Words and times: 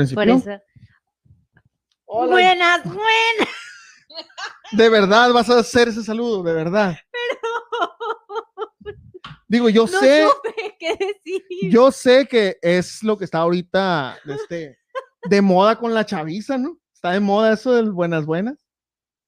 principio. 0.00 0.24
Por 0.24 0.52
eso. 0.52 0.62
Hola. 2.06 2.30
Buenas, 2.32 2.84
buenas. 2.84 3.48
De 4.72 4.88
verdad 4.88 5.32
vas 5.32 5.48
a 5.50 5.58
hacer 5.60 5.88
ese 5.88 6.02
saludo, 6.02 6.42
de 6.42 6.52
verdad. 6.52 6.96
Digo, 9.48 9.68
yo 9.68 9.82
No 9.82 9.88
sé, 10.00 10.26
supe 10.26 10.76
qué 10.78 10.96
decir. 10.96 11.72
yo 11.72 11.90
sé 11.90 12.26
que 12.26 12.56
es 12.62 13.02
lo 13.02 13.18
que 13.18 13.24
está 13.24 13.38
ahorita 13.38 14.16
este, 14.26 14.78
de 15.24 15.42
moda 15.42 15.76
con 15.76 15.92
la 15.92 16.06
chaviza, 16.06 16.56
¿no? 16.56 16.78
Está 16.94 17.12
de 17.12 17.20
moda 17.20 17.54
eso 17.54 17.74
del 17.74 17.90
buenas, 17.90 18.26
buenas. 18.26 18.64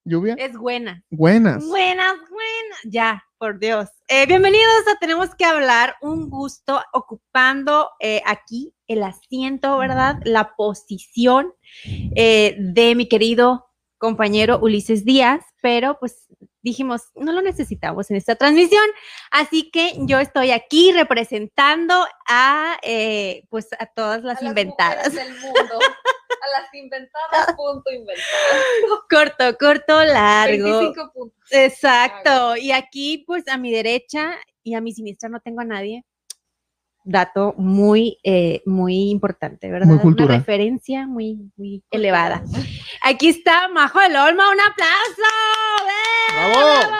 Lluvia. 0.05 0.34
Es 0.38 0.53
buena. 0.56 1.03
Buenas. 1.11 1.65
Buenas, 1.66 2.15
buenas. 2.19 2.78
Ya, 2.84 3.25
por 3.38 3.59
Dios. 3.59 3.88
Eh, 4.15 4.27
bienvenidos 4.27 4.87
a 4.89 4.99
Tenemos 4.99 5.34
que 5.34 5.47
hablar. 5.47 5.97
Un 6.03 6.28
gusto 6.28 6.83
ocupando 6.93 7.93
eh, 7.99 8.21
aquí 8.27 8.75
el 8.87 9.03
asiento, 9.05 9.78
¿verdad? 9.78 10.17
La 10.25 10.55
posición 10.55 11.55
eh, 11.83 12.55
de 12.59 12.95
mi 12.95 13.09
querido 13.09 13.71
compañero 13.97 14.59
Ulises 14.61 15.06
Díaz, 15.06 15.43
pero 15.62 15.99
pues 15.99 16.27
dijimos, 16.61 17.05
no 17.15 17.33
lo 17.33 17.41
necesitamos 17.41 18.11
en 18.11 18.19
esta 18.19 18.37
transmisión, 18.37 18.84
así 19.31 19.71
que 19.71 19.95
yo 20.00 20.19
estoy 20.19 20.50
aquí 20.50 20.93
representando 20.93 21.94
a, 22.29 22.77
eh, 22.83 23.44
pues, 23.49 23.69
a 23.79 23.87
todas 23.87 24.23
las 24.25 24.43
a 24.43 24.44
inventadas. 24.44 25.15
del 25.15 25.33
mundo. 25.33 25.79
A 26.44 26.60
las 26.60 26.75
inventadas, 26.75 27.54
punto 27.56 27.91
inventadas. 27.91 28.26
Corto, 29.10 29.56
corto, 29.58 30.04
largo. 30.04 30.64
25 30.80 31.12
puntos. 31.12 31.38
Exacto. 31.53 32.56
Y 32.56 32.72
aquí, 32.72 33.22
pues 33.26 33.47
a 33.48 33.56
mi 33.58 33.70
derecha 33.72 34.32
y 34.64 34.75
a 34.75 34.81
mi 34.81 34.92
siniestra 34.92 35.28
no 35.28 35.38
tengo 35.41 35.60
a 35.60 35.64
nadie. 35.64 36.04
Dato 37.04 37.54
muy, 37.56 38.19
eh, 38.22 38.62
muy 38.64 39.10
importante, 39.10 39.70
¿verdad? 39.70 39.86
Muy 39.88 40.14
Una 40.14 40.26
referencia 40.26 41.06
muy, 41.06 41.50
muy 41.56 41.82
elevada. 41.91 42.42
Aquí 43.02 43.28
está 43.28 43.69
Majo 43.69 43.98
del 44.00 44.14
Olmo, 44.16 44.42
un 44.50 44.60
aplauso. 44.60 45.22
¡Eh, 45.88 46.32
¡Bravo! 46.34 46.94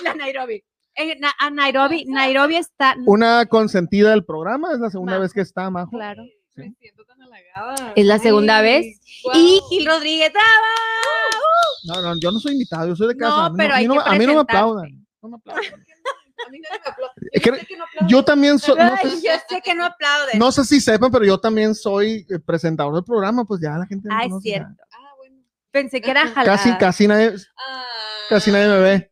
Y 0.00 0.04
la 0.04 0.14
Nairobi. 0.14 0.64
Eh, 0.94 1.16
na- 1.18 1.34
a 1.38 1.50
Nairobi, 1.50 2.04
Nairobi 2.06 2.56
está. 2.56 2.94
Una 3.06 3.46
consentida 3.46 4.10
del 4.10 4.24
programa, 4.24 4.72
es 4.72 4.78
la 4.80 4.90
segunda 4.90 5.12
Majo. 5.14 5.22
vez 5.22 5.32
que 5.32 5.40
está, 5.42 5.68
Majo. 5.70 5.90
Claro. 5.90 6.22
Me 6.54 6.72
siento 6.78 7.04
tan 7.04 7.20
halagada. 7.22 7.92
Es 7.96 8.04
la 8.06 8.18
segunda 8.18 8.58
Ay, 8.58 8.64
vez. 8.64 9.00
guau. 9.22 9.36
Y 9.38 9.60
Gil 9.70 9.86
Rodríguez, 9.86 10.32
¡bravo! 10.32 11.46
No, 11.84 12.02
no, 12.02 12.20
yo 12.20 12.30
no 12.30 12.38
soy 12.38 12.52
invitado, 12.52 12.88
yo 12.88 12.96
soy 12.96 13.08
de 13.08 13.14
No, 13.14 13.20
casa. 13.28 13.46
a 13.46 13.50
mí 13.50 13.56
pero 13.56 13.74
a 13.74 13.76
mí 13.76 13.82
hay 13.82 13.88
no, 13.88 13.94
que 13.94 14.00
a 14.04 14.12
mí 14.14 14.26
no 14.26 14.34
me 14.34 14.40
aplaudan. 14.40 15.06
no 15.22 15.28
me 15.30 15.36
aplaudan. 15.36 15.64
¿Por 15.70 15.84
qué 15.84 15.92
no? 15.94 16.44
A 16.46 16.50
mí 16.50 16.58
nadie 16.60 16.80
me 16.84 16.90
aplaude. 16.90 17.12
Es 17.32 17.42
que 17.42 17.50
Yo 17.50 17.56
sé 17.56 17.66
que 17.66 17.76
no 17.76 17.84
aplauden. 17.84 18.08
Yo 18.08 18.24
también 18.24 18.58
soy, 18.58 18.76
no, 18.78 18.82
Ay, 19.02 19.10
sé, 19.10 19.26
yo 19.26 19.32
sé 19.48 19.60
que 19.62 19.74
no 19.74 19.84
aplauden. 19.86 20.38
no 20.38 20.52
sé 20.52 20.64
si 20.64 20.80
sepan, 20.80 21.10
pero 21.10 21.24
yo 21.24 21.38
también 21.38 21.74
soy 21.74 22.26
eh, 22.28 22.38
presentador 22.38 22.94
del 22.94 23.04
programa, 23.04 23.44
pues 23.44 23.60
ya 23.60 23.70
la 23.78 23.86
gente 23.86 24.08
me 24.08 24.14
ah, 24.14 24.24
es 24.26 24.32
cierto. 24.42 24.82
Ah, 24.92 25.12
bueno. 25.16 25.36
Pensé 25.70 26.00
que 26.00 26.10
era 26.10 26.26
jalada. 26.28 26.44
Casi, 26.56 26.76
casi 26.78 27.08
nadie, 27.08 27.34
Ah, 27.56 27.84
casi 28.28 28.50
nadie 28.50 28.68
me 28.68 28.78
ve. 28.78 29.11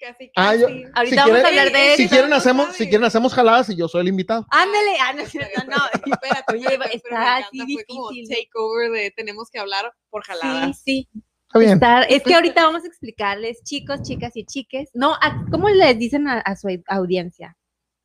Casi, 0.00 0.32
Ah, 0.34 0.56
yo-. 0.56 0.66
Ahorita 0.66 1.04
Si 1.04 1.14
vamos 1.16 1.24
quieren- 1.30 1.44
a 1.44 1.48
hablar 1.48 1.72
de 1.72 1.96
Si 1.96 2.02
eso. 2.04 2.10
quieren 2.10 2.30
no 2.30 2.36
hacemos, 2.36 2.74
si 2.76 2.88
quieren 2.88 3.04
hacemos 3.04 3.34
jaladas 3.34 3.68
y 3.68 3.76
yo 3.76 3.86
soy 3.86 4.00
el 4.00 4.08
invitado. 4.08 4.46
Ándale, 4.50 4.96
ah, 5.00 5.12
no 5.16 5.22
es 5.22 5.28
cierto, 5.30 5.62
no. 5.66 5.76
Espérate, 6.12 6.52
Oye, 6.54 6.78
está 6.94 7.36
así 7.36 7.74
Fue 7.74 7.84
como 7.84 8.10
takeover 8.28 8.90
de 8.92 9.10
tenemos 9.10 9.50
que 9.50 9.58
hablar 9.58 9.92
por 10.08 10.24
Sí, 10.24 10.32
jaladas. 10.32 10.82
sí. 10.82 11.08
Está 11.46 11.58
bien. 11.58 11.72
Estar- 11.80 12.06
es 12.08 12.22
que 12.22 12.34
ahorita 12.34 12.62
vamos 12.64 12.84
a 12.84 12.86
explicarles, 12.86 13.62
chicos, 13.64 14.02
chicas 14.02 14.36
y 14.36 14.46
chiques. 14.46 14.88
No, 14.94 15.14
a- 15.14 15.44
¿cómo 15.50 15.68
les 15.68 15.98
dicen 15.98 16.28
a, 16.28 16.38
a 16.40 16.56
su 16.56 16.68
audiencia? 16.86 17.56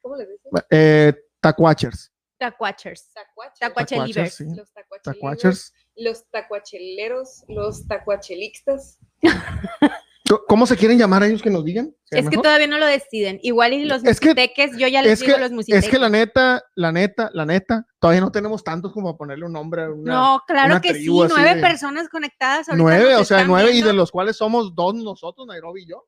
¿Cómo 0.02 0.18
le 0.18 0.26
dicen? 0.26 0.52
Eh, 0.72 1.14
tacuachers. 1.40 2.12
Tacuachers. 2.38 3.12
Tacuachelivers. 3.60 4.36
Tacuachers, 4.36 4.36
sí. 4.36 4.46
Los 4.56 4.72
Tacuachers. 5.04 5.74
los 5.96 6.30
tacuacheleros, 6.30 7.44
los 7.48 7.88
tacuachelixtas. 7.88 9.00
¿Cómo 10.48 10.66
se 10.66 10.76
quieren 10.76 10.98
llamar 10.98 11.22
a 11.22 11.28
ellos 11.28 11.42
que 11.44 11.52
nos 11.52 11.64
digan? 11.64 11.94
¿Sería 12.04 12.22
Es 12.22 12.26
que 12.26 12.30
mejor? 12.32 12.44
todavía 12.44 12.66
no 12.68 12.80
lo 12.80 12.88
deciden. 12.88 13.40
Igual 13.44 13.74
y 13.74 13.86
los 13.86 14.04
Es 14.04 14.20
que- 14.20 14.30
musiteques, 14.30 14.72
yo 14.78 14.88
ya 14.88 15.04
les 15.04 15.14
es 15.14 15.20
digo 15.20 15.36
que- 15.36 15.40
los 15.42 15.52
musiteques. 15.52 15.86
Es 15.86 15.92
que 15.92 16.00
la 16.00 16.10
neta, 16.10 16.64
la 16.76 16.92
neta, 16.92 17.30
la 17.34 17.46
neta, 17.46 17.86
todavía 18.00 18.22
no 18.22 18.32
tenemos 18.32 18.64
tantos 18.64 18.92
como 18.92 19.10
para 19.10 19.18
ponerle 19.18 19.46
un 19.46 19.54
nombre 19.54 19.84
a 19.84 19.92
una. 19.92 20.14
no, 20.14 20.42
claro 20.48 20.72
una 20.74 20.82
que 20.82 20.96
sí, 20.96 21.06
nueve 21.08 21.56
de- 21.56 21.62
personas 21.62 22.10
conectadas. 22.10 22.68
nueve, 22.76 23.16
o 23.16 23.24
sea, 23.24 23.44
nueve 23.46 23.72
y 23.74 23.82
de 23.84 23.94
los 23.94 24.10
cuales 24.12 24.36
somos 24.36 24.74
dos 24.74 24.96
nosotros, 24.96 25.46
Nairobi 25.46 25.84
y 25.84 25.88
yo. 25.90 26.08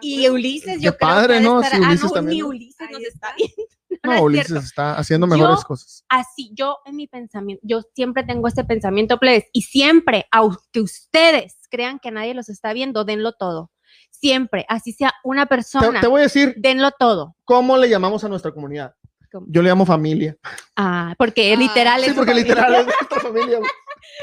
Y 0.00 0.28
Ulises, 0.28 0.78
Qué 0.78 0.84
yo 0.84 0.96
creo 0.96 1.08
padre, 1.08 1.26
que 1.28 1.32
ha 1.34 1.36
de 1.38 1.42
¿no? 1.44 1.60
estar- 1.60 1.72
Sí, 1.72 1.82
ah, 1.82 1.88
Ulises 1.88 2.04
no, 2.04 2.10
también, 2.12 2.36
ni. 2.36 2.42
Ulises 2.44 2.90
nos 2.90 3.02
está 3.02 3.34
viendo. 3.36 3.54
No, 4.04 4.10
No, 4.12 4.16
es 4.16 4.22
Ulises 4.22 4.64
está 4.64 4.96
haciendo 4.96 5.26
Yo- 5.26 5.34
mejores 5.36 5.64
cosas. 5.64 6.04
así, 6.08 6.52
yo 6.54 6.78
en 6.86 6.94
mi 6.96 7.06
pensamiento, 7.08 7.60
yo 7.66 7.82
siempre 7.94 8.22
tengo 8.22 8.46
este 8.46 8.64
pensamiento, 8.64 9.18
plebes, 9.18 9.44
y 9.52 9.62
siempre, 9.62 10.26
aunque 10.30 10.80
ustedes 10.80 11.58
crean 11.70 11.98
que 11.98 12.10
nadie 12.10 12.34
los 12.34 12.48
está 12.48 12.72
viendo, 12.72 13.04
denlo 13.04 13.32
todo. 13.32 13.70
Siempre, 14.10 14.66
así 14.68 14.92
sea 14.92 15.12
una 15.24 15.46
persona, 15.46 16.00
te 16.00 16.06
voy 16.06 16.20
a 16.20 16.24
decir 16.24 16.54
denlo 16.58 16.90
todo. 16.92 17.34
cómo 17.44 17.76
le 17.76 17.88
llamamos 17.88 18.22
a 18.24 18.28
nuestra 18.28 18.52
comunidad. 18.52 18.94
¿Cómo? 19.32 19.46
Yo 19.48 19.62
le 19.62 19.68
llamo 19.68 19.86
familia. 19.86 20.36
Ah, 20.76 21.14
porque 21.16 21.52
Ah, 21.52 21.56
literal 21.56 22.00
sí, 22.00 22.06
es 22.06 22.12
Sí, 22.12 22.16
porque 22.18 22.32
familia. 22.32 22.54
literal 22.54 22.74
es 22.74 22.86
nuestra 23.00 23.20
familia. 23.20 23.58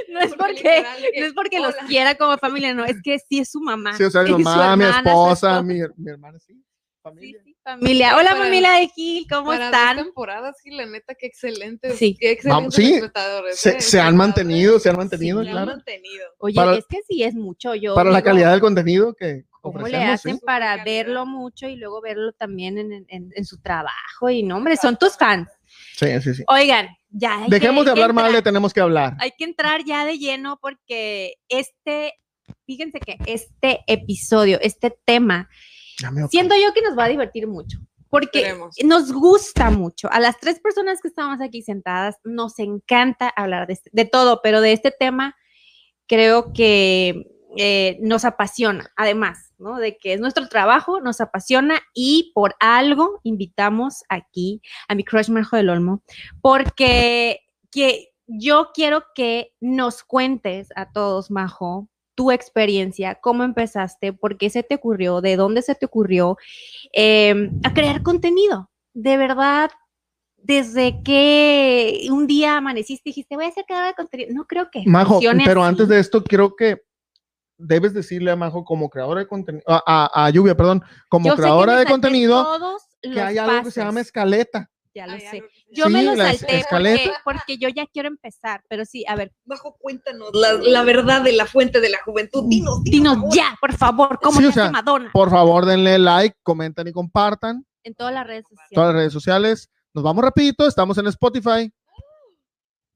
No 0.09 0.19
es 0.19 0.33
Porque 0.35 0.83
no 1.17 1.25
es 1.25 1.33
porque 1.33 1.59
los 1.59 1.75
quiera 1.87 2.15
como 2.15 2.37
familia, 2.37 2.73
no, 2.73 2.83
es 2.83 2.97
que 3.01 3.17
sí 3.19 3.39
es 3.39 3.49
su 3.51 3.61
mamá. 3.61 3.95
Sí, 3.95 4.03
o 4.03 4.09
sea, 4.11 4.23
mi 4.23 4.31
mamá, 4.43 4.75
mi 4.75 4.83
hermana, 4.83 5.03
su 5.03 5.09
esposa, 5.09 5.49
esposa. 5.59 5.63
mi, 5.63 5.79
mi 5.95 6.11
hermana, 6.11 6.39
sí. 6.39 6.61
Sí, 7.09 7.15
Familia. 7.33 7.41
sí, 7.43 7.55
familia. 7.63 8.15
Hola 8.17 8.29
Para- 8.29 8.43
familia 8.43 8.71
de 8.73 8.87
Gil, 8.89 9.25
¿cómo 9.29 9.47
Para 9.47 9.65
están? 9.65 9.95
dos 9.97 10.05
temporadas, 10.05 10.55
sí, 10.63 10.71
la 10.71 10.85
neta, 10.85 11.15
qué 11.15 11.27
excelente. 11.27 11.91
Sí. 11.95 12.15
Qué 12.19 12.37
Vamos, 12.45 12.67
excelentes 12.73 12.75
sí, 12.75 12.93
espectadores, 12.95 13.59
Se, 13.59 13.69
¿eh? 13.77 13.81
se 13.81 13.99
han 13.99 14.15
mantenido, 14.17 14.79
se 14.79 14.89
han 14.89 14.97
mantenido, 14.97 15.41
Se 15.43 15.49
han 15.49 15.53
claro. 15.53 15.71
mantenido. 15.71 16.25
Oye, 16.39 16.55
para- 16.55 16.75
es 16.75 16.85
que 16.87 16.99
sí 17.07 17.23
es 17.23 17.33
mucho. 17.35 17.75
Yo 17.75 17.95
Para 17.95 18.11
la 18.11 18.21
calidad 18.21 18.51
del 18.51 18.61
contenido 18.61 19.13
que 19.13 19.43
¿Cómo 19.61 19.85
le 19.85 19.97
hacen 19.97 20.35
¿sí? 20.37 20.41
Para 20.45 20.81
verlo 20.85 21.25
mucho 21.25 21.67
y 21.67 21.75
luego 21.75 21.99
verlo 22.01 22.31
también 22.31 22.77
en, 22.77 23.05
en- 23.09 23.31
en 23.35 23.45
su 23.45 23.59
trabajo? 23.61 24.29
Y 24.29 24.41
no, 24.43 24.55
hombre, 24.57 24.77
son 24.77 24.95
tus 24.97 25.17
fans. 25.17 25.49
Sí, 25.97 26.07
sí, 26.21 26.35
sí. 26.35 26.43
Oigan, 26.47 26.87
ya. 27.09 27.43
hay 27.43 27.49
Dejemos 27.49 27.81
que- 27.83 27.85
de 27.85 27.91
hablar 27.91 28.13
mal 28.13 28.25
de 28.31 28.37
entrar- 28.37 28.43
tenemos 28.43 28.73
que 28.73 28.79
hablar. 28.79 29.15
Hay 29.19 29.31
que 29.37 29.43
entrar 29.43 29.83
ya 29.83 30.05
de 30.05 30.17
lleno 30.17 30.57
porque 30.61 31.33
este, 31.49 32.13
fíjense 32.65 32.99
que 33.01 33.17
este 33.25 33.81
episodio, 33.87 34.57
este 34.61 34.95
tema, 35.03 35.49
siento 36.29 36.55
yo 36.55 36.73
que 36.73 36.81
nos 36.81 36.97
va 36.97 37.05
a 37.05 37.09
divertir 37.09 37.47
mucho. 37.47 37.79
Porque 38.09 38.39
Esperemos. 38.39 38.75
nos 38.85 39.11
gusta 39.11 39.69
mucho. 39.69 40.07
A 40.11 40.19
las 40.21 40.39
tres 40.39 40.59
personas 40.61 41.01
que 41.01 41.09
estamos 41.09 41.41
aquí 41.41 41.61
sentadas, 41.61 42.15
nos 42.23 42.57
encanta 42.59 43.27
hablar 43.35 43.67
de, 43.67 43.73
este- 43.73 43.89
de 43.91 44.05
todo, 44.05 44.39
pero 44.41 44.61
de 44.61 44.71
este 44.71 44.91
tema 44.91 45.35
creo 46.07 46.53
que 46.53 47.27
eh, 47.57 47.97
nos 48.01 48.23
apasiona, 48.23 48.91
además, 48.95 49.53
¿no? 49.57 49.77
De 49.77 49.97
que 49.97 50.13
es 50.13 50.19
nuestro 50.21 50.47
trabajo, 50.47 51.01
nos 51.01 51.19
apasiona 51.19 51.81
y 51.93 52.31
por 52.33 52.55
algo 52.59 53.19
invitamos 53.23 54.03
aquí 54.09 54.61
a 54.87 54.95
mi 54.95 55.03
crush 55.03 55.29
Marjo 55.29 55.57
del 55.57 55.69
Olmo, 55.69 56.01
porque 56.41 57.41
que 57.71 58.09
yo 58.27 58.69
quiero 58.73 59.03
que 59.15 59.53
nos 59.59 60.03
cuentes 60.03 60.69
a 60.75 60.91
todos, 60.91 61.29
Majo, 61.31 61.89
tu 62.17 62.31
experiencia, 62.31 63.13
cómo 63.21 63.43
empezaste, 63.43 64.11
por 64.11 64.39
qué 64.39 64.49
se 64.49 64.63
te 64.63 64.73
ocurrió, 64.73 65.21
de 65.21 65.35
dónde 65.35 65.61
se 65.61 65.75
te 65.75 65.85
ocurrió, 65.85 66.35
eh, 66.91 67.51
a 67.63 67.73
crear 67.75 68.01
contenido. 68.01 68.71
De 68.95 69.17
verdad, 69.17 69.69
desde 70.35 71.03
que 71.03 72.07
un 72.09 72.25
día 72.25 72.57
amaneciste 72.57 73.09
y 73.09 73.11
dijiste, 73.11 73.35
voy 73.35 73.45
a 73.45 73.51
ser 73.51 73.65
creadora 73.65 73.89
de 73.89 73.93
contenido. 73.93 74.31
No 74.33 74.47
creo 74.47 74.69
que 74.71 74.81
Majo, 74.87 75.19
pero 75.45 75.61
así. 75.61 75.69
antes 75.69 75.87
de 75.87 75.99
esto, 75.99 76.23
creo 76.23 76.55
que 76.55 76.81
debes 77.55 77.93
decirle 77.93 78.31
a 78.31 78.35
Majo 78.35 78.65
como 78.65 78.89
creadora 78.89 79.19
de 79.19 79.27
contenido, 79.27 79.63
a, 79.67 79.83
a- 79.85 80.25
a 80.25 80.29
Lluvia, 80.31 80.57
perdón, 80.57 80.81
como 81.09 81.27
Yo 81.29 81.35
creadora 81.35 81.77
de 81.77 81.85
contenido, 81.85 82.57
que 83.03 83.21
hay 83.21 83.37
algo 83.37 83.63
que 83.63 83.71
se 83.71 83.79
llama 83.81 84.01
escaleta. 84.01 84.71
Ya 84.97 85.05
lo 85.05 85.13
Ay, 85.13 85.21
sé. 85.21 85.43
Yo 85.69 85.89
me 85.89 86.01
lo 86.01 86.15
salté 86.15 86.65
porque, 86.71 87.11
porque 87.23 87.57
yo 87.59 87.69
ya 87.69 87.85
quiero 87.85 88.07
empezar, 88.07 88.63
pero 88.67 88.83
sí, 88.83 89.05
a 89.07 89.15
ver, 89.15 89.31
Bajo, 89.45 89.77
cuéntanos 89.77 90.31
la, 90.33 90.53
la 90.53 90.81
verdad 90.81 91.21
de 91.21 91.33
la 91.33 91.45
fuente 91.45 91.79
de 91.79 91.91
la 91.91 91.99
juventud. 92.03 92.45
Dinos, 92.47 92.83
dinos 92.83 93.13
por 93.13 93.21
favor. 93.21 93.35
ya, 93.35 93.57
por 93.61 93.73
favor, 93.75 94.19
cómo 94.19 94.39
Sí, 94.39 94.45
o 94.45 94.49
hace 94.49 94.59
sea, 94.59 94.71
Madonna 94.71 95.11
Por 95.13 95.29
favor, 95.29 95.67
denle 95.67 95.99
like, 95.99 96.35
comenten 96.41 96.87
y 96.87 96.91
compartan 96.91 97.63
en 97.83 97.93
todas 97.93 98.11
las 98.11 98.25
redes 98.25 98.45
sociales. 98.49 98.71
todas 98.73 98.87
las 98.87 98.95
redes 98.95 99.13
sociales. 99.13 99.69
Nos 99.93 100.03
vamos 100.03 100.23
rapidito, 100.23 100.67
estamos 100.67 100.97
en 100.97 101.05
Spotify. 101.05 101.71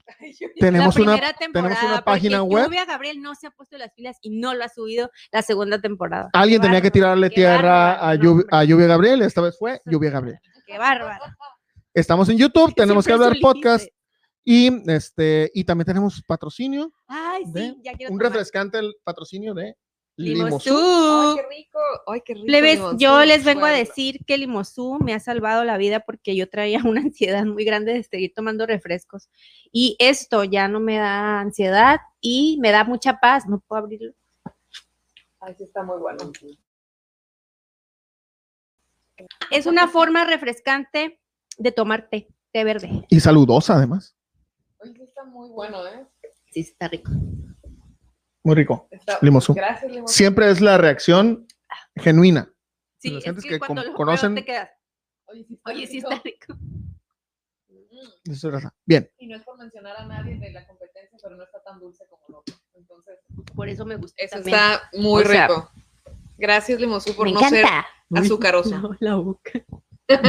Tenemos 0.59 0.98
la 0.98 1.03
una, 1.03 1.33
tenemos 1.33 1.83
una 1.83 2.03
página 2.03 2.42
web. 2.42 2.65
Lluvia 2.65 2.86
Gabriel 2.86 3.21
no 3.21 3.36
se 3.36 3.45
ha 3.45 3.51
puesto 3.51 3.77
las 3.77 3.92
pilas 3.94 4.18
y 4.24 4.31
no 4.39 4.56
lo 4.56 4.63
ha 4.63 4.69
subido 4.69 5.12
la 5.31 5.44
segunda 5.44 5.80
temporada. 5.80 6.31
Alguien 6.33 6.62
Qué 6.62 6.68
tenía 6.68 6.81
que 6.81 6.89
tirarle 6.89 7.30
tierra 7.30 7.92
bárbaro, 7.92 8.07
a, 8.07 8.15
Lluvia, 8.15 8.45
a 8.50 8.63
Lluvia 8.63 8.88
Gabriel, 8.88 9.21
esta 9.21 9.42
vez 9.42 9.56
fue 9.56 9.80
Lluvia 9.86 10.09
Gabriel. 10.09 10.39
Qué 10.71 10.77
bárbaro. 10.77 11.25
Estamos 11.94 12.30
en 12.30 12.38
YouTube, 12.38 12.74
tenemos 12.74 13.06
que 13.06 13.12
hablar 13.12 13.34
podcast 13.42 13.86
y 14.46 14.90
este 14.90 15.52
y 15.54 15.66
también 15.66 15.86
tenemos 15.86 16.24
patrocinio, 16.24 16.94
Ay, 17.06 17.44
de 17.48 17.62
sí, 17.62 17.78
ya 17.84 17.94
quiero 17.94 18.14
un 18.14 18.18
tomar. 18.18 18.32
refrescante 18.32 18.80
el 18.80 18.96
patrocinio 19.04 19.54
de 19.54 19.76
Limosú. 20.16 20.74
Ay, 20.74 21.36
qué 21.36 21.56
rico. 21.58 21.80
Ay, 22.08 22.22
qué 22.24 22.34
rico. 22.34 22.46
Plebes, 22.46 22.80
yo 22.98 23.26
les 23.26 23.44
vengo 23.44 23.66
a 23.66 23.72
decir 23.72 24.24
que 24.26 24.38
Limosú 24.38 25.00
me 25.02 25.14
ha 25.14 25.20
salvado 25.20 25.66
la 25.66 25.78
vida 25.78 26.00
porque 26.00 26.36
yo 26.36 26.50
traía 26.50 26.80
una 26.86 27.02
ansiedad 27.02 27.44
muy 27.44 27.66
grande 27.66 27.94
de 27.94 28.04
seguir 28.04 28.34
tomando 28.34 28.66
refrescos. 28.66 29.30
Y 29.72 29.98
esto 30.00 30.46
ya 30.46 30.70
no 30.70 30.80
me 30.80 30.98
da 30.98 31.42
ansiedad 31.42 32.00
y 32.22 32.58
me 32.62 32.72
da 32.72 32.86
mucha 32.86 33.20
paz. 33.20 33.48
No 33.48 33.60
puedo 33.60 33.84
abrirlo. 33.84 34.14
Ay, 35.42 35.56
sí, 35.58 35.66
está 35.66 35.84
muy 35.84 36.00
bueno. 36.00 36.32
Es 39.50 39.66
una 39.66 39.88
forma 39.88 40.24
refrescante 40.24 41.21
de 41.62 41.72
tomar 41.72 42.10
té, 42.10 42.28
té 42.52 42.63
verde. 42.63 43.06
Y 43.10 43.19
saludosa 43.19 43.75
además. 43.75 44.16
Oye, 44.80 44.94
sí 44.96 45.04
está 45.04 45.24
muy 45.25 45.50
bueno, 45.50 45.86
¿eh? 45.88 46.08
Sí, 46.52 46.62
está 46.62 46.88
rico. 46.88 47.12
Muy 48.44 48.56
rico. 48.56 48.88
Está- 48.90 49.19
Limosú. 49.22 49.54
Gracias, 49.54 49.92
Limosú. 49.92 50.13
Siempre 50.13 50.50
es 50.50 50.60
la 50.62 50.78
reacción 50.78 51.46
genuina. 51.96 52.52
Sí, 52.98 53.18
es 53.24 53.24
que, 53.44 53.50
que 53.50 53.60
cuando 53.60 53.84
conocen- 53.94 54.36
te 54.36 54.44
quedas, 54.46 54.69
Oye, 55.25 55.46
sí 55.46 55.54
está 55.56 55.69
oye, 55.72 55.88
sí 55.88 55.94
rico. 56.00 56.10
está 56.12 56.24
rico. 56.24 56.54
Mm. 58.25 58.34
su 58.34 58.50
raza. 58.52 58.74
Bien. 58.86 59.10
Y 59.18 59.28
no 59.28 59.38
es 59.38 59.44
por 59.44 59.58
mencionar 59.58 59.96
a 59.98 60.06
nadie 60.06 60.38
de 60.40 60.52
la 60.52 60.66
competencia, 60.68 61.18
pero 61.22 61.36
no 61.36 61.44
está 61.44 61.62
tan 61.63 61.80
dulce 61.80 62.04
como 62.10 62.24
el 62.30 62.36
otro. 62.36 62.56
Entonces, 62.74 63.19
Por 63.56 63.69
eso 63.69 63.86
me 63.86 63.96
gusta 63.98 64.24
eso 64.24 64.36
también. 64.38 64.56
está 64.58 64.90
muy 64.94 65.24
O 65.24 65.25
sea, 65.28 65.48
rico. 65.48 65.72
Gracias, 66.38 66.80
Limosú, 66.81 67.16
por 67.16 67.28
me 67.28 67.34
no 67.34 67.40
encanta. 67.40 67.58
ser 68.12 68.24
azucaroso. 68.24 68.69
No, 68.81 68.98
la 69.00 69.16
boca. 69.16 69.52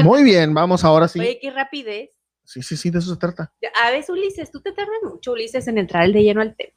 Muy 0.05 0.23
bien, 0.23 0.53
vamos 0.55 0.85
ahora 0.85 1.09
sí. 1.09 1.21
Oye, 1.21 1.39
qué 1.41 1.51
rapidez. 1.51 2.11
Sí, 2.45 2.63
sí, 2.63 2.77
sí, 2.77 2.91
de 2.91 2.99
eso 2.99 3.13
se 3.15 3.19
trata. 3.21 3.53
Ya, 3.63 3.71
A 3.85 3.91
veces, 3.91 4.11
Ulises, 4.11 4.51
tú 4.51 4.61
te 4.61 4.73
tardas 4.73 4.97
mucho, 5.03 5.33
Ulises, 5.33 5.67
en 5.69 5.79
entrar 5.79 6.11
de 6.11 6.23
lleno 6.23 6.41
al 6.41 6.55
tema. 6.57 6.75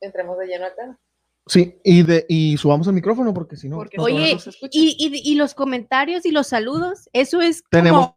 Entremos 0.00 0.38
de 0.38 0.46
lleno 0.46 0.64
al 0.64 0.74
tema. 0.74 0.98
Sí, 1.46 1.78
y 1.84 2.02
de 2.02 2.24
y 2.28 2.56
subamos 2.56 2.86
el 2.86 2.94
micrófono 2.94 3.34
porque 3.34 3.56
si 3.56 3.68
no. 3.68 3.76
Porque 3.76 3.96
Oye. 4.00 4.36
Y, 4.70 4.96
y- 4.98 5.32
y 5.32 5.34
los 5.34 5.54
comentarios 5.54 6.24
y 6.24 6.30
los 6.30 6.46
saludos, 6.46 7.08
eso 7.12 7.42
es 7.42 7.60
como, 7.62 7.70
tenemos 7.70 8.14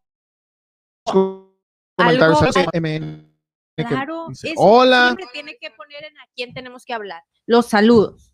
comentarios 1.03 2.57
algo- 2.57 2.69
MN, 2.73 3.29
que 3.75 3.83
claro, 3.85 4.25
dice, 4.29 4.51
eso 4.51 4.61
Hola, 4.61 5.07
siempre 5.07 5.25
tiene 5.33 5.57
que 5.59 5.71
poner 5.71 6.05
en 6.05 6.17
a 6.17 6.27
quién 6.35 6.53
tenemos 6.53 6.85
que 6.85 6.93
hablar. 6.93 7.21
Los 7.45 7.67
saludos. 7.67 8.31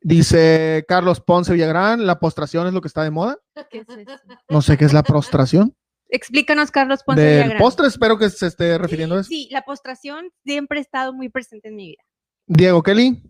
Dice 0.00 0.84
Carlos 0.88 1.20
Ponce 1.20 1.52
Villagrán, 1.52 2.06
la 2.06 2.18
postración 2.18 2.66
es 2.66 2.72
lo 2.72 2.80
que 2.80 2.88
está 2.88 3.02
de 3.02 3.10
moda. 3.10 3.38
¿Qué 3.70 3.78
es 3.78 3.88
eso? 3.88 4.10
No 4.48 4.62
sé 4.62 4.76
qué 4.76 4.84
es 4.84 4.92
la 4.92 5.02
prostración. 5.02 5.74
Explícanos, 6.08 6.70
Carlos 6.70 7.02
Ponce 7.04 7.22
Del 7.22 7.34
Villagrán. 7.44 7.58
postre, 7.58 7.86
espero 7.86 8.18
que 8.18 8.28
se 8.30 8.46
esté 8.48 8.76
refiriendo 8.78 9.14
a 9.16 9.20
eso. 9.20 9.28
Sí, 9.28 9.48
la 9.52 9.62
postración 9.62 10.30
siempre 10.44 10.78
ha 10.78 10.82
estado 10.82 11.12
muy 11.12 11.28
presente 11.28 11.68
en 11.68 11.76
mi 11.76 11.86
vida. 11.90 12.02
Diego 12.46 12.82
Kelly, 12.82 13.22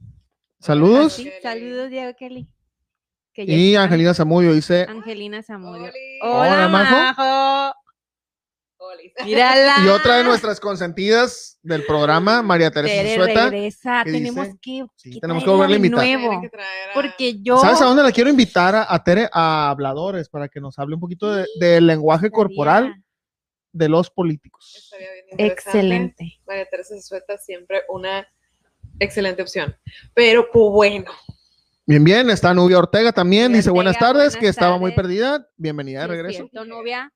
saludos. 0.61 1.13
Sí, 1.15 1.31
saludos, 1.43 1.91
Diego 1.91 2.13
Kelly. 2.19 2.49
Que 3.35 3.47
ya 3.47 3.53
Y 3.55 3.69
está. 3.73 3.83
Angelina 3.85 4.15
Zamudio 4.15 4.53
dice, 4.55 4.87
Angelina 4.89 5.43
Zamudio. 5.43 5.93
Hola, 6.23 6.53
Hola, 6.55 6.69
Majo. 6.69 6.97
Majo. 6.97 7.75
Mírala. 9.25 9.75
y 9.85 9.89
otra 9.89 10.17
de 10.17 10.25
nuestras 10.25 10.59
consentidas 10.61 11.59
del 11.63 11.85
programa, 11.85 12.43
María 12.43 12.71
Teresa 12.71 12.95
Tere 12.95 13.15
Sueta. 13.17 13.45
regresa. 13.51 14.03
que 14.05 14.13
Tenemos 14.13 14.47
dice- 14.47 14.59
que, 14.63 14.87
Sí, 14.97 15.11
que 15.13 15.21
tenemos 15.21 15.45
que 15.45 15.51
volverla 15.51 15.75
a 15.75 15.77
invitar. 15.77 16.01
Tienen 16.01 16.25
nuevo. 16.27 16.43
que 16.43 16.49
traer 16.49 16.91
a- 16.91 16.95
Porque 16.95 17.41
yo. 17.43 17.59
¿Sabes 17.59 17.81
a 17.81 17.85
dónde 17.85 18.03
la 18.03 18.13
quiero 18.13 18.31
invitar 18.31 18.75
a, 18.75 18.87
a 18.89 19.05
Tere 19.05 19.29
a 19.33 19.71
habladores 19.71 20.29
para 20.29 20.49
que 20.49 20.61
nos 20.61 20.79
hable 20.79 20.95
un 20.95 21.01
poquito 21.01 21.31
de- 21.33 21.47
del 21.59 21.87
lenguaje 21.87 22.27
estaría 22.27 22.37
corporal 22.37 22.95
de 23.73 23.89
los 23.89 24.11
políticos? 24.11 24.75
Estaría 24.85 25.13
bien 25.13 25.25
interesante. 25.31 25.53
Excelente. 25.71 26.41
María 26.47 26.67
Teresa 26.71 27.01
Sueta 27.01 27.37
siempre 27.39 27.83
una 27.89 28.27
excelente 28.99 29.43
opción. 29.43 29.77
Pero 30.15 30.49
pues 30.51 30.71
bueno, 30.73 31.11
Bien, 31.87 32.05
bien, 32.05 32.31
está 32.31 32.55
Nubia 32.55 32.79
Ortega 32.79 33.11
también, 33.13 33.47
Nubia 33.47 33.57
dice 33.59 33.71
buenas 33.71 33.99
tardes, 33.99 34.15
buenas 34.35 34.37
que 34.37 34.47
estaba 34.47 34.79
muy 34.79 34.93
perdida. 34.93 35.49
Bienvenida 35.57 36.03
de 36.03 36.07
regreso. 36.07 36.39
cierto, 36.49 36.65
novia. 36.65 37.13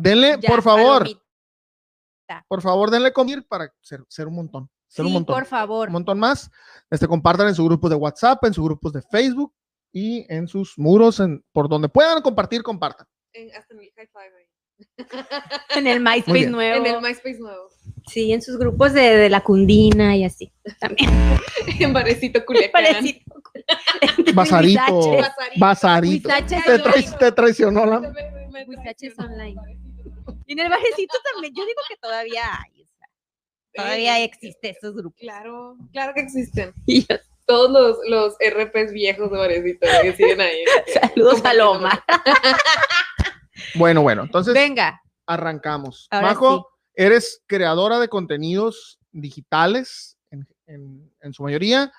Denle, 0.00 0.38
Ya, 0.40 0.48
por 0.48 0.62
favor, 0.62 0.98
palomita. 1.02 2.44
por 2.46 2.62
favor, 2.62 2.90
denle 2.90 3.12
comir 3.12 3.44
para 3.48 3.72
ser, 3.80 4.04
ser 4.08 4.28
un 4.28 4.34
montón. 4.36 4.70
Ser 4.86 5.04
un 5.04 5.10
Sí, 5.10 5.14
montón. 5.14 5.34
por 5.34 5.44
favor. 5.44 5.88
Un 5.88 5.92
montón 5.94 6.18
más. 6.20 6.50
Este, 6.88 7.08
compartan 7.08 7.48
en 7.48 7.54
sus 7.54 7.64
grupos 7.66 7.90
de 7.90 7.96
WhatsApp, 7.96 8.44
en 8.44 8.54
sus 8.54 8.64
grupos 8.64 8.92
de 8.92 9.02
Facebook 9.02 9.52
y 9.92 10.24
en 10.32 10.46
sus 10.46 10.78
muros, 10.78 11.18
en, 11.20 11.44
por 11.52 11.68
donde 11.68 11.88
puedan 11.88 12.22
compartir, 12.22 12.62
compartan. 12.62 13.06
en, 13.32 13.50
hasta 13.56 13.74
en 13.74 13.80
el 13.80 13.90
high 13.96 14.06
five 14.06 14.36
ahí. 14.38 14.44
En 15.76 15.86
el 15.88 16.00
MySpace 16.00 16.48
nuevo. 16.48 16.86
En 16.86 16.94
el 16.94 17.02
MySpace 17.02 17.38
nuevo. 17.40 17.68
Sí, 18.06 18.32
en 18.32 18.40
sus 18.40 18.56
grupos 18.58 18.92
de, 18.92 19.16
de 19.16 19.28
la 19.28 19.40
Cundina 19.42 20.14
y 20.16 20.24
así. 20.24 20.52
También. 20.78 21.10
En 21.80 21.92
Barecito 21.92 22.44
Culiacán. 22.46 22.84
Basarito. 24.34 24.80
Huizaches. 25.10 25.34
Basarito. 25.58 26.28
Huizaches 26.28 26.64
Te, 26.64 26.78
trai- 26.82 27.18
te 27.18 27.32
traicionó 27.32 27.84
la. 27.84 28.12
Huizaches 28.66 29.18
online. 29.18 29.56
Y 30.46 30.52
en 30.52 30.58
el 30.60 30.68
barecito 30.70 31.14
también. 31.32 31.54
Yo 31.54 31.64
digo 31.64 31.80
que 31.88 31.96
todavía 31.96 32.42
hay. 32.60 32.82
o 32.82 32.86
sea, 32.86 33.08
todavía 33.74 34.20
existe 34.24 34.70
esos 34.70 34.94
grupos. 34.94 35.18
Claro, 35.20 35.76
claro 35.92 36.12
que 36.14 36.20
existen. 36.22 36.72
Y 36.86 37.02
yo, 37.06 37.16
Todos 37.46 37.70
los, 37.70 37.96
los 38.08 38.34
RPs 38.40 38.92
viejos 38.92 39.30
de 39.30 39.38
Barecito 39.38 39.86
que 40.02 40.12
siguen 40.14 40.40
ahí. 40.40 40.64
Saludos 41.14 41.44
a 41.44 41.54
Loma. 41.54 42.04
Bueno, 43.74 44.02
bueno, 44.02 44.22
entonces 44.22 44.54
Venga. 44.54 45.00
arrancamos. 45.26 46.06
Ahora 46.10 46.28
Majo, 46.28 46.68
eres 46.94 47.42
creadora 47.46 47.98
de 47.98 48.08
contenidos 48.08 48.98
digitales 49.10 50.16
en, 50.30 50.46
en- 50.66 51.12
en 51.20 51.32
su 51.32 51.42
mayoría. 51.42 51.92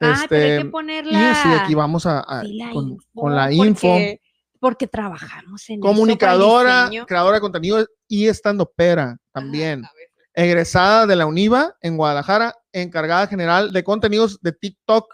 Ah, 0.00 0.24
pero 0.28 0.42
hay 0.42 0.50
Este, 0.50 0.62
que 0.62 0.68
y 0.68 0.70
ponerla. 0.70 1.34
sí, 1.42 1.48
aquí 1.52 1.74
vamos 1.74 2.06
a, 2.06 2.20
a- 2.20 2.40
Sí, 2.42 2.54
la 2.56 2.70
con, 2.70 2.88
info, 2.88 3.06
con 3.20 3.36
la 3.36 3.52
info. 3.52 3.88
Porque, 3.88 4.20
porque 4.62 4.86
trabajamos 4.86 5.68
en 5.70 5.80
Comunicadora, 5.80 6.88
creadora 7.04 7.38
de 7.38 7.40
contenido 7.40 7.84
y 8.06 8.28
estando 8.28 8.64
pera 8.64 9.18
también. 9.32 9.84
Ajá, 9.84 9.92
a 9.92 9.96
veces. 9.96 10.30
Egresada 10.34 11.06
de 11.08 11.16
la 11.16 11.26
UNIVA 11.26 11.76
en 11.80 11.96
Guadalajara, 11.96 12.54
encargada 12.72 13.26
general 13.26 13.72
de 13.72 13.82
contenidos 13.82 14.40
de 14.40 14.52
TikTok 14.52 15.12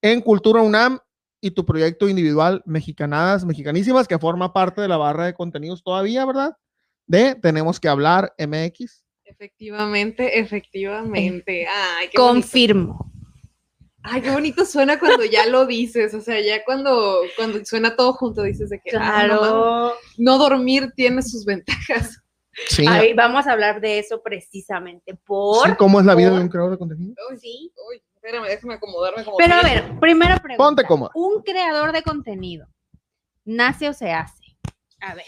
en 0.00 0.22
Cultura 0.22 0.62
UNAM 0.62 0.98
y 1.42 1.50
tu 1.50 1.66
proyecto 1.66 2.08
individual 2.08 2.62
Mexicanadas 2.64 3.44
Mexicanísimas, 3.44 4.08
que 4.08 4.18
forma 4.18 4.54
parte 4.54 4.80
de 4.80 4.88
la 4.88 4.96
barra 4.96 5.26
de 5.26 5.34
contenidos 5.34 5.82
todavía, 5.82 6.24
¿verdad? 6.24 6.56
De 7.06 7.34
Tenemos 7.34 7.78
que 7.78 7.88
hablar 7.88 8.32
MX. 8.38 9.04
Efectivamente, 9.24 10.40
efectivamente. 10.40 11.66
Ay, 11.68 12.08
qué 12.10 12.18
bonito. 12.18 13.12
Ay, 14.08 14.22
qué 14.22 14.30
bonito 14.30 14.64
suena 14.64 14.98
cuando 14.98 15.24
ya 15.24 15.46
lo 15.46 15.66
dices. 15.66 16.14
O 16.14 16.20
sea, 16.20 16.40
ya 16.40 16.64
cuando, 16.64 17.20
cuando 17.36 17.64
suena 17.64 17.96
todo 17.96 18.12
junto 18.14 18.42
dices 18.42 18.70
de 18.70 18.80
que 18.80 18.96
ah, 18.96 19.26
no, 19.26 19.38
Claro. 19.38 19.94
no 20.18 20.38
dormir 20.38 20.92
tiene 20.96 21.22
sus 21.22 21.44
ventajas. 21.44 22.20
Sí, 22.68 22.86
Ahí 22.88 23.12
vamos 23.12 23.46
a 23.46 23.52
hablar 23.52 23.80
de 23.82 23.98
eso 23.98 24.22
precisamente. 24.22 25.14
Por. 25.14 25.68
sí, 25.68 25.74
¿cómo 25.76 26.00
es 26.00 26.06
la 26.06 26.14
vida 26.14 26.30
de 26.30 26.40
un 26.40 26.48
creador 26.48 26.70
de 26.72 26.78
contenido? 26.78 27.14
Sí. 27.38 27.70
uy, 27.90 28.02
espérame, 28.14 28.44
déjame 28.46 28.74
acomodarme 28.74 29.24
como 29.24 29.36
Pero 29.36 29.54
a 29.54 29.62
ver, 29.62 29.84
primera 30.00 30.38
pregunta. 30.38 30.64
Ponte 30.64 30.84
cómoda. 30.84 31.10
¿Un 31.14 31.42
creador 31.42 31.92
de 31.92 32.02
contenido 32.02 32.66
nace 33.44 33.88
o 33.88 33.92
se 33.92 34.10
hace? 34.12 34.42
A 35.00 35.14
ver, 35.14 35.26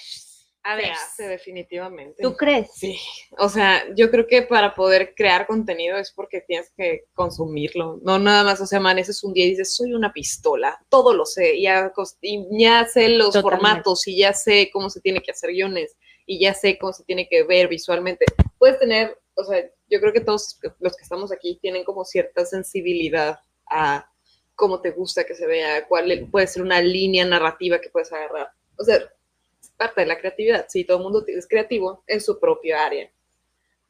a 0.62 0.76
ver. 0.76 0.92
Definitivamente. 1.18 2.22
¿Tú 2.22 2.36
crees? 2.36 2.70
Sí, 2.74 2.98
o 3.38 3.48
sea, 3.48 3.84
yo 3.94 4.10
creo 4.10 4.26
que 4.26 4.42
para 4.42 4.74
poder 4.74 5.14
crear 5.14 5.46
contenido 5.46 5.96
es 5.96 6.12
porque 6.12 6.40
tienes 6.42 6.70
que 6.76 7.04
consumirlo, 7.14 7.98
no 8.02 8.18
nada 8.18 8.44
más, 8.44 8.60
o 8.60 8.66
sea, 8.66 8.78
amaneces 8.78 9.24
un 9.24 9.32
día 9.32 9.46
y 9.46 9.50
dices, 9.50 9.74
soy 9.74 9.94
una 9.94 10.12
pistola, 10.12 10.78
todo 10.88 11.14
lo 11.14 11.24
sé, 11.24 11.60
ya, 11.60 11.92
y 12.20 12.62
ya 12.62 12.86
sé 12.86 13.08
los 13.10 13.32
Totalmente. 13.32 13.42
formatos 13.42 14.06
y 14.08 14.18
ya 14.18 14.32
sé 14.32 14.70
cómo 14.72 14.90
se 14.90 15.00
tiene 15.00 15.20
que 15.20 15.30
hacer 15.30 15.50
guiones 15.50 15.96
y 16.26 16.38
ya 16.40 16.52
sé 16.54 16.78
cómo 16.78 16.92
se 16.92 17.04
tiene 17.04 17.28
que 17.28 17.44
ver 17.44 17.68
visualmente. 17.68 18.26
Puedes 18.58 18.78
tener, 18.78 19.18
o 19.34 19.44
sea, 19.44 19.64
yo 19.88 20.00
creo 20.00 20.12
que 20.12 20.20
todos 20.20 20.58
los 20.80 20.96
que 20.96 21.02
estamos 21.02 21.32
aquí 21.32 21.58
tienen 21.62 21.84
como 21.84 22.04
cierta 22.04 22.44
sensibilidad 22.44 23.38
a 23.70 24.10
cómo 24.54 24.80
te 24.80 24.90
gusta 24.90 25.24
que 25.24 25.34
se 25.34 25.46
vea, 25.46 25.86
cuál 25.86 26.28
puede 26.30 26.46
ser 26.46 26.62
una 26.62 26.82
línea 26.82 27.24
narrativa 27.24 27.80
que 27.80 27.90
puedes 27.90 28.12
agarrar. 28.12 28.50
O 28.76 28.84
sea, 28.84 28.98
parte 29.78 30.02
de 30.02 30.06
la 30.08 30.18
creatividad. 30.18 30.66
Sí, 30.68 30.84
todo 30.84 30.98
el 30.98 31.04
mundo 31.04 31.24
es 31.26 31.46
creativo 31.48 32.02
en 32.06 32.20
su 32.20 32.38
propia 32.38 32.84
área. 32.84 33.10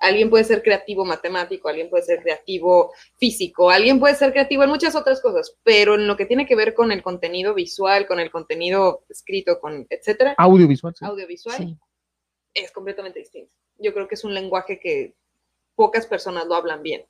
Alguien 0.00 0.30
puede 0.30 0.44
ser 0.44 0.62
creativo 0.62 1.04
matemático, 1.04 1.68
alguien 1.68 1.90
puede 1.90 2.04
ser 2.04 2.22
creativo 2.22 2.92
físico, 3.16 3.68
alguien 3.68 3.98
puede 3.98 4.14
ser 4.14 4.30
creativo 4.30 4.62
en 4.62 4.70
muchas 4.70 4.94
otras 4.94 5.20
cosas, 5.20 5.56
pero 5.64 5.96
en 5.96 6.06
lo 6.06 6.16
que 6.16 6.24
tiene 6.26 6.46
que 6.46 6.54
ver 6.54 6.72
con 6.72 6.92
el 6.92 7.02
contenido 7.02 7.52
visual, 7.52 8.06
con 8.06 8.20
el 8.20 8.30
contenido 8.30 9.02
escrito, 9.08 9.58
con 9.58 9.88
etcétera, 9.90 10.36
Audiovisual. 10.38 10.94
sí. 10.96 11.04
audiovisual, 11.04 11.56
Sí. 11.56 11.76
es 12.54 12.70
completamente 12.70 13.18
distinto. 13.18 13.52
Yo 13.78 13.92
creo 13.92 14.06
que 14.06 14.14
es 14.14 14.22
un 14.22 14.34
lenguaje 14.34 14.78
que 14.78 15.14
pocas 15.74 16.06
personas 16.06 16.46
lo 16.46 16.54
hablan 16.54 16.82
bien. 16.82 17.04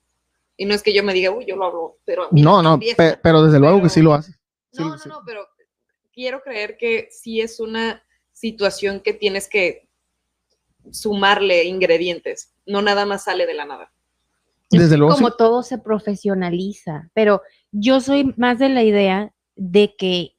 Y 0.57 0.65
no 0.65 0.73
es 0.73 0.81
que 0.81 0.91
yo 0.93 1.03
me 1.03 1.13
diga, 1.13 1.29
uy, 1.29 1.45
yo 1.45 1.55
lo 1.57 1.65
hablo, 1.65 1.97
pero 2.05 2.23
a 2.23 2.29
mí 2.31 2.41
No, 2.41 2.63
no, 2.63 2.73
empieza". 2.75 2.95
pe- 2.97 3.19
pero 3.21 3.43
desde 3.43 3.59
luego 3.59 3.83
que 3.83 3.89
sí 3.89 4.01
lo 4.01 4.13
hace. 4.15 4.31
Sí, 4.71 4.81
No, 4.81 4.89
no, 4.89 4.97
sí. 4.97 5.07
no, 5.09 5.21
pero 5.25 5.47
quiero 6.11 6.41
creer 6.41 6.75
que 6.75 7.07
sí 7.11 7.39
es 7.39 7.59
una 7.59 8.03
situación 8.39 9.01
que 9.01 9.13
tienes 9.13 9.49
que 9.49 9.89
sumarle 10.91 11.65
ingredientes, 11.65 12.53
no 12.65 12.81
nada 12.81 13.05
más 13.05 13.25
sale 13.25 13.45
de 13.45 13.53
la 13.53 13.65
nada. 13.65 13.91
Desde 14.71 14.97
luego 14.97 15.13
sí. 15.13 15.23
como 15.23 15.35
todo 15.35 15.63
se 15.63 15.77
profesionaliza, 15.77 17.09
pero 17.13 17.41
yo 17.71 17.99
soy 17.99 18.33
más 18.37 18.59
de 18.59 18.69
la 18.69 18.83
idea 18.83 19.33
de 19.55 19.95
que 19.97 20.35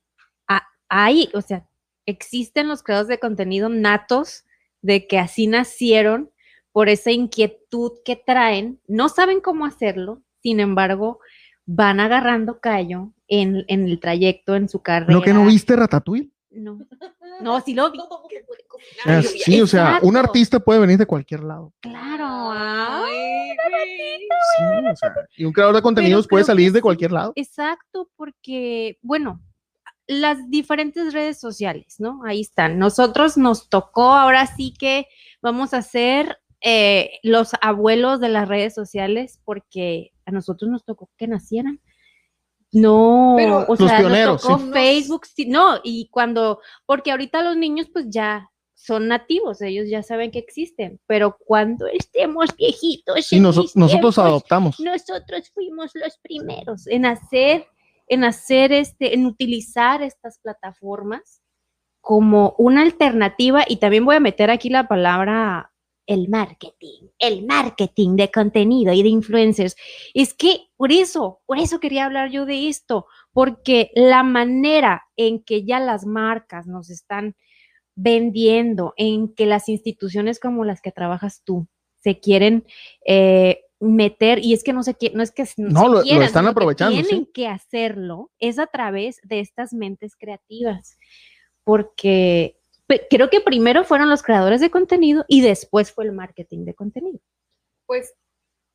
hay, 0.88 1.28
o 1.35 1.40
sea, 1.40 1.69
existen 2.07 2.69
los 2.69 2.83
creadores 2.83 3.09
de 3.09 3.21
contenido 3.21 3.69
natos 3.69 4.45
de 4.83 5.07
que 5.07 5.19
así 5.19 5.47
nacieron 5.47 6.30
por 6.73 6.88
esa 6.88 7.11
inquietud 7.12 7.92
que 8.04 8.16
traen, 8.16 8.80
no 8.88 9.09
saben 9.09 9.40
cómo 9.40 9.66
hacerlo, 9.66 10.23
sin 10.42 10.59
embargo, 10.59 11.21
van 11.66 12.00
agarrando 12.00 12.61
callo 12.61 13.12
en, 13.28 13.64
en 13.69 13.87
el 13.87 14.00
trayecto, 14.00 14.57
en 14.57 14.69
su 14.69 14.80
carrera. 14.83 15.12
¿No 15.12 15.23
que 15.23 15.35
no 15.35 15.45
viste 15.45 15.76
Ratatouille? 15.76 16.30
No, 16.50 16.78
no, 17.42 17.61
sí 17.61 17.75
lo 17.75 17.90
vi. 17.90 18.00
Ah, 19.07 19.23
sí, 19.23 19.61
o 19.61 19.66
sea, 19.66 20.00
un 20.02 20.16
artista 20.16 20.59
puede 20.59 20.80
venir 20.80 20.99
de 20.99 21.07
cualquier 21.07 21.45
lado. 21.45 21.73
Claro. 21.80 22.50
Ay, 22.52 23.50
güey. 23.71 24.19
Sí, 24.59 24.87
o 24.92 24.97
sea, 24.97 25.14
y 25.37 25.45
un 25.45 25.52
creador 25.52 25.76
de 25.76 25.83
contenidos 25.83 26.26
puede 26.26 26.42
creo 26.42 26.54
que 26.54 26.59
salir 26.59 26.73
de 26.73 26.78
sí. 26.78 26.83
cualquier 26.83 27.12
lado. 27.12 27.33
Exacto, 27.37 28.11
porque, 28.16 28.99
bueno, 29.02 29.40
las 30.07 30.50
diferentes 30.50 31.12
redes 31.12 31.38
sociales, 31.38 31.97
¿no? 32.00 32.23
Ahí 32.25 32.40
están. 32.40 32.78
Nosotros 32.78 33.37
nos 33.37 33.69
tocó, 33.69 34.12
ahora 34.12 34.47
sí 34.47 34.75
que 34.76 35.07
vamos 35.40 35.73
a 35.73 35.83
ser 35.83 36.38
eh, 36.62 37.12
los 37.23 37.52
abuelos 37.62 38.21
de 38.21 38.28
las 38.28 38.49
redes 38.49 38.75
sociales 38.75 39.40
porque 39.45 40.12
a 40.26 40.33
nosotros 40.33 40.71
nos 40.71 40.85
tocó 40.85 41.11
que 41.16 41.28
nacieran. 41.28 41.80
No, 42.72 43.34
Pero- 43.36 43.64
o 43.66 43.74
Los 43.76 43.88
sea, 43.90 43.98
pioneros, 43.98 44.32
nos 44.34 44.42
tocó 44.42 44.58
sí. 44.58 44.70
Facebook, 44.72 45.26
sí, 45.26 45.46
no, 45.46 45.80
y 45.82 46.08
cuando, 46.10 46.60
porque 46.86 47.10
ahorita 47.10 47.42
los 47.42 47.56
niños 47.56 47.88
pues 47.92 48.06
ya 48.08 48.48
son 48.74 49.08
nativos, 49.08 49.60
ellos 49.60 49.88
ya 49.90 50.02
saben 50.02 50.30
que 50.30 50.38
existen, 50.38 51.00
pero 51.06 51.36
cuando 51.38 51.86
estemos 51.86 52.54
viejitos, 52.56 53.32
Y 53.32 53.40
noso- 53.40 53.62
nosotros 53.74 53.90
tiempos, 54.14 54.18
adoptamos. 54.18 54.80
nosotros 54.80 55.50
fuimos 55.52 55.90
los 55.94 56.16
primeros 56.22 56.86
en 56.86 57.06
hacer, 57.06 57.66
en 58.06 58.24
hacer 58.24 58.72
este, 58.72 59.14
en 59.14 59.26
utilizar 59.26 60.02
estas 60.02 60.38
plataformas 60.38 61.42
como 62.00 62.54
una 62.56 62.82
alternativa 62.82 63.64
y 63.68 63.76
también 63.76 64.04
voy 64.06 64.16
a 64.16 64.20
meter 64.20 64.50
aquí 64.50 64.70
la 64.70 64.88
palabra 64.88 65.72
el 66.07 66.28
marketing, 66.28 67.09
el 67.19 67.47
marketing 67.47 68.16
de 68.16 68.30
contenido 68.30 68.92
y 68.92 69.02
de 69.02 69.09
influencers. 69.11 69.76
Es 70.14 70.35
que 70.35 70.69
por 70.76 70.90
eso, 70.92 71.40
por 71.47 71.59
eso 71.59 71.78
quería 71.80 72.07
hablar 72.07 72.30
yo 72.30 72.47
de 72.47 72.69
esto, 72.69 73.07
porque 73.33 73.90
la 73.95 74.23
manera 74.23 75.02
en 75.16 75.42
que 75.42 75.64
ya 75.64 75.78
las 75.80 76.04
marcas 76.07 76.66
nos 76.66 76.90
están 76.90 77.37
vendiendo, 77.95 78.95
en 78.97 79.35
que 79.35 79.47
las 79.47 79.69
instituciones 79.69 80.40
como 80.40 80.64
las 80.64 80.80
que 80.80 80.90
trabajas 80.92 81.42
tú 81.45 81.66
se 81.99 82.19
quieren 82.19 82.64
eh, 83.07 83.61
meter, 83.78 84.38
y 84.45 84.52
es 84.54 84.64
que 84.64 84.73
no 84.73 84.83
se 84.83 84.95
quiere, 84.95 85.14
no 85.16 85.23
es 85.23 85.30
que 85.33 85.45
No, 85.59 85.88
lo- 85.88 86.02
lo 86.02 86.23
están 86.23 86.45
que 86.45 86.50
aprovechando, 86.50 86.95
Tienen 87.00 87.26
sí. 87.26 87.30
que 87.33 87.47
hacerlo, 87.47 88.30
es 88.38 88.59
a 88.59 88.66
través 88.66 89.21
de 89.23 89.40
estas 89.40 89.73
mentes 89.75 90.16
creativas, 90.16 90.99
porque 91.64 92.59
creo 93.11 93.30
que 93.30 93.40
primero 93.40 93.85
fueron 93.85 94.09
los 94.09 94.23
creadores 94.23 94.61
de 94.61 94.70
contenido 94.70 95.25
y 95.28 95.40
después 95.42 95.92
fue 95.92 96.04
el 96.04 96.12
marketing 96.12 96.64
de 96.64 96.75
contenido. 96.75 97.18
Pues, 97.87 98.14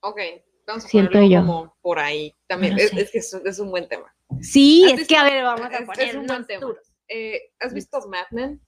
ok, 0.01 0.19
vamos 0.67 0.85
a 0.85 0.87
Siento 0.87 1.11
ponerlo 1.13 1.29
yo. 1.33 1.39
como 1.41 1.77
por 1.81 1.99
ahí. 1.99 2.33
También 2.47 2.73
No 2.75 2.79
es, 2.81 2.93
es 2.93 3.11
que 3.11 3.17
es, 3.19 3.33
es 3.33 3.59
un 3.59 3.71
buen 3.71 3.87
tema. 3.87 4.13
Sí, 4.41 4.83
¿Has 4.85 4.91
es 4.93 4.97
visto? 4.99 5.13
que 5.13 5.17
a 5.17 5.23
ver, 5.23 5.43
vamos 5.43 5.65
a 5.65 5.73
Es- 5.73 5.79
es 5.81 5.85
poner 5.85 6.17
un 6.17 6.27
buen 6.27 6.45
tema. 6.45 6.73
Eh, 7.07 7.51
¿Has 7.59 7.73
visto 7.73 7.99
Mad 8.07 8.25
Men? 8.31 8.59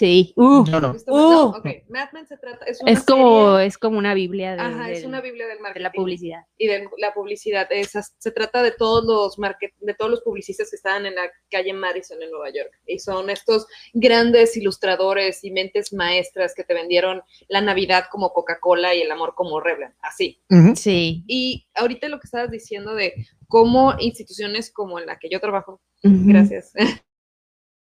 Sí, 0.00 0.32
uh, 0.36 0.64
Yo 0.64 0.80
no. 0.80 0.96
Uh. 1.08 1.48
Ok, 1.58 1.66
Mad 1.90 2.08
Men 2.14 2.26
se 2.26 2.38
trata, 2.38 2.64
es 2.64 2.80
una 2.80 2.90
es 2.90 3.04
como 3.04 3.56
serie- 3.56 3.66
es 3.66 3.76
como 3.76 3.98
una 3.98 4.14
Biblia 4.14 4.56
de, 4.56 4.62
Ajá, 4.62 4.90
es 4.90 5.00
del- 5.00 5.08
una 5.08 5.20
biblia 5.20 5.46
del 5.46 5.58
de 5.58 5.62
marketing. 5.62 5.82
la 5.82 5.92
publicidad. 5.92 6.40
y 6.56 6.66
de 6.68 6.88
la 6.96 7.12
publicidad. 7.12 7.66
Esas, 7.70 8.14
se 8.18 8.30
trata 8.30 8.62
de 8.62 8.70
todos 8.72 9.04
los 9.04 9.38
market, 9.38 9.72
de 9.78 9.92
todos 9.92 10.10
los 10.10 10.22
publicistas 10.22 10.70
que 10.70 10.76
estaban 10.76 11.04
en 11.04 11.16
la 11.16 11.30
calle 11.50 11.74
Madison 11.74 12.22
en 12.22 12.30
Nueva 12.30 12.48
York. 12.48 12.70
Y 12.86 12.98
son 12.98 13.28
estos 13.28 13.66
grandes 13.92 14.56
ilustradores 14.56 15.44
y 15.44 15.50
mentes 15.50 15.92
maestras 15.92 16.54
que 16.54 16.64
te 16.64 16.72
vendieron 16.72 17.20
la 17.48 17.60
Navidad 17.60 18.04
como 18.10 18.32
Coca-Cola 18.32 18.94
y 18.94 19.02
el 19.02 19.10
amor 19.10 19.34
como 19.34 19.60
Revlon. 19.60 19.92
Así. 20.00 20.42
Sí. 20.76 21.24
Y 21.26 21.68
ahorita 21.74 22.08
lo 22.08 22.18
que 22.20 22.26
estabas 22.26 22.50
diciendo 22.50 22.94
de 22.94 23.12
cómo 23.48 23.94
instituciones 23.98 24.72
como 24.72 24.98
en 24.98 25.04
la 25.04 25.18
que 25.18 25.28
yo 25.28 25.40
trabajo, 25.40 25.82
Ujú. 26.02 26.16
gracias. 26.24 26.72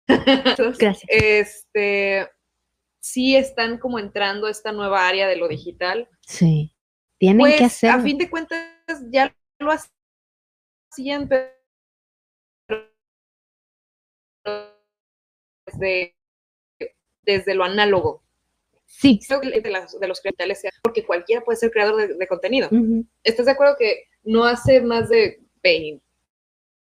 Gracias. 0.07 1.03
Este 1.09 2.29
sí 3.01 3.37
están 3.37 3.79
como 3.79 3.99
entrando 3.99 4.47
a 4.47 4.51
esta 4.51 4.73
nueva 4.73 5.07
área 5.07 5.27
de 5.29 5.37
lo 5.37 5.49
digital. 5.49 6.09
Sí. 6.23 6.75
Tienen 7.19 7.39
Pues, 7.41 7.57
que 7.57 7.65
hacerlo. 7.65 8.01
a 8.01 8.03
fin 8.03 8.19
de 8.19 8.31
cuentas, 8.31 8.67
ya 9.11 9.35
lo 9.59 9.71
hacían, 9.73 11.29
pero 11.29 11.51
desde, 15.67 16.15
desde 17.23 17.55
lo 17.55 17.65
análogo. 17.65 18.23
Sí. 18.87 19.19
Creo 19.27 19.41
que 19.41 19.61
de, 19.61 19.71
las- 19.71 19.99
de 19.99 20.07
los 20.09 20.21
creadores 20.21 20.61
sea 20.61 20.71
porque 20.83 21.05
cualquiera 21.05 21.43
puede 21.43 21.57
ser 21.59 21.71
creador 21.71 21.97
de, 22.09 22.15
de 22.15 22.27
contenido. 22.29 22.69
¿Estás 23.23 23.47
de 23.47 23.53
acuerdo 23.53 23.77
que 23.79 24.05
no 24.23 24.45
hace 24.45 24.81
más 24.83 25.09
de 25.09 25.41
20, 25.63 26.04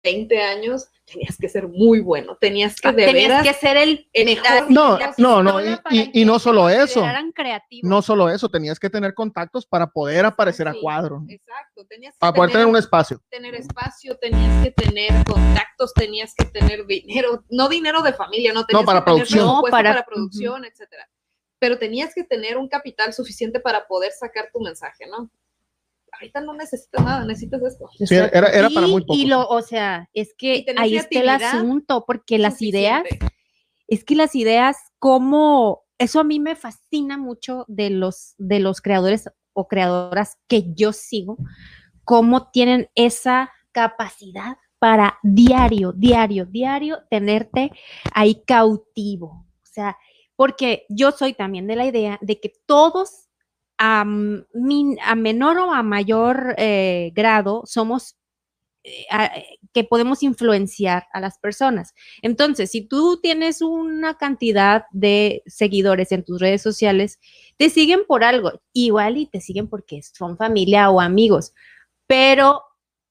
20 0.07 0.41
años 0.41 0.89
tenías 1.05 1.37
que 1.37 1.49
ser 1.49 1.69
muy 1.69 2.01
bueno? 2.01 2.37
Tenías 2.41 2.77
que 2.81 2.93
de 2.93 3.03
Ah, 3.05 3.07
Tenías 3.07 3.29
veras 3.29 3.47
que 3.47 3.53
ser 3.55 3.77
el 3.77 4.09
el 4.13 4.25
mejor. 4.25 4.71
No, 4.71 4.99
no, 5.19 5.43
no, 5.43 5.61
y- 5.91 6.25
no 6.25 6.39
solo 6.39 6.69
eso. 6.69 7.05
No 7.83 8.03
solo 8.03 8.29
eso, 8.31 8.49
tenías 8.49 8.79
que 8.79 8.89
tener 8.91 9.15
contactos 9.15 9.67
para 9.67 9.89
poder 9.89 10.25
aparecer 10.25 10.69
a 10.69 10.75
cuadro, 10.81 11.23
Exacto, 11.29 11.85
tenías 11.87 12.15
que 12.15 12.19
para 12.19 12.33
poder 12.33 12.53
tener 12.53 12.67
un 12.67 12.77
espacio. 12.77 13.21
tener 13.29 13.55
espacio, 13.55 14.17
tenías 14.19 14.65
que 14.65 14.71
tener 14.71 15.25
contactos, 15.25 15.93
tenías 15.95 16.35
que 16.35 16.45
tener 16.47 16.87
dinero, 16.87 17.45
no 17.51 17.69
dinero 17.69 18.03
de 18.03 18.13
familia, 18.13 18.53
no 18.53 18.65
tenías 18.65 18.87
para 18.87 19.01
que 19.01 19.05
tener 19.05 19.17
producción. 19.27 19.47
No, 19.47 19.63
para- 19.63 19.91
para, 19.91 20.05
producción, 20.05 20.65
etcétera. 20.65 21.09
Pero 21.59 21.79
tenías 21.79 22.15
que 22.15 22.23
tener 22.25 22.57
un 22.59 22.69
capital 22.69 23.13
suficiente 23.13 23.61
para 23.61 23.87
poder 23.87 24.13
sacar 24.13 24.51
tu 24.53 24.61
mensaje, 24.61 25.07
¿no? 25.07 25.31
Ahorita 26.21 26.41
no 26.41 26.55
necesitas 26.55 27.05
nada, 27.05 27.25
necesitas 27.25 27.63
esto. 27.63 27.89
Sí, 27.99 28.15
era, 28.15 28.49
era 28.49 28.71
para 28.71 28.87
muy 28.87 29.03
poco. 29.03 29.19
Y 29.19 29.27
lo, 29.27 29.47
o 29.49 29.63
sea, 29.63 30.09
es 30.15 30.35
que 30.37 30.65
ahí 30.77 30.97
está 30.97 31.21
el 31.21 31.29
asunto, 31.29 32.05
porque 32.07 32.39
las 32.39 32.63
ideas, 32.63 33.05
es 33.89 34.05
que 34.05 34.17
las 34.17 34.35
ideas, 34.35 34.77
como, 34.99 35.85
eso 35.99 36.21
a 36.21 36.25
mí 36.25 36.41
me 36.41 36.57
fascina 36.57 37.19
mucho 37.19 37.65
de 37.69 37.91
los, 37.91 38.35
de 38.39 38.61
los 38.61 38.81
creadores 38.81 39.31
o 39.53 39.69
creadoras 39.69 40.39
que 40.49 40.73
yo 40.75 40.93
sigo, 40.93 41.39
cómo 42.05 42.51
tienen 42.51 42.89
esa 42.95 43.51
capacidad 43.73 44.59
para 44.79 45.19
diario, 45.23 45.93
diario, 45.93 46.47
diario 46.47 46.99
tenerte 47.11 47.73
ahí 48.13 48.43
cautivo. 48.47 49.47
O 49.63 49.67
sea, 49.67 49.97
porque 50.37 50.85
yo 50.89 51.13
soy 51.13 51.35
también 51.35 51.67
de 51.67 51.77
la 51.77 51.87
idea 51.87 52.19
de 52.21 52.39
que 52.39 52.53
todos 52.67 53.26
a, 53.79 54.05
menor 54.05 55.59
o 55.59 55.73
a 55.73 55.83
mayor 55.83 56.55
eh, 56.59 57.13
grado 57.15 57.63
somos 57.67 58.17
eh, 58.85 59.59
que 59.73 59.85
podemos 59.85 60.23
influenciar 60.23 61.07
a 61.13 61.21
las 61.21 61.39
personas. 61.39 61.93
Entonces, 62.23 62.71
si 62.71 62.83
tú 62.87 63.19
tienes 63.21 63.61
una 63.61 64.17
cantidad 64.17 64.85
de 64.93 65.43
seguidores 65.47 66.13
en 66.13 66.25
tus 66.25 66.41
redes 66.41 66.63
sociales, 66.63 67.19
te 67.59 67.69
siguen 67.69 68.05
por 68.07 68.25
algo, 68.25 68.63
igual 68.73 69.19
y 69.19 69.27
te 69.27 69.41
siguen 69.41 69.69
porque 69.69 70.01
son 70.03 70.39
familia 70.39 70.89
o 70.91 71.01
amigos, 71.01 71.53
pero 72.07 72.63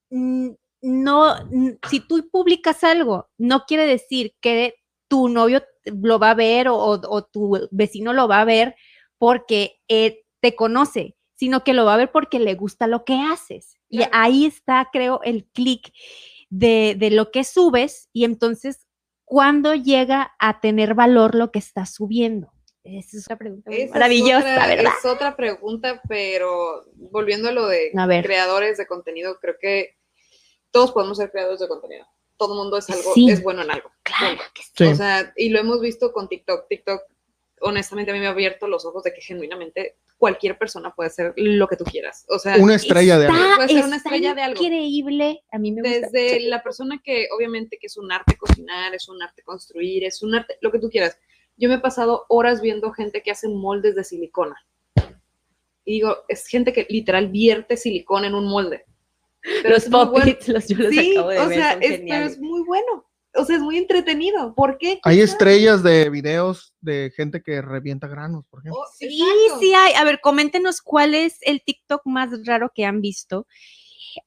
mm, 0.09 0.49
no, 0.81 1.35
mm, 1.51 1.69
si 1.89 1.99
tú 1.99 2.27
publicas 2.31 2.83
algo, 2.83 3.29
no 3.37 3.65
quiere 3.67 3.85
decir 3.85 4.33
que 4.41 4.75
tu 5.07 5.29
novio 5.29 5.63
lo 5.85 6.17
va 6.19 6.31
a 6.31 6.35
ver 6.35 6.67
o 6.69 7.23
tu 7.31 7.67
vecino 7.71 8.11
lo 8.13 8.27
va 8.27 8.41
a 8.41 8.45
ver 8.45 8.75
porque 9.17 9.79
eh, 9.87 10.24
te 10.45 10.55
conoce, 10.55 11.15
sino 11.33 11.63
que 11.63 11.73
lo 11.73 11.85
va 11.85 11.95
a 11.95 11.97
ver 11.97 12.11
porque 12.11 12.37
le 12.39 12.53
gusta 12.53 12.85
lo 12.85 13.03
que 13.03 13.15
haces. 13.15 13.79
Y 13.89 14.01
ahí 14.11 14.45
está, 14.45 14.89
creo, 14.93 15.21
el 15.23 15.45
clic 15.45 15.91
de, 16.51 16.95
de 16.99 17.09
lo 17.09 17.31
que 17.31 17.43
subes 17.43 18.09
y 18.13 18.25
entonces, 18.25 18.85
¿cuándo 19.23 19.73
llega 19.73 20.33
a 20.37 20.59
tener 20.59 20.93
valor 20.93 21.33
lo 21.33 21.51
que 21.51 21.57
estás 21.57 21.95
subiendo? 21.95 22.51
Esa 22.83 23.17
es 23.17 23.25
una 23.27 23.37
pregunta 23.37 23.71
muy 23.71 23.77
Esa 23.77 23.85
es 23.85 23.91
maravillosa, 23.93 24.37
otra- 24.53 24.67
¿verdad? 24.67 24.91
Es 24.99 25.05
otra 25.05 25.35
pregunta, 25.35 26.01
pero 26.07 26.83
volviendo 26.93 27.49
a 27.49 27.51
lo 27.51 27.65
de 27.67 27.91
A 27.97 28.05
ver. 28.05 28.23
creadores 28.23 28.77
de 28.77 28.85
contenido, 28.85 29.39
creo 29.41 29.55
que 29.59 29.97
todos 30.69 30.91
podemos 30.91 31.17
ser 31.17 31.31
creadores 31.31 31.59
de 31.59 31.67
contenido. 31.67 32.05
Todo 32.37 32.53
el 32.53 32.59
mundo 32.59 32.77
es 32.77 32.87
algo, 32.91 33.13
Sí. 33.15 33.31
es 33.31 33.41
bueno 33.41 33.63
en 33.63 33.71
algo. 33.71 33.89
Claro 34.03 34.37
que. 34.53 34.61
Sí. 34.75 34.83
O 34.91 34.95
sea, 34.95 35.33
y 35.35 35.49
lo 35.49 35.57
hemos 35.59 35.79
visto 35.81 36.13
con 36.13 36.27
TikTok. 36.29 36.67
TikTok, 36.67 37.01
honestamente, 37.61 38.11
a 38.11 38.13
mí 38.13 38.19
me 38.19 38.27
ha 38.27 38.31
abierto 38.31 38.67
los 38.67 38.85
ojos 38.85 39.03
de 39.03 39.13
que 39.13 39.21
genuinamente 39.21 39.97
cualquier 40.17 40.57
persona 40.57 40.93
puede 40.93 41.07
hacer 41.07 41.33
lo 41.35 41.67
que 41.67 41.75
tú 41.77 41.83
quieras. 41.83 42.25
O 42.29 42.39
sea, 42.39 42.57
Una 42.57 42.75
estrella 42.75 43.17
de 43.17 43.27
algo. 43.27 43.37
Está- 43.37 43.55
Puede 43.55 43.67
ser 43.69 43.85
una 43.85 43.95
está 43.97 44.09
estrella 44.09 44.33
de 44.33 44.41
algo. 44.41 44.63
Increíble. 44.63 45.43
A 45.51 45.57
mí 45.57 45.71
me 45.71 45.81
gusta. 45.81 46.07
desde 46.11 46.39
Sí. 46.39 46.47
la 46.47 46.63
persona 46.63 47.01
que 47.03 47.27
obviamente 47.35 47.77
que 47.79 47.87
es 47.87 47.97
un 47.97 48.11
arte 48.11 48.35
cocinar, 48.37 48.93
es 48.95 49.07
un 49.09 49.21
arte 49.21 49.41
construir, 49.43 50.03
es 50.03 50.21
un 50.23 50.35
arte, 50.35 50.57
lo 50.61 50.71
que 50.71 50.79
tú 50.79 50.89
quieras. 50.89 51.17
Yo 51.57 51.69
me 51.69 51.75
he 51.75 51.79
pasado 51.79 52.25
horas 52.29 52.61
viendo 52.61 52.91
gente 52.91 53.21
que 53.21 53.31
hace 53.31 53.47
moldes 53.47 53.95
de 53.95 54.03
silicona. 54.03 54.55
Y 55.85 55.93
digo, 55.93 56.17
es 56.27 56.47
gente 56.47 56.73
que 56.73 56.87
literal 56.89 57.27
vierte 57.29 57.77
silicona 57.77 58.27
en 58.27 58.35
un 58.35 58.47
molde. 58.49 58.85
Pero 59.61 59.75
los 59.75 59.83
es 59.83 59.89
muy 59.91 60.05
bueno. 60.05 60.35
los, 60.47 60.67
yo 60.67 60.77
los 60.77 60.89
Sí, 60.89 61.11
acabo 61.15 61.29
de 61.29 61.39
o 61.39 61.47
ver, 61.47 61.57
sea, 61.59 61.73
es, 61.73 62.01
pero 62.09 62.25
es 62.25 62.39
muy 62.39 62.63
bueno. 62.63 63.05
O 63.37 63.45
sea, 63.45 63.55
es 63.57 63.61
muy 63.61 63.77
entretenido. 63.77 64.53
¿Por 64.55 64.77
qué? 64.77 64.99
Hay 65.03 65.21
estrellas 65.21 65.83
de 65.83 66.09
videos 66.09 66.73
de 66.81 67.11
gente 67.15 67.41
que 67.43 67.61
revienta 67.61 68.07
granos, 68.07 68.45
por 68.47 68.61
ejemplo. 68.61 68.81
Oh, 68.81 68.87
Sí, 68.97 69.21
exacto. 69.21 69.59
sí 69.59 69.73
hay. 69.73 69.93
A 69.93 70.03
ver, 70.03 70.19
coméntenos 70.21 70.81
cuál 70.81 71.13
es 71.13 71.37
el 71.41 71.63
TikTok 71.63 72.01
más 72.05 72.29
raro 72.45 72.71
que 72.73 72.85
han 72.85 73.01
visto. 73.01 73.47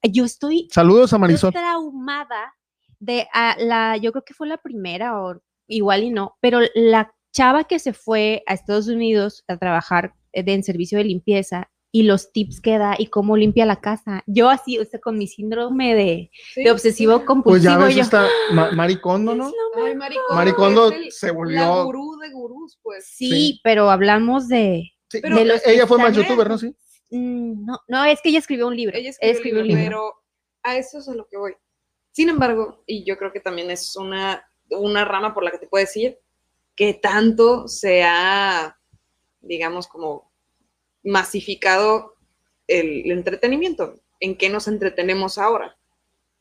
Yo 0.02 0.24
estoy 0.24 0.68
Saludos 0.70 1.12
a 1.12 1.18
Marisol. 1.18 1.52
traumada 1.52 2.54
de 2.98 3.26
ah, 3.32 3.56
la, 3.58 3.96
yo 3.96 4.12
creo 4.12 4.24
que 4.24 4.34
fue 4.34 4.48
la 4.48 4.58
primera 4.58 5.22
o 5.22 5.40
igual 5.66 6.02
y 6.04 6.10
no, 6.10 6.36
pero 6.40 6.60
la 6.74 7.14
chava 7.32 7.64
que 7.64 7.78
se 7.78 7.92
fue 7.92 8.42
a 8.46 8.54
Estados 8.54 8.88
Unidos 8.88 9.44
a 9.48 9.56
trabajar 9.56 10.14
eh, 10.32 10.42
de, 10.42 10.54
en 10.54 10.62
servicio 10.62 10.98
de 10.98 11.04
limpieza 11.04 11.70
y 11.90 12.02
los 12.02 12.32
tips 12.32 12.60
que 12.60 12.76
da 12.78 12.96
y 12.98 13.06
cómo 13.06 13.36
limpia 13.36 13.64
la 13.64 13.80
casa. 13.80 14.22
Yo 14.26 14.50
así, 14.50 14.78
o 14.78 14.84
sea, 14.84 15.00
con 15.00 15.16
mi 15.16 15.26
síndrome 15.26 15.94
de, 15.94 16.30
Sí, 16.54 16.64
de 16.64 16.70
obsesivo 16.70 17.12
sí. 17.12 17.16
Pues 17.18 17.62
ya 17.62 17.74
compulsivo, 17.74 17.78
ves 17.84 17.94
yo, 17.96 18.02
esta 18.02 18.28
Ma- 18.52 18.70
Maricondo, 18.72 19.34
¿no? 19.34 19.48
"Es 19.48 19.54
lo 19.76 19.84
Ay, 19.84 19.94
mejor". 19.94 19.96
Maricondo, 19.96 20.34
Maricondo 20.34 20.92
el- 20.92 21.12
se 21.12 21.26
La 21.28 21.32
volvió. 21.32 21.84
gurú 21.86 22.18
de 22.18 22.30
gurús, 22.30 22.78
pues. 22.82 23.06
Sí, 23.06 23.30
Sí. 23.30 23.60
pero 23.64 23.90
hablamos 23.90 24.48
de... 24.48 24.90
Sí, 25.10 25.20
Pero 25.22 25.36
de 25.36 25.44
los 25.46 25.62
que 25.62 25.72
ella 25.72 25.86
fue 25.86 25.96
más 25.98 26.14
youtuber, 26.14 26.48
¿no? 26.48 26.58
Sí. 26.58 26.74
mm, 27.10 27.64
No, 27.64 27.78
no, 27.88 28.04
es 28.04 28.20
que 28.20 28.28
ella 28.28 28.38
escribió 28.38 28.66
un 28.68 28.76
libro. 28.76 28.94
Ella 28.96 29.10
escribió, 29.20 29.62
libro, 29.62 29.78
libro. 29.78 29.82
pero 29.84 30.14
a 30.62 30.76
eso 30.76 30.98
es 30.98 31.08
a 31.08 31.14
lo 31.14 31.26
que 31.26 31.38
voy. 31.38 31.54
Sin 32.12 32.28
embargo, 32.28 32.82
y 32.86 33.04
yo 33.04 33.16
creo 33.16 33.32
que 33.32 33.40
también 33.40 33.70
es 33.70 33.96
una, 33.96 34.46
una 34.70 35.06
rama 35.06 35.32
por 35.32 35.42
la 35.42 35.50
que 35.50 35.58
te 35.58 35.66
puedo 35.66 35.82
decir 35.84 36.18
que 36.76 36.92
tanto 36.92 37.66
se 37.66 38.02
ha, 38.04 38.78
digamos, 39.40 39.88
como 39.88 40.27
masificado 41.08 42.14
el, 42.66 43.04
el 43.04 43.10
entretenimiento. 43.12 43.94
¿En 44.20 44.36
qué 44.36 44.48
nos 44.48 44.68
entretenemos 44.68 45.38
ahora? 45.38 45.76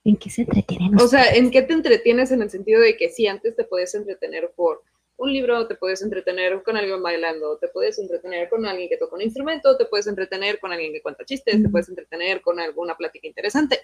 ¿En 0.03 0.17
qué 0.17 0.29
se 0.29 0.43
entretienen 0.43 0.99
O 0.99 1.07
sea, 1.07 1.35
¿en 1.35 1.51
qué 1.51 1.61
te 1.61 1.73
entretienes 1.73 2.31
en 2.31 2.41
el 2.41 2.49
sentido 2.49 2.81
de 2.81 2.95
que 2.95 3.09
sí, 3.09 3.27
antes 3.27 3.55
te 3.55 3.65
podías 3.65 3.93
entretener 3.93 4.51
por 4.55 4.83
un 5.17 5.33
libro, 5.33 5.67
te 5.67 5.75
puedes 5.75 6.01
entretener 6.01 6.61
con 6.63 6.77
alguien 6.77 7.01
bailando, 7.01 7.57
te 7.57 7.67
puedes 7.67 7.97
entretener 7.99 8.49
con 8.49 8.65
alguien 8.65 8.87
que 8.87 8.97
toca 8.97 9.15
un 9.15 9.23
instrumento, 9.23 9.75
te 9.75 9.85
puedes 9.85 10.07
entretener 10.07 10.59
con 10.59 10.71
alguien 10.71 10.93
que 10.93 11.01
cuenta 11.01 11.25
chistes, 11.25 11.61
te 11.61 11.69
puedes 11.69 11.89
entretener 11.89 12.41
con 12.41 12.59
alguna 12.59 12.95
plática 12.95 13.27
interesante. 13.27 13.81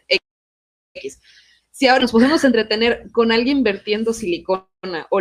X. 0.93 1.19
Si 1.71 1.87
ahora 1.87 2.03
nos 2.03 2.11
podemos 2.11 2.43
entretener 2.43 3.11
con 3.11 3.31
alguien 3.31 3.63
vertiendo 3.63 4.13
silicona 4.13 5.07
o 5.09 5.19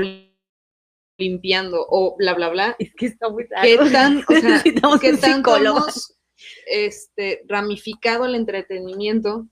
limpiando 1.22 1.86
o 1.88 2.16
bla, 2.16 2.34
bla, 2.34 2.48
bla, 2.50 2.76
Es 2.78 2.92
que 2.94 3.06
está 3.06 3.28
muy 3.28 3.46
¿qué 3.62 3.78
tan, 3.90 4.18
o 4.18 4.24
sea, 4.28 4.40
Necesitamos 4.40 5.00
qué 5.00 5.16
psicólogo. 5.16 5.78
hemos 5.78 6.18
este, 6.66 7.42
ramificado 7.48 8.24
el 8.24 8.34
entretenimiento 8.34 9.46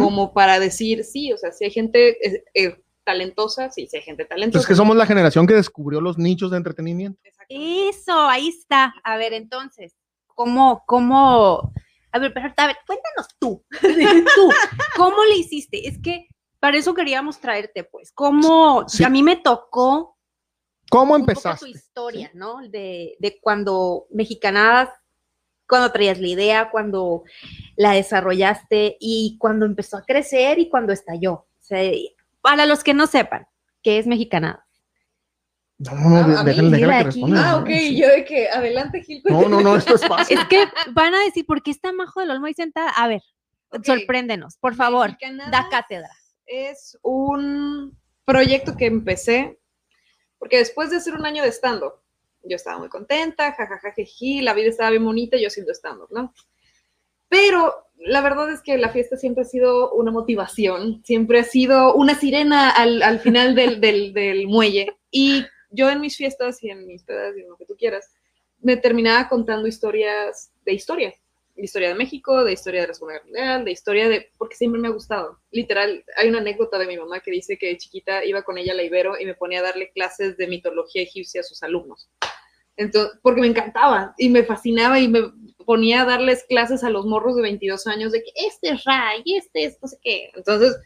como 0.00 0.32
para 0.32 0.58
decir, 0.58 1.04
sí, 1.04 1.30
o 1.30 1.36
sea, 1.36 1.52
si 1.52 1.66
hay 1.66 1.70
gente 1.70 2.16
eh, 2.26 2.42
eh, 2.54 2.82
talentosa, 3.04 3.70
sí, 3.70 3.86
si 3.86 3.98
hay 3.98 4.02
gente 4.02 4.24
talentosa. 4.24 4.60
Pues 4.60 4.66
que 4.66 4.74
somos 4.74 4.96
la 4.96 5.04
generación 5.04 5.46
que 5.46 5.52
descubrió 5.52 6.00
los 6.00 6.16
nichos 6.16 6.50
de 6.50 6.56
entretenimiento. 6.56 7.20
Eso, 7.50 8.18
ahí 8.18 8.48
está. 8.48 8.94
A 9.04 9.18
ver, 9.18 9.34
entonces, 9.34 9.94
¿cómo, 10.26 10.84
cómo? 10.86 11.70
A 12.12 12.18
ver, 12.18 12.32
pero 12.32 12.46
a 12.56 12.66
ver, 12.66 12.76
cuéntanos 12.86 13.28
tú. 13.38 13.62
tú, 14.34 14.50
¿cómo 14.96 15.22
le 15.24 15.36
hiciste? 15.36 15.86
Es 15.86 15.98
que 15.98 16.28
para 16.60 16.78
eso 16.78 16.94
queríamos 16.94 17.38
traerte, 17.38 17.84
pues. 17.84 18.10
¿Cómo? 18.12 18.88
Sí. 18.88 19.04
A 19.04 19.10
mí 19.10 19.22
me 19.22 19.36
tocó 19.36 20.13
¿Cómo 20.90 21.14
un 21.14 21.20
poco 21.22 21.32
empezaste? 21.32 21.66
tu 21.66 21.70
historia, 21.76 22.30
¿no? 22.34 22.58
De, 22.68 23.16
de 23.18 23.38
cuando 23.40 24.06
mexicanadas, 24.10 24.90
cuando 25.68 25.90
traías 25.92 26.20
la 26.20 26.28
idea, 26.28 26.70
cuando 26.70 27.22
la 27.76 27.92
desarrollaste 27.92 28.96
y 29.00 29.36
cuando 29.38 29.66
empezó 29.66 29.96
a 29.96 30.04
crecer 30.04 30.58
y 30.58 30.68
cuando 30.68 30.92
estalló. 30.92 31.32
O 31.32 31.48
sea, 31.60 31.80
para 32.42 32.66
los 32.66 32.84
que 32.84 32.94
no 32.94 33.06
sepan 33.06 33.46
qué 33.82 33.98
es 33.98 34.06
mexicanada. 34.06 34.66
No, 35.78 35.92
no, 35.94 36.38
Ah, 36.38 36.44
dile 36.44 36.78
que 36.78 36.86
responda. 36.86 37.50
Ah, 37.50 37.56
ok, 37.56 37.68
yo 37.68 38.08
de 38.08 38.24
que 38.24 38.48
adelante, 38.48 39.02
Gil. 39.02 39.22
No, 39.24 39.48
no, 39.48 39.60
no, 39.60 39.76
esto 39.76 39.96
es 39.96 40.06
fácil. 40.06 40.38
Es 40.38 40.44
que 40.46 40.64
van 40.92 41.14
a 41.14 41.24
decir, 41.24 41.44
¿por 41.46 41.62
qué 41.62 41.70
está 41.72 41.92
Majo 41.92 42.20
del 42.20 42.30
Olmo 42.30 42.46
ahí 42.46 42.54
sentada? 42.54 42.90
A 42.90 43.08
ver, 43.08 43.22
Ok. 43.70 43.84
sorpréndenos, 43.84 44.56
por 44.58 44.74
favor, 44.76 45.08
Mexicanadas 45.08 45.50
da 45.50 45.68
cátedra. 45.68 46.10
Es 46.46 46.96
un 47.02 47.98
proyecto 48.24 48.76
que 48.76 48.86
empecé 48.86 49.58
porque 50.44 50.58
después 50.58 50.90
de 50.90 50.98
hacer 50.98 51.14
un 51.14 51.24
año 51.24 51.42
de 51.42 51.50
stand-up, 51.50 51.94
yo 52.42 52.56
estaba 52.56 52.78
muy 52.78 52.90
contenta, 52.90 53.54
jajaja, 53.54 53.94
la 54.42 54.52
vida 54.52 54.68
estaba 54.68 54.90
bien 54.90 55.02
bonita, 55.02 55.38
yo 55.38 55.46
haciendo 55.46 55.72
stand-up, 55.72 56.08
¿no? 56.10 56.34
Pero 57.30 57.86
la 57.96 58.20
verdad 58.20 58.52
es 58.52 58.60
que 58.60 58.76
la 58.76 58.90
fiesta 58.90 59.16
siempre 59.16 59.44
ha 59.44 59.46
sido 59.46 59.94
una 59.94 60.10
motivación, 60.10 61.02
siempre 61.02 61.38
ha 61.38 61.44
sido 61.44 61.94
una 61.94 62.14
sirena 62.14 62.68
al, 62.68 63.02
al 63.02 63.20
final 63.20 63.54
del, 63.54 63.80
del, 63.80 64.12
del 64.12 64.46
muelle. 64.46 64.94
Y 65.10 65.46
yo 65.70 65.88
en 65.88 66.02
mis 66.02 66.18
fiestas 66.18 66.62
y 66.62 66.68
en 66.68 66.86
mis 66.86 67.04
pedas 67.04 67.34
y 67.38 67.40
en 67.40 67.48
lo 67.48 67.56
que 67.56 67.64
tú 67.64 67.74
quieras, 67.78 68.12
me 68.60 68.76
terminaba 68.76 69.30
contando 69.30 69.66
historias 69.66 70.52
de 70.66 70.74
historia. 70.74 71.14
De 71.54 71.64
historia 71.64 71.88
de 71.88 71.94
México, 71.94 72.44
de 72.44 72.52
historia 72.52 72.82
de 72.82 72.88
la 72.88 72.94
Segunda 72.94 73.14
Guerra 73.14 73.24
Mundial, 73.26 73.64
de 73.64 73.70
historia 73.70 74.08
de... 74.08 74.30
porque 74.38 74.56
siempre 74.56 74.80
me 74.80 74.88
ha 74.88 74.92
gustado. 74.92 75.40
Literal, 75.50 76.04
hay 76.16 76.28
una 76.28 76.38
anécdota 76.38 76.78
de 76.78 76.86
mi 76.86 76.96
mamá 76.96 77.20
que 77.20 77.30
dice 77.30 77.56
que 77.56 77.68
de 77.68 77.76
chiquita 77.76 78.24
iba 78.24 78.42
con 78.42 78.58
ella 78.58 78.72
a 78.72 78.76
la 78.76 78.82
Ibero 78.82 79.18
y 79.18 79.24
me 79.24 79.34
ponía 79.34 79.60
a 79.60 79.62
darle 79.62 79.92
clases 79.92 80.36
de 80.36 80.48
mitología 80.48 81.02
egipcia 81.02 81.42
a 81.42 81.44
sus 81.44 81.62
alumnos. 81.62 82.10
Entonces, 82.76 83.18
porque 83.22 83.40
me 83.40 83.46
encantaba 83.46 84.14
y 84.18 84.28
me 84.28 84.42
fascinaba 84.42 84.98
y 84.98 85.08
me 85.08 85.32
ponía 85.64 86.02
a 86.02 86.06
darles 86.06 86.44
clases 86.48 86.82
a 86.82 86.90
los 86.90 87.06
morros 87.06 87.36
de 87.36 87.42
22 87.42 87.86
años 87.86 88.12
de 88.12 88.22
que 88.22 88.32
este 88.34 88.70
es 88.70 88.84
Ra 88.84 89.12
y 89.24 89.36
este 89.36 89.64
es 89.64 89.78
no 89.80 89.88
sé 89.88 89.98
qué. 90.02 90.30
Entonces, 90.34 90.76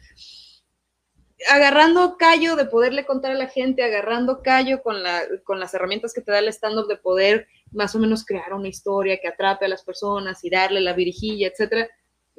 agarrando 1.49 2.17
callo 2.17 2.55
de 2.55 2.65
poderle 2.65 3.05
contar 3.05 3.31
a 3.31 3.35
la 3.35 3.47
gente, 3.47 3.83
agarrando 3.83 4.41
callo 4.41 4.81
con, 4.81 5.01
la, 5.03 5.21
con 5.43 5.59
las 5.59 5.73
herramientas 5.73 6.13
que 6.13 6.21
te 6.21 6.31
da 6.31 6.39
el 6.39 6.49
stand-up 6.49 6.87
de 6.87 6.97
poder 6.97 7.47
más 7.71 7.95
o 7.95 7.99
menos 7.99 8.25
crear 8.25 8.53
una 8.53 8.67
historia 8.67 9.19
que 9.21 9.27
atrape 9.27 9.65
a 9.65 9.69
las 9.69 9.83
personas 9.83 10.43
y 10.43 10.49
darle 10.49 10.81
la 10.81 10.93
virijilla, 10.93 11.47
etcétera, 11.47 11.87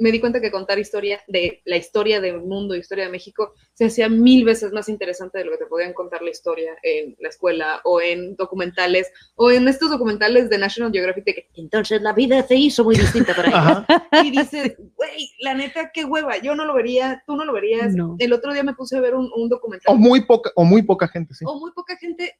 me 0.00 0.10
di 0.10 0.18
cuenta 0.18 0.40
que 0.40 0.50
contar 0.50 0.78
historia 0.78 1.20
de 1.28 1.62
la 1.66 1.76
historia 1.76 2.20
del 2.20 2.40
mundo, 2.40 2.74
historia 2.74 3.04
de 3.04 3.10
México, 3.10 3.52
se 3.74 3.84
hacía 3.84 4.08
mil 4.08 4.44
veces 4.44 4.72
más 4.72 4.88
interesante 4.88 5.38
de 5.38 5.44
lo 5.44 5.52
que 5.52 5.58
te 5.58 5.66
podían 5.66 5.92
contar 5.92 6.22
la 6.22 6.30
historia 6.30 6.76
en 6.82 7.16
la 7.20 7.28
escuela 7.28 7.80
o 7.84 8.00
en 8.00 8.34
documentales 8.36 9.12
o 9.36 9.50
en 9.50 9.68
estos 9.68 9.90
documentales 9.90 10.48
de 10.48 10.58
National 10.58 10.90
Geographic 10.90 11.24
de 11.24 11.34
que 11.34 11.48
entonces 11.54 12.00
la 12.00 12.14
vida 12.14 12.42
se 12.42 12.56
hizo 12.56 12.82
muy 12.82 12.96
distinta 12.96 13.34
para 13.34 13.48
ellos. 13.48 14.24
Y 14.24 14.30
dices, 14.30 14.76
güey, 14.96 15.30
la 15.40 15.54
neta, 15.54 15.90
qué 15.92 16.04
hueva, 16.04 16.38
yo 16.38 16.54
no 16.54 16.64
lo 16.64 16.74
vería, 16.74 17.22
tú 17.26 17.36
no 17.36 17.44
lo 17.44 17.52
verías. 17.52 17.94
No. 17.94 18.16
El 18.18 18.32
otro 18.32 18.52
día 18.52 18.62
me 18.62 18.74
puse 18.74 18.96
a 18.96 19.00
ver 19.00 19.14
un, 19.14 19.30
un 19.36 19.48
documental 19.48 19.94
O 19.94 19.98
muy 19.98 20.24
poca, 20.24 20.50
o 20.56 20.64
muy 20.64 20.82
poca 20.82 21.08
gente, 21.08 21.34
sí. 21.34 21.44
o 21.46 21.58
muy 21.58 21.72
poca 21.72 21.96
gente. 21.96 22.38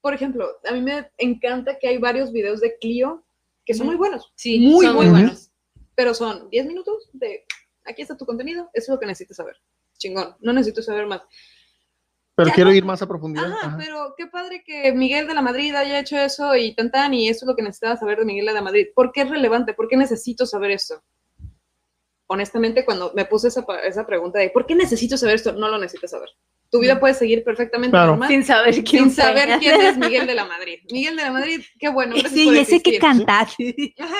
Por 0.00 0.14
ejemplo, 0.14 0.46
a 0.64 0.72
mí 0.72 0.80
me 0.80 1.10
encanta 1.18 1.76
que 1.78 1.88
hay 1.88 1.98
varios 1.98 2.32
videos 2.32 2.60
de 2.60 2.78
Clio 2.78 3.24
que 3.64 3.74
son 3.74 3.86
muy 3.86 3.96
buenos. 3.96 4.32
Sí, 4.34 4.60
muy, 4.60 4.86
son 4.86 4.96
muy 4.96 5.06
muy 5.06 5.20
buenos. 5.20 5.47
Pero 5.98 6.14
son 6.14 6.48
10 6.48 6.64
minutos 6.66 7.10
de 7.12 7.44
aquí 7.84 8.02
está 8.02 8.16
tu 8.16 8.24
contenido, 8.24 8.70
eso 8.72 8.92
es 8.92 8.94
lo 8.94 9.00
que 9.00 9.06
necesitas 9.06 9.36
saber. 9.38 9.56
Chingón, 9.98 10.36
no 10.38 10.52
necesito 10.52 10.80
saber 10.80 11.06
más. 11.08 11.22
Pero 12.36 12.50
ya 12.50 12.54
quiero 12.54 12.70
no- 12.70 12.76
ir 12.76 12.84
más 12.84 13.02
a 13.02 13.08
profundidad. 13.08 13.46
Ajá, 13.50 13.66
Ajá. 13.66 13.76
pero 13.76 14.14
qué 14.16 14.28
padre 14.28 14.62
que 14.64 14.92
Miguel 14.92 15.26
de 15.26 15.34
la 15.34 15.42
Madrid 15.42 15.74
haya 15.74 15.98
hecho 15.98 16.16
eso 16.16 16.54
y 16.54 16.72
tan 16.76 16.92
tan, 16.92 17.14
y 17.14 17.28
eso 17.28 17.44
es 17.44 17.48
lo 17.48 17.56
que 17.56 17.62
necesitaba 17.64 17.96
saber 17.96 18.20
de 18.20 18.26
Miguel 18.26 18.46
de 18.46 18.52
la 18.52 18.62
Madrid. 18.62 18.86
¿Por 18.94 19.10
qué 19.10 19.22
es 19.22 19.28
relevante? 19.28 19.74
¿Por 19.74 19.88
qué 19.88 19.96
necesito 19.96 20.46
saber 20.46 20.70
esto? 20.70 21.02
Honestamente, 22.28 22.84
cuando 22.84 23.12
me 23.16 23.24
puse 23.24 23.48
esa, 23.48 23.64
esa 23.82 24.06
pregunta 24.06 24.38
de 24.38 24.50
¿por 24.50 24.66
qué 24.66 24.76
necesito 24.76 25.16
saber 25.16 25.34
esto? 25.34 25.52
No 25.52 25.68
lo 25.68 25.78
necesitas 25.78 26.12
saber. 26.12 26.28
Tu 26.70 26.80
vida 26.80 27.00
puede 27.00 27.14
seguir 27.14 27.42
perfectamente 27.44 27.90
Claro. 27.92 28.08
normal. 28.12 28.28
Sin 28.28 28.44
saber 28.44 28.74
quién 28.84 29.04
Sin 29.04 29.10
saber 29.10 29.58
quién 29.58 29.80
es 29.80 29.96
Miguel 29.98 30.26
de 30.26 30.34
la 30.34 30.44
Madrid. 30.44 30.80
Miguel 30.92 31.16
de 31.16 31.22
la 31.22 31.32
Madrid, 31.32 31.60
qué 31.78 31.88
bueno. 31.88 32.12
gracias 32.14 32.32
Sí, 32.34 32.44
por 32.44 32.54
y 32.54 32.58
ese 32.58 32.70
que 32.82 32.96
existir. 32.96 33.00
canta. 33.00 33.40
Ajá, 33.40 33.56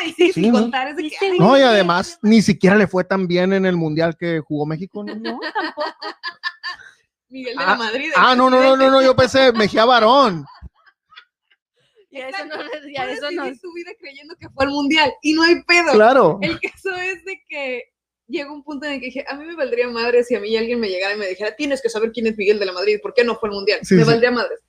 y 0.06 0.12
sí, 0.14 0.32
Sí, 0.32 0.50
contar, 0.50 0.88
es 0.88 0.96
de 0.96 1.02
que, 1.02 1.08
Ese 1.08 1.24
ay, 1.26 1.28
güey. 1.36 1.40
No, 1.40 1.58
y 1.58 1.60
además 1.60 2.18
ni 2.22 2.40
siquiera 2.40 2.74
le 2.76 2.86
fue 2.86 3.04
tan 3.04 3.26
bien 3.26 3.52
en 3.52 3.66
el 3.66 3.76
mundial 3.76 4.16
que 4.18 4.40
jugó 4.40 4.64
México. 4.64 5.04
¿no? 5.04 5.14
No, 5.14 5.38
tampoco. 5.40 5.84
Miguel 7.28 7.56
de 7.58 7.64
la 7.66 7.74
Madrid. 7.76 8.04
el 8.06 8.12
Ah, 8.16 8.34
no, 8.34 8.48
no, 8.48 8.60
no, 8.62 8.76
no, 8.76 8.90
no, 8.90 9.02
yo 9.02 9.14
pensé 9.14 9.52
Mejía 9.52 9.84
Varón. 9.84 10.44
Y 12.10 12.20
a 12.22 12.30
eso 12.30 12.46
no, 12.46 12.54
y 12.88 12.96
a 12.96 13.10
eso 13.12 13.30
no. 13.32 13.42
tu 13.60 13.72
vida 13.74 13.90
creyendo 14.00 14.34
que 14.40 14.48
fue 14.48 14.64
al 14.64 14.70
mundial 14.70 15.12
y 15.20 15.34
no 15.34 15.42
hay 15.42 15.62
pedo. 15.64 15.92
Claro. 15.92 16.38
El 16.40 16.58
caso 16.58 16.94
es 16.94 17.22
de 17.26 17.38
que 17.46 17.82
llegó 18.28 18.52
un 18.54 18.62
punto 18.62 18.86
en 18.86 18.92
el 18.94 19.00
que 19.00 19.06
dije, 19.06 19.24
a 19.26 19.34
mí 19.36 19.44
me 19.44 19.56
valdría 19.56 19.88
madre 19.88 20.22
si 20.24 20.34
a 20.34 20.40
mí 20.40 20.56
alguien 20.56 20.78
me 20.80 20.88
llegara 20.88 21.14
y 21.14 21.18
me 21.18 21.26
dijera, 21.26 21.56
tienes 21.56 21.80
que 21.82 21.88
saber 21.88 22.12
quién 22.12 22.26
es 22.26 22.36
Miguel 22.36 22.58
de 22.58 22.66
la 22.66 22.72
Madrid, 22.72 22.98
¿por 23.02 23.14
qué 23.14 23.24
no 23.24 23.36
fue 23.36 23.48
al 23.48 23.54
mundial? 23.54 23.80
Sí, 23.82 23.94
me 23.94 24.02
sí. 24.04 24.08
valdría 24.08 24.30
madres. 24.30 24.60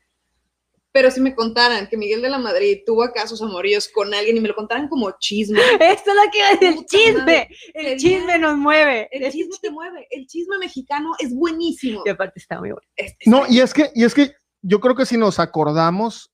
Pero 0.91 1.11
si 1.11 1.21
me 1.21 1.35
contaran 1.35 1.87
que 1.87 1.97
Miguel 1.97 2.23
de 2.23 2.29
la 2.29 2.39
Madrid 2.39 2.79
tuvo 2.83 3.03
acasos 3.03 3.39
amoríos 3.43 3.87
con 3.89 4.11
alguien 4.11 4.37
y 4.37 4.39
me 4.39 4.47
lo 4.47 4.55
contaran 4.55 4.87
como 4.87 5.11
chisme, 5.19 5.59
Esto 5.79 6.09
es 6.11 6.15
lo 6.15 6.31
que 6.31 6.65
decir, 6.65 6.79
el 6.79 6.85
chisme. 6.87 7.19
madre. 7.19 7.49
El 7.75 7.83
Sería- 7.83 7.97
chisme 7.97 8.39
nos 8.39 8.57
mueve. 8.57 9.07
el 9.11 9.31
chisme 9.31 9.55
te 9.61 9.69
mueve, 9.69 10.07
el 10.09 10.25
chisme 10.25 10.57
mexicano 10.57 11.11
es 11.19 11.33
buenísimo. 11.35 12.01
Y 12.05 12.09
aparte 12.09 12.39
está 12.39 12.59
muy 12.59 12.71
bueno. 12.71 12.87
Es- 12.95 13.11
es- 13.19 13.27
No, 13.27 13.43
y 13.47 13.59
es 13.59 13.73
que, 13.73 13.91
y 13.93 14.03
es 14.03 14.15
que 14.15 14.33
yo 14.63 14.79
creo 14.79 14.95
que 14.95 15.05
si 15.05 15.15
nos 15.17 15.37
acordamos 15.39 16.31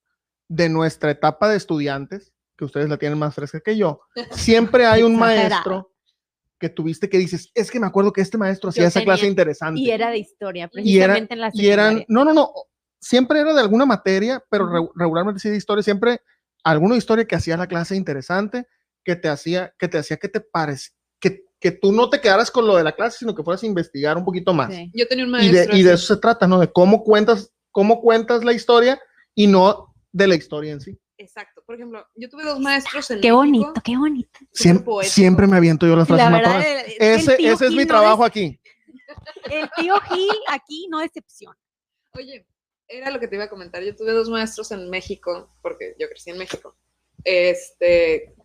de 0.47 0.69
nuestra 0.69 1.11
etapa 1.11 1.49
de 1.49 1.57
estudiantes, 1.57 2.31
que 2.57 2.63
ustedes 2.63 2.87
la 2.87 2.95
tienen 2.97 3.19
más 3.19 3.35
fresca 3.35 3.59
que 3.59 3.75
yo, 3.75 3.99
siempre 4.31 4.85
hay 4.85 5.03
un 5.03 5.17
maestro 5.17 5.91
que 6.59 6.69
tuviste 6.69 7.09
que 7.09 7.17
dices, 7.17 7.51
es 7.53 7.69
que 7.69 7.79
me 7.79 7.87
acuerdo 7.87 8.13
que 8.13 8.21
este 8.21 8.37
maestro 8.37 8.69
hacía 8.69 8.83
Yo 8.83 8.87
esa 8.87 9.03
clase 9.03 9.27
interesante. 9.27 9.79
Y 9.81 9.91
era 9.91 10.09
de 10.09 10.17
historia, 10.19 10.69
Y 10.73 10.97
era- 10.99 11.13
precisamente 11.15 11.33
en 11.33 11.41
la 11.41 11.49
y 11.53 11.67
eran, 11.67 12.05
no, 12.07 12.23
no, 12.25 12.33
no, 12.33 12.51
siempre 12.99 13.39
era 13.39 13.53
de 13.53 13.59
alguna 13.61 13.85
materia, 13.85 14.43
pero 14.49 14.67
re- 14.67 14.89
regularmente 14.95 15.39
sí 15.39 15.49
de 15.49 15.57
historia, 15.57 15.83
siempre 15.83 16.21
alguna 16.63 16.95
historia 16.95 17.25
que 17.25 17.35
hacía 17.35 17.57
la 17.57 17.67
clase 17.67 17.95
interesante, 17.95 18.65
que 19.03 19.15
te 19.15 19.27
hacía, 19.29 19.73
que 19.77 19.87
te 19.87 19.97
hacía 19.97 20.17
que 20.17 20.29
te 20.29 20.39
parecía, 20.41 20.95
que, 21.19 21.43
que 21.59 21.71
tú 21.71 21.91
no 21.91 22.09
te 22.09 22.21
quedaras 22.21 22.49
con 22.49 22.65
lo 22.65 22.75
de 22.77 22.83
la 22.83 22.93
clase, 22.95 23.19
sino 23.19 23.35
que 23.35 23.43
fueras 23.43 23.61
a 23.61 23.67
investigar 23.67 24.17
un 24.17 24.25
poquito 24.25 24.53
más. 24.53 24.73
Sí. 24.73 24.91
Yo 24.93 25.07
tenía 25.07 25.25
un 25.25 25.29
Y 25.29 25.33
maestro. 25.33 25.73
de, 25.73 25.79
y 25.79 25.83
de 25.83 25.93
eso 25.93 26.15
se 26.15 26.19
trata, 26.21 26.47
¿no? 26.47 26.59
De 26.59 26.71
cómo 26.71 27.03
cuentas, 27.03 27.51
cómo 27.71 28.01
cuentas 28.01 28.43
la 28.43 28.53
historia 28.53 28.99
y 29.35 29.47
no 29.47 29.93
de 30.11 30.27
la 30.27 30.35
historia 30.35 30.71
en 30.71 30.81
sí. 30.81 30.97
Exacto. 31.17 31.63
Por 31.65 31.75
ejemplo, 31.75 32.05
yo 32.15 32.29
tuve 32.29 32.43
dos 32.43 32.59
maestros 32.59 33.09
en 33.11 33.21
Qué 33.21 33.27
México, 33.31 33.37
bonito, 33.37 33.73
qué 33.83 33.97
bonito. 33.97 34.39
Siempre, 35.03 35.47
me 35.47 35.57
aviento 35.57 35.87
yo 35.87 35.95
las 35.95 36.07
frases 36.07 36.29
La 36.29 36.37
verdad, 36.37 36.61
el- 36.61 36.77
el 36.91 37.19
Ese, 37.19 37.33
ese 37.35 37.51
es 37.51 37.59
Gil 37.59 37.77
mi 37.77 37.83
no 37.83 37.87
trabajo 37.87 38.25
aquí. 38.25 38.59
El 39.49 39.69
tío 39.77 39.95
Gil 40.01 40.29
aquí 40.49 40.87
no 40.89 40.99
decepciona. 40.99 41.57
Oye, 42.13 42.45
era 42.87 43.09
lo 43.11 43.19
que 43.19 43.27
te 43.27 43.35
iba 43.35 43.45
a 43.45 43.49
comentar. 43.49 43.81
Yo 43.83 43.95
tuve 43.95 44.11
dos 44.11 44.29
maestros 44.29 44.71
en 44.71 44.89
México, 44.89 45.55
porque 45.61 45.95
yo 45.99 46.07
crecí 46.09 46.31
en 46.31 46.37
México. 46.37 46.75
Este, 47.23 48.35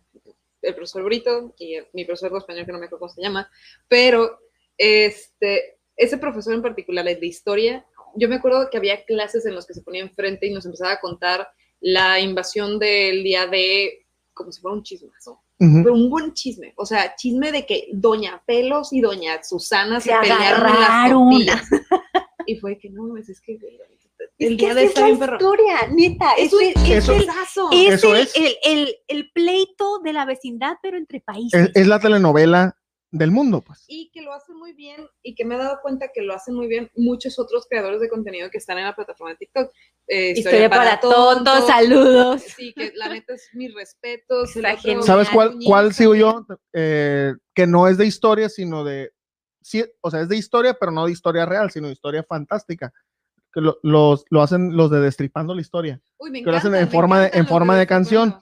el 0.61 0.75
profesor 0.75 1.03
Brito 1.03 1.53
y 1.57 1.75
el- 1.75 1.87
mi 1.93 2.05
profesor 2.05 2.31
de 2.31 2.37
español, 2.39 2.65
que 2.65 2.71
no 2.71 2.79
me 2.79 2.85
acuerdo 2.85 2.99
cómo 2.99 3.13
se 3.13 3.21
llama, 3.21 3.49
pero 3.87 4.39
este, 4.77 5.79
ese 5.95 6.17
profesor 6.17 6.53
en 6.53 6.61
particular, 6.61 7.07
el 7.07 7.19
de 7.19 7.27
historia, 7.27 7.85
yo 8.15 8.27
me 8.29 8.35
acuerdo 8.35 8.69
que 8.69 8.77
había 8.77 9.03
clases 9.05 9.45
en 9.45 9.55
las 9.55 9.65
que 9.65 9.73
se 9.73 9.81
ponía 9.81 10.01
enfrente 10.01 10.47
y 10.47 10.53
nos 10.53 10.65
empezaba 10.65 10.93
a 10.93 10.99
contar 10.99 11.47
la 11.81 12.19
invasión 12.19 12.79
del 12.79 13.23
día 13.23 13.47
de, 13.47 14.05
como 14.33 14.51
si 14.51 14.61
fuera 14.61 14.75
un 14.77 14.83
chismazo, 14.83 15.41
pero 15.59 15.93
un 15.93 16.09
buen 16.09 16.33
chisme, 16.33 16.73
o 16.75 16.85
sea, 16.87 17.15
chisme 17.15 17.51
de 17.51 17.67
que 17.67 17.89
Doña 17.93 18.41
Pelos 18.47 18.91
y 18.93 18.99
Doña 19.01 19.43
Susana 19.43 19.99
se, 19.99 20.09
Se 20.09 20.17
pelearon 20.19 21.31
en 21.33 21.45
las. 21.45 21.61
Y 22.47 22.55
fue 22.55 22.79
que 22.79 22.89
no, 22.89 23.15
es 23.17 23.39
que 23.41 23.59
el 24.39 24.53
Es 24.53 24.57
día 24.57 24.69
que 24.69 24.73
de 24.75 24.83
es 24.85 24.91
perro. 24.93 25.35
historia, 25.35 25.87
neta. 25.91 26.31
Eso 26.37 26.59
Es, 26.59 26.75
es, 26.75 26.83
el- 26.83 26.91
eso- 26.93 27.11
es, 27.13 27.19
el, 27.19 27.25
pedazo. 27.27 27.69
es 27.71 27.93
Eso 27.93 28.15
el- 28.15 28.21
es. 28.21 28.35
el- 28.35 28.55
el- 28.63 28.95
el 29.07 29.31
pleito 29.31 29.99
de 29.99 30.13
la 30.13 30.25
vecindad, 30.25 30.77
pero 30.81 30.97
entre 30.97 31.19
países. 31.21 31.69
Es, 31.69 31.71
es 31.75 31.87
la 31.87 31.99
telenovela 31.99 32.75
del 33.11 33.29
mundo, 33.31 33.61
pues. 33.61 33.83
Y 33.87 34.09
que 34.11 34.21
lo 34.21 34.33
hacen 34.33 34.55
muy 34.55 34.73
bien 34.73 35.05
y 35.21 35.35
que 35.35 35.43
me 35.45 35.55
he 35.55 35.57
dado 35.57 35.79
cuenta 35.81 36.07
que 36.13 36.21
lo 36.21 36.33
hacen 36.33 36.55
muy 36.55 36.67
bien 36.67 36.89
muchos 36.95 37.37
otros 37.39 37.67
creadores 37.69 37.99
de 37.99 38.07
contenido 38.09 38.49
que 38.49 38.57
están 38.57 38.77
en 38.77 38.85
la 38.85 38.95
plataforma 38.95 39.31
de 39.31 39.37
TikTok. 39.37 39.71
Eh, 40.07 40.33
Historia 40.37 40.69
para 40.69 40.99
tontos, 40.99 41.67
saludos. 41.67 42.41
Sí, 42.41 42.73
que 42.73 42.93
la 42.95 43.09
neta 43.09 43.33
es 43.33 43.49
mis 43.53 43.73
respetos. 43.73 44.55
otro. 44.55 45.01
¿Sabes 45.03 45.29
cuál, 45.29 45.57
cuál 45.65 45.93
sigo 45.93 46.15
yo? 46.15 46.45
Eh, 46.73 47.33
que 47.53 47.67
no 47.67 47.87
es 47.87 47.97
de 47.97 48.05
historia, 48.05 48.47
sino 48.49 48.83
de. 48.83 49.11
Sí, 49.61 49.83
o 50.01 50.09
sea, 50.09 50.21
es 50.21 50.29
de 50.29 50.37
historia, 50.37 50.75
pero 50.79 50.91
no 50.91 51.05
de 51.05 51.11
historia 51.11 51.45
real, 51.45 51.69
sino 51.69 51.87
de 51.87 51.93
historia 51.93 52.23
fantástica. 52.23 52.91
Que 53.53 53.59
lo, 53.61 53.77
los, 53.83 54.23
lo 54.29 54.41
hacen 54.41 54.75
los 54.77 54.89
de 54.89 55.01
Destripando 55.01 55.53
la 55.53 55.59
Historia. 55.61 56.01
Uy, 56.17 56.31
me 56.31 56.41
que 56.43 56.49
lo 56.49 56.55
hacen 56.55 56.73
en 56.73 56.89
forma 56.89 57.23
de- 57.23 57.37
en 57.37 57.45
forma 57.45 57.77
de 57.77 57.85
canción. 57.85 58.39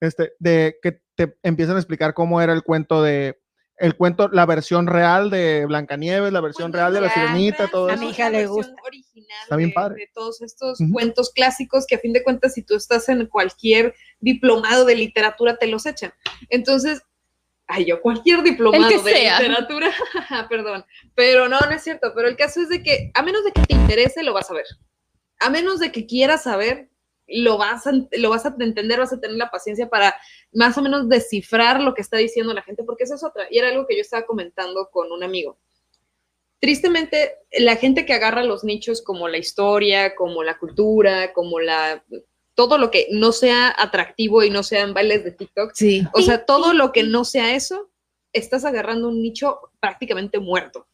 Este, 0.00 0.32
de 0.38 0.76
que 0.82 1.00
te 1.16 1.36
empiezan 1.42 1.76
a 1.76 1.78
explicar 1.80 2.14
cómo 2.14 2.40
era 2.40 2.52
el 2.52 2.62
cuento 2.62 3.02
de. 3.02 3.41
El 3.82 3.96
cuento, 3.96 4.28
la 4.28 4.46
versión 4.46 4.86
real 4.86 5.28
de 5.28 5.66
Blancanieves, 5.66 6.32
la 6.32 6.40
versión 6.40 6.72
real 6.72 6.92
de 6.94 7.00
la 7.00 7.10
Sirenita, 7.12 7.66
todo 7.68 7.88
A 7.88 7.94
eso. 7.94 8.00
mi 8.00 8.06
la 8.06 8.12
hija 8.12 8.30
le 8.30 8.36
versión 8.38 8.54
gusta. 8.56 8.82
Original 8.86 9.38
Está 9.42 9.56
bien 9.56 9.70
de- 9.70 9.74
padre. 9.74 9.96
De 9.96 10.10
todos 10.14 10.40
estos 10.40 10.78
cuentos 10.92 11.30
clásicos 11.34 11.84
que 11.86 11.96
a 11.96 11.98
fin 11.98 12.12
de 12.12 12.22
cuentas, 12.22 12.54
si 12.54 12.62
tú 12.62 12.76
estás 12.76 13.08
en 13.08 13.26
cualquier 13.26 13.94
diplomado 14.20 14.84
de 14.84 14.94
literatura, 14.94 15.56
te 15.56 15.66
los 15.66 15.84
echan. 15.84 16.12
Entonces, 16.48 17.02
ay, 17.66 17.86
yo 17.86 18.00
cualquier 18.00 18.42
diplomado 18.44 18.88
de 18.88 18.98
sea. 19.00 19.40
literatura, 19.40 19.90
perdón, 20.48 20.84
pero 21.16 21.48
no, 21.48 21.58
no 21.58 21.70
es 21.72 21.82
cierto. 21.82 22.12
Pero 22.14 22.28
el 22.28 22.36
caso 22.36 22.60
es 22.62 22.68
de 22.68 22.82
que, 22.84 23.10
a 23.14 23.22
menos 23.22 23.44
de 23.44 23.50
que 23.52 23.62
te 23.62 23.74
interese, 23.74 24.22
lo 24.22 24.32
vas 24.32 24.48
a 24.48 24.54
ver. 24.54 24.66
A 25.40 25.50
menos 25.50 25.80
de 25.80 25.90
que 25.90 26.06
quieras 26.06 26.44
saber, 26.44 26.88
lo 27.26 27.58
vas 27.58 27.86
a, 27.86 27.92
lo 27.92 28.30
vas 28.30 28.44
a 28.46 28.54
entender, 28.58 28.98
vas 28.98 29.12
a 29.12 29.20
tener 29.20 29.36
la 29.36 29.50
paciencia 29.50 29.88
para 29.88 30.14
más 30.52 30.76
o 30.76 30.82
menos 30.82 31.08
descifrar 31.08 31.80
lo 31.80 31.94
que 31.94 32.02
está 32.02 32.16
diciendo 32.18 32.52
la 32.52 32.62
gente, 32.62 32.84
porque 32.84 33.04
esa 33.04 33.14
es 33.14 33.24
otra. 33.24 33.46
Y 33.50 33.58
era 33.58 33.68
algo 33.68 33.86
que 33.86 33.96
yo 33.96 34.02
estaba 34.02 34.26
comentando 34.26 34.88
con 34.90 35.10
un 35.12 35.22
amigo. 35.22 35.58
Tristemente, 36.60 37.38
la 37.58 37.76
gente 37.76 38.06
que 38.06 38.12
agarra 38.12 38.44
los 38.44 38.62
nichos 38.62 39.02
como 39.02 39.28
la 39.28 39.38
historia, 39.38 40.14
como 40.14 40.44
la 40.44 40.58
cultura, 40.58 41.32
como 41.32 41.58
la 41.58 42.04
todo 42.54 42.76
lo 42.76 42.90
que 42.90 43.08
no 43.10 43.32
sea 43.32 43.74
atractivo 43.76 44.42
y 44.42 44.50
no 44.50 44.62
sean 44.62 44.92
bailes 44.92 45.24
de 45.24 45.32
TikTok, 45.32 45.72
Sí. 45.74 46.02
o 46.12 46.20
sea, 46.20 46.44
todo 46.44 46.74
lo 46.74 46.92
que 46.92 47.02
no 47.02 47.24
sea 47.24 47.54
eso, 47.54 47.90
estás 48.32 48.64
agarrando 48.64 49.08
un 49.08 49.22
nicho 49.22 49.58
prácticamente 49.80 50.38
muerto. 50.38 50.86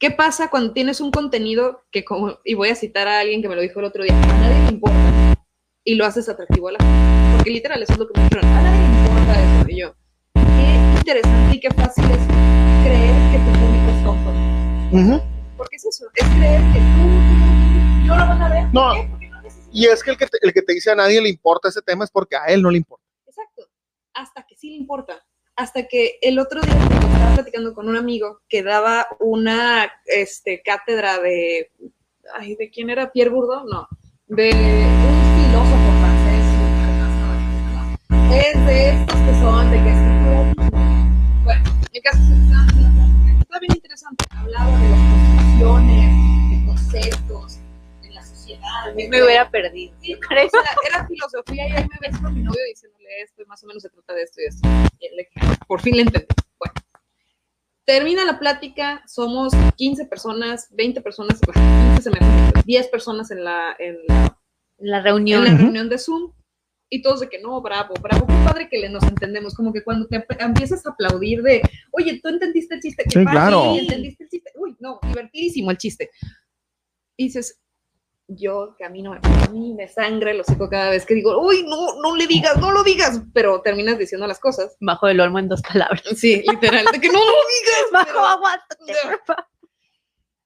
¿Qué 0.00 0.10
pasa 0.10 0.48
cuando 0.50 0.72
tienes 0.72 1.00
un 1.00 1.10
contenido 1.10 1.84
que, 1.90 2.04
como, 2.04 2.38
y 2.44 2.54
voy 2.54 2.68
a 2.68 2.74
citar 2.74 3.06
a 3.06 3.20
alguien 3.20 3.40
que 3.42 3.48
me 3.48 3.54
lo 3.54 3.62
dijo 3.62 3.78
el 3.80 3.86
otro 3.86 4.02
día, 4.02 4.12
a 4.12 4.26
nadie 4.26 4.62
le 4.64 4.68
importa 4.70 5.36
y 5.84 5.94
lo 5.94 6.04
haces 6.04 6.28
atractivo 6.28 6.68
a 6.68 6.72
la 6.72 6.78
gente? 6.80 7.36
Porque 7.36 7.50
literal, 7.50 7.82
eso 7.82 7.92
es 7.92 7.98
lo 7.98 8.08
que 8.08 8.18
me 8.20 8.24
dijeron, 8.28 8.44
a 8.50 8.62
nadie 8.62 8.88
le 8.88 8.98
importa 8.98 9.40
eso. 9.40 9.68
Y 9.70 9.80
yo, 9.80 9.94
qué 10.34 10.98
interesante 10.98 11.56
y 11.56 11.60
qué 11.60 11.70
fácil 11.70 12.04
es 12.04 12.18
creer 12.84 13.14
que 13.30 13.38
tu 13.38 13.58
público 13.60 13.90
es 13.96 14.04
tonto. 14.04 14.30
Ujú. 14.96 15.22
Porque 15.56 15.76
es 15.76 15.84
eso, 15.84 16.06
es 16.14 16.28
creer 16.28 16.60
que 16.72 16.78
tú 16.80 18.06
no 18.06 18.16
lo 18.16 18.26
vas 18.26 18.40
a 18.40 18.48
ver. 18.48 18.64
¿Por 18.64 18.74
No. 18.74 18.94
qué? 18.94 19.08
Porque 19.08 19.28
no 19.28 19.42
necesitas 19.42 19.70
Y 19.72 19.86
es 19.86 20.02
que 20.02 20.10
el, 20.10 20.16
que 20.18 20.26
te, 20.26 20.38
el 20.42 20.52
que 20.52 20.62
te 20.62 20.72
dice 20.74 20.90
a 20.90 20.96
nadie 20.96 21.20
le 21.22 21.28
importa 21.28 21.68
ese 21.68 21.80
tema 21.82 22.04
es 22.04 22.10
porque 22.10 22.34
a 22.36 22.46
él 22.46 22.60
no 22.62 22.70
le 22.70 22.78
importa. 22.78 23.04
Exacto. 23.26 23.62
Hasta 24.12 24.44
que 24.44 24.56
sí 24.56 24.70
le 24.70 24.76
importa. 24.76 25.24
Hasta 25.56 25.86
que 25.86 26.18
el 26.20 26.40
otro 26.40 26.60
día 26.62 26.74
estaba 26.74 27.34
platicando 27.34 27.74
con 27.74 27.88
un 27.88 27.96
amigo 27.96 28.40
que 28.48 28.64
daba 28.64 29.06
una 29.20 29.88
este, 30.06 30.60
cátedra 30.62 31.20
de. 31.20 31.70
Ay, 32.34 32.56
¿de 32.56 32.70
quién 32.70 32.90
era? 32.90 33.12
¿Pierre 33.12 33.30
Bourdieu? 33.30 33.64
No. 33.64 33.86
De 34.26 34.50
un 34.50 35.22
filósofo 35.36 35.90
francés. 36.00 36.44
Es 38.32 38.66
de 38.66 38.88
estos 38.90 39.20
que 39.20 39.32
son 39.40 39.70
de 39.70 39.76
que 39.76 39.90
escritura. 39.90 40.74
Bueno, 41.44 41.62
mi 41.92 42.00
caso 42.00 42.18
es 42.18 42.26
que 42.26 43.40
está 43.40 43.58
bien 43.60 43.72
interesante. 43.76 44.24
Hablaba 44.30 44.76
de 44.76 44.88
las 44.90 45.00
construcciones, 45.00 46.10
de 46.50 46.66
conceptos, 46.66 47.58
de 48.02 48.10
la 48.10 48.26
sociedad. 48.26 48.92
Me 48.92 49.22
hubiera 49.22 49.48
perdido. 49.48 49.94
Sí, 50.00 50.14
no, 50.14 50.18
o 50.18 50.50
sea, 50.50 50.76
era 50.88 51.06
filosofía 51.06 51.68
y 51.68 51.72
ahí 51.72 51.84
me 51.88 52.08
ves 52.08 52.18
con 52.18 52.34
mi 52.34 52.42
novio 52.42 52.60
esto 53.22 53.42
y 53.42 53.46
más 53.46 53.62
o 53.64 53.66
menos 53.66 53.82
se 53.82 53.90
trata 53.90 54.14
de 54.14 54.22
esto 54.22 54.40
y 54.40 54.44
esto. 54.46 54.68
Y 54.98 55.06
él 55.06 55.26
por 55.66 55.80
fin 55.80 55.96
le 55.96 56.02
entendí. 56.02 56.26
Bueno, 56.58 56.74
termina 57.84 58.24
la 58.24 58.38
plática, 58.38 59.02
somos 59.06 59.52
15 59.76 60.06
personas, 60.06 60.68
20 60.70 61.00
personas, 61.00 61.40
bueno, 61.46 61.60
15 61.96 62.02
se 62.02 62.10
me 62.10 62.18
hace, 62.18 62.62
10 62.64 62.88
personas 62.88 63.30
en 63.30 63.44
la, 63.44 63.76
en 63.78 63.96
la, 64.08 64.38
La 64.78 64.98
en 64.98 65.04
reunión. 65.04 65.44
la 65.44 65.50
Ujú. 65.52 65.62
reunión 65.62 65.88
de 65.88 65.98
Zoom 65.98 66.32
y 66.90 67.02
todos 67.02 67.20
de 67.20 67.28
que 67.28 67.40
no, 67.40 67.60
bravo, 67.60 67.94
bravo, 68.00 68.26
qué 68.26 68.34
padre 68.44 68.68
que 68.68 68.78
le 68.78 68.88
nos 68.88 69.02
entendemos, 69.04 69.54
como 69.54 69.72
que 69.72 69.82
cuando 69.82 70.06
te 70.06 70.24
empiezas 70.38 70.86
a 70.86 70.90
aplaudir 70.90 71.42
de, 71.42 71.60
oye, 71.90 72.20
tú 72.22 72.28
entendiste 72.28 72.74
el 72.76 72.80
chiste, 72.80 73.02
qué 73.04 73.10
Sí, 73.18 73.24
padre, 73.24 73.32
claro. 73.32 73.74
entendiste 73.76 74.24
el 74.24 74.30
chiste, 74.30 74.52
uy, 74.56 74.76
no, 74.78 75.00
divertidísimo 75.02 75.70
el 75.72 75.78
chiste. 75.78 76.10
Y 77.16 77.24
dices, 77.24 77.60
yo 78.36 78.74
que 78.78 78.84
a 78.84 78.88
mí 78.88 79.02
no 79.02 79.12
me, 79.12 79.18
a 79.22 79.48
mí 79.50 79.74
me 79.74 79.88
sangre 79.88 80.32
el 80.32 80.40
hocico 80.40 80.68
cada 80.68 80.90
vez 80.90 81.04
que 81.06 81.14
digo, 81.14 81.38
uy, 81.40 81.64
no, 81.66 82.00
no 82.00 82.16
le 82.16 82.26
digas, 82.26 82.56
no 82.58 82.70
lo 82.72 82.82
digas, 82.84 83.20
pero 83.32 83.60
terminas 83.62 83.98
diciendo 83.98 84.26
las 84.26 84.38
cosas. 84.40 84.76
Bajo 84.80 85.08
el 85.08 85.20
olmo 85.20 85.38
en 85.38 85.48
dos 85.48 85.62
palabras. 85.62 86.02
Sí, 86.16 86.42
literal, 86.48 86.86
de 86.92 87.00
que 87.00 87.08
no 87.08 87.18
lo 87.18 87.24
digas. 87.30 87.84
Bajo 87.92 88.06
pero- 88.06 88.26
aguántate, 88.26 88.92
No. 89.28 89.34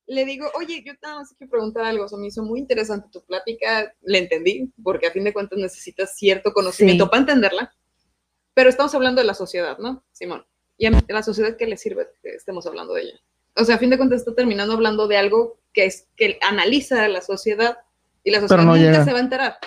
le 0.07 0.25
digo, 0.25 0.51
oye, 0.55 0.83
yo 0.87 0.93
nada 1.03 1.17
más 1.19 1.35
quiero 1.37 1.51
preguntar 1.51 1.85
algo, 1.85 2.05
o 2.05 2.09
sea, 2.09 2.19
me 2.19 2.29
hizo 2.29 2.43
muy 2.43 2.61
interesante 2.61 3.09
tu 3.13 3.25
plática, 3.27 3.93
le 4.03 4.19
entendí, 4.19 4.73
porque 4.83 5.07
a 5.07 5.11
fin 5.11 5.25
de 5.25 5.33
cuentas 5.35 5.59
necesitas 5.59 6.17
cierto 6.17 6.53
conocimiento 6.53 7.05
Sí. 7.05 7.11
para 7.11 7.21
entenderla, 7.21 7.75
pero 8.55 8.71
estamos 8.71 8.95
hablando 8.95 9.21
de 9.21 9.27
la 9.27 9.35
sociedad, 9.35 9.77
¿no, 9.79 10.05
Simón? 10.13 10.47
Y 10.79 10.87
a 10.87 10.93
la 11.09 11.23
sociedad, 11.23 11.57
¿qué 11.59 11.67
le 11.67 11.77
sirve 11.77 12.09
que 12.23 12.31
estemos 12.31 12.67
hablando 12.67 12.95
de 12.95 13.03
ella? 13.03 13.21
O 13.59 13.65
sea, 13.65 13.77
a 13.77 13.79
fin 13.79 13.91
de 13.91 13.97
cuentas 13.97 14.21
está 14.21 14.35
terminando 14.35 14.75
hablando 14.75 15.09
de 15.09 15.17
algo 15.17 15.59
que 15.73 15.87
es 15.87 16.09
que 16.17 16.39
analiza 16.43 17.05
a 17.05 17.09
la 17.09 17.21
sociedad 17.21 17.79
y 18.25 18.31
la 18.31 18.41
sociedad 18.41 18.63
no 18.63 18.77
nunca 18.77 18.91
llega. 18.91 19.05
se 19.05 19.13
va 19.13 19.19
a 19.19 19.23
enterar, 19.23 19.59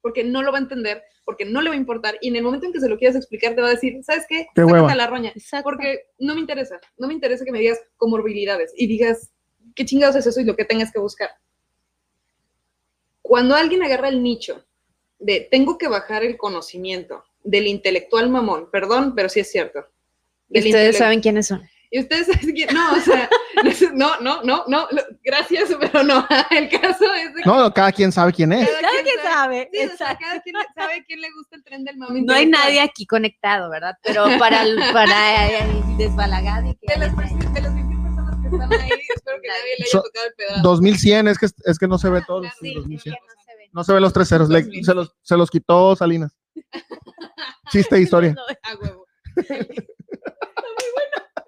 porque 0.00 0.24
no 0.24 0.42
lo 0.42 0.52
va 0.52 0.58
a 0.58 0.62
entender, 0.62 1.02
porque 1.24 1.44
no 1.44 1.60
le 1.60 1.70
va 1.70 1.74
a 1.74 1.78
importar, 1.78 2.18
y 2.20 2.28
en 2.28 2.36
el 2.36 2.42
momento 2.42 2.66
en 2.66 2.72
que 2.72 2.80
se 2.80 2.88
lo 2.88 2.98
quieras 2.98 3.16
explicar 3.16 3.54
te 3.54 3.60
va 3.60 3.68
a 3.68 3.70
decir, 3.70 4.02
¿sabes 4.02 4.24
qué? 4.28 4.46
Qué 4.54 4.62
Sácate 4.62 4.72
hueva. 4.72 4.92
a 4.92 4.96
la 4.96 5.06
roña, 5.06 5.32
Exacto. 5.34 5.64
porque 5.64 6.06
no 6.18 6.34
me 6.34 6.40
interesa, 6.40 6.80
no 6.98 7.06
me 7.06 7.14
interesa 7.14 7.44
que 7.44 7.52
me 7.52 7.60
digas 7.60 7.80
comorbilidades 7.96 8.72
y 8.76 8.86
digas 8.86 9.30
qué 9.74 9.84
chingados 9.84 10.16
es 10.16 10.26
eso 10.26 10.40
y 10.40 10.44
lo 10.44 10.56
que 10.56 10.64
tengas 10.64 10.92
que 10.92 10.98
buscar. 10.98 11.30
Cuando 13.22 13.54
alguien 13.54 13.82
agarra 13.82 14.08
el 14.08 14.22
nicho 14.22 14.64
de 15.18 15.46
tengo 15.50 15.78
que 15.78 15.88
bajar 15.88 16.24
el 16.24 16.36
conocimiento 16.36 17.24
del 17.44 17.66
intelectual 17.66 18.28
mamón, 18.28 18.70
perdón, 18.70 19.14
pero 19.14 19.28
sí 19.28 19.40
es 19.40 19.50
cierto. 19.50 19.86
Ustedes 20.50 20.98
saben 20.98 21.20
quiénes 21.20 21.46
son. 21.46 21.62
Y 21.94 22.00
ustedes 22.00 22.26
saben 22.26 22.52
quién, 22.54 22.70
no, 22.72 22.94
o 22.94 23.00
sea, 23.00 23.28
no, 23.92 24.18
no, 24.20 24.42
no, 24.44 24.64
no, 24.66 24.88
gracias, 25.22 25.68
pero 25.78 26.02
no, 26.02 26.26
el 26.50 26.70
caso 26.70 27.04
es 27.14 27.34
de 27.34 27.42
que 27.42 27.48
No, 27.48 27.72
cada 27.74 27.92
quien 27.92 28.10
sabe 28.10 28.32
quién 28.32 28.50
es. 28.50 28.66
cada 28.66 28.80
Cada 28.80 28.92
quien 28.92 29.04
quien 29.04 29.18
sabe. 29.22 29.70
Sí, 29.72 29.78
o 29.92 29.96
sea, 29.98 30.16
cada 30.16 30.40
quien 30.40 30.56
sabe 30.74 31.04
quién 31.06 31.20
le 31.20 31.28
gusta 31.32 31.56
el 31.56 31.62
tren 31.64 31.84
del 31.84 31.98
mame 31.98 32.22
No 32.22 32.32
hay 32.32 32.46
nadie 32.46 32.80
aquí 32.80 33.04
conectado, 33.06 33.68
¿verdad? 33.68 33.94
Pero 34.02 34.24
para 34.38 34.62
el, 34.62 34.76
para 34.94 35.14
desbalagado 35.98 36.70
y 36.70 36.74
que 36.76 36.94
De 36.94 36.98
las, 36.98 37.14
de 37.14 37.60
las 37.60 37.74
21 37.74 38.02
personas 38.04 38.36
que 38.40 38.48
están 38.48 38.72
ahí, 38.72 38.90
espero 39.14 39.36
que 39.42 39.48
nadie 39.48 39.74
le 39.78 39.84
haya 39.84 40.02
tocado 40.02 40.26
el 40.26 40.34
pedazo. 40.34 40.62
2100, 40.62 41.28
es 41.28 41.38
que, 41.38 41.46
es 41.66 41.78
que 41.78 41.88
no 41.88 41.98
se 41.98 42.08
ve 42.08 42.22
todo. 42.26 42.40
Claro, 42.40 42.56
sí, 42.58 42.68
sí, 42.70 42.74
2100. 42.74 43.14
claro. 43.14 43.26
no 43.26 43.42
se 43.44 43.56
ve. 43.58 43.70
No 43.74 43.84
se 43.84 43.92
ve 43.92 44.00
los 44.00 44.12
tres 44.14 44.28
ceros, 44.30 44.48
le- 44.48 44.62
2000. 44.62 44.84
se, 44.86 44.94
los, 44.94 45.14
se 45.20 45.36
los 45.36 45.50
quitó 45.50 45.94
Salinas. 45.94 46.32
Chiste 47.70 47.96
de 47.96 48.00
historia. 48.02 48.34
A 48.62 48.76
huevo. 48.76 49.06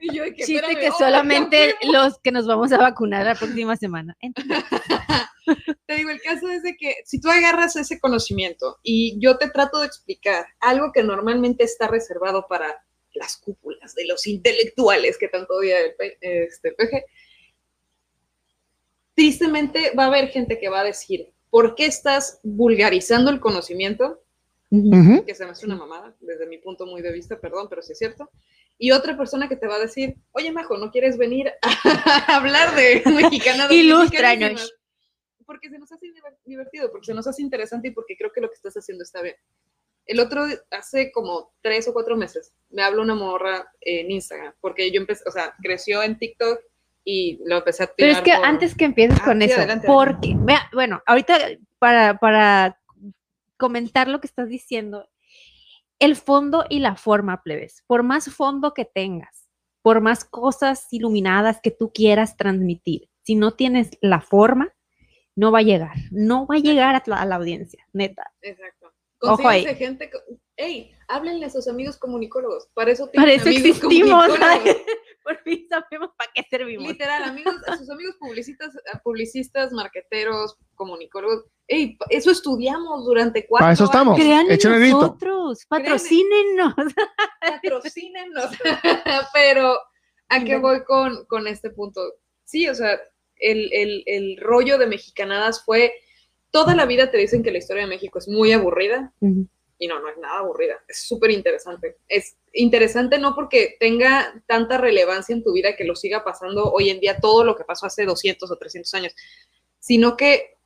Y 0.04 0.16
yo, 0.16 0.24
que, 0.24 0.44
Chiste 0.44 0.56
espérame, 0.56 0.80
que 0.80 0.90
oh, 0.90 0.98
solamente 0.98 1.74
los 1.92 2.18
que 2.18 2.30
nos 2.30 2.46
vamos 2.46 2.72
a 2.72 2.78
vacunar 2.78 3.24
la 3.24 3.34
próxima 3.34 3.76
semana. 3.76 4.16
Entonces, 4.20 4.64
Te 5.86 5.96
digo, 5.96 6.10
el 6.10 6.20
caso 6.20 6.48
es 6.48 6.62
de 6.62 6.76
que 6.76 6.96
si 7.04 7.20
tú 7.20 7.28
agarras 7.28 7.76
ese 7.76 8.00
conocimiento 8.00 8.78
y 8.82 9.18
yo 9.20 9.36
te 9.36 9.50
trato 9.50 9.80
de 9.80 9.86
explicar 9.86 10.46
algo 10.60 10.92
que 10.92 11.02
normalmente 11.02 11.64
está 11.64 11.86
reservado 11.86 12.46
para 12.48 12.82
las 13.14 13.36
cúpulas 13.36 13.94
de 13.94 14.06
los 14.06 14.26
intelectuales 14.26 15.18
que 15.18 15.28
tanto 15.28 15.54
odia 15.54 15.78
el 15.80 15.94
este, 16.20 16.72
PG, 16.72 17.04
tristemente 19.14 19.92
va 19.96 20.04
a 20.04 20.08
haber 20.08 20.28
gente 20.28 20.58
que 20.58 20.68
va 20.68 20.80
a 20.80 20.84
decir, 20.84 21.32
¿por 21.50 21.74
qué 21.74 21.86
estás 21.86 22.40
vulgarizando 22.42 23.30
el 23.30 23.40
conocimiento? 23.40 24.20
Que 24.70 25.34
se 25.34 25.44
me 25.44 25.52
hace 25.52 25.66
una 25.66 25.76
mamada, 25.76 26.16
desde 26.20 26.46
mi 26.46 26.58
punto 26.58 26.86
muy 26.86 27.00
de 27.00 27.12
vista, 27.12 27.38
perdón, 27.38 27.68
pero 27.68 27.80
sí 27.82 27.92
es 27.92 27.98
cierto. 27.98 28.30
Y 28.78 28.90
otra 28.90 29.16
persona 29.16 29.48
que 29.48 29.56
te 29.56 29.66
va 29.68 29.76
a 29.76 29.80
decir, 29.80 30.16
oye, 30.32 30.50
Majo, 30.52 30.76
¿no 30.76 30.90
quieres 30.90 31.16
venir 31.16 31.52
a 31.62 31.62
hablar 32.36 32.74
de 32.74 33.02
mexicana? 33.06 33.66
Ilústranos. 33.70 34.74
Porque 35.46 35.68
se 35.70 35.78
nos 35.78 35.92
hace 35.92 36.06
diver- 36.06 36.38
divertido, 36.44 36.90
porque 36.90 37.06
se 37.06 37.14
nos 37.14 37.26
hace 37.26 37.42
interesante 37.42 37.88
y 37.88 37.90
porque 37.92 38.16
creo 38.16 38.32
que 38.32 38.40
lo 38.40 38.48
que 38.48 38.54
estás 38.54 38.74
haciendo 38.74 39.04
está 39.04 39.22
bien. 39.22 39.36
El 40.06 40.20
otro, 40.20 40.44
hace 40.70 41.12
como 41.12 41.52
tres 41.62 41.86
o 41.88 41.92
cuatro 41.94 42.16
meses, 42.16 42.52
me 42.70 42.82
habló 42.82 43.02
una 43.02 43.14
morra 43.14 43.70
en 43.80 44.10
Instagram, 44.10 44.54
porque 44.60 44.90
yo 44.90 45.00
empecé, 45.00 45.22
o 45.26 45.30
sea, 45.30 45.54
creció 45.62 46.02
en 46.02 46.18
TikTok 46.18 46.60
y 47.04 47.38
lo 47.46 47.58
empecé 47.58 47.84
a 47.84 47.86
Pero 47.86 48.08
tirar 48.08 48.16
es 48.16 48.20
que 48.22 48.36
por- 48.36 48.46
antes 48.46 48.74
que 48.74 48.84
empieces 48.86 49.18
Ah, 49.20 49.24
con 49.24 49.38
sí, 49.40 49.44
eso, 49.46 49.56
adelante, 49.58 49.86
porque, 49.86 50.36
bueno, 50.72 51.02
ahorita 51.06 51.38
para, 51.78 52.18
para 52.18 52.78
comentar 53.56 54.08
lo 54.08 54.20
que 54.20 54.26
estás 54.26 54.48
diciendo, 54.48 55.08
el 55.98 56.16
fondo 56.16 56.64
y 56.68 56.80
la 56.80 56.96
forma, 56.96 57.42
plebes, 57.42 57.82
por 57.86 58.02
más 58.02 58.32
fondo 58.34 58.74
que 58.74 58.84
tengas, 58.84 59.48
por 59.82 60.00
más 60.00 60.24
cosas 60.24 60.86
iluminadas 60.90 61.60
que 61.62 61.70
tú 61.70 61.92
quieras 61.92 62.36
transmitir, 62.36 63.08
si 63.22 63.34
no 63.34 63.54
tienes 63.54 63.90
la 64.00 64.20
forma, 64.20 64.74
no 65.36 65.50
va 65.50 65.60
a 65.60 65.62
llegar, 65.62 65.96
no 66.10 66.46
va 66.46 66.56
a 66.56 66.60
llegar 66.60 66.94
a 66.94 67.02
la, 67.06 67.20
a 67.20 67.26
la 67.26 67.36
audiencia, 67.36 67.86
neta. 67.92 68.32
Exacto. 68.40 68.92
Ojo 69.20 69.48
ahí. 69.48 69.64
Gente, 69.74 70.10
hey, 70.56 70.92
háblenle 71.08 71.46
a 71.46 71.50
sus 71.50 71.68
amigos 71.68 71.96
comunicólogos, 71.96 72.68
para 72.74 72.92
eso 72.92 73.10
Para 73.12 73.32
eso 73.32 73.48
amigos 73.48 73.66
existimos. 73.66 74.28
por 75.24 75.42
fin 75.42 75.66
sabemos 75.68 76.10
para 76.16 76.30
qué 76.34 76.42
servimos. 76.48 76.86
Literal, 76.86 77.24
amigos, 77.24 77.56
a 77.66 77.76
sus 77.76 77.90
amigos 77.90 78.14
publicistas, 78.20 78.70
a 78.92 78.98
publicistas, 79.00 79.72
marqueteros, 79.72 80.56
comunicólogos, 80.76 81.46
hey, 81.66 81.96
pa- 81.98 82.06
eso 82.10 82.30
estudiamos 82.30 83.04
durante 83.06 83.46
cuatro 83.46 83.64
Para 83.64 83.72
eso 83.72 83.84
estamos. 83.84 84.14
años. 84.20 84.26
Crean 84.26 84.46
en 84.50 84.90
nosotros, 84.90 85.64
patrocínenos. 85.68 86.74
patrocínenos. 87.40 88.50
Pero, 89.32 89.78
¿a 90.28 90.44
qué 90.44 90.56
voy 90.58 90.84
con, 90.84 91.24
con 91.26 91.46
este 91.46 91.70
punto? 91.70 92.00
Sí, 92.44 92.68
o 92.68 92.74
sea, 92.74 93.00
el, 93.36 93.72
el, 93.72 94.02
el 94.06 94.36
rollo 94.40 94.78
de 94.78 94.86
mexicanadas 94.86 95.64
fue, 95.64 95.94
toda 96.50 96.74
la 96.74 96.86
vida 96.86 97.10
te 97.10 97.18
dicen 97.18 97.42
que 97.42 97.50
la 97.50 97.58
historia 97.58 97.82
de 97.84 97.88
México 97.88 98.18
es 98.18 98.28
muy 98.28 98.52
aburrida, 98.52 99.12
y 99.78 99.88
no, 99.88 99.98
no 100.00 100.08
es 100.08 100.18
nada 100.18 100.38
aburrida, 100.38 100.76
es 100.86 101.06
súper 101.06 101.30
interesante. 101.30 101.96
Es 102.08 102.36
interesante 102.54 103.18
no 103.18 103.34
porque 103.34 103.76
tenga 103.80 104.32
tanta 104.46 104.78
relevancia 104.78 105.34
en 105.34 105.42
tu 105.42 105.52
vida 105.52 105.76
que 105.76 105.84
lo 105.84 105.94
siga 105.96 106.24
pasando 106.24 106.70
hoy 106.72 106.90
en 106.90 107.00
día 107.00 107.18
todo 107.20 107.44
lo 107.44 107.56
que 107.56 107.64
pasó 107.64 107.86
hace 107.86 108.04
200 108.04 108.50
o 108.50 108.56
300 108.56 108.94
años, 108.94 109.14
sino 109.78 110.16
que 110.16 110.56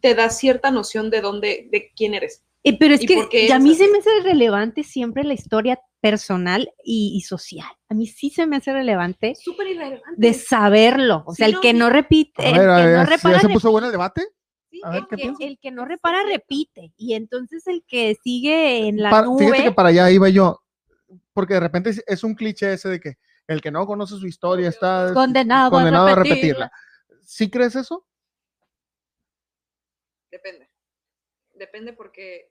te 0.00 0.14
da 0.14 0.28
cierta 0.30 0.70
noción 0.70 1.08
de 1.10 1.20
dónde, 1.20 1.68
de 1.70 1.90
quién 1.96 2.14
eres. 2.14 2.42
Eh, 2.64 2.76
pero 2.78 2.94
es 2.94 3.02
¿Y 3.02 3.06
que 3.06 3.52
a 3.52 3.58
mí 3.60 3.74
se 3.76 3.84
así? 3.84 3.92
me 3.92 3.98
hace 3.98 4.10
relevante 4.24 4.82
siempre 4.82 5.22
la 5.22 5.34
historia 5.34 5.80
personal 6.00 6.68
y, 6.84 7.12
y 7.16 7.20
social. 7.20 7.68
A 7.88 7.94
mí 7.94 8.06
sí 8.08 8.28
se 8.30 8.44
me 8.46 8.56
hace 8.56 8.72
relevante 8.72 9.34
Súper 9.36 9.68
irrelevante. 9.68 10.04
de 10.16 10.34
saberlo. 10.34 11.22
O 11.26 11.32
Sí, 11.32 11.36
sea, 11.38 11.46
el 11.46 11.52
no, 11.54 11.60
que 11.60 11.70
sí. 11.70 11.76
no 11.78 11.90
repite, 11.90 12.44
A 12.44 12.50
el 12.50 12.58
ver, 12.58 12.68
a 12.70 12.76
que 12.76 12.82
ver, 12.86 12.96
no 12.96 13.02
¿ya 13.04 13.04
repara, 13.04 13.36
se 13.36 13.42
repite. 13.42 13.52
puso 13.54 13.70
bueno 13.70 13.86
el 13.86 13.92
debate? 13.92 14.22
Sí, 14.70 14.80
a 14.82 14.90
ver, 14.90 14.98
el 14.98 15.06
¿qué 15.06 15.16
que- 15.38 15.46
el 15.46 15.58
que 15.60 15.70
no 15.70 15.82
Sí, 15.84 15.88
repara 15.90 16.22
sí. 16.22 16.32
repite. 16.32 16.92
Y 16.96 17.14
entonces 17.14 17.66
el 17.68 17.84
que 17.86 18.16
sigue 18.22 18.88
en 18.88 19.00
la 19.00 19.10
Para- 19.10 19.28
fíjate 19.38 19.56
que 19.58 19.62
nube. 19.64 19.72
para 19.72 19.88
allá 19.90 20.10
iba 20.10 20.28
yo, 20.28 20.60
porque 21.32 21.54
de 21.54 21.60
repente 21.60 21.90
es, 21.90 22.02
es 22.06 22.24
un 22.24 22.34
cliché 22.34 22.72
ese 22.72 22.88
de 22.88 23.00
que 23.00 23.18
el 23.46 23.60
que 23.60 23.70
no 23.70 23.86
conoce 23.86 24.16
su 24.16 24.26
historia 24.26 24.68
está 24.68 25.12
Condenado 25.14 25.68
a 25.68 25.70
condenado 25.70 26.06
a 26.08 26.14
repetirla. 26.16 26.70
repetirla. 26.70 26.72
¿Sí 27.22 27.50
crees 27.50 27.76
eso? 27.76 28.06
Depende. 30.30 30.68
Depende 31.54 31.92
porque 31.92 32.50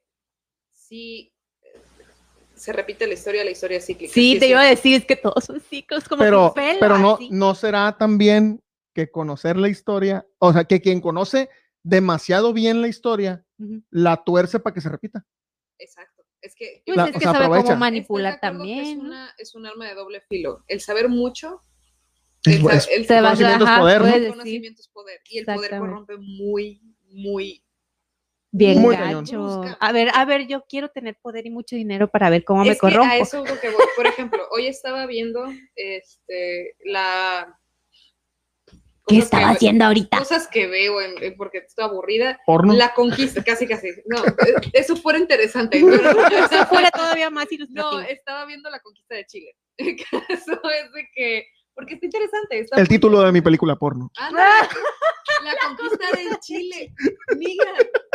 si 0.72 1.34
eh, 1.62 1.82
se 2.56 2.74
repite 2.74 3.06
la 3.08 3.14
historia, 3.14 3.44
la 3.44 3.52
historia 3.52 3.78
es 3.78 3.86
cíclica. 3.86 4.14
Sí, 4.14 4.38
te 4.40 4.48
iba 4.48 4.62
a 4.62 4.66
decir, 4.66 4.96
es 5.02 5.06
que 5.06 5.16
todos 5.16 5.44
son 5.44 5.60
ciclos 5.60 6.08
como 6.08 6.24
Pero, 6.24 6.50
tu 6.50 6.56
pelo, 6.56 6.80
pero 6.80 6.98
no, 6.98 7.16
así. 7.16 7.30
no 7.32 7.54
será 7.56 7.98
también 7.98 8.64
que 8.94 9.12
conocer 9.12 9.58
la 9.58 9.68
historia, 9.68 10.26
o 10.40 10.54
sea, 10.54 10.64
que 10.64 10.82
quien 10.82 11.02
conoce 11.02 11.50
demasiado 11.84 12.54
bien 12.54 12.82
la 12.82 12.88
historia, 12.88 13.46
la 13.90 14.24
tuerce 14.24 14.60
para 14.60 14.74
que 14.74 14.82
se 14.82 14.90
repita. 14.90 15.26
Exacto. 15.78 16.15
Es 16.46 16.56
que 16.56 16.84
Pues 16.86 16.96
La- 16.98 17.04
es 17.06 17.10
o 17.10 17.14
que 17.14 17.20
sea, 17.20 17.32
sabe 17.32 17.46
aprovecha. 17.46 17.68
cómo 17.68 17.78
manipular 17.80 18.34
que 18.36 18.40
también. 18.40 18.80
Es, 18.86 18.98
una, 18.98 19.34
es 19.38 19.56
un 19.56 19.66
arma 19.66 19.88
de 19.88 19.96
doble 19.96 20.22
filo. 20.30 20.64
El 20.68 20.80
saber 20.80 21.10
mucho, 21.10 21.62
Es- 22.46 22.56
el, 22.58 22.62
sa- 22.64 22.76
es- 22.78 22.88
el 22.92 23.06
Se 23.08 23.16
a 23.18 23.22
conocimiento 23.22 23.66
es 23.66 23.80
poder, 23.80 24.02
¿no? 24.02 24.08
el 24.08 24.28
conocimiento 24.30 24.82
es 24.82 24.88
poder. 24.90 25.20
Y 25.30 25.40
el 25.40 25.46
poder 25.46 25.78
corrompe 25.80 26.18
muy, 26.18 26.82
muy. 27.10 27.62
Bien 28.52 28.80
Muy 28.80 28.96
gacho. 28.96 29.64
A 29.82 29.92
ver, 29.92 30.10
a 30.14 30.24
ver, 30.24 30.48
yo 30.48 30.64
quiero 30.70 30.88
tener 30.90 31.18
poder 31.22 31.46
y 31.46 31.50
mucho 31.50 31.76
dinero 31.76 32.10
para 32.10 32.30
ver 32.30 32.46
cómo 32.46 32.64
me 32.64 32.70
es 32.72 32.80
que 32.80 32.88
a 32.88 32.90
corrompo. 32.92 33.14
eso 33.16 33.44
es 33.44 33.52
lo 33.52 33.60
que 33.60 33.70
voy. 33.70 33.84
Por 33.98 34.08
ejemplo, 34.08 34.48
hoy 34.52 34.68
estaba 34.68 35.06
viendo 35.08 35.46
este, 35.76 36.78
la. 36.86 37.60
¿Qué 39.08 39.18
estaba 39.20 39.50
que- 39.50 39.54
haciendo 39.56 39.86
ahorita? 39.86 40.18
Cosas 40.18 40.48
que 40.48 40.68
veo 40.68 41.00
en- 41.02 41.22
en- 41.24 41.36
porque 41.38 41.60
estoy 41.60 41.86
aburrida. 41.86 42.40
Porno. 42.46 42.74
La 42.74 42.94
conquista, 42.94 43.44
casi, 43.44 43.68
casi. 43.68 43.90
No, 44.06 44.26
eh, 44.26 44.56
eso 44.74 44.96
fuera 44.96 45.20
interesante. 45.20 45.80
pero- 45.80 46.12
Eso 46.52 46.66
fuera 46.68 46.90
todavía 46.92 47.30
más 47.30 47.52
ilustrativo. 47.52 47.92
No, 47.92 48.00
estaba 48.02 48.46
viendo 48.46 48.70
la 48.70 48.80
conquista 48.80 49.16
de 49.16 49.26
Chile. 49.26 49.56
El 49.78 49.96
caso 49.98 50.60
es 50.72 50.92
de 50.94 51.08
que, 51.14 51.46
porque 51.76 51.96
está 51.96 52.06
interesante. 52.08 52.60
Está 52.60 52.76
El 52.78 52.84
muy- 52.84 52.88
título 52.90 53.22
de 53.22 53.32
mi 53.32 53.42
película 53.42 53.76
porno. 53.76 54.10
Ándale, 54.18 54.68
la 55.44 55.54
conquista 55.68 56.12
de 56.18 56.40
Chile. 56.40 56.94
Mira, 57.38 57.74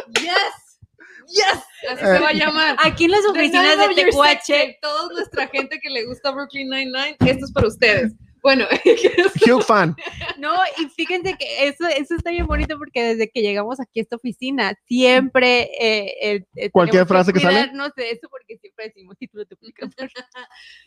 yes, 0.09 0.81
yes, 1.29 1.63
así 1.91 2.05
se 2.05 2.19
va 2.19 2.29
a 2.31 2.33
llamar. 2.33 2.77
Aquí 2.83 3.05
en 3.05 3.11
las 3.13 3.25
oficinas 3.27 3.79
de 3.89 3.95
Tecuache. 3.95 4.79
Toda 4.83 5.13
nuestra 5.13 5.47
gente 5.49 5.79
que 5.81 5.91
le 5.91 6.05
gusta 6.07 6.31
Brooklyn 6.33 6.69
Nine-Nine, 6.71 7.17
esto 7.21 7.45
es 7.45 7.53
para 7.53 7.69
ustedes. 7.69 8.13
Bueno, 8.43 8.67
Hugh 9.47 9.63
Fan. 9.63 9.95
no, 10.39 10.55
y 10.79 10.87
fíjense 10.89 11.37
que 11.39 11.67
eso, 11.69 11.87
eso 11.89 12.15
está 12.15 12.31
bien 12.31 12.47
bonito 12.47 12.79
porque 12.79 13.03
desde 13.03 13.31
que 13.31 13.43
llegamos 13.43 13.81
aquí 13.81 14.01
a 14.01 14.03
esta 14.03 14.17
oficina, 14.17 14.75
siempre 14.87 15.71
eh, 15.81 16.45
eh, 16.57 16.71
Cualquier 16.71 17.07
frase 17.07 17.33
que 17.33 17.41
sale. 17.41 17.55
cuidarnos 17.61 17.95
de 17.97 18.11
eso 18.11 18.29
porque 18.31 18.57
siempre 18.59 18.87
decimos 18.87 19.17
título 19.19 19.45
de 19.45 19.47
tu 19.47 19.57
película 19.57 19.89
porno. 19.97 20.11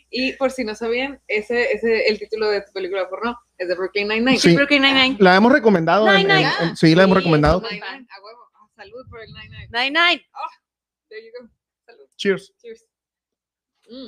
y 0.09 0.33
por 0.33 0.51
si 0.51 0.63
no 0.63 0.75
sabían, 0.75 1.21
ese, 1.27 1.71
ese, 1.71 2.07
el 2.07 2.19
título 2.19 2.49
de 2.49 2.61
tu 2.61 2.71
película 2.73 3.07
porno 3.09 3.37
Es 3.57 3.67
de 3.67 3.75
Brooklyn 3.75 4.07
Nine-Nine. 4.07 4.39
Sí. 4.39 4.55
Brooklyn 4.55 4.81
Nine-Nine. 4.81 5.17
La 5.19 5.35
hemos 5.35 5.51
recomendado. 5.51 6.07
en- 6.11 6.27
Nine, 6.27 6.33
en- 6.33 6.37
nine. 6.39 6.51
en- 6.69 6.75
sí, 6.77 6.95
la 6.95 7.03
hemos 7.03 7.15
Sí, 7.17 7.19
recomendado. 7.19 7.63
es 7.65 7.71
Nine-Nine, 7.71 8.07
a 8.09 8.21
huevo. 8.23 8.39
Ah, 8.55 8.67
Salud 8.75 9.05
por 9.09 9.21
el 9.21 9.31
Nine-Nine. 9.33 9.67
Nine-Nine. 9.71 10.25
There 11.09 11.23
you 11.23 11.31
go. 11.39 11.49
Salud. 11.85 12.05
Cheers. 12.17 12.53
Cheers. 12.61 12.85
Mm. 13.89 14.07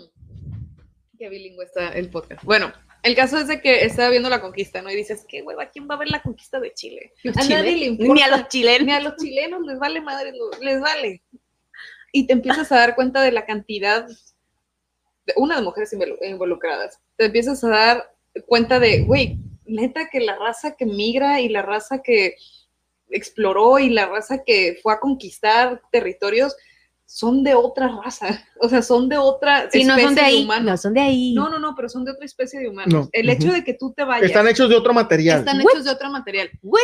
Qué 1.18 1.30
bilingüe 1.30 1.64
está 1.66 1.90
el 1.94 2.10
podcast. 2.10 2.44
Bueno, 2.44 2.74
el 3.06 3.16
caso 3.16 3.38
es 3.38 3.48
de 3.48 3.62
que 3.62 3.86
estaba 3.86 4.10
viendo 4.10 4.30
la 4.30 4.42
conquista, 4.42 4.82
¿no? 4.82 4.90
Y 4.90 4.96
dices, 4.96 5.26
qué 5.30 5.44
hueva, 5.44 5.70
¿quién 5.70 5.88
va 5.90 5.94
a 5.96 6.00
ver 6.00 6.10
la 6.10 6.22
conquista 6.24 6.60
de 6.60 6.74
Chile? 6.74 7.14
Los 7.24 7.38
a 7.38 7.42
nadie 7.48 7.78
le 7.78 7.86
importa. 7.86 8.14
Ni 8.14 8.22
a 8.22 8.28
los 8.36 8.48
chilenos. 8.48 8.86
Ni 8.88 8.92
a 8.94 9.00
los 9.00 9.16
chilenos 9.16 9.62
les 9.66 9.78
vale 9.78 10.02
madre, 10.02 10.34
les 10.60 10.82
vale. 10.82 11.24
Y 12.12 12.26
te 12.26 12.34
empiezas 12.34 12.72
a 12.72 12.78
dar 12.78 12.96
cuenta 12.96 13.22
de 13.22 13.32
la 13.32 13.46
cantidad, 13.46 14.08
de, 14.08 15.34
una 15.36 15.58
de 15.58 15.62
mujeres 15.62 15.94
involu- 15.94 16.18
involucradas. 16.22 17.00
Te 17.16 17.26
empiezas 17.26 17.64
a 17.64 17.70
dar 17.70 18.16
cuenta 18.48 18.80
de, 18.80 19.04
güey, 19.04 19.38
neta 19.66 20.10
que 20.10 20.20
la 20.20 20.36
raza 20.36 20.76
que 20.76 20.86
migra 20.86 21.42
y 21.42 21.50
la 21.50 21.62
raza 21.62 22.02
que 22.02 22.36
exploró 23.10 23.78
y 23.78 23.90
la 23.90 24.08
raza 24.08 24.44
que 24.44 24.80
fue 24.82 24.94
a 24.94 25.00
conquistar 25.00 25.80
territorios 25.92 26.56
son 27.06 27.44
de 27.44 27.54
otra 27.56 27.88
raza. 28.04 28.28
O 28.62 28.70
sea, 28.70 28.82
son 28.82 29.08
de 29.10 29.18
otra 29.18 29.70
Sí, 29.70 29.84
no 29.84 29.92
especie 29.94 30.06
son 30.06 30.16
de 30.16 30.22
ahí. 30.22 30.44
humanos. 30.44 30.66
No 30.66 30.78
son 30.78 30.94
de 30.94 31.02
ahí. 31.02 31.34
No, 31.34 31.50
no, 31.50 31.60
no, 31.60 31.76
pero 31.76 31.88
son 31.90 32.04
de 32.06 32.12
otra 32.12 32.26
especie 32.26 32.60
de 32.60 32.70
humanos. 32.70 32.94
No, 32.94 33.10
El 33.12 33.30
hecho 33.30 33.48
ujú. 33.48 33.56
de 33.56 33.64
que 33.64 33.74
tú 33.76 33.94
te 33.94 34.04
vayas. 34.04 34.26
Están 34.28 34.48
hechos 34.48 34.70
de 34.70 34.76
otro 34.76 34.94
material. 34.94 35.40
están 35.40 35.58
What? 35.62 35.72
hechos 35.74 35.84
de 35.86 35.92
otro 35.92 36.10
material 36.10 36.50
What? 36.64 36.82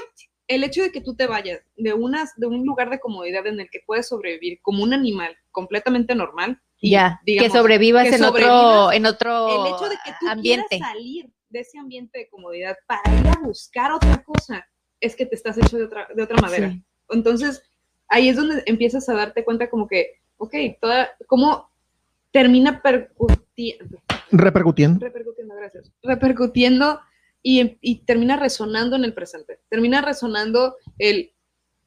el 0.48 0.64
hecho 0.66 0.84
de 0.84 0.92
que 0.92 1.00
tú 1.02 1.16
te 1.16 1.28
vayas 1.28 1.62
de, 1.78 1.94
unas, 1.94 2.34
de 2.36 2.46
un 2.48 2.66
lugar 2.66 2.90
de 2.90 3.00
comodidad 3.00 3.48
en 3.48 3.60
el 3.62 3.70
que 3.72 3.80
puedes 3.86 4.10
sobrevivir 4.10 4.60
como 4.62 4.84
un 4.84 4.94
animal 4.94 5.34
completamente 5.52 6.14
normal, 6.14 6.60
y, 6.78 6.92
Ya, 6.92 7.22
digamos, 7.26 7.52
que 7.54 7.58
sobrevivas 7.58 8.10
que 8.10 8.16
en 8.16 8.24
otro, 8.26 8.92
en 8.92 9.06
otro 9.06 9.66
el 9.66 9.74
hecho 9.74 9.88
de 9.90 9.96
que 10.04 10.12
tú 10.20 10.28
ambiente. 10.28 10.66
quieras 10.70 10.90
salir 10.92 11.30
de 11.50 11.60
ese 11.62 11.78
ambiente 11.80 12.20
de 12.20 12.30
comodidad 12.30 12.76
para 12.86 13.02
ir 13.20 13.28
a 13.30 13.40
buscar 13.44 13.92
otra 13.94 14.22
cosa, 14.24 14.68
es 15.00 15.16
que 15.16 15.26
te 15.26 15.36
estás 15.36 15.58
hecho 15.58 15.78
de 15.78 15.86
otra, 15.86 16.08
de 16.14 16.22
otra 16.24 16.42
madera. 16.42 16.70
Sí. 16.72 16.84
Entonces, 17.12 17.62
ahí 18.12 18.30
es 18.30 18.36
donde 18.36 18.62
empiezas 18.66 19.08
a 19.10 19.14
darte 19.16 19.44
cuenta 19.44 19.70
como 19.70 19.88
que, 19.88 20.20
ok, 20.38 20.54
toda, 20.80 21.10
cómo 21.28 21.70
termina 22.32 22.82
percutiendo, 22.82 24.00
Repercutiendo. 24.32 25.00
repercutiendo, 25.06 25.56
gracias, 25.56 25.92
repercutiendo 26.04 27.00
y, 27.44 27.78
y 27.82 28.06
termina 28.06 28.38
resonando 28.38 28.96
en 28.96 29.04
el 29.04 29.14
presente. 29.14 29.60
Termina 29.70 30.02
resonando 30.02 30.76
el, 31.00 31.34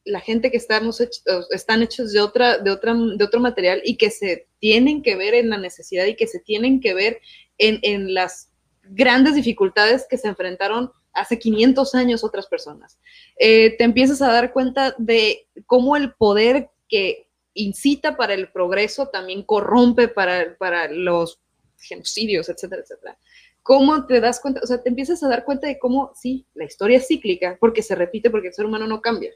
la 0.05 0.21
gente 0.21 0.51
que 0.51 0.57
estamos 0.57 1.01
hech- 1.01 1.23
o 1.29 1.47
están 1.55 1.83
hechos 1.83 2.13
de, 2.13 2.21
otra, 2.21 2.59
de, 2.59 2.71
otra, 2.71 2.95
de 2.95 3.25
otro 3.25 3.41
material 3.41 3.81
y 3.85 3.97
que 3.97 4.11
se 4.11 4.49
tienen 4.59 5.03
que 5.03 5.17
ver 5.17 5.35
en 5.35 5.49
la 5.51 5.59
necesidad 5.59 6.07
y 6.07 6.17
que 6.17 6.27
se 6.27 6.41
tienen 6.41 6.81
que 6.81 6.93
ver 6.95 7.21
en, 7.59 7.79
en 7.83 8.13
las 8.15 8.51
grandes 8.89 9.35
dificultades 9.35 10.07
que 10.09 10.19
se 10.19 10.29
enfrentaron 10.29 10.93
hace 11.13 11.39
500 11.39 11.95
años 11.95 12.25
otras 12.25 12.47
personas. 12.47 12.99
Eh, 13.39 13.77
te 13.77 13.85
empiezas 13.85 14.21
a 14.21 14.33
dar 14.33 14.53
cuenta 14.53 14.95
de 14.99 15.49
cómo 15.67 15.97
el 15.97 16.13
poder 16.15 16.71
que 16.89 17.29
incita 17.55 18.17
para 18.17 18.35
el 18.35 18.51
progreso 18.51 19.09
también 19.09 19.43
corrompe 19.45 20.09
para, 20.09 20.57
para 20.59 20.89
los 20.91 21.41
genocidios, 21.79 22.49
etcétera, 22.49 22.83
etcétera. 22.83 23.19
¿Cómo 23.63 24.07
te 24.07 24.21
das 24.21 24.41
cuenta? 24.41 24.61
O 24.63 24.67
sea, 24.67 24.83
te 24.83 24.91
empiezas 24.91 25.23
a 25.23 25.29
dar 25.29 25.45
cuenta 25.45 25.67
de 25.67 25.79
cómo, 25.79 26.13
sí, 26.15 26.47
la 26.55 26.65
historia 26.65 26.99
es 26.99 27.07
cíclica, 27.07 27.57
porque 27.59 27.83
se 27.83 27.95
repite, 27.95 28.29
porque 28.29 28.49
el 28.49 28.55
ser 28.55 28.67
humano 28.67 28.87
no 28.87 29.01
cambia. 29.01 29.33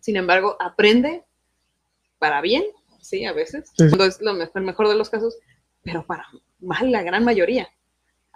Sin 0.00 0.16
embargo, 0.16 0.56
aprende 0.58 1.24
para 2.18 2.40
bien, 2.40 2.64
sí, 3.00 3.24
a 3.24 3.32
veces, 3.32 3.70
Sí, 3.76 3.88
cuando 3.88 4.06
es 4.06 4.20
lo 4.20 4.34
mejor, 4.34 4.60
el 4.60 4.66
mejor 4.66 4.88
de 4.88 4.96
los 4.96 5.10
casos, 5.10 5.36
pero 5.82 6.04
para 6.04 6.26
mal 6.58 6.90
la 6.90 7.02
gran 7.02 7.24
mayoría. 7.24 7.68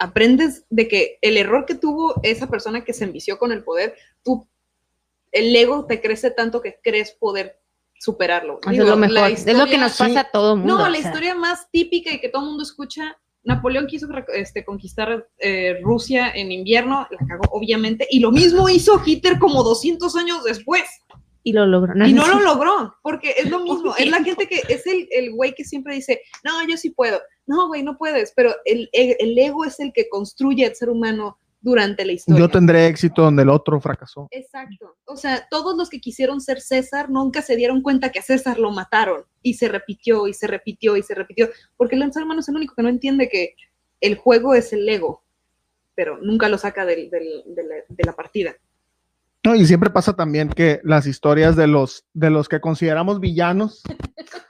Aprendes 0.00 0.64
de 0.70 0.88
que 0.88 1.18
el 1.20 1.36
error 1.36 1.66
que 1.66 1.76
tuvo 1.76 2.14
esa 2.24 2.48
persona 2.48 2.82
que 2.84 2.92
se 2.92 3.04
envició 3.04 3.38
con 3.38 3.52
el 3.52 3.62
poder, 3.62 3.94
tú, 4.24 4.48
el 5.30 5.54
ego 5.54 5.86
te 5.86 6.00
crece 6.00 6.30
tanto 6.32 6.60
que 6.60 6.80
crees 6.82 7.12
poder 7.12 7.60
superarlo. 8.00 8.58
Digo, 8.68 8.82
es 8.82 8.88
lo 8.88 8.96
mejor. 8.96 9.30
es 9.30 9.46
lo 9.46 9.66
que 9.66 9.78
nos 9.78 9.96
pasa 9.96 10.20
a 10.20 10.30
todo 10.30 10.56
mundo. 10.56 10.78
no, 10.78 10.84
o 10.84 10.88
la 10.88 10.98
sea. 10.98 11.10
historia 11.10 11.34
más 11.34 11.70
típica 11.70 12.12
y 12.12 12.18
que 12.18 12.30
todo 12.30 12.42
el 12.42 12.48
mundo 12.48 12.62
escucha, 12.62 13.18
Napoleón 13.44 13.86
quiso 13.86 14.08
este, 14.34 14.64
conquistar 14.64 15.28
eh, 15.38 15.78
Rusia 15.82 16.30
en 16.34 16.50
invierno, 16.50 17.06
la 17.10 17.26
cagó 17.26 17.44
obviamente, 17.50 18.06
y 18.10 18.20
lo 18.20 18.30
mismo 18.32 18.68
hizo 18.68 19.00
Hitler 19.04 19.38
como 19.38 19.62
200 19.62 20.16
años 20.16 20.44
después, 20.44 20.82
Y 21.42 21.52
lo 21.52 21.66
logró. 21.66 21.94
y 22.06 22.12
no 22.12 22.26
lo 22.26 22.40
logró, 22.40 22.96
porque 23.02 23.34
es 23.38 23.50
lo 23.50 23.60
mismo, 23.60 23.94
es 23.96 24.10
la 24.10 24.22
gente 24.22 24.46
que 24.46 24.62
es 24.68 24.86
el, 24.86 25.08
el 25.10 25.32
güey 25.32 25.54
que 25.54 25.64
siempre 25.64 25.94
dice, 25.94 26.22
no, 26.44 26.66
yo 26.66 26.76
sí 26.76 26.90
puedo, 26.90 27.20
no, 27.50 27.66
güey, 27.68 27.82
no 27.82 27.98
puedes, 27.98 28.32
pero 28.36 28.54
el, 28.64 28.88
el- 28.92 29.16
el 29.18 29.36
ego 29.38 29.64
es 29.64 29.80
el 29.80 29.92
que 29.92 30.08
construye 30.08 30.64
al 30.66 30.74
ser 30.76 30.88
humano 30.88 31.36
durante 31.60 32.04
la 32.06 32.12
historia. 32.12 32.38
Yo 32.40 32.48
tendré 32.48 32.86
éxito 32.86 33.22
donde 33.22 33.42
el 33.42 33.50
otro 33.50 33.80
fracasó. 33.80 34.28
Exacto. 34.30 34.96
O 35.04 35.16
sea, 35.16 35.46
todos 35.50 35.76
los 35.76 35.90
que 35.90 36.00
quisieron 36.00 36.40
ser 36.40 36.60
César 36.60 37.10
nunca 37.10 37.42
se 37.42 37.56
dieron 37.56 37.82
cuenta 37.82 38.10
que 38.10 38.20
a 38.20 38.22
César 38.22 38.58
lo 38.58 38.70
mataron 38.70 39.24
y 39.42 39.54
se 39.54 39.68
repitió 39.68 40.26
y 40.28 40.32
se 40.32 40.46
repitió 40.46 40.96
y 40.96 41.02
se 41.02 41.14
repitió, 41.14 41.48
porque 41.76 41.96
el 41.96 42.12
ser 42.12 42.22
humano 42.22 42.40
es 42.40 42.48
el 42.48 42.56
único 42.56 42.74
que 42.74 42.82
no 42.82 42.88
entiende 42.88 43.28
que 43.28 43.56
el 44.00 44.14
juego 44.16 44.54
es 44.54 44.72
el 44.72 44.88
ego, 44.88 45.22
pero 45.94 46.16
nunca 46.22 46.48
lo 46.48 46.56
saca 46.56 46.86
del- 46.86 47.10
del- 47.10 47.42
de, 47.46 47.62
la, 47.64 47.74
de 47.88 48.04
la 48.04 48.12
partida. 48.14 48.54
No, 49.44 49.54
y 49.54 49.64
siempre 49.66 49.90
pasa 49.90 50.14
también 50.14 50.48
que 50.50 50.80
las 50.84 51.06
historias 51.06 51.56
de 51.56 51.66
los, 51.66 52.04
de 52.14 52.28
los 52.30 52.48
que 52.48 52.60
consideramos 52.60 53.20
villanos 53.20 53.82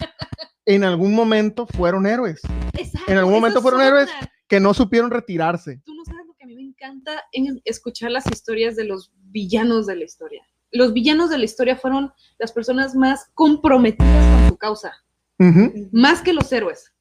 en 0.75 0.85
algún 0.85 1.15
momento 1.15 1.67
fueron 1.67 2.07
héroes, 2.07 2.41
Exacto, 2.79 3.11
En 3.13 3.19
algún 3.19 3.35
momento 3.35 3.61
fueron 3.61 3.81
héroes. 3.83 4.09
que 4.49 4.61
no 4.61 4.73
supieron 4.75 5.11
retirarse. 5.11 5.81
Tú 5.85 5.95
no 5.95 6.05
sabes 6.05 6.27
lo 6.27 6.35
que 6.35 6.45
a 6.45 6.47
mí 6.47 6.55
me 6.57 6.63
encanta 6.63 7.23
en 7.33 7.61
escuchar 7.65 8.11
las 8.11 8.25
historias 8.31 8.77
de 8.77 8.85
los 8.85 9.13
villanos 9.31 9.87
de 9.87 9.97
la 9.97 10.05
historia. 10.05 10.43
Los 10.73 10.93
villanos 10.93 11.31
de 11.31 11.39
la 11.39 11.45
historia 11.45 11.77
fueron 11.77 12.13
las 12.39 12.53
personas 12.53 12.95
más 12.95 13.31
comprometidas 13.35 14.27
con 14.41 14.49
su 14.49 14.57
causa. 14.57 14.93
Ujú. 15.39 15.89
más 15.93 16.21
que 16.21 16.35
los 16.35 16.53
héroes. 16.53 16.93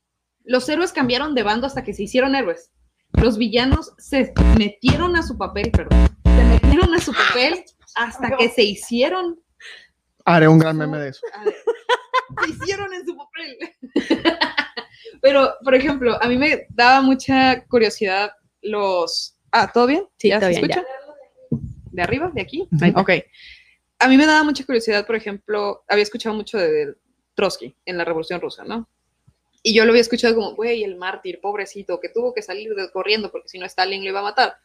Los 0.46 0.70
héroes 0.70 0.94
cambiaron 0.94 1.36
de 1.36 1.44
bando 1.44 1.68
hasta 1.68 1.84
que 1.84 1.94
se 1.94 2.04
hicieron 2.04 2.36
héroes. 2.36 2.72
Los 3.22 3.38
villanos 3.38 3.92
se 3.98 4.34
metieron 4.58 5.16
a 5.18 5.24
su 5.24 5.38
papel, 5.38 5.72
perdón, 5.72 6.08
se 6.24 6.44
metieron 6.46 6.94
a 6.94 7.00
su 7.02 7.12
papel 7.12 7.66
hasta 7.96 8.38
que 8.38 8.48
se 8.50 8.64
hicieron, 8.64 9.40
Haré 10.26 10.48
un 10.48 10.60
gran 10.60 10.78
meme 10.78 10.98
de 11.00 11.10
eso. 11.10 11.26
se 12.44 12.50
hicieron 12.52 12.94
en 12.94 13.06
su 13.06 13.16
papel. 13.18 13.58
Pero, 15.22 15.54
por 15.64 15.76
ejemplo, 15.76 16.22
a 16.22 16.28
mí 16.28 16.38
me 16.38 16.68
daba 16.70 17.02
mucha 17.02 17.66
curiosidad 17.66 18.32
los... 18.62 19.36
Ah, 19.52 19.70
¿todo 19.72 19.88
bien? 19.88 20.06
Sí, 20.18 20.30
¿Ya 20.30 20.40
todo 20.40 20.52
se 20.54 20.60
bien, 20.60 20.72
escucha? 20.72 20.88
¿De 21.92 22.02
arriba? 22.02 22.32
¿De 22.34 22.42
aquí? 22.42 22.68
Ahí 22.82 22.90
está. 22.90 23.02
Ok. 23.02 23.10
A 24.00 24.08
mí 24.08 24.18
me 24.18 24.26
daba 24.26 24.44
mucha 24.44 24.66
curiosidad, 24.66 25.06
por 25.06 25.16
ejemplo, 25.16 25.84
había 25.90 26.04
escuchado 26.04 26.36
mucho 26.36 26.58
de, 26.58 26.72
de 26.72 26.96
Trotsky 27.34 27.76
en 27.86 27.98
la 27.98 28.06
Revolución 28.06 28.40
Rusa, 28.40 28.64
¿no? 28.64 28.88
Y 29.62 29.74
yo 29.74 29.84
lo 29.84 29.92
había 29.92 30.02
escuchado 30.02 30.36
como, 30.36 30.56
güey, 30.56 30.84
el 30.86 30.96
mártir, 30.96 31.42
pobrecito, 31.42 32.00
que 32.00 32.08
tuvo 32.10 32.34
que 32.34 32.42
salir 32.42 32.74
de- 32.76 32.90
corriendo 32.92 33.30
porque 33.30 33.50
si 33.50 33.60
no 33.60 33.66
Stalin 33.66 34.04
lo 34.04 34.10
iba 34.10 34.20
a 34.22 34.24
matar. 34.24 34.56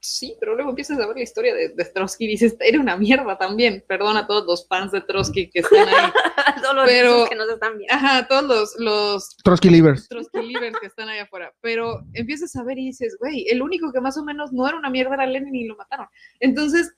Sí, 0.00 0.36
pero 0.38 0.54
luego 0.54 0.70
empiezas 0.70 0.98
a 1.00 1.06
ver 1.08 1.16
la 1.16 1.22
historia 1.22 1.52
de, 1.54 1.70
de 1.70 1.84
Trotsky 1.86 2.24
y 2.24 2.28
dices, 2.28 2.56
era 2.60 2.78
una 2.78 2.96
mierda 2.96 3.36
también. 3.36 3.84
Perdón 3.88 4.16
a 4.16 4.26
todos 4.28 4.44
los 4.46 4.66
fans 4.68 4.92
de 4.92 5.00
Trotsky 5.00 5.50
que 5.50 5.58
están 5.58 5.88
ahí. 5.88 6.12
Solo 6.62 6.82
Pero- 6.84 7.16
esos 7.16 7.28
que 7.30 7.34
nos 7.34 7.48
están 7.50 7.76
viendo. 7.78 7.94
Ajá, 7.94 8.28
todos 8.28 8.44
los, 8.44 8.74
los 8.78 9.36
Trotsky 9.42 9.70
Livers. 9.70 10.08
Trotsky 10.08 10.42
livers 10.42 10.76
que 10.80 10.86
están 10.86 11.08
allá 11.08 11.24
afuera. 11.24 11.52
Pero 11.60 12.02
empiezas 12.14 12.54
a 12.54 12.62
ver 12.62 12.78
y 12.78 12.86
dices, 12.86 13.16
güey, 13.18 13.46
el 13.48 13.60
único 13.60 13.92
que 13.92 14.00
más 14.00 14.16
o 14.16 14.24
menos 14.24 14.52
no 14.52 14.68
era 14.68 14.76
una 14.78 14.88
mierda 14.90 15.14
era 15.14 15.26
Lenin 15.26 15.54
y 15.56 15.64
lo 15.66 15.76
mataron. 15.76 16.06
Entonces, 16.38 16.94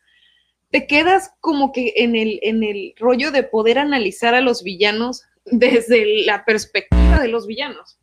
te 0.70 0.86
quedas 0.86 1.32
como 1.40 1.72
que 1.72 1.94
en 1.96 2.14
el, 2.16 2.38
en 2.42 2.62
el 2.62 2.92
rollo 2.98 3.30
de 3.30 3.44
poder 3.44 3.78
analizar 3.78 4.34
a 4.34 4.40
los 4.42 4.62
villanos 4.62 5.24
desde 5.46 6.24
la 6.26 6.44
perspectiva 6.44 7.18
de 7.18 7.28
los 7.28 7.46
villanos. 7.46 7.98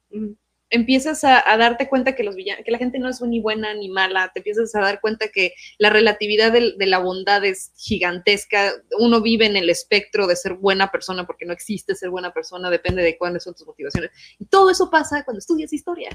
Empiezas 0.69 1.23
a, 1.23 1.49
a 1.49 1.55
darte 1.57 1.87
cuenta 1.87 2.13
que, 2.13 2.23
los 2.23 2.35
villanos, 2.35 2.65
que 2.65 2.71
la 2.71 2.77
gente 2.77 2.99
no 2.99 3.07
es 3.07 3.21
ni 3.21 3.39
buena 3.39 3.73
ni 3.73 3.87
mala, 3.87 4.31
te 4.33 4.41
empiezas 4.41 4.75
a 4.75 4.81
dar 4.81 4.99
cuenta 4.99 5.29
que 5.29 5.53
la 5.77 5.89
relatividad 5.89 6.51
del- 6.51 6.77
de, 6.77 6.85
la 6.87 6.99
bondad 6.99 7.45
es 7.45 7.71
gigantesca, 7.77 8.73
uno 8.99 9.21
vive 9.21 9.45
en 9.45 9.55
el 9.55 9.69
espectro 9.69 10.27
de 10.27 10.35
ser 10.35 10.55
buena 10.55 10.91
persona 10.91 11.25
porque 11.25 11.45
no 11.45 11.53
existe 11.53 11.95
ser 11.95 12.09
buena 12.09 12.33
persona, 12.33 12.69
depende 12.69 13.01
de 13.01 13.17
cuáles 13.17 13.43
son 13.43 13.53
tus 13.55 13.65
motivaciones. 13.65 14.11
Y 14.39 14.45
todo 14.45 14.69
eso 14.69 14.89
pasa 14.89 15.23
cuando 15.23 15.39
estudias 15.39 15.71
historia. 15.71 16.09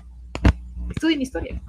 Estudien 0.95 1.23
historia. 1.23 1.63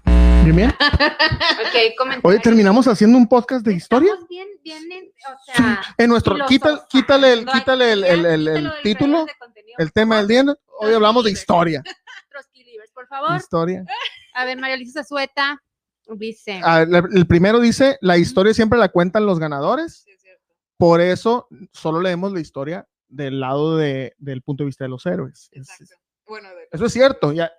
Bien, 0.43 0.55
bien. 0.55 0.69
Ok, 0.69 1.95
comentario. 1.97 2.21
Oye, 2.29 2.39
terminamos 2.39 2.85
haciendo 2.89 3.17
un 3.17 3.27
podcast 3.29 3.65
de 3.65 3.73
historia. 3.75 4.09
Estamos 4.09 4.27
bien, 4.27 4.47
bien, 4.61 4.91
en- 4.91 5.11
o 5.33 5.37
sea, 5.55 5.81
En 5.97 6.09
nuestro, 6.09 6.35
quita- 6.47 6.85
quítale, 6.89 7.31
el, 7.31 7.45
quítale 7.45 7.93
el, 7.93 8.03
el- 8.03 8.25
el- 8.25 8.47
el 8.49 8.71
título, 8.83 9.25
de 9.25 9.31
el 9.77 9.93
tema 9.93 10.17
del 10.17 10.27
día. 10.27 10.43
Hoy 10.79 10.93
hablamos 10.93 11.23
de 11.23 11.31
historia. 11.31 11.81
Por 13.03 13.17
favor. 13.19 13.35
Historia. 13.37 13.85
A 14.33 14.45
ver, 14.45 14.57
María 14.57 14.77
Luisa 14.77 15.01
Zazueta 15.01 15.61
dice. 16.15 16.59
La- 16.61 16.79
el 17.13 17.27
primero 17.27 17.59
dice, 17.59 17.97
la 18.01 18.17
historia 18.17 18.53
siempre 18.53 18.79
la 18.79 18.89
cuentan 18.89 19.25
los 19.25 19.39
ganadores, 19.39 20.03
Sí, 20.05 20.11
es 20.11 20.21
cierto. 20.21 20.43
por 20.77 21.01
eso 21.01 21.47
solo 21.71 22.01
leemos 22.01 22.31
la 22.33 22.39
historia 22.39 22.87
del 23.07 23.39
lado 23.39 23.77
de, 23.77 24.15
del 24.17 24.41
punto 24.41 24.63
de 24.63 24.67
vista 24.67 24.85
de 24.85 24.89
los 24.89 25.05
héroes. 25.05 25.49
Es- 25.51 25.69
Exacto. 25.69 25.95
Bueno, 26.25 26.49
de- 26.49 26.67
eso 26.71 26.85
es 26.85 26.93
cierto, 26.93 27.31
ya. 27.33 27.51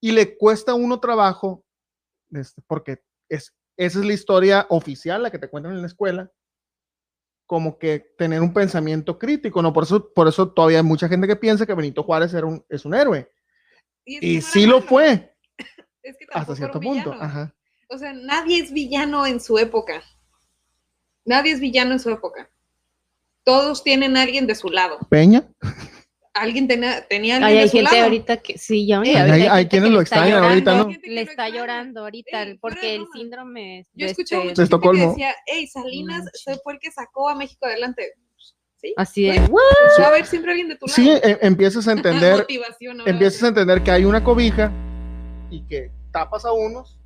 Y 0.00 0.12
le 0.12 0.36
cuesta 0.36 0.72
a 0.72 0.74
uno 0.76 0.98
trabajo, 1.00 1.64
este, 2.30 2.62
porque 2.66 3.02
es, 3.28 3.54
esa 3.76 3.98
es 4.00 4.04
la 4.04 4.12
historia 4.12 4.66
oficial, 4.70 5.22
la 5.22 5.30
que 5.30 5.38
te 5.38 5.48
cuentan 5.48 5.72
en 5.72 5.80
la 5.82 5.86
escuela, 5.86 6.32
como 7.46 7.78
que 7.78 8.00
tener 8.18 8.42
un 8.42 8.52
pensamiento 8.52 9.18
crítico, 9.18 9.62
¿no? 9.62 9.72
Por 9.72 9.84
eso, 9.84 10.12
por 10.12 10.28
eso 10.28 10.50
todavía 10.52 10.78
hay 10.78 10.84
mucha 10.84 11.08
gente 11.08 11.26
que 11.26 11.36
piensa 11.36 11.64
que 11.64 11.72
Benito 11.74 12.02
Juárez 12.02 12.34
era 12.34 12.46
un, 12.46 12.64
es 12.68 12.84
un 12.84 12.94
héroe. 12.94 13.30
Y 14.20 14.40
sí 14.40 14.66
lo 14.66 14.80
fue, 14.82 15.34
Es 16.02 16.16
que 16.16 16.26
hasta 16.32 16.56
cierto 16.56 16.78
un 16.78 16.84
punto. 16.84 17.12
Ajá. 17.12 17.54
O 17.90 17.98
sea, 17.98 18.12
nadie 18.12 18.60
es 18.60 18.72
villano 18.72 19.26
en 19.26 19.40
su 19.40 19.58
época. 19.58 20.02
Nadie 21.24 21.52
es 21.52 21.60
villano 21.60 21.92
en 21.92 22.00
su 22.00 22.10
época. 22.10 22.50
Todos 23.44 23.82
tienen 23.84 24.16
a 24.16 24.22
alguien 24.22 24.46
de 24.46 24.54
su 24.54 24.68
lado. 24.68 24.98
Peña. 25.10 25.46
Alguien 26.34 26.68
tenía, 26.68 27.06
tenía 27.08 27.36
alguien 27.36 27.48
Ay, 27.48 27.54
de 27.56 27.60
hay 27.62 27.68
su 27.68 27.76
gente 27.78 27.90
lado. 27.92 28.04
ahorita 28.04 28.36
que 28.38 28.58
sí, 28.58 28.86
yo 28.86 29.02
Eh, 29.02 29.16
ahorita 29.18 29.34
hay- 29.34 29.42
hay 29.46 29.66
quienes 29.68 29.90
lo 29.90 29.96
le 29.98 30.04
está 30.04 30.16
extrañan 30.16 30.44
ahorita, 30.44 30.70
llorando, 30.72 30.92
¿no? 31.04 31.12
Le 31.14 31.20
está 31.22 31.48
llorando 31.48 32.00
ahorita 32.02 32.42
Ey, 32.42 32.58
porque 32.58 32.94
el 32.94 33.06
síndrome 33.12 33.86
Yo 33.94 34.04
de 34.06 34.12
escuché 34.12 34.36
este- 34.36 34.36
mucha 34.36 34.44
gente 34.46 34.54
que 34.56 34.62
Estocolmo. 34.62 35.08
decía, 35.10 35.34
hey, 35.46 35.66
Salinas 35.66 36.24
fue 36.62 36.74
el 36.74 36.78
que 36.78 36.92
sacó 36.92 37.28
a 37.28 37.34
México 37.34 37.66
adelante. 37.66 38.12
¿Sí? 38.80 38.94
así 38.96 39.24
de 39.24 39.34
Pues, 39.40 39.50
"What?". 39.50 40.00
Va 40.00 40.04
a 40.04 40.08
haber 40.08 40.24
siempre 40.26 40.52
alguien 40.52 40.68
de 40.68 40.76
tu 40.76 40.86
lado. 40.86 40.94
Sí, 40.94 41.10
e- 41.10 41.38
empiezas 41.42 41.86
a 41.88 41.92
entender, 41.92 42.46
empiezas 43.06 43.42
a 43.42 43.48
entender 43.48 43.82
que 43.82 43.90
hay 43.90 44.04
una 44.04 44.22
cobija 44.22 44.70
y 45.50 45.66
que 45.66 45.90
tapas 46.12 46.44
a 46.44 46.52
unos 46.52 46.98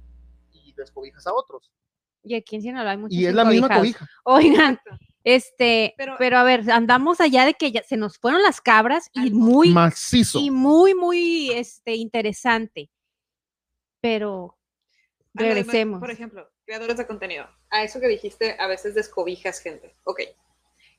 y 0.53 0.73
descobijas 0.75 1.27
a 1.27 1.33
otros. 1.33 1.73
Y 2.23 2.35
aquí 2.35 2.57
en 2.57 2.63
Sinaloa 2.63 2.93
hay 2.93 2.99
muchos 2.99 3.17
Y 3.19 3.27
es 3.27 3.35
la 3.35 3.45
misma 3.45 3.69
cobija. 3.75 4.07
Oigan, 4.25 4.79
este, 5.25 5.95
Pero- 5.97 6.17
pero, 6.19 6.39
a 6.39 6.45
ver, 6.45 6.71
andamos 6.71 7.21
allá 7.21 7.45
de 7.47 7.55
que 7.55 7.73
ya 7.73 7.83
se 7.83 7.97
nos 7.97 8.19
fueron 8.19 8.43
las 8.43 8.61
cabras 8.61 9.09
y 9.15 9.31
muy, 9.31 9.71
Macizo. 9.71 10.39
y 10.41 10.51
muy, 10.51 10.95
muy, 10.95 11.51
este, 11.53 11.95
interesante. 11.95 12.91
Pero 14.01 14.59
Ah, 15.35 15.41
regresemos. 15.43 16.01
Por 16.01 16.11
ejemplo, 16.11 16.47
creadores 16.67 16.97
de 16.99 17.07
contenido. 17.07 17.47
A 17.71 17.83
eso 17.83 17.99
que 18.01 18.09
dijiste, 18.09 18.57
a 18.61 18.67
veces 18.67 18.95
descobijas 18.95 19.61
gente. 19.61 19.95
Ok. 20.05 20.21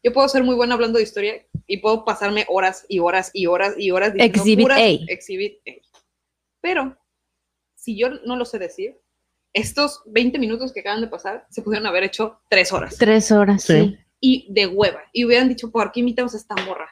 Yo 0.04 0.12
puedo 0.14 0.28
ser 0.28 0.44
muy 0.44 0.56
buena 0.56 0.74
hablando 0.76 0.98
de 0.98 1.04
historia 1.04 1.46
y 1.66 1.78
puedo 1.78 2.04
pasarme 2.04 2.46
horas 2.50 2.86
y 2.90 3.00
horas 3.00 3.32
y 3.34 3.48
horas 3.48 3.76
y 3.78 3.92
horas 3.92 4.14
diciendo 4.14 4.38
Exhibit 4.40 4.66
puras- 4.66 4.80
A. 4.80 5.12
Exhibit 5.14 5.58
A. 5.68 5.72
Pero, 6.62 6.98
si 7.76 7.98
yo 7.98 8.10
no 8.26 8.36
lo 8.36 8.46
sé 8.46 8.60
decir, 8.60 9.00
estos 9.54 10.02
20 10.08 10.40
minutos 10.40 10.74
que 10.74 10.82
acaban 10.82 11.02
de 11.02 11.08
pasar 11.08 11.46
se 11.50 11.62
pudieron 11.62 11.88
haber 11.88 12.04
hecho 12.04 12.40
3 12.50 12.72
horas. 12.74 12.98
Tres 12.98 13.32
horas, 13.32 13.64
Sí. 13.64 13.74
sí. 13.74 13.98
Y 14.20 14.48
de 14.50 14.68
hueva. 14.68 15.04
Y 15.14 15.26
hubieran 15.26 15.50
dicho, 15.50 15.72
¿por 15.72 15.92
qué 15.92 16.00
imitamos 16.02 16.34
a 16.34 16.38
esta 16.38 16.56
morra? 16.66 16.90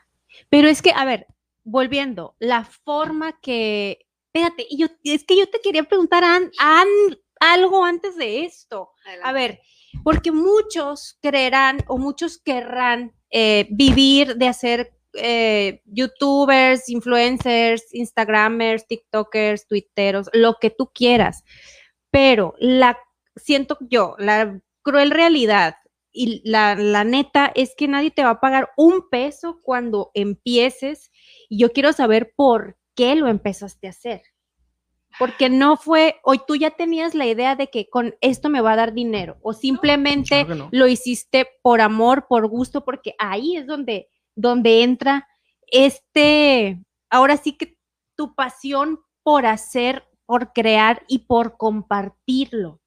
Pero 0.50 0.68
es 0.68 0.82
que, 0.82 0.92
a 0.92 1.06
ver, 1.06 1.28
volviendo, 1.64 2.36
la 2.40 2.66
forma 2.66 3.40
que, 3.42 4.06
espérate, 4.34 4.66
y 4.70 4.78
yo, 4.78 4.88
es 5.04 5.24
que 5.24 5.38
yo 5.38 5.48
te 5.50 5.60
quería 5.62 5.84
preguntar 5.84 6.24
an- 6.24 6.52
an- 6.60 7.18
algo 7.40 7.84
antes 7.86 8.16
de 8.18 8.44
esto. 8.46 8.92
A 9.24 9.32
ver, 9.32 9.60
porque 10.04 10.32
muchos 10.32 11.18
creerán 11.22 11.80
o 11.88 11.98
muchos 11.98 12.38
querrán 12.38 13.14
eh, 13.30 13.68
vivir 13.72 14.36
de 14.36 14.48
hacer 14.48 14.94
eh, 15.14 15.82
youtubers, 15.86 16.90
influencers, 16.90 17.94
instagramers, 17.94 18.88
tiktokers, 18.88 19.68
twitteros, 19.68 20.30
lo 20.34 20.56
que 20.60 20.70
tú 20.70 20.92
quieras. 20.94 21.44
Pero 22.10 22.56
la, 22.60 22.98
siento 23.36 23.78
yo, 23.82 24.16
la 24.18 24.60
cruel 24.82 25.12
realidad 25.12 25.76
y 26.14 26.42
la, 26.50 26.76
la 26.76 27.04
neta 27.04 27.52
es 27.56 27.74
que 27.76 27.88
nadie 27.88 28.12
te 28.12 28.24
va 28.24 28.32
a 28.32 28.40
pagar 28.40 28.72
un 28.78 29.10
peso 29.10 29.60
cuando 29.64 30.12
empieces 30.14 31.12
y 31.50 31.60
yo 31.60 31.72
quiero 31.72 31.94
saber 31.94 32.34
por 32.36 32.78
qué 32.96 33.16
lo 33.16 33.28
empezaste 33.28 33.88
a 33.88 33.92
hacer. 33.92 34.22
Porque 35.20 35.50
no 35.50 35.78
fue, 35.78 36.20
hoy 36.24 36.40
tú 36.48 36.56
ya 36.56 36.72
tenías 36.72 37.14
la 37.16 37.26
idea 37.28 37.56
de 37.56 37.68
que 37.70 37.90
con 37.90 38.16
esto 38.22 38.50
me 38.50 38.62
va 38.62 38.74
a 38.74 38.76
dar 38.76 38.94
dinero 38.94 39.38
o 39.42 39.54
simplemente 39.54 40.30
claro 40.46 40.48
que 40.48 40.56
no. 40.56 40.70
lo 40.72 40.88
hiciste 40.88 41.48
por 41.62 41.82
amor, 41.82 42.26
por 42.28 42.48
gusto, 42.48 42.84
porque 42.84 43.14
ahí 43.20 43.56
es 43.58 43.68
donde, 43.68 44.10
donde 44.36 44.84
entra 44.84 45.28
este, 45.68 46.84
ahora 47.10 47.38
sí 47.38 47.54
que 47.58 47.78
tu 48.16 48.34
pasión 48.36 49.00
por 49.24 49.46
hacer, 49.46 50.08
por 50.26 50.54
crear 50.54 51.04
y 51.08 51.20
por 51.20 51.58
compartirlo, 51.58 52.80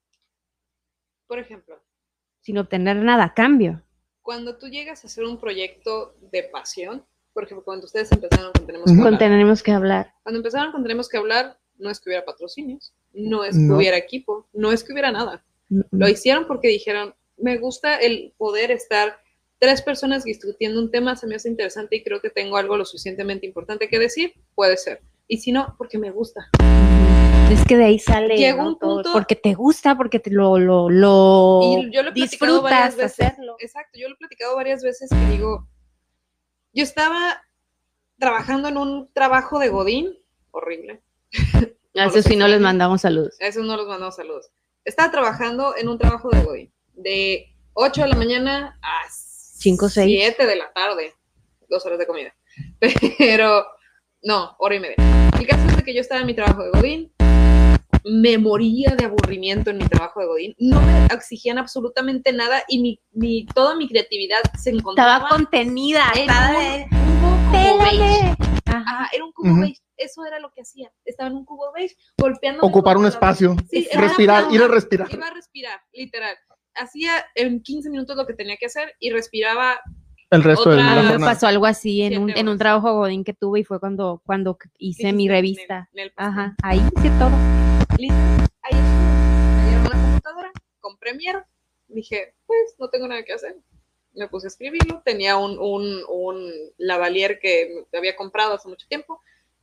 Por 1.27 1.39
ejemplo, 1.39 1.83
sin 2.41 2.59
obtener 2.59 2.97
nada 2.97 3.25
a 3.25 3.35
cambio. 3.35 3.83
cuando 4.23 4.57
tú 4.59 4.69
llegas 4.69 5.05
a 5.05 5.07
hacer 5.07 5.25
un 5.25 5.39
proyecto 5.39 6.15
de 6.21 6.43
pasión, 6.45 7.05
por 7.33 7.45
ejemplo, 7.45 7.65
cuando 7.65 7.87
ustedes 7.87 8.11
empezaron 8.13 8.53
con 8.53 8.67
Tenemos 8.67 8.87
que 8.87 8.93
Ujú. 8.97 9.05
hablar, 9.07 9.19
Tenemos 9.19 9.63
que 9.63 9.73
hablar. 9.73 10.15
Cuando 10.23 10.39
empezaron 10.39 10.73
con 10.73 10.83
Tenemos 10.83 11.09
que 11.09 11.17
hablar, 11.19 11.59
no 11.79 11.91
es 11.91 12.01
que 12.01 12.11
hubiera 12.11 12.25
patrocinios, 12.25 12.93
no 13.13 13.45
es 13.45 13.57
que 13.57 13.63
No. 13.63 13.77
hubiera 13.77 13.97
equipo, 13.97 14.47
no 14.53 14.73
es 14.73 14.85
que 14.85 14.93
hubiera 14.93 15.11
nada. 15.13 15.45
Lo 15.91 16.09
hicieron 16.09 16.47
porque 16.47 16.69
dijeron, 16.69 17.15
me 17.37 17.59
gusta 17.59 17.97
el 17.97 18.33
poder 18.37 18.71
estar 18.71 19.19
tres 19.59 19.83
personas 19.83 20.25
discutiendo 20.25 20.81
un 20.81 20.91
tema, 20.91 21.17
se 21.17 21.27
me 21.27 21.35
hace 21.37 21.49
interesante 21.49 21.97
y 21.97 22.03
creo 22.05 22.21
que 22.21 22.31
tengo 22.31 22.57
algo 22.57 22.77
lo 22.77 22.85
suficientemente 22.85 23.47
importante 23.47 23.89
que 23.89 23.99
decir, 23.99 24.35
puede 24.55 24.77
ser. 24.77 25.01
Y 25.27 25.39
si 25.39 25.53
no, 25.53 25.75
porque 25.79 25.99
me 25.99 26.11
gusta. 26.11 26.49
Es 27.51 27.65
que 27.67 27.77
de 27.77 27.85
ahí 27.85 27.99
sale 27.99 28.37
Llega 28.37 28.63
¿no? 28.63 28.69
un 28.71 28.79
todo, 28.79 28.95
punto- 28.97 29.13
porque 29.13 29.37
te 29.37 29.55
gusta, 29.55 29.97
porque 29.97 30.19
te 30.19 30.31
lo, 30.31 30.59
lo, 30.59 30.91
lo 30.91 31.61
Y 31.63 31.91
yo 31.93 32.03
lo 32.03 32.11
he 32.11 32.13
platicado 32.13 32.63
varias 32.63 32.85
disfrutas 32.91 32.97
veces. 32.97 33.27
hacerlo. 33.33 33.57
Exacto, 33.59 33.99
yo 33.99 34.09
lo 34.09 34.15
he 34.15 34.19
platicado 34.19 34.57
varias 34.57 34.83
veces 34.83 35.09
que 35.11 35.31
digo, 35.33 35.67
yo 36.73 36.83
estaba 36.83 37.43
trabajando 38.19 38.69
en 38.69 38.77
un 38.77 39.09
trabajo 39.13 39.59
de 39.59 39.69
Godín, 39.69 40.19
horrible. 40.51 41.01
A 41.97 42.07
no 42.07 42.11
esos 42.11 42.25
sí 42.25 42.35
no 42.37 42.49
les 42.49 42.61
mandamos 42.61 43.03
saludos. 43.03 43.37
A 43.41 43.47
esos 43.47 43.65
no 43.65 43.77
los 43.77 43.87
mandamos 43.87 44.17
saludos. 44.17 44.51
Estaba 44.85 45.11
trabajando 45.13 45.75
en 45.77 45.89
un 45.89 45.97
trabajo 45.99 46.29
de 46.31 46.43
Godín, 46.43 46.75
de 46.95 47.55
8 47.75 48.03
de 48.03 48.09
la 48.09 48.17
mañana 48.17 48.79
a 48.83 49.09
Cinco, 49.11 49.89
seis. 49.89 50.11
7 50.37 50.47
de 50.47 50.57
la 50.57 50.73
tarde, 50.73 51.15
dos 51.69 51.87
horas 51.87 51.99
de 52.01 52.07
comida. 52.07 52.35
Pero, 53.19 53.65
no, 54.23 54.57
hora 54.59 54.75
y 54.75 54.81
media. 54.81 54.97
El 55.39 55.47
caso 55.47 55.65
es 55.69 55.77
de 55.77 55.83
que 55.85 55.95
yo 55.95 56.01
estaba 56.01 56.21
en 56.21 56.27
mi 56.27 56.35
trabajo 56.35 56.65
de 56.65 56.71
Godín, 56.71 57.13
me 58.05 58.37
moría 58.39 58.91
de 58.97 59.05
aburrimiento 59.07 59.71
en 59.71 59.79
mi 59.79 59.87
trabajo 59.87 60.21
de 60.21 60.27
Godín, 60.27 60.55
no 60.59 60.81
me 60.83 61.07
exigían 61.07 61.57
absolutamente 61.59 62.33
nada 62.33 62.63
y 62.69 62.81
mi, 62.83 63.01
mi- 63.13 63.47
toda 63.47 63.77
mi 63.77 63.89
creatividad 63.89 64.41
se 64.61 64.71
encontraba 64.71 65.15
Estaba 65.15 65.29
contenida. 65.31 66.03
en 66.15 66.29
estaba 66.29 66.59
un. 66.59 67.53
Pélale. 67.53 68.37
Ajá. 68.79 69.09
Era 69.13 69.25
un 69.25 69.33
cubo 69.33 69.51
Ujú. 69.51 69.61
beige. 69.63 69.81
Eso 69.97 70.25
era 70.27 70.39
lo 70.41 70.51
que 70.53 70.63
hacía. 70.63 70.91
Estaba 71.05 71.31
en 71.31 71.37
un 71.37 71.45
cubo 71.45 71.73
beige, 71.73 71.95
golpeando. 72.19 72.63
Ocupar 72.63 72.97
un 72.97 73.07
espacio, 73.07 73.57
Sí, 73.71 73.87
era 73.91 74.01
respirar, 74.03 74.45
ir 74.53 74.63
a 74.63 74.69
respirar. 74.69 75.09
Iba 75.13 75.27
a 75.29 75.35
respirar, 75.35 75.81
literal. 75.93 76.37
Hacía 76.75 77.25
en 77.37 77.63
15 77.63 77.91
minutos 77.91 78.17
lo 78.17 78.27
que 78.27 78.35
tenía 78.35 78.57
que 78.57 78.67
hacer 78.67 78.95
y 78.99 79.11
respiraba. 79.11 79.81
El 80.31 80.43
resto 80.43 80.71
de 80.71 80.77
Otra- 80.77 80.95
la 80.95 81.01
A 81.01 81.03
mí 81.13 81.19
me 81.19 81.25
pasó 81.25 81.47
algo 81.47 81.65
así 81.67 82.03
en 82.03 82.21
un, 82.21 82.31
en 82.31 82.49
un 82.49 82.59
trabajo 82.59 82.93
godín 82.95 83.23
que 83.23 83.35
tuve 83.35 83.61
y 83.61 83.65
fue 83.65 83.79
cuando, 83.79 84.21
cuando 84.27 84.59
hice 84.79 85.13
mi 85.13 85.29
revista. 85.29 85.89
Nel- 85.93 85.97
Nel 85.97 86.11
pastel. 86.13 86.33
Ajá, 86.33 86.57
ahí 86.65 86.79
hice 86.79 87.11
todo. 87.19 87.31
Literal, 87.99 88.49
Ahí. 88.63 88.75
Me 88.75 89.69
dieron 89.69 89.87
una 89.87 89.91
computadora 90.03 90.51
con 90.81 90.97
Premiere. 90.99 91.45
Dije, 91.87 92.35
pues 92.47 92.75
no 92.81 92.89
tengo 92.91 93.07
nada 93.07 93.23
que 93.23 93.35
hacer. 93.35 93.55
Me 94.15 94.29
puse 94.29 94.47
a 94.47 94.49
escribirlo. 94.49 95.03
Tenía 95.05 95.37
un, 95.37 95.59
un, 95.59 96.03
un 96.09 96.51
lavalier 96.79 97.39
que 97.41 97.85
había 97.93 98.17
comprado 98.17 98.55
hace 98.55 98.69
mucho 98.69 98.87
tiempo. 98.89 99.21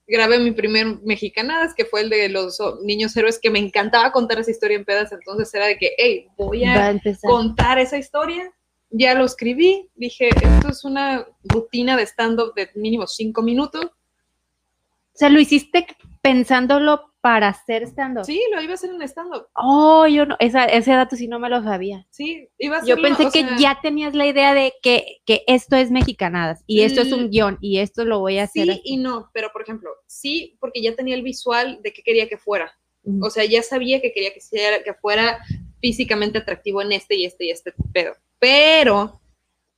Grabé 0.07 0.39
mi 0.39 0.51
primer 0.51 0.99
Mexicanadas, 1.03 1.73
que 1.73 1.85
fue 1.85 2.01
el 2.01 2.09
de 2.09 2.27
los 2.27 2.59
niños 2.83 3.15
héroes, 3.15 3.39
que 3.39 3.49
me 3.49 3.59
encantaba 3.59 4.11
contar 4.11 4.39
esa 4.39 4.51
historia 4.51 4.77
en 4.77 4.85
pedas. 4.85 5.11
Entonces 5.11 5.53
era 5.53 5.67
de 5.67 5.77
que, 5.77 5.93
hey, 5.97 6.27
voy 6.35 6.65
a 6.65 6.89
a 6.89 6.99
contar 7.21 7.79
esa 7.79 7.97
historia. 7.97 8.51
Ya 8.89 9.13
lo 9.13 9.23
escribí. 9.23 9.89
Dije, 9.95 10.29
esto 10.29 10.69
es 10.69 10.83
una 10.83 11.25
rutina 11.43 11.95
de 11.95 12.03
stand-up 12.03 12.53
de 12.55 12.69
mínimo 12.75 13.07
cinco 13.07 13.41
minutos. 13.41 13.85
O 13.85 15.17
sea, 15.17 15.29
lo 15.29 15.39
hiciste 15.39 15.87
pensándolo 16.21 17.10
para 17.21 17.49
hacer 17.49 17.83
stand-up. 17.83 18.25
Sí, 18.25 18.41
lo 18.53 18.61
iba 18.61 18.71
a 18.71 18.75
hacer 18.75 18.89
en 18.89 19.01
stand-up. 19.03 19.47
Oh, 19.53 20.07
yo 20.07 20.25
no, 20.25 20.35
esa, 20.39 20.65
ese 20.65 20.91
dato 20.91 21.15
sí 21.15 21.27
no 21.27 21.39
me 21.39 21.49
lo 21.49 21.63
sabía. 21.63 22.05
Sí, 22.09 22.49
iba 22.57 22.77
a 22.79 22.85
Yo 22.85 22.95
pensé 23.01 23.25
que 23.25 23.41
sea, 23.43 23.57
ya 23.57 23.79
tenías 23.81 24.15
la 24.15 24.25
idea 24.25 24.53
de 24.53 24.73
que, 24.81 25.19
que 25.25 25.43
esto 25.47 25.75
es 25.75 25.91
mexicanadas 25.91 26.63
y 26.65 26.81
esto 26.81 27.01
es 27.01 27.11
un 27.13 27.29
guion 27.29 27.57
y 27.61 27.77
esto 27.77 28.05
lo 28.05 28.19
voy 28.19 28.39
a 28.39 28.43
hacer. 28.43 28.65
Sí 28.73 28.81
y 28.83 28.97
no, 28.97 29.29
pero 29.33 29.51
por 29.51 29.61
ejemplo, 29.61 29.91
sí, 30.07 30.57
porque 30.59 30.81
ya 30.81 30.95
tenía 30.95 31.15
el 31.15 31.21
visual 31.23 31.79
de 31.83 31.93
qué 31.93 32.01
quería 32.03 32.27
que 32.27 32.37
fuera. 32.37 32.73
O 33.21 33.29
sea, 33.31 33.45
ya 33.45 33.63
sabía 33.63 33.99
que 34.01 34.11
quería 34.13 34.31
que, 34.33 34.41
sea- 34.41 34.83
que 34.83 34.93
fuera 34.93 35.39
físicamente 35.79 36.37
atractivo 36.37 36.81
en 36.83 36.91
este 36.91 37.15
y 37.15 37.25
este 37.25 37.45
y 37.45 37.49
este 37.51 37.73
pedo. 37.93 38.13
Pero 38.39 39.21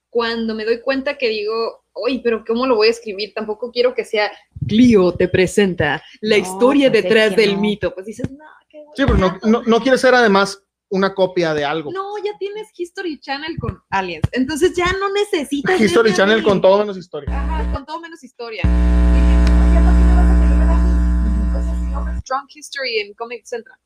cuando 0.10 0.54
me 0.56 0.66
doy 0.66 0.82
cuenta 0.82 1.18
que 1.18 1.30
digo, 1.30 1.83
oye, 1.94 2.22
pero 2.24 2.44
¿cómo 2.46 2.66
lo 2.68 2.76
voy 2.76 2.88
a 2.88 2.91
escribir? 2.91 3.34
Tampoco 3.34 3.72
quiero 3.72 3.94
que 3.94 4.04
sea 4.06 4.32
Clio 4.68 5.12
te 5.14 5.28
presenta 5.28 6.02
la 6.22 6.38
No, 6.38 6.41
historia 6.44 6.89
pues 6.89 6.98
es 7.00 7.04
detrás 7.04 7.30
que 7.32 7.36
del 7.41 7.56
no. 7.56 7.62
mito. 7.62 7.94
Pues 7.94 8.06
dices, 8.06 8.30
no, 8.32 8.46
qué 8.70 8.80
Sí, 8.96 9.04
pero 9.06 9.18
no, 9.18 9.30
guapo". 9.32 9.48
no, 9.48 9.62
no 9.64 9.80
quiere 9.82 9.98
ser 9.98 10.14
además 10.16 10.60
una 10.89 11.14
copia 11.16 11.54
de 11.54 11.66
algo. 11.66 11.91
No, 11.91 12.18
ya 12.24 12.38
tienes 12.38 12.68
History 12.78 13.20
Channel 13.20 13.58
con 13.60 13.82
Aliens. 13.89 14.28
Entonces 14.32 14.76
ya 14.76 14.91
no 14.94 15.12
necesitas. 15.12 15.80
History 15.82 16.14
Channel 16.14 16.44
con 16.44 16.62
todo 16.62 16.78
menos 16.80 16.98
historia. 16.98 17.30
Ajá, 17.36 17.72
con 17.74 17.86
todo 17.86 18.00
menos 18.00 18.24
historia. 18.24 18.62
Dije, 18.64 18.72
"No, 18.72 19.74
ya 19.74 19.80
no 19.82 19.91
me 19.91 20.16
vas 20.16 20.30
a 20.30 20.41
querer 20.41 20.70
a 20.70 20.76
mí. 20.76 21.58
O 21.58 21.64
sea, 21.64 21.76
si 21.80 21.86
no 21.91 22.06
ves 22.06 22.24
Drunk 22.28 22.50
History 22.56 23.00
en 23.00 23.14
Comic 23.16 23.44
Central. 23.46 23.80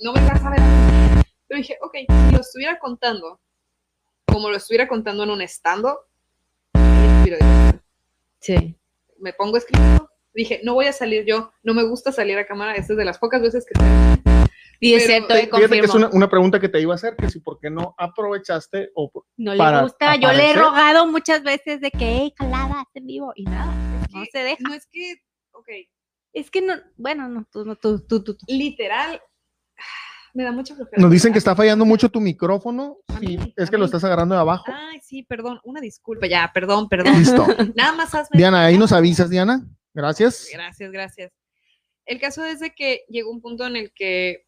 no 0.00 0.12
me 0.12 0.20
vas 0.28 0.44
a 0.44 0.50
ver. 0.50 0.60
Pero 1.48 1.58
dije, 1.58 1.76
ok, 1.82 1.94
si 2.28 2.32
lo 2.34 2.40
estuviera 2.40 2.78
contando, 2.78 3.40
como 4.26 4.50
lo 4.50 4.56
estuviera 4.56 4.86
contando 4.88 5.22
en 5.24 5.30
un 5.30 5.42
estando, 5.42 5.98
Sí. 8.40 8.76
me 9.18 9.32
pongo 9.32 9.56
escrito. 9.56 10.10
Dije, 10.34 10.60
no 10.64 10.74
voy 10.74 10.86
a 10.86 10.92
salir 10.92 11.24
yo, 11.24 11.52
no 11.62 11.74
me 11.74 11.84
gusta 11.84 12.10
salir 12.12 12.36
a 12.38 12.46
cámara, 12.46 12.74
esta 12.74 12.92
es 12.92 12.96
de 12.98 13.04
las 13.04 13.18
pocas 13.18 13.40
veces 13.40 13.64
que 13.64 13.78
Y 14.80 14.94
es 14.94 15.04
Pero, 15.04 15.26
cierto, 15.28 15.34
eh, 15.34 15.48
y 15.50 15.56
Fíjate 15.56 15.80
que 15.80 15.86
es 15.86 15.94
una, 15.94 16.08
una 16.12 16.28
pregunta 16.28 16.58
que 16.60 16.68
te 16.68 16.80
iba 16.80 16.92
a 16.92 16.96
hacer, 16.96 17.14
que 17.16 17.30
si 17.30 17.38
por 17.40 17.58
qué 17.60 17.70
no 17.70 17.94
aprovechaste 17.96 18.90
o 18.94 19.10
por- 19.10 19.24
No 19.36 19.52
le 19.52 19.58
para 19.58 19.82
gusta. 19.82 20.16
Yo 20.16 20.32
le 20.32 20.50
he 20.50 20.52
rogado 20.52 21.06
muchas 21.06 21.42
veces 21.44 21.80
de 21.80 21.90
que, 21.92 22.04
hey, 22.16 22.34
calada, 22.36 22.84
en 22.94 23.06
vivo. 23.06 23.32
Y 23.36 23.44
nada, 23.44 23.72
no 24.12 24.22
que- 24.24 24.30
se 24.32 24.38
deja. 24.40 24.58
No 24.68 24.74
es 24.74 24.86
que, 24.90 25.14
ok, 25.52 25.68
Es 26.32 26.50
que 26.50 26.60
no, 26.60 26.74
bueno, 26.96 27.28
no, 27.28 27.46
tú, 27.50 27.64
no, 27.64 27.76
tú, 27.76 28.00
tú, 28.04 28.24
tú. 28.24 28.34
tú. 28.36 28.44
literal, 28.48 29.22
me 30.34 30.44
da 30.44 30.52
mucha 30.52 30.74
flojera. 30.74 31.00
Nos 31.00 31.10
dicen 31.10 31.32
que 31.32 31.38
está 31.38 31.54
fallando 31.56 31.84
mucho 31.84 32.08
tu 32.10 32.20
micrófono. 32.20 32.98
A 33.08 33.18
Sí, 33.18 33.26
mí, 33.38 33.54
es 33.56 33.68
a 33.68 33.70
que 33.70 33.78
lo 33.78 33.84
estás 33.86 34.04
agarrando 34.04 34.34
de 34.34 34.40
abajo. 34.42 34.64
Ay, 34.68 35.00
sí, 35.02 35.22
perdón, 35.22 35.60
una 35.64 35.80
disculpa, 35.80 36.26
ya, 36.26 36.50
perdón, 36.52 36.88
perdón. 36.88 37.14
Listo. 37.18 37.46
Nada 37.74 37.92
más 37.92 38.14
hazme. 38.14 38.36
Diana, 38.36 38.64
ahí 38.66 38.76
nos 38.76 38.92
avisas, 38.92 39.30
Diana. 39.30 39.64
Gracias. 39.94 40.48
Gracias, 40.52 40.90
gracias. 40.92 41.32
El 42.04 42.20
caso 42.20 42.44
es 42.44 42.60
de 42.60 42.74
que 42.74 43.04
llegó 43.08 43.30
un 43.30 43.40
punto 43.40 43.66
en 43.66 43.76
el 43.76 43.92
que 43.94 44.44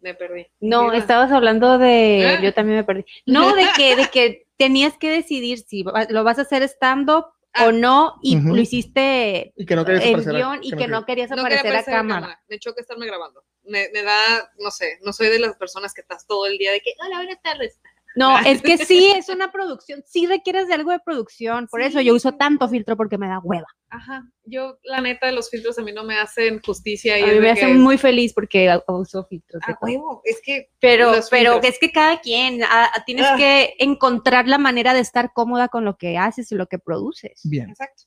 me 0.00 0.14
perdí. 0.14 0.46
No, 0.60 0.92
estabas 0.92 1.30
hablando 1.32 1.76
de. 1.78 2.34
¿Eh? 2.34 2.38
Yo 2.42 2.54
también 2.54 2.78
me 2.78 2.84
perdí. 2.84 3.04
No, 3.26 3.54
de 3.54 3.66
que, 3.76 3.96
de 3.96 4.06
que 4.08 4.46
tenías 4.56 4.96
que 4.96 5.10
decidir 5.10 5.58
si 5.58 5.84
lo 6.08 6.24
vas 6.24 6.38
a 6.38 6.42
hacer 6.42 6.62
stand-up 6.62 7.24
Ah. 7.52 7.66
o 7.66 7.72
no, 7.72 8.14
y 8.22 8.38
lo 8.38 8.56
hiciste 8.58 9.52
Y 9.56 9.66
que 9.66 9.74
no 9.74 9.84
querías 9.84 10.04
el 10.04 10.10
aparecer 10.10 10.36
a- 10.36 10.38
guion 10.38 10.58
y 10.62 10.70
que 10.70 10.86
no 10.86 11.04
querías 11.04 11.30
No 11.30 11.42
quería 11.42 11.58
aparecer 11.58 11.66
a 11.66 11.80
aparecer 11.80 11.94
en 11.94 11.98
cámara. 11.98 12.40
Me 12.48 12.58
choca 12.60 12.80
estarme 12.80 13.06
grabando. 13.06 13.42
Me, 13.70 13.88
me 13.92 14.02
da, 14.02 14.50
no 14.58 14.70
sé, 14.70 14.98
no 15.02 15.12
soy 15.12 15.28
de 15.28 15.38
las 15.38 15.56
personas 15.56 15.94
que 15.94 16.00
estás 16.00 16.26
todo 16.26 16.46
el 16.46 16.58
día 16.58 16.72
de 16.72 16.80
que, 16.80 16.92
hola, 17.04 17.16
buenas 17.18 17.40
tardes. 17.42 17.80
No, 18.16 18.36
es 18.40 18.60
que 18.60 18.76
sí, 18.76 19.12
es 19.16 19.28
una 19.28 19.52
producción, 19.52 20.02
sí 20.04 20.26
requieres 20.26 20.66
de 20.66 20.74
algo 20.74 20.90
de 20.90 20.98
producción, 20.98 21.68
por 21.68 21.80
eso 21.80 22.00
yo 22.00 22.12
uso 22.12 22.32
tanto 22.32 22.68
filtro 22.68 22.96
porque 22.96 23.16
me 23.18 23.28
da 23.28 23.38
hueva. 23.38 23.68
Ajá, 23.88 24.24
yo, 24.44 24.78
la 24.82 25.00
neta, 25.00 25.30
los 25.30 25.48
filtros 25.48 25.78
a 25.78 25.82
mí 25.82 25.92
no 25.92 26.02
me 26.02 26.16
hacen 26.18 26.60
justicia. 26.60 27.16
Y 27.20 27.22
A 27.22 27.26
mí 27.26 27.34
de 27.34 27.40
me 27.40 27.50
hacen 27.52 27.80
muy 27.80 27.98
feliz 27.98 28.32
porque 28.34 28.76
uso 28.88 29.24
filtros. 29.26 29.62
de 29.64 29.72
A 29.72 29.76
todo. 29.76 29.88
huevo, 29.88 30.22
es 30.24 30.40
que 30.42 30.70
Pero, 30.80 31.12
pero 31.30 31.60
es 31.62 31.78
que 31.78 31.92
cada 31.92 32.20
quien 32.20 32.64
ah, 32.64 32.90
ah, 32.92 33.04
tienes 33.04 33.26
Ah. 33.28 33.36
que 33.36 33.74
encontrar 33.78 34.48
la 34.48 34.58
manera 34.58 34.92
de 34.92 35.00
estar 35.00 35.32
cómoda 35.32 35.68
con 35.68 35.84
lo 35.84 35.96
que 35.96 36.18
haces 36.18 36.50
y 36.50 36.56
lo 36.56 36.66
que 36.66 36.80
produces. 36.80 37.40
Bien. 37.44 37.70
Exacto. 37.70 38.02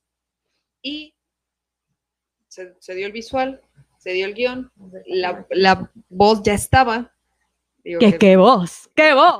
Y 0.82 1.16
se, 2.50 2.76
se 2.82 2.94
dio 2.94 3.08
el 3.08 3.14
visual, 3.14 3.62
se 4.04 4.12
dio 4.12 4.26
el 4.26 4.34
guion, 4.34 4.70
la, 5.06 5.48
la 5.52 5.92
voz 6.10 6.44
ya 6.44 6.54
estaba. 6.54 7.14
Digo 7.86 8.00
¿Qué, 8.00 8.12
que- 8.12 8.18
qué 8.18 8.36
voz? 8.38 8.90
¿Qué 8.96 9.14
voz? 9.14 9.40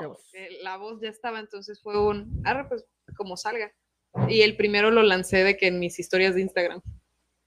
la 0.64 0.78
voz 0.78 1.00
ya 1.02 1.10
estaba, 1.10 1.40
entonces 1.40 1.82
fue 1.82 2.02
un, 2.02 2.42
arre, 2.46 2.66
pues 2.70 2.86
como 3.18 3.36
salga. 3.38 3.72
Y 4.30 4.42
el 4.42 4.56
primero 4.56 4.90
lo 4.90 5.04
lancé 5.04 5.44
de 5.44 5.58
que 5.58 5.68
en 5.68 5.80
mis 5.80 6.00
historias 6.00 6.34
de 6.36 6.42
Instagram. 6.42 6.82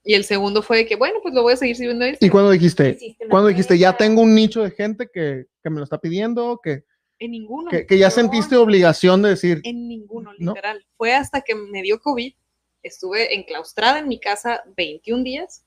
Y 0.04 0.14
el 0.14 0.24
segundo 0.24 0.62
fue 0.62 0.76
de 0.78 0.86
que, 0.86 0.94
bueno, 0.96 1.18
pues 1.22 1.34
lo 1.34 1.42
voy 1.42 1.54
a 1.54 1.56
seguir 1.56 1.74
subiendo 1.76 2.04
a 2.04 2.10
¿Y 2.20 2.28
cuando 2.28 2.50
dijiste? 2.50 2.98
Cuando 3.30 3.48
dijiste, 3.48 3.76
ya 3.78 3.96
tengo 3.96 4.20
un 4.22 4.34
nicho 4.34 4.62
de 4.62 4.70
gente 4.70 5.08
que, 5.12 5.46
que 5.62 5.70
me 5.70 5.78
lo 5.78 5.84
está 5.84 5.98
pidiendo, 5.98 6.60
que, 6.62 6.84
En 7.18 7.30
ninguno. 7.32 7.70
que, 7.70 7.86
que 7.86 7.98
ya 7.98 8.08
No, 8.08 8.12
sentiste 8.14 8.56
obligación 8.56 9.22
de 9.22 9.30
decir, 9.30 9.60
En 9.64 9.88
ninguno, 9.88 10.32
¿No? 10.38 10.52
literal. 10.52 10.86
Fue 10.96 11.12
hasta 11.14 11.40
que 11.40 11.54
me 11.56 11.82
dio 11.82 11.98
COVID, 12.00 12.32
estuve 12.82 13.34
enclaustrada 13.34 13.98
en 13.98 14.06
mi 14.06 14.20
casa 14.20 14.62
21 14.76 15.24
días 15.24 15.64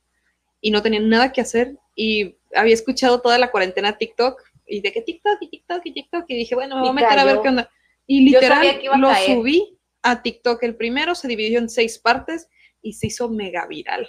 y 0.61 0.71
no 0.71 0.81
tenía 0.81 0.99
nada 0.99 1.31
que 1.31 1.41
hacer 1.41 1.77
y 1.95 2.35
había 2.55 2.73
escuchado 2.73 3.21
toda 3.21 3.37
la 3.37 3.51
cuarentena 3.51 3.97
TikTok 3.97 4.41
y 4.67 4.81
de 4.81 4.91
que 4.91 5.01
TikTok 5.01 5.37
y 5.41 5.49
TikTok 5.49 5.81
y 5.85 5.93
TikTok 5.93 6.25
y 6.27 6.35
dije, 6.35 6.55
bueno, 6.55 6.75
me 6.75 6.81
voy 6.81 6.89
a 6.89 6.93
meter 6.93 7.19
a 7.19 7.25
ver 7.25 7.39
qué 7.41 7.49
onda. 7.49 7.69
Y 8.07 8.21
literal 8.21 8.67
a 8.91 8.97
lo 8.97 9.13
subí 9.25 9.77
a 10.01 10.21
TikTok. 10.21 10.63
El 10.63 10.75
primero 10.75 11.15
se 11.15 11.27
dividió 11.27 11.59
en 11.59 11.69
seis 11.69 11.97
partes 11.99 12.47
y 12.81 12.93
se 12.93 13.07
hizo 13.07 13.29
mega 13.29 13.65
viral. 13.67 14.07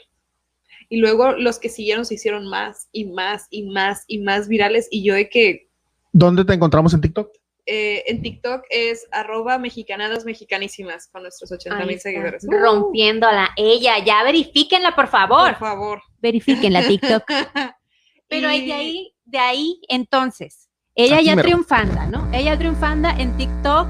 Y 0.88 0.98
luego 0.98 1.32
los 1.32 1.59
que 1.59 1.68
siguieron 1.68 2.05
se 2.05 2.14
hicieron 2.14 2.46
más 2.46 2.88
y 2.92 3.07
más 3.07 3.46
y 3.51 3.64
más 3.64 4.05
y 4.07 4.18
más 4.18 4.48
virales 4.48 4.88
y 4.90 5.05
yo 5.05 5.14
de 5.14 5.28
que 5.28 5.68
¿dónde 6.12 6.44
te 6.44 6.53
encontramos 6.53 6.94
en 6.94 7.01
TikTok? 7.01 7.30
Eh, 7.67 8.05
en 8.07 8.23
TikTok 8.23 8.65
es 8.71 9.07
arroba 9.13 9.59
mexicanadas 9.59 10.25
mexicanísimas 10.25 11.09
con 11.09 11.23
nuestros 11.23 11.53
80 11.53 11.79
Ahí 11.79 11.87
mil 11.87 12.01
seguidores. 12.01 12.47
Rompiéndola. 12.49 13.51
Ella, 13.57 13.99
ya 14.05 14.23
verifíquenla, 14.23 14.95
por 14.95 15.09
favor. 15.09 15.51
Por 15.51 15.59
favor. 15.59 16.03
Verifíquenla, 16.19 16.87
TikTok. 16.87 17.23
Pero 18.29 18.49
de 18.49 18.73
ahí, 18.73 19.15
de 19.25 19.39
ahí, 19.39 19.81
entonces, 19.89 20.69
ella 20.95 21.17
Aquí 21.17 21.27
ya 21.27 21.37
mero. 21.37 21.49
triunfanda, 21.49 22.07
¿no? 22.07 22.31
Ella 22.33 22.57
triunfanda 22.57 23.11
en 23.19 23.37
TikTok, 23.37 23.89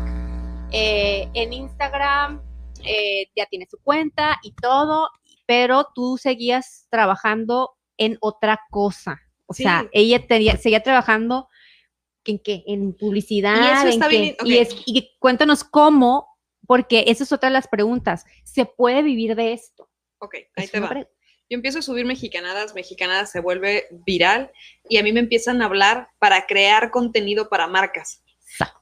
eh, 0.72 1.28
en 1.34 1.52
Instagram, 1.52 2.40
eh, 2.84 3.26
ya 3.36 3.46
tiene 3.46 3.66
su 3.70 3.78
cuenta 3.82 4.38
y 4.42 4.52
todo, 4.52 5.10
pero 5.46 5.88
tú 5.94 6.16
seguías 6.16 6.86
trabajando 6.90 7.72
en 7.98 8.16
otra 8.20 8.60
cosa. 8.70 9.20
O 9.46 9.52
sea, 9.52 9.88
ella 9.92 10.24
tenía, 10.26 10.56
seguía 10.56 10.82
trabajando 10.82 11.48
en 12.24 12.38
qué, 12.38 12.64
en 12.66 12.92
publicidad. 12.92 13.56
Y 13.56 13.78
eso 13.78 13.88
está 13.88 14.08
bien, 14.08 14.36
y, 14.44 14.56
ok. 14.58 14.60
es, 14.60 14.76
y 14.86 15.10
cuéntanos 15.18 15.64
cómo, 15.64 16.38
porque 16.66 17.04
esa 17.08 17.24
es 17.24 17.32
otra 17.32 17.48
de 17.48 17.54
las 17.54 17.68
preguntas. 17.68 18.24
¿Se 18.44 18.64
puede 18.66 19.02
vivir 19.02 19.34
de 19.34 19.52
esto? 19.52 19.88
Ok, 20.18 20.34
ahí 20.56 20.64
Es 20.64 20.70
te 20.70 20.80
va. 20.80 20.94
Yo 21.50 21.56
empiezo 21.56 21.80
a 21.80 21.82
subir 21.82 22.06
mexicanadas, 22.06 22.74
mexicanadas 22.76 23.32
se 23.32 23.40
vuelve 23.40 23.88
viral 24.06 24.52
y 24.88 24.98
a 24.98 25.02
mí 25.02 25.12
me 25.12 25.18
empiezan 25.18 25.60
a 25.60 25.64
hablar 25.64 26.08
para 26.20 26.46
crear 26.46 26.92
contenido 26.92 27.48
para 27.48 27.66
marcas. 27.66 28.22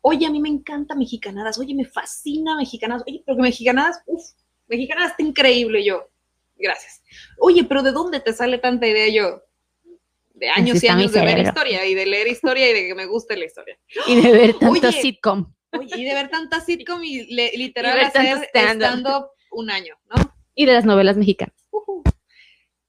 Oye, 0.02 0.26
a 0.26 0.30
mí 0.30 0.38
me 0.38 0.50
encanta 0.50 0.94
mexicanadas, 0.94 1.58
oye, 1.58 1.74
me 1.74 1.86
fascina 1.86 2.56
mexicanadas, 2.56 3.04
oye, 3.06 3.22
pero 3.24 3.36
que 3.36 3.42
mexicanadas, 3.42 4.02
uff, 4.04 4.22
mexicanadas 4.66 5.12
está 5.12 5.22
increíble 5.22 5.82
yo. 5.82 6.10
Gracias. 6.56 7.02
Oye, 7.38 7.64
pero 7.64 7.82
¿de 7.82 7.92
dónde 7.92 8.20
te 8.20 8.34
sale 8.34 8.58
tanta 8.58 8.86
idea 8.86 9.08
yo? 9.08 9.42
De 10.38 10.48
años 10.48 10.82
y 10.82 10.88
años 10.88 11.12
de 11.12 11.20
ver 11.24 11.38
historia 11.40 11.84
y 11.86 11.94
de 11.94 12.06
leer 12.06 12.28
historia 12.28 12.70
y 12.70 12.74
de 12.74 12.86
que 12.88 12.94
me 12.94 13.06
guste 13.06 13.36
la 13.36 13.44
historia. 13.44 13.78
Y 14.06 14.20
de 14.20 14.32
ver 14.32 14.54
tanto 14.60 14.88
Oye, 14.88 14.92
sitcom. 15.02 15.52
Oye, 15.72 15.96
y 15.96 16.04
de 16.04 16.14
ver 16.14 16.30
tanta 16.30 16.60
sitcom 16.60 17.02
y 17.02 17.24
le- 17.34 17.52
literal 17.56 17.98
tanto 18.12 18.18
hacer 18.36 18.48
stand-up. 18.48 19.26
un 19.50 19.70
año, 19.70 19.96
¿no? 20.08 20.34
Y 20.54 20.66
de 20.66 20.72
las 20.74 20.84
novelas 20.84 21.16
mexicanas. 21.16 21.54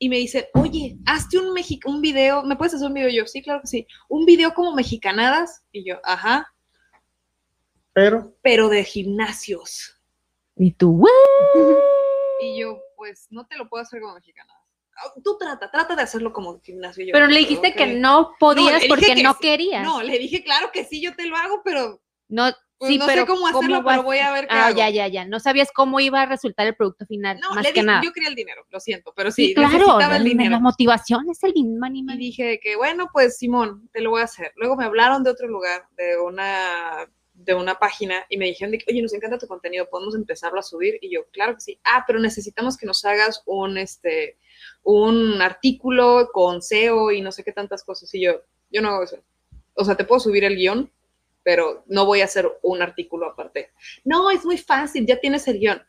Y 0.02 0.08
me 0.08 0.18
dice, 0.18 0.50
oye, 0.54 0.96
hazte 1.06 1.38
un, 1.38 1.54
mexi- 1.54 1.82
un 1.86 2.00
video, 2.02 2.44
¿me 2.44 2.56
puedes 2.56 2.74
hacer 2.74 2.88
un 2.88 2.94
video? 2.94 3.10
Y 3.10 3.18
yo, 3.18 3.26
sí, 3.28 3.42
claro 3.42 3.60
que 3.62 3.68
sí. 3.68 3.86
Un 4.08 4.26
video 4.26 4.54
como 4.54 4.74
mexicanadas. 4.74 5.64
Y 5.74 5.84
yo, 5.84 6.00
ajá, 6.06 6.54
Pero, 7.94 8.34
pero 8.42 8.70
de 8.70 8.84
gimnasios. 8.86 10.00
Y 10.56 10.72
tú, 10.72 10.92
"What?". 10.92 11.10
Y 12.42 12.60
yo, 12.62 12.80
pues, 12.96 13.28
no 13.30 13.46
te 13.46 13.58
lo 13.58 13.68
puedo 13.68 13.82
hacer 13.84 14.00
como 14.00 14.14
mexicanadas. 14.16 14.59
Ah, 15.02 15.14
Tú 15.24 15.38
trata, 15.38 15.70
trata 15.72 15.96
de 15.96 16.02
hacerlo 16.02 16.34
como 16.34 16.60
gimnasio. 16.62 17.06
Yo, 17.06 17.14
Pero 17.14 17.28
le 17.28 17.40
dijiste 17.40 17.74
que 17.74 17.88
no 17.96 18.32
podías 18.40 18.84
porque 18.88 19.14
que 19.16 19.24
no 19.24 19.34
sí. 19.34 19.40
querías. 19.42 19.84
No, 19.84 20.02
le 20.02 20.18
dije, 20.20 20.44
claro 20.44 20.72
que 20.72 20.84
sí, 20.86 21.02
yo 21.02 21.16
te 21.16 21.26
lo 21.26 21.36
hago, 21.38 21.62
pero 21.64 22.02
No, 22.28 22.50
pues, 22.78 22.92
sí, 22.92 22.98
no 22.98 23.06
pero 23.08 23.22
sé 23.24 23.28
cómo 23.28 23.48
hacerlo, 23.48 23.84
pero 23.86 24.04
voy 24.04 24.20
a 24.20 24.32
ver 24.32 24.48
qué 24.48 24.54
Ah, 24.56 24.68
hago. 24.68 24.78
ya, 24.78 24.90
ya, 24.90 25.08
ya. 25.08 25.26
No 25.26 25.40
sabías 25.40 25.70
cómo 25.74 26.00
iba 26.00 26.22
a 26.22 26.26
resultar 26.26 26.66
el 26.68 26.76
producto 26.76 27.06
final, 27.06 27.40
No, 27.40 27.50
más 27.54 27.64
le 27.66 27.70
que 27.74 27.82
dije, 27.82 27.86
nada. 27.86 28.02
yo 28.04 28.12
quería 28.14 28.30
el 28.30 28.36
dinero, 28.36 28.66
lo 28.70 28.80
siento, 28.80 29.14
pero 29.16 29.32
sí, 29.32 29.48
sí, 29.48 29.54
claro, 29.54 29.70
necesitaba 29.74 30.16
el 30.18 30.24
dinero. 30.24 30.52
la 30.52 30.60
motivación 30.60 31.30
es 31.30 31.44
el 31.44 31.54
din- 31.54 31.78
money, 31.80 32.04
Y 32.08 32.18
dije 32.18 32.60
que, 32.62 32.76
bueno, 32.76 33.10
pues 33.12 33.38
Simón, 33.38 33.90
te 33.92 34.02
lo 34.02 34.12
voy 34.12 34.22
a 34.22 34.26
hacer. 34.26 34.52
Luego 34.56 34.76
me 34.78 34.86
hablaron 34.86 35.24
de 35.24 35.30
otro 35.32 35.48
lugar, 35.48 35.88
de 35.98 36.18
una, 36.20 37.10
de 37.34 37.54
una 37.54 37.80
página, 37.80 38.26
y 38.30 38.38
me 38.38 38.46
dijeron, 38.46 38.72
de 38.72 38.78
que, 38.80 38.86
oye, 38.92 39.02
nos 39.02 39.14
encanta 39.14 39.38
tu 39.38 39.48
contenido, 39.48 39.90
podemos 39.90 40.14
empezarlo 40.16 40.60
a 40.60 40.64
subir. 40.64 41.00
Y 41.02 41.10
yo, 41.14 41.26
claro 41.32 41.56
que 41.56 41.62
sí. 41.62 41.80
Ah, 41.86 42.04
pero 42.06 42.20
necesitamos 42.20 42.78
que 42.78 42.86
nos 42.86 43.04
hagas 43.06 43.44
un, 43.46 43.78
este, 43.78 44.38
un 44.92 45.42
artículo 45.42 46.30
con 46.34 46.62
SEO 46.62 47.12
y 47.12 47.22
no 47.22 47.32
sé 47.32 47.44
qué 47.44 47.52
tantas 47.52 47.84
cosas. 47.84 48.14
Y 48.16 48.22
yo, 48.22 48.42
yo 48.72 48.82
no 48.82 48.90
hago 48.90 49.04
eso. 49.04 49.18
O 49.76 49.86
sea, 49.86 49.96
te 49.96 50.04
puedo 50.04 50.20
subir 50.20 50.44
el 50.44 50.56
guion, 50.56 50.92
pero 51.44 51.84
no 51.88 52.06
voy 52.06 52.22
a 52.22 52.26
hacer 52.26 52.50
un 52.64 52.82
artículo 52.82 53.28
aparte. 53.28 53.70
No, 54.04 54.32
es 54.32 54.44
muy 54.46 54.58
fácil, 54.58 55.06
ya 55.06 55.20
tienes 55.20 55.48
el 55.48 55.60
guion. 55.60 55.82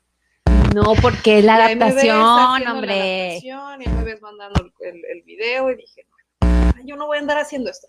No, 0.75 0.93
porque 1.03 1.43
la 1.43 1.73
Y 1.73 1.77
me 1.77 1.85
ves 1.87 1.93
adaptación, 1.95 2.21
haciendo 2.21 2.65
la 2.65 2.73
hombre. 2.75 3.31
adaptación, 3.31 3.83
y 3.83 3.89
me 3.89 4.05
ves 4.05 4.23
mandando 4.23 4.71
el, 4.81 5.23
video 5.23 5.71
y 5.73 5.77
dije, 5.77 6.07
"No, 6.43 6.85
yo 6.85 6.97
no 6.97 7.07
voy 7.07 7.17
a 7.17 7.21
andar 7.21 7.39
haciendo 7.39 7.71
esto. 7.71 7.87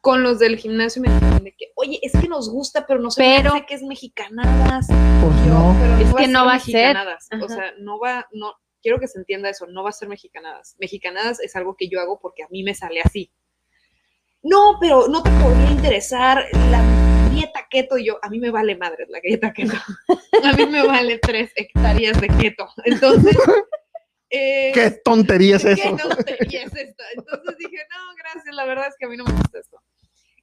Con 0.00 0.22
los 0.22 0.38
del 0.38 0.58
gimnasio 0.58 1.00
me 1.00 1.08
dijeron 1.08 1.44
de 1.44 1.54
que, 1.56 1.72
oye, 1.76 1.98
es 2.02 2.12
que 2.20 2.28
nos 2.28 2.50
gusta, 2.50 2.84
pero 2.86 3.00
no 3.00 3.10
se 3.10 3.22
me 3.22 3.36
Pero- 3.36 3.54
hace 3.54 3.64
que 3.66 3.74
es 3.74 3.82
mexicanadas. 3.82 4.86
pues 4.88 5.46
Yo, 5.46 5.54
no. 5.54 5.76
pero 5.80 5.96
Es 5.98 6.14
va 6.14 6.18
que 6.18 6.28
no 6.28 6.44
va 6.44 6.54
a 6.54 6.58
ser. 6.58 6.96
O 7.42 7.48
sea, 7.48 7.72
no 7.78 7.98
va, 7.98 8.26
no, 8.32 8.52
quiero 8.84 9.00
que 9.00 9.08
se 9.08 9.18
entienda 9.18 9.48
eso, 9.48 9.66
no 9.66 9.82
va 9.82 9.88
a 9.88 9.92
ser 9.92 10.08
mexicanadas. 10.08 10.76
Mexicanadas 10.78 11.40
es 11.40 11.56
algo 11.56 11.74
que 11.74 11.88
yo 11.88 12.02
hago 12.02 12.20
porque 12.20 12.42
a 12.42 12.48
mí 12.50 12.62
me 12.62 12.74
sale 12.74 13.00
así. 13.02 13.32
No, 14.42 14.76
pero 14.78 15.08
no 15.08 15.22
te 15.22 15.30
podría 15.30 15.70
interesar 15.70 16.44
la 16.70 17.30
dieta 17.30 17.66
keto. 17.70 17.96
Y 17.96 18.04
yo, 18.04 18.18
a 18.20 18.28
mí 18.28 18.38
me 18.38 18.50
vale 18.50 18.76
madre 18.76 19.06
la 19.08 19.20
dieta 19.20 19.54
keto. 19.54 19.72
A 20.44 20.52
mí 20.52 20.66
me 20.66 20.86
vale 20.86 21.18
tres 21.18 21.50
hectáreas 21.56 22.20
de 22.20 22.28
keto. 22.28 22.68
Entonces, 22.84 23.34
eh, 24.28 24.70
¿Qué 24.74 24.90
tontería 25.02 25.56
es 25.56 25.64
¿Qué 25.64 25.72
eso? 25.72 25.96
tontería 25.96 26.64
es 26.64 26.76
esto? 26.76 27.02
Entonces 27.16 27.56
dije, 27.56 27.78
no, 27.90 28.14
gracias, 28.18 28.54
la 28.54 28.66
verdad 28.66 28.88
es 28.88 28.96
que 28.98 29.06
a 29.06 29.08
mí 29.08 29.16
no 29.16 29.24
me 29.24 29.32
gusta 29.32 29.60
esto. 29.60 29.80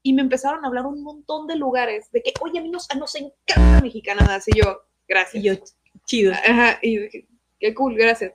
Y 0.02 0.14
me 0.14 0.24
empezaron 0.24 0.66
a 0.66 0.68
hablar 0.68 0.88
un 0.88 1.04
montón 1.04 1.46
de 1.46 1.58
lugares 1.58 2.12
de 2.12 2.24
que, 2.24 2.34
oye, 2.42 2.58
a 2.58 2.64
mí 2.64 2.72
nos, 2.72 2.88
nos 2.98 3.14
encanta 3.14 3.82
mexicanadas. 3.84 4.48
Y 4.48 4.58
yo, 4.60 4.82
gracias. 5.08 5.44
Y 5.44 5.48
yo, 5.48 5.54
chido. 6.06 6.34
Ajá, 6.34 6.80
y 6.82 6.98
dije, 6.98 7.28
qué 7.62 7.74
cool, 7.74 7.96
gracias. 7.96 8.34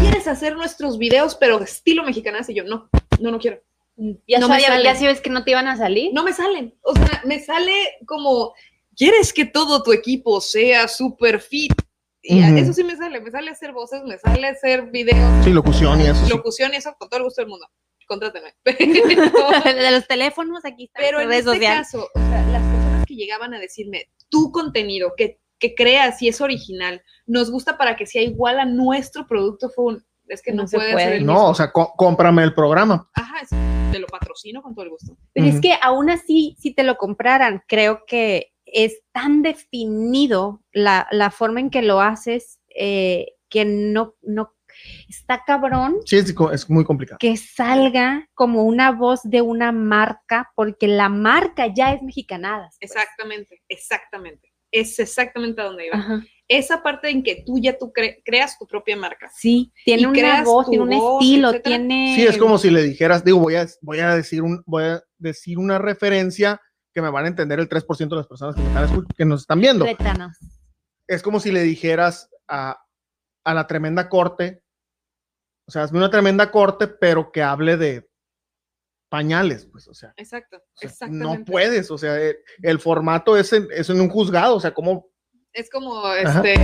¿Quieres 0.00 0.26
hacer 0.28 0.54
nuestros 0.56 0.98
videos, 0.98 1.34
pero 1.36 1.58
de 1.58 1.64
estilo 1.64 2.02
mexicanadas? 2.04 2.48
Y 2.50 2.54
yo, 2.54 2.64
no, 2.64 2.88
no, 3.20 3.30
no 3.30 3.38
quiero. 3.38 3.62
Ya, 4.26 4.38
No 4.38 4.46
sabía- 4.48 4.80
ya 4.82 4.94
sabes 4.94 5.20
que 5.20 5.30
no 5.30 5.42
te 5.44 5.52
iban 5.52 5.66
a 5.66 5.76
salir. 5.76 6.12
No 6.12 6.22
me 6.22 6.32
salen. 6.32 6.74
O 6.82 6.94
sea, 6.94 7.22
me 7.24 7.40
sale 7.40 7.72
como, 8.06 8.54
¿quieres 8.96 9.32
que 9.32 9.44
todo 9.44 9.82
tu 9.82 9.92
equipo 9.92 10.40
sea 10.40 10.86
super 10.88 11.40
fit? 11.40 11.72
Y 12.22 12.40
Ujú. 12.42 12.56
eso 12.58 12.72
sí 12.74 12.84
me 12.84 12.96
sale. 12.96 13.20
Me 13.20 13.30
sale 13.30 13.50
hacer 13.50 13.72
voces, 13.72 14.02
me 14.04 14.18
sale 14.18 14.46
hacer 14.48 14.90
videos, 14.90 15.44
Sí, 15.44 15.50
locución 15.50 16.00
y 16.00 16.04
eso. 16.04 16.24
sí. 16.26 16.30
locución 16.30 16.74
y 16.74 16.76
eso 16.76 16.94
con 16.98 17.08
todo 17.08 17.18
el 17.18 17.24
gusto 17.24 17.42
del 17.42 17.48
mundo. 17.50 17.66
Contrátenme. 18.06 18.54
Pero, 18.64 19.74
de 19.76 19.90
los 19.90 20.06
teléfonos, 20.06 20.64
aquí 20.64 20.84
están 20.84 21.02
pero 21.04 21.20
en 21.20 21.28
redes 21.28 21.40
este 21.40 21.50
sociales. 21.56 21.86
caso, 21.92 22.08
o 22.14 22.18
sea, 22.18 22.42
las 22.50 22.62
personas 22.62 23.06
que 23.06 23.14
llegaban 23.16 23.52
a 23.54 23.58
decirme, 23.58 24.08
tu 24.30 24.50
contenido 24.50 25.12
que, 25.16 25.40
que 25.58 25.74
creas 25.74 26.20
y 26.22 26.28
es 26.28 26.40
original, 26.40 27.02
nos 27.26 27.50
gusta 27.50 27.76
para 27.78 27.96
que 27.96 28.06
sea 28.06 28.22
igual 28.22 28.58
a 28.60 28.64
nuestro 28.64 29.26
producto, 29.26 29.68
fue 29.70 29.84
un, 29.86 30.04
es 30.28 30.42
que 30.42 30.52
no, 30.52 30.62
No 30.62 30.68
se 30.68 30.76
puede, 30.78 31.20
No, 31.20 31.32
mismo. 31.34 31.48
o 31.50 31.54
sea, 31.54 31.72
có- 31.72 31.92
cómprame 31.96 32.42
el 32.44 32.54
programa. 32.54 33.08
Ajá, 33.14 33.40
es- 33.40 33.50
te 33.92 33.98
lo 33.98 34.06
patrocino 34.06 34.62
con 34.62 34.74
todo 34.74 34.84
el 34.84 34.90
gusto. 34.90 35.16
Pero 35.32 35.46
es 35.46 35.60
que 35.62 35.74
aún 35.80 36.10
así, 36.10 36.54
si 36.58 36.74
te 36.74 36.82
lo 36.82 36.96
compraran, 36.98 37.62
creo 37.66 38.04
que 38.06 38.52
es 38.66 39.00
tan 39.12 39.40
definido 39.42 40.62
la, 40.72 41.08
la 41.10 41.30
forma 41.30 41.60
en 41.60 41.70
que 41.70 41.80
lo 41.82 42.00
haces 42.02 42.60
eh, 42.76 43.28
que 43.48 43.64
no, 43.64 44.14
no 44.20 44.54
está 45.08 45.42
cabrón 45.46 45.96
Sí, 46.04 46.16
es, 46.18 46.34
es 46.52 46.68
muy 46.70 46.84
complicado. 46.84 47.16
que 47.18 47.36
salga 47.38 48.28
como 48.34 48.64
una 48.64 48.92
voz 48.92 49.20
de 49.24 49.40
una 49.40 49.72
marca, 49.72 50.52
porque 50.54 50.86
la 50.86 51.08
marca 51.08 51.66
ya 51.74 51.92
es 51.94 52.02
mexicanadas. 52.02 52.76
pues. 52.78 52.90
Exactamente, 52.92 53.62
exactamente. 53.68 54.47
Es 54.70 54.98
exactamente 54.98 55.60
a 55.60 55.64
donde 55.64 55.86
iba. 55.86 55.96
Ajá. 55.96 56.22
Esa 56.50 56.82
parte 56.82 57.10
en 57.10 57.22
que 57.22 57.42
tú 57.44 57.58
ya 57.58 57.76
tú 57.76 57.92
cre- 57.94 58.22
creas 58.24 58.58
tu 58.58 58.66
propia 58.66 58.96
marca. 58.96 59.30
Sí, 59.36 59.70
Y 59.84 59.84
tiene 59.84 60.06
una 60.06 60.42
voz, 60.44 60.68
tiene 60.70 60.84
un 60.84 60.90
voz, 60.90 61.22
estilo, 61.22 61.48
etcétera. 61.50 61.76
tiene. 61.76 62.14
Sí, 62.16 62.22
es 62.26 62.38
como 62.38 62.56
si 62.56 62.70
le 62.70 62.82
dijeras, 62.82 63.22
digo, 63.24 63.38
voy 63.38 63.56
a, 63.56 63.66
voy 63.82 63.98
a, 64.00 64.14
decir, 64.14 64.42
un, 64.42 64.62
voy 64.64 64.84
a 64.84 65.02
decir 65.18 65.58
una 65.58 65.78
referencia 65.78 66.60
que 66.94 67.02
me 67.02 67.10
van 67.10 67.26
a 67.26 67.28
entender 67.28 67.60
el 67.60 67.68
3% 67.68 68.08
de 68.08 68.16
las 68.16 68.26
personas 68.26 68.54
que, 68.56 68.62
están 68.62 69.06
que 69.16 69.24
nos 69.26 69.42
están 69.42 69.60
viendo. 69.60 69.84
Es 71.06 71.22
como 71.22 71.38
si 71.38 71.52
le 71.52 71.62
dijeras 71.62 72.30
a, 72.48 72.82
a 73.44 73.54
la 73.54 73.66
tremenda 73.66 74.08
corte, 74.08 74.62
o 75.66 75.70
sea, 75.70 75.82
hazme 75.82 75.98
una 75.98 76.10
tremenda 76.10 76.50
corte, 76.50 76.88
pero 76.88 77.30
que 77.30 77.42
hable 77.42 77.76
de 77.76 78.07
pañales, 79.08 79.66
pues, 79.70 79.88
o 79.88 79.94
sea. 79.94 80.12
Exacto, 80.16 80.56
o 80.58 80.78
sea, 80.78 80.88
exactamente. 80.90 81.38
no 81.38 81.44
puedes, 81.44 81.90
o 81.90 81.98
sea, 81.98 82.16
el, 82.20 82.36
el 82.62 82.78
formato 82.80 83.36
es 83.36 83.52
en, 83.52 83.68
es 83.72 83.88
en 83.90 84.00
un 84.00 84.08
juzgado, 84.08 84.56
o 84.56 84.60
sea, 84.60 84.72
como 84.74 85.06
Es 85.52 85.70
como 85.70 86.12
este. 86.14 86.54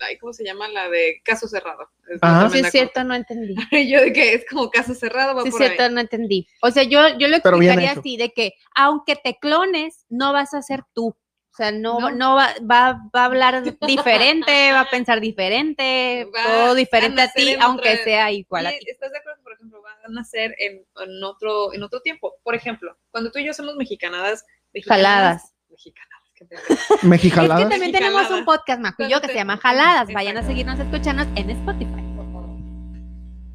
ay, 0.00 0.16
¿Cómo 0.18 0.32
se 0.32 0.44
llama 0.44 0.68
la 0.68 0.88
de 0.88 1.20
caso 1.24 1.48
cerrado? 1.48 1.88
Es 2.08 2.18
Ajá. 2.22 2.48
Sí, 2.50 2.60
es 2.60 2.70
cierto, 2.70 3.02
no 3.04 3.14
entendí. 3.14 3.54
Yo 3.90 4.00
de 4.00 4.12
que 4.12 4.34
es 4.34 4.44
como 4.48 4.70
caso 4.70 4.94
cerrado, 4.94 5.34
va 5.34 5.42
Sí, 5.42 5.48
es 5.48 5.54
ahí. 5.60 5.66
cierto, 5.68 5.88
no 5.94 6.00
entendí. 6.00 6.46
O 6.62 6.70
sea, 6.70 6.82
yo, 6.84 7.18
yo 7.18 7.28
lo 7.28 7.36
explicaría 7.36 7.92
así, 7.92 8.16
de 8.16 8.32
que 8.32 8.52
aunque 8.74 9.16
te 9.16 9.38
clones, 9.38 10.04
no 10.08 10.32
vas 10.32 10.54
a 10.54 10.62
ser 10.62 10.82
tú. 10.94 11.08
O 11.50 11.56
sea, 11.58 11.72
no, 11.72 11.98
No. 11.98 12.10
no, 12.12 12.34
va, 12.36 12.54
va, 12.60 13.00
va 13.14 13.22
a 13.22 13.24
hablar 13.24 13.62
diferente, 13.80 14.70
va 14.72 14.80
a 14.82 14.90
pensar 14.90 15.20
diferente, 15.20 16.28
Va 16.32 16.44
todo 16.44 16.74
diferente 16.76 17.20
a 17.20 17.32
ti, 17.32 17.56
aunque 17.60 17.96
sea 18.04 18.30
igual 18.30 18.66
a 18.66 18.72
Y 18.74 18.78
ti. 18.78 18.90
¿Estás 18.90 19.10
de 19.10 19.18
acuerdo? 19.18 19.42
Por 19.42 19.52
ejemplo, 19.54 19.77
van 20.08 20.16
a 20.18 20.20
nacer 20.20 20.54
en, 20.58 20.84
en 21.00 21.24
otro, 21.24 21.72
en 21.74 21.82
otro 21.82 22.00
tiempo. 22.00 22.34
Por 22.42 22.54
ejemplo, 22.54 22.96
cuando 23.10 23.30
tú 23.30 23.38
y 23.38 23.46
yo 23.46 23.52
somos 23.52 23.76
mexicanadas. 23.76 24.44
mexicanadas 24.72 25.04
Jaladas. 25.04 25.54
Mexicanadas. 25.70 26.18
Es 26.40 27.20
que 27.20 27.30
también 27.68 27.90
tenemos 27.90 28.30
un 28.30 28.44
podcast, 28.44 28.80
Majo 28.80 29.02
y 29.02 29.10
yo, 29.10 29.20
que 29.20 29.26
se 29.26 29.34
llama. 29.34 29.56
Jaladas. 29.56 30.08
Vayan 30.12 30.36
a 30.36 30.46
seguirnos, 30.46 30.78
escucharnos 30.78 31.26
en 31.34 31.50
Spotify. 31.50 31.90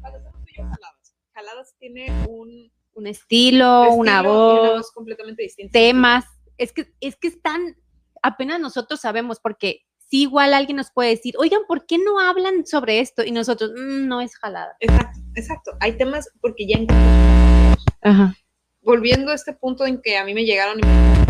Cuando 0.00 0.18
estamos 0.18 0.44
tú 0.44 0.50
y 0.50 0.56
yo 0.58 0.64
jaladas. 0.64 1.14
Jaladas 1.32 1.74
tiene 1.78 2.12
un 2.28 2.70
Un 2.92 3.06
estilo, 3.06 3.90
una 3.92 4.16
estilo 4.18 4.64
y 4.64 4.68
voz, 4.76 4.92
completamente 4.92 5.42
distinta. 5.42 5.72
temas. 5.72 6.26
Es 6.58 6.72
que, 6.72 6.92
es 7.00 7.16
que 7.16 7.28
están, 7.28 7.76
apenas 8.22 8.60
nosotros 8.60 9.00
sabemos, 9.00 9.40
porque 9.40 9.86
si 10.14 10.22
igual 10.22 10.54
alguien 10.54 10.76
nos 10.76 10.92
puede 10.92 11.10
decir, 11.10 11.34
oigan, 11.38 11.62
¿por 11.66 11.86
qué 11.86 11.98
no 11.98 12.20
hablan 12.20 12.64
sobre 12.66 13.00
esto? 13.00 13.24
Y 13.24 13.32
nosotros, 13.32 13.72
"Mm, 13.76 14.06
no 14.06 14.20
es 14.20 14.36
jalada. 14.36 14.76
Exacto, 14.78 15.18
exacto. 15.34 15.72
Hay 15.80 15.96
temas 15.98 16.30
porque 16.40 16.68
ya 16.68 16.76
encontramos. 16.76 17.84
Ajá. 18.00 18.34
Volviendo 18.82 19.32
a 19.32 19.34
este 19.34 19.54
punto 19.54 19.84
en 19.84 20.00
que 20.00 20.16
a 20.16 20.24
mí 20.24 20.32
me 20.32 20.44
llegaron 20.44 20.78
y 20.78 20.82
me 20.82 20.88
dijeron, 20.88 21.24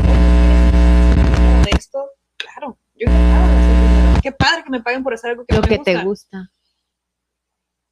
"¿Quieres 1.15 1.65
de 1.65 1.71
esto? 1.79 2.11
Claro, 2.37 2.77
yo 2.95 3.07
encantado 3.09 3.59
dinero. 3.59 4.21
Qué 4.23 4.33
padre 4.33 4.65
que 4.65 4.71
me 4.71 4.83
paguen 4.83 5.03
por 5.03 5.15
hacer 5.15 5.31
algo 5.31 5.47
que 5.47 5.55
Lo 5.55 5.63
no 5.63 5.67
me 5.67 5.79
que 5.79 5.83
te 5.83 5.93
gusta". 5.95 6.05
gusta. 6.39 6.51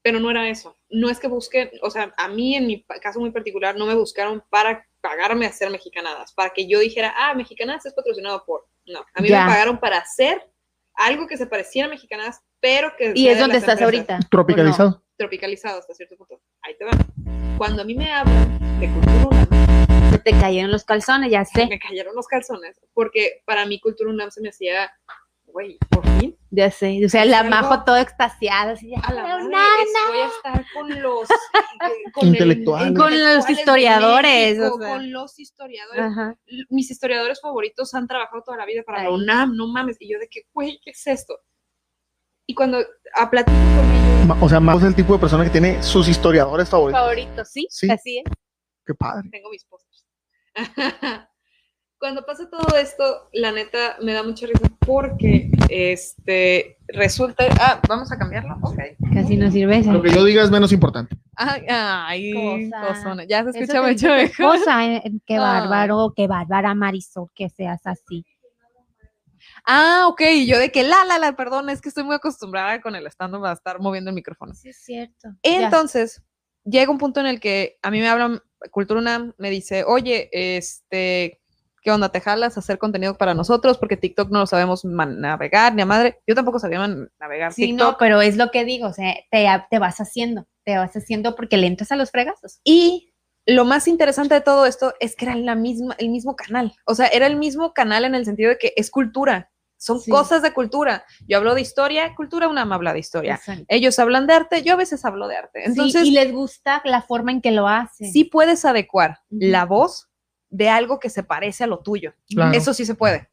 pero 0.04 0.18
no 0.20 0.30
era 0.30 0.46
eso. 0.50 0.76
No 0.90 1.08
es 1.08 1.18
que 1.20 1.28
busquen, 1.28 1.70
o 1.80 1.88
sea, 1.88 2.12
a 2.18 2.28
mí 2.28 2.54
en 2.56 2.66
mi 2.66 2.84
caso 3.00 3.18
muy 3.20 3.30
particular 3.30 3.76
no 3.76 3.86
me 3.86 3.94
buscaron 3.94 4.42
para 4.50 4.84
pagarme 5.00 5.46
a 5.46 5.50
hacer 5.50 5.70
mexicanadas, 5.70 6.32
para 6.34 6.50
que 6.50 6.66
yo 6.68 6.80
dijera, 6.80 7.14
ah, 7.16 7.32
mexicanadas 7.34 7.86
es 7.86 7.94
patrocinado 7.94 8.44
por. 8.44 8.66
No, 8.84 9.04
a 9.14 9.22
mí 9.22 9.28
Ya. 9.28 9.44
me 9.46 9.52
pagaron 9.52 9.78
para 9.78 9.98
hacer 9.98 10.51
algo 10.94 11.26
que 11.26 11.36
se 11.36 11.46
pareciera 11.46 11.86
a 11.86 11.90
mexicanadas, 11.90 12.40
pero 12.60 12.92
que... 12.96 13.12
Y 13.14 13.28
es 13.28 13.36
de 13.36 13.40
donde 13.40 13.58
estás 13.58 13.80
empresas, 13.80 14.08
ahorita. 14.10 14.28
Tropicalizado. 14.30 15.04
Tropicalizado 15.16 15.78
hasta 15.78 15.94
cierto 15.94 16.16
punto. 16.16 16.40
Ahí 16.62 16.76
te 16.76 16.84
va. 16.84 16.92
Cuando 17.58 17.82
a 17.82 17.84
mí 17.84 17.94
me 17.94 18.10
hablan 18.12 18.80
de 18.80 18.88
cultura 18.88 19.28
UNAM, 19.28 20.10
Se 20.10 20.18
te 20.18 20.32
cayeron 20.32 20.70
los 20.70 20.84
calzones, 20.84 21.30
ya 21.30 21.44
sé. 21.44 21.66
me 21.66 21.78
cayeron 21.78 22.14
los 22.14 22.26
calzones, 22.26 22.80
porque 22.94 23.42
para 23.46 23.66
mí 23.66 23.80
cultura 23.80 24.10
UNAM 24.10 24.30
se 24.30 24.40
me 24.40 24.48
hacía, 24.50 24.90
güey, 25.52 25.78
por 25.90 26.04
fin. 26.18 26.36
Ya 26.50 26.70
sé. 26.70 27.04
O 27.04 27.08
sea, 27.08 27.24
la 27.24 27.42
majo 27.44 27.84
todo 27.84 27.96
extasiada. 27.96 28.72
Así, 28.72 28.92
A 28.94 29.12
la 29.12 29.22
voy 29.38 29.54
a 29.54 30.26
estar 30.26 30.64
con 30.74 31.02
los 31.02 31.30
eh, 31.30 31.34
con 32.12 32.28
el- 32.28 32.34
Intelectuales. 32.34 32.98
Con 32.98 33.18
los 33.22 33.48
historiadores, 33.50 34.58
México, 34.58 34.76
o 34.76 34.78
sea. 34.80 34.88
con 34.94 35.12
los 35.12 35.38
historiadores. 35.38 36.02
Ajá. 36.02 36.36
Mis 36.70 36.90
historiadores 36.90 37.40
favoritos 37.40 37.94
han 37.94 38.06
trabajado 38.06 38.42
toda 38.42 38.56
la 38.58 38.66
vida 38.66 38.82
para 38.84 39.02
la 39.02 39.08
Ahí. 39.08 39.14
UNAM, 39.14 39.54
no 39.56 39.66
mames. 39.68 39.96
Y 40.00 40.12
yo 40.12 40.18
de 40.18 40.28
que, 40.28 40.42
güey, 40.52 40.80
¿qué 40.84 40.90
es 40.90 41.06
esto? 41.06 41.38
Y 42.46 42.54
cuando 42.54 42.78
a 43.14 43.30
platico 43.30 43.56
con 43.56 43.90
ellos, 43.90 44.26
Ma- 44.26 44.38
O 44.40 44.48
sea, 44.48 44.60
Mau 44.60 44.78
es 44.78 44.84
el 44.84 44.94
tipo 44.94 45.14
de 45.14 45.18
persona 45.20 45.44
que 45.44 45.50
tiene 45.50 45.82
sus 45.82 46.06
historiadores 46.08 46.68
favoritos. 46.68 47.00
Favorito, 47.00 47.44
sí, 47.44 47.66
Sí. 47.70 47.90
así 47.90 48.18
es. 48.18 48.24
Qué 48.84 48.94
padre. 48.94 49.28
tengo 49.30 49.48
mis 49.50 49.64
pósters. 49.64 50.06
Cuando 52.02 52.26
pasa 52.26 52.50
todo 52.50 52.76
esto, 52.76 53.28
la 53.32 53.52
neta 53.52 53.96
me 54.02 54.12
da 54.12 54.24
mucha 54.24 54.44
risa 54.48 54.68
porque 54.80 55.52
este 55.68 56.76
resulta. 56.88 57.44
Ah, 57.60 57.80
vamos 57.88 58.10
a 58.10 58.18
cambiarlo. 58.18 58.56
Ok. 58.60 58.76
Casi 59.14 59.36
no 59.36 59.48
sirve. 59.52 59.84
Lo 59.84 60.02
que 60.02 60.10
yo 60.10 60.24
diga 60.24 60.42
es 60.42 60.50
menos 60.50 60.72
importante. 60.72 61.16
Ay, 61.36 61.64
ay, 61.68 62.70
Cosa. 62.72 63.24
Ya 63.28 63.44
se 63.44 63.50
escucha 63.50 63.82
mucho 63.82 64.08
mejor. 64.08 64.56
esposa, 64.56 64.84
eh, 64.84 65.12
Qué 65.24 65.34
Ay. 65.34 65.38
bárbaro, 65.38 66.12
qué 66.16 66.26
bárbara 66.26 66.74
Marisol, 66.74 67.28
que 67.36 67.48
seas 67.48 67.80
así. 67.84 68.26
Ah, 69.64 70.06
ok. 70.08 70.22
y 70.22 70.46
Yo 70.48 70.58
de 70.58 70.72
que 70.72 70.82
la, 70.82 71.04
la, 71.04 71.20
la, 71.20 71.36
perdón, 71.36 71.70
es 71.70 71.80
que 71.80 71.88
estoy 71.88 72.02
muy 72.02 72.16
acostumbrada 72.16 72.80
con 72.80 72.96
el 72.96 73.06
stand 73.06 73.46
a 73.46 73.52
estar 73.52 73.78
moviendo 73.78 74.10
el 74.10 74.16
micrófono. 74.16 74.54
Sí, 74.54 74.70
es 74.70 74.82
cierto. 74.82 75.28
Entonces, 75.44 76.20
llega 76.64 76.90
un 76.90 76.98
punto 76.98 77.20
en 77.20 77.26
el 77.26 77.38
que 77.38 77.78
a 77.80 77.92
mí 77.92 78.00
me 78.00 78.08
hablan, 78.08 78.40
Cultura 78.72 78.98
UNAM 78.98 79.34
me 79.38 79.50
dice, 79.50 79.84
oye, 79.84 80.28
este, 80.32 81.41
¿qué 81.82 81.90
onda? 81.90 82.08
¿Te 82.10 82.20
jalas 82.20 82.56
a 82.56 82.60
hacer 82.60 82.78
contenido 82.78 83.16
para 83.18 83.34
nosotros? 83.34 83.76
Porque 83.78 83.96
TikTok 83.96 84.30
no 84.30 84.38
lo 84.40 84.46
sabemos 84.46 84.84
navegar, 84.84 85.74
ni 85.74 85.82
a 85.82 85.86
madre. 85.86 86.20
Yo 86.26 86.34
tampoco 86.34 86.58
sabía 86.58 86.86
navegar 87.20 87.52
Sí, 87.52 87.66
TikTok. 87.66 87.78
no, 87.92 87.96
pero 87.98 88.20
es 88.22 88.36
lo 88.36 88.50
que 88.50 88.64
digo, 88.64 88.88
o 88.88 88.92
sea, 88.92 89.14
te, 89.30 89.46
te 89.70 89.78
vas 89.78 90.00
haciendo, 90.00 90.46
te 90.64 90.76
vas 90.78 90.94
haciendo 90.96 91.34
porque 91.34 91.56
le 91.56 91.66
entras 91.66 91.92
a 91.92 91.96
los 91.96 92.10
fregazos. 92.10 92.60
Y 92.64 93.12
lo 93.46 93.64
más 93.64 93.88
interesante 93.88 94.34
de 94.34 94.40
todo 94.40 94.66
esto 94.66 94.94
es 95.00 95.16
que 95.16 95.24
era 95.24 95.34
la 95.34 95.56
misma, 95.56 95.94
el 95.98 96.10
mismo 96.10 96.36
canal. 96.36 96.72
O 96.86 96.94
sea, 96.94 97.08
era 97.08 97.26
el 97.26 97.36
mismo 97.36 97.72
canal 97.74 98.04
en 98.04 98.14
el 98.14 98.24
sentido 98.24 98.50
de 98.50 98.58
que 98.58 98.72
es 98.76 98.90
cultura. 98.90 99.50
Son 99.76 99.98
Sí. 100.00 100.12
cosas 100.12 100.42
de 100.42 100.52
cultura. 100.52 101.04
Yo 101.26 101.38
hablo 101.38 101.56
de 101.56 101.60
historia, 101.60 102.14
cultura 102.14 102.46
UNAM 102.46 102.72
habla 102.72 102.92
de 102.92 103.00
historia. 103.00 103.34
Exacto. 103.34 103.64
Ellos 103.66 103.98
hablan 103.98 104.28
de 104.28 104.34
arte, 104.34 104.62
yo 104.62 104.74
a 104.74 104.76
veces 104.76 105.04
hablo 105.04 105.26
de 105.26 105.36
arte. 105.38 105.64
Entonces, 105.64 106.02
sí, 106.02 106.08
y 106.10 106.10
les 106.12 106.30
gusta 106.32 106.80
la 106.84 107.02
forma 107.02 107.32
en 107.32 107.40
que 107.40 107.50
lo 107.50 107.66
hacen. 107.66 108.12
sí 108.12 108.22
puedes 108.22 108.64
adecuar 108.64 109.18
la 109.28 109.64
voz 109.64 110.08
de 110.52 110.68
algo 110.68 111.00
que 111.00 111.10
se 111.10 111.22
parece 111.24 111.64
a 111.64 111.66
lo 111.66 111.80
tuyo. 111.80 112.12
Claro. 112.28 112.56
Eso 112.56 112.72
sí 112.74 112.84
se 112.84 112.94
puede. 112.94 113.28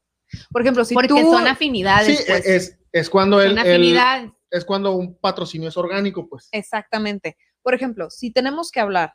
Por 0.51 0.61
ejemplo, 0.61 0.85
si 0.85 0.93
porque 0.93 1.09
tú... 1.09 1.17
son 1.31 1.47
afinidades. 1.47 2.17
Sí, 2.19 2.23
pues. 2.25 2.45
es, 2.47 2.79
es 2.91 3.09
cuando 3.09 3.41
el, 3.41 3.57
el- 3.57 4.31
es 4.49 4.65
cuando 4.65 4.93
un 4.93 5.15
patrocinio 5.15 5.69
es 5.69 5.77
orgánico, 5.77 6.27
pues. 6.27 6.47
Exactamente. 6.51 7.37
Por 7.61 7.75
ejemplo, 7.75 8.09
si 8.09 8.31
tenemos 8.31 8.71
que 8.71 8.79
hablar, 8.79 9.13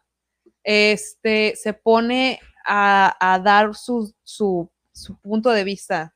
este, 0.62 1.55
se 1.57 1.72
pone 1.72 2.38
a, 2.64 3.16
a 3.18 3.38
dar 3.38 3.74
su, 3.74 4.14
su, 4.22 4.70
su 4.92 5.18
punto 5.20 5.50
de 5.50 5.64
vista, 5.64 6.14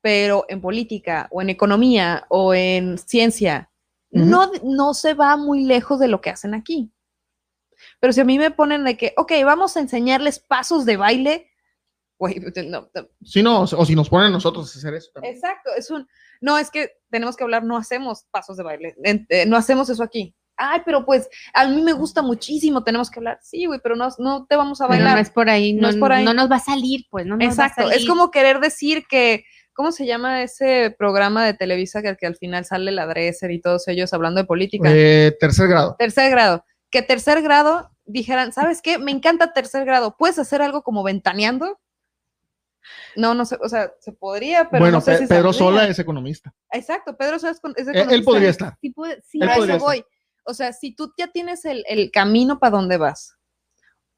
pero 0.00 0.44
en 0.48 0.60
política 0.60 1.28
o 1.30 1.40
en 1.40 1.48
economía 1.50 2.26
o 2.28 2.52
en 2.52 2.98
ciencia, 2.98 3.70
no, 4.10 4.50
no 4.62 4.94
se 4.94 5.14
va 5.14 5.36
muy 5.36 5.64
lejos 5.64 5.98
de 5.98 6.08
lo 6.08 6.20
que 6.20 6.30
hacen 6.30 6.54
aquí. 6.54 6.92
Pero 8.00 8.12
si 8.12 8.20
a 8.20 8.24
mí 8.24 8.38
me 8.38 8.50
ponen 8.50 8.84
de 8.84 8.96
que, 8.96 9.12
ok, 9.16 9.32
vamos 9.44 9.76
a 9.76 9.80
enseñarles 9.80 10.38
pasos 10.38 10.84
de 10.84 10.96
baile, 10.96 11.50
güey, 12.18 12.40
no, 12.68 12.88
no, 12.94 13.08
Si 13.22 13.42
no, 13.42 13.60
o 13.60 13.64
o 13.64 13.84
si 13.86 13.94
nos 13.94 14.08
ponen 14.08 14.28
a 14.28 14.30
nosotros 14.30 14.74
a 14.74 14.78
hacer 14.78 14.94
eso. 14.94 15.10
también. 15.12 15.34
Exacto, 15.34 15.70
es 15.76 15.90
un, 15.90 16.06
no, 16.40 16.58
es 16.58 16.70
que 16.70 16.92
tenemos 17.10 17.36
que 17.36 17.44
hablar, 17.44 17.64
no 17.64 17.76
hacemos 17.76 18.24
pasos 18.30 18.56
de 18.56 18.62
baile, 18.62 18.94
en- 19.02 19.26
eh, 19.28 19.46
no 19.46 19.56
hacemos 19.56 19.88
eso 19.90 20.02
aquí. 20.02 20.34
Ay, 20.56 20.82
pero 20.84 21.04
pues 21.04 21.28
a 21.52 21.66
mí 21.66 21.82
me 21.82 21.92
gusta 21.92 22.22
muchísimo, 22.22 22.84
tenemos 22.84 23.10
que 23.10 23.18
hablar. 23.18 23.40
Sí, 23.42 23.66
güey, 23.66 23.80
pero 23.82 23.96
no, 23.96 24.08
no 24.18 24.46
te 24.46 24.54
vamos 24.54 24.80
a 24.80 24.84
Pero 24.86 24.98
bailar. 25.00 25.16
no 25.16 25.20
es 25.22 25.30
por 25.30 25.50
ahí, 25.50 25.72
No 25.72 25.82
no, 25.82 25.88
es 25.88 25.96
por 25.96 26.12
ahí. 26.12 26.24
no 26.24 26.32
nos 26.32 26.48
va 26.48 26.56
a 26.56 26.60
salir, 26.60 27.06
pues, 27.10 27.26
no 27.26 27.36
nos 27.36 27.44
va 27.44 27.50
a 27.50 27.66
Exacto, 27.66 27.88
es 27.90 27.94
salir. 27.94 28.08
como 28.08 28.30
querer 28.30 28.60
decir 28.60 29.04
que, 29.08 29.44
¿cómo 29.72 29.90
se 29.90 30.06
llama 30.06 30.44
ese 30.44 30.94
programa 30.96 31.44
de 31.44 31.54
Televisa 31.54 32.02
que, 32.02 32.16
que 32.16 32.26
al 32.26 32.36
final 32.36 32.64
sale 32.64 32.92
la 32.92 33.06
Dresser 33.06 33.50
y 33.50 33.60
todos 33.60 33.88
ellos 33.88 34.12
hablando 34.12 34.40
de 34.40 34.46
política? 34.46 34.88
Eh, 34.92 35.36
tercer 35.40 35.66
grado. 35.66 35.96
Tercer 35.98 36.30
grado. 36.30 36.64
Que 36.94 37.02
tercer 37.02 37.42
grado 37.42 37.90
dijeran, 38.04 38.52
¿sabes 38.52 38.80
qué? 38.80 38.98
Me 38.98 39.10
encanta 39.10 39.52
tercer 39.52 39.84
grado. 39.84 40.16
¿Puedes 40.16 40.38
hacer 40.38 40.62
algo 40.62 40.84
como 40.84 41.02
ventaneando? 41.02 41.80
No, 43.16 43.34
no 43.34 43.44
sé, 43.44 43.58
o 43.60 43.68
sea, 43.68 43.92
se 43.98 44.12
podría, 44.12 44.70
pero 44.70 44.82
bueno, 44.84 44.98
no 44.98 45.00
sé 45.00 45.10
Pe- 45.10 45.18
si 45.18 45.26
Pedro 45.26 45.52
saldría. 45.52 45.58
Sola 45.80 45.88
es 45.88 45.98
economista. 45.98 46.54
Exacto, 46.70 47.16
Pedro 47.16 47.40
Sola 47.40 47.50
es, 47.50 47.58
es 47.58 47.88
Él- 47.88 47.94
él, 47.96 47.96
economista. 47.96 48.30
podría 48.30 48.50
estar. 48.50 48.78
Sí, 48.80 48.90
puede- 48.90 49.20
sí, 49.22 49.38
Él 49.42 49.48
A 49.48 49.54
eso 49.54 49.64
estar. 49.64 49.80
voy. 49.80 50.04
O 50.44 50.54
sea, 50.54 50.72
si 50.72 50.94
tú 50.94 51.12
ya 51.18 51.26
tienes 51.26 51.64
el, 51.64 51.84
el 51.88 52.12
camino 52.12 52.60
para 52.60 52.76
dónde 52.76 52.96
vas. 52.96 53.34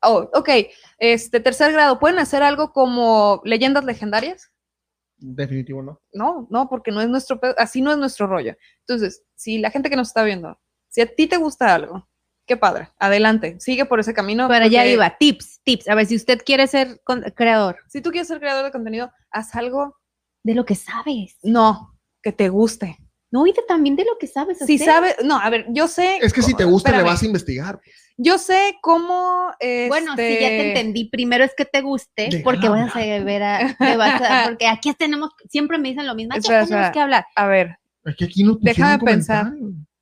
Oh, 0.02 0.28
ok, 0.34 0.50
este 0.98 1.40
tercer 1.40 1.72
grado, 1.72 1.98
¿pueden 1.98 2.18
hacer 2.18 2.42
algo 2.42 2.74
como 2.74 3.40
leyendas 3.46 3.86
legendarias? 3.86 4.52
Definitivo, 5.16 5.82
¿no? 5.82 6.02
No, 6.12 6.46
no, 6.50 6.68
porque 6.68 6.90
no 6.90 7.00
es 7.00 7.08
nuestro, 7.08 7.40
así 7.56 7.80
no 7.80 7.90
es 7.90 7.96
nuestro 7.96 8.26
rollo. 8.26 8.54
Entonces, 8.80 9.22
si 9.34 9.60
la 9.60 9.70
gente 9.70 9.88
que 9.88 9.96
nos 9.96 10.08
está 10.08 10.24
viendo, 10.24 10.60
si 10.88 11.00
a 11.00 11.06
ti 11.06 11.26
te 11.26 11.38
gusta 11.38 11.74
algo, 11.74 12.06
qué 12.46 12.56
padre, 12.56 12.88
adelante, 12.98 13.56
sigue 13.60 13.84
por 13.86 14.00
ese 14.00 14.14
camino. 14.14 14.48
Para 14.48 14.66
allá 14.66 14.86
iba, 14.86 15.16
tips, 15.18 15.60
tips. 15.64 15.88
A 15.88 15.94
ver, 15.94 16.06
si 16.06 16.16
usted 16.16 16.40
quiere 16.44 16.66
ser 16.66 17.00
con- 17.04 17.22
creador 17.34 17.78
Si 17.88 18.00
tú 18.00 18.10
quieres 18.10 18.28
ser 18.28 18.38
creador 18.40 18.64
de 18.64 18.70
contenido, 18.72 19.10
haz 19.30 19.54
algo, 19.54 19.96
de 20.44 20.54
lo 20.54 20.64
que 20.64 20.74
sabes. 20.76 21.36
no, 21.42 21.92
que 22.22 22.32
te 22.32 22.48
guste. 22.48 22.96
No, 23.32 23.46
y 23.46 23.52
de- 23.52 23.62
también 23.66 23.96
de 23.96 24.04
lo 24.04 24.16
que 24.18 24.28
sabes 24.28 24.58
Si 24.58 24.76
hacer. 24.76 24.86
sabes, 24.86 25.16
no, 25.24 25.38
a 25.38 25.50
ver, 25.50 25.66
yo 25.70 25.88
sé. 25.88 26.18
Es 26.22 26.32
que 26.32 26.42
si 26.42 26.54
te 26.54 26.64
gusta, 26.64 26.90
le 26.90 26.96
espérame. 26.98 27.12
vas 27.12 27.22
a 27.22 27.26
investigar. 27.26 27.80
Yo 28.16 28.38
sé 28.38 28.76
cómo. 28.80 29.50
Bueno, 29.88 30.12
sí, 30.12 30.22
ya 30.22 30.38
te 30.38 30.56
este, 30.56 30.68
entendí. 30.68 31.10
Primero 31.10 31.44
es 31.44 31.52
que 31.54 31.64
te 31.66 31.82
guste, 31.82 32.28
Déjala 32.30 32.44
porque 32.44 32.68
vas 32.68 32.88
a 32.90 32.92
saber 32.94 33.42
a, 33.42 33.76
te 33.76 33.96
vas 33.96 34.22
a- 34.22 34.44
porque 34.48 34.66
aquí 34.68 34.94
tenemos, 34.94 35.30
siempre 35.50 35.76
me 35.78 35.88
dicen 35.90 36.06
lo 36.06 36.14
mismo, 36.14 36.32
aquí 36.32 36.38
Espera, 36.40 36.64
tenemos 36.64 36.70
espera. 36.86 36.92
que 36.92 37.00
hablar. 37.00 37.26
A 37.34 37.46
ver, 37.46 37.76
Es 38.04 38.16
que 38.16 38.24
aquí 38.24 38.42
no 38.44 38.56
Déjame 38.60 39.04
pensar. 39.04 39.52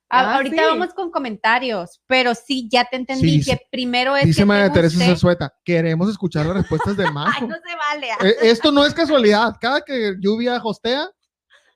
Ah, 0.09 0.35
ahorita 0.35 0.55
sí. 0.57 0.61
vamos 0.63 0.93
con 0.93 1.09
comentarios, 1.11 1.99
pero 2.07 2.35
sí, 2.35 2.67
ya 2.71 2.85
te 2.85 2.95
entendí 2.95 3.41
Sí, 3.41 3.51
que 3.51 3.59
primero 3.71 4.15
es 4.15 4.23
Dice 4.25 4.41
que 4.41 4.45
María 4.45 4.67
te 4.67 4.73
Teresa 4.75 4.97
guste. 4.97 5.11
Zazueta, 5.11 5.53
queremos 5.63 6.09
escuchar 6.09 6.45
las 6.45 6.57
respuestas 6.57 6.95
de 6.95 7.05
Ay, 7.07 7.11
Majo. 7.13 7.47
no 7.47 7.55
se 7.55 7.75
vale. 7.75 8.11
ah. 8.11 8.17
Eh, 8.23 8.35
Esto 8.43 8.71
no 8.71 8.85
es 8.85 8.93
casualidad. 8.93 9.55
Cada 9.59 9.81
que 9.81 10.13
Lluvia 10.19 10.61
hostea, 10.63 11.09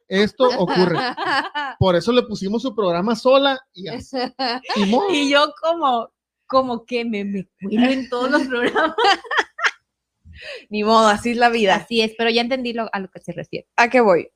esto 0.07 0.43
ocurre. 0.59 0.97
Por 1.79 1.95
eso 1.95 2.11
le 2.11 2.21
pusimos 2.23 2.61
su 2.61 2.75
programa 2.75 3.15
sola 3.15 3.59
y 3.73 3.87
así. 3.89 4.15
Y. 4.75 4.95
Y 5.11 5.29
yo 5.31 5.51
como, 5.61 6.09
como 6.45 6.85
que 6.85 7.03
me, 7.05 7.25
me 7.25 7.47
cuelo 7.61 7.85
en 7.91 8.09
todos 8.09 8.29
los 8.29 8.43
programas. 8.47 8.95
Ni 10.69 10.83
modo, 10.83 11.07
así 11.07 11.31
es 11.31 11.37
la 11.37 11.49
vida. 11.49 11.75
Así 11.75 12.01
es, 12.01 12.13
pero 12.17 12.29
ya 12.29 12.41
entendí 12.41 12.73
lo- 12.73 12.89
a 12.93 12.99
lo 12.99 13.09
que 13.09 13.19
se 13.19 13.33
refiere. 13.33 13.67
¿A 13.75 13.89
qué 13.89 14.01
voy? 14.01 14.29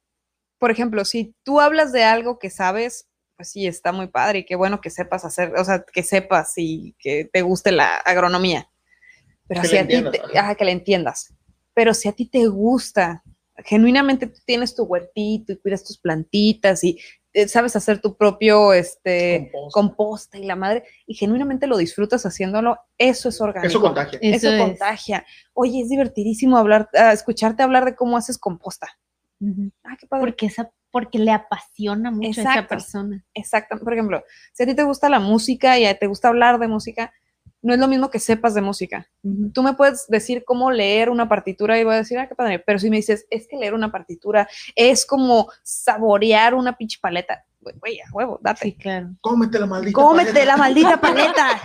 Por 0.59 0.71
ejemplo, 0.71 1.05
si 1.05 1.35
tú 1.43 1.59
hablas 1.61 1.91
de 1.91 2.03
algo 2.03 2.39
que 2.39 2.49
sabes, 2.49 3.07
pues 3.43 3.51
sí, 3.51 3.67
está 3.67 3.91
muy 3.91 4.07
padre 4.07 4.39
y 4.39 4.45
qué 4.45 4.55
bueno 4.55 4.79
que 4.79 4.89
sepas 4.89 5.25
hacer, 5.25 5.53
o 5.57 5.65
sea, 5.65 5.83
que 5.83 6.01
sepas 6.01 6.53
y 6.55 6.95
que 6.97 7.25
te 7.25 7.41
guste 7.41 7.73
la 7.73 7.97
agronomía. 7.97 8.69
Pero 9.49 9.61
Que 9.61 9.67
si 9.67 9.75
a 9.77 9.85
ti, 9.85 10.01
te- 10.01 10.37
ajá, 10.39 10.55
que 10.55 10.63
le 10.63 10.71
entiendas. 10.71 11.33
Pero 11.73 11.93
si 11.93 12.07
a 12.07 12.13
ti 12.13 12.25
te 12.25 12.47
gusta, 12.47 13.21
genuinamente 13.65 14.27
tú 14.27 14.39
tienes 14.45 14.73
tu 14.75 14.83
huertito 14.85 15.51
y 15.51 15.57
cuidas 15.57 15.83
tus 15.83 15.97
plantitas 15.97 16.85
y 16.85 16.97
eh, 17.33 17.49
sabes 17.49 17.75
hacer 17.75 17.99
tu 17.99 18.15
propio 18.15 18.71
este, 18.71 19.49
Composta. 19.51 19.73
composta 19.73 20.37
y 20.37 20.45
la 20.45 20.55
madre, 20.55 20.85
y 21.05 21.13
genuinamente 21.15 21.67
lo 21.67 21.75
disfrutas 21.75 22.25
haciéndolo, 22.25 22.77
eso 22.97 23.27
es 23.27 23.41
orgánico. 23.41 23.67
Eso 23.67 23.81
contagia. 23.81 24.19
Eso, 24.21 24.47
Eso 24.47 24.55
es. 24.55 24.61
contagia. 24.61 25.25
Oye, 25.53 25.81
es 25.81 25.89
divertidísimo 25.89 26.55
hablar, 26.57 26.87
ah, 26.93 27.11
escucharte 27.11 27.61
hablar 27.61 27.83
de 27.83 27.95
cómo 27.95 28.15
haces 28.15 28.37
composta. 28.37 28.87
Ah, 29.83 29.97
qué 29.99 30.07
padre. 30.07 30.25
Porque, 30.27 30.45
esa, 30.45 30.71
porque 30.93 31.17
le 31.17 31.31
apasiona 31.31 32.11
mucho 32.11 32.39
a 32.41 32.43
esa 32.43 32.67
persona. 32.67 33.25
Exacto. 33.33 33.77
Por 33.79 33.93
ejemplo, 33.93 34.23
si 34.53 34.61
a 34.61 34.65
ti 34.67 34.75
te 34.75 34.83
gusta 34.83 35.09
la 35.09 35.19
música 35.19 35.79
y 35.79 35.85
a- 35.87 35.97
te 35.97 36.05
gusta 36.05 36.27
hablar 36.27 36.59
de 36.59 36.67
música, 36.67 37.11
no 37.63 37.73
es 37.73 37.79
lo 37.79 37.87
mismo 37.87 38.09
que 38.11 38.19
sepas 38.19 38.53
de 38.53 38.61
música. 38.61 39.09
Tú 39.53 39.63
me 39.63 39.73
puedes 39.73 40.05
decir 40.07 40.43
cómo 40.45 40.69
leer 40.69 41.09
una 41.09 41.27
partitura 41.27 41.79
y 41.79 41.83
voy 41.83 41.95
a 41.95 41.97
decir, 41.97 42.19
ah, 42.19 42.27
qué 42.27 42.35
padre. 42.35 42.59
Pero 42.59 42.77
si 42.77 42.89
me 42.91 42.97
dices, 42.97 43.25
es 43.31 43.47
que 43.47 43.57
leer 43.57 43.73
una 43.73 43.91
partitura 43.91 44.47
es 44.75 45.03
como 45.05 45.49
saborear 45.63 46.53
una 46.53 46.77
pinche 46.77 46.99
paleta, 47.01 47.43
güey, 47.61 47.75
güey, 47.79 47.99
a 48.01 48.05
huevo, 48.11 48.37
date. 48.43 48.59
Sí, 48.63 48.75
claro. 48.75 49.09
Cómete 49.21 49.59
la 49.59 49.65
maldita. 49.65 49.93
Cómete 49.95 50.31
paleta. 50.33 50.45
la 50.45 50.57
maldita 50.57 50.97
paleta. 51.01 51.61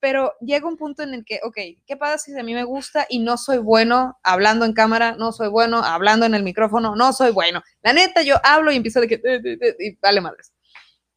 Pero 0.00 0.34
llega 0.40 0.66
un 0.66 0.78
punto 0.78 1.02
en 1.02 1.12
el 1.12 1.24
que, 1.24 1.40
ok, 1.44 1.56
¿qué 1.86 1.96
pasa 1.96 2.18
si 2.18 2.38
a 2.38 2.42
mí 2.42 2.54
me 2.54 2.64
gusta 2.64 3.06
y 3.08 3.18
no 3.18 3.36
soy 3.36 3.58
bueno 3.58 4.18
hablando 4.22 4.64
en 4.64 4.72
cámara, 4.72 5.12
no 5.12 5.30
soy 5.30 5.48
bueno 5.48 5.84
hablando 5.84 6.24
en 6.24 6.34
el 6.34 6.42
micrófono, 6.42 6.96
no 6.96 7.12
soy 7.12 7.32
bueno? 7.32 7.62
La 7.82 7.92
neta, 7.92 8.22
yo 8.22 8.36
hablo 8.42 8.72
y 8.72 8.76
empiezo 8.76 9.00
de 9.00 9.08
que, 9.08 9.14
eh, 9.16 9.40
eh, 9.44 9.58
eh, 9.60 9.76
y 9.78 9.96
vale 10.00 10.22
madres. 10.22 10.52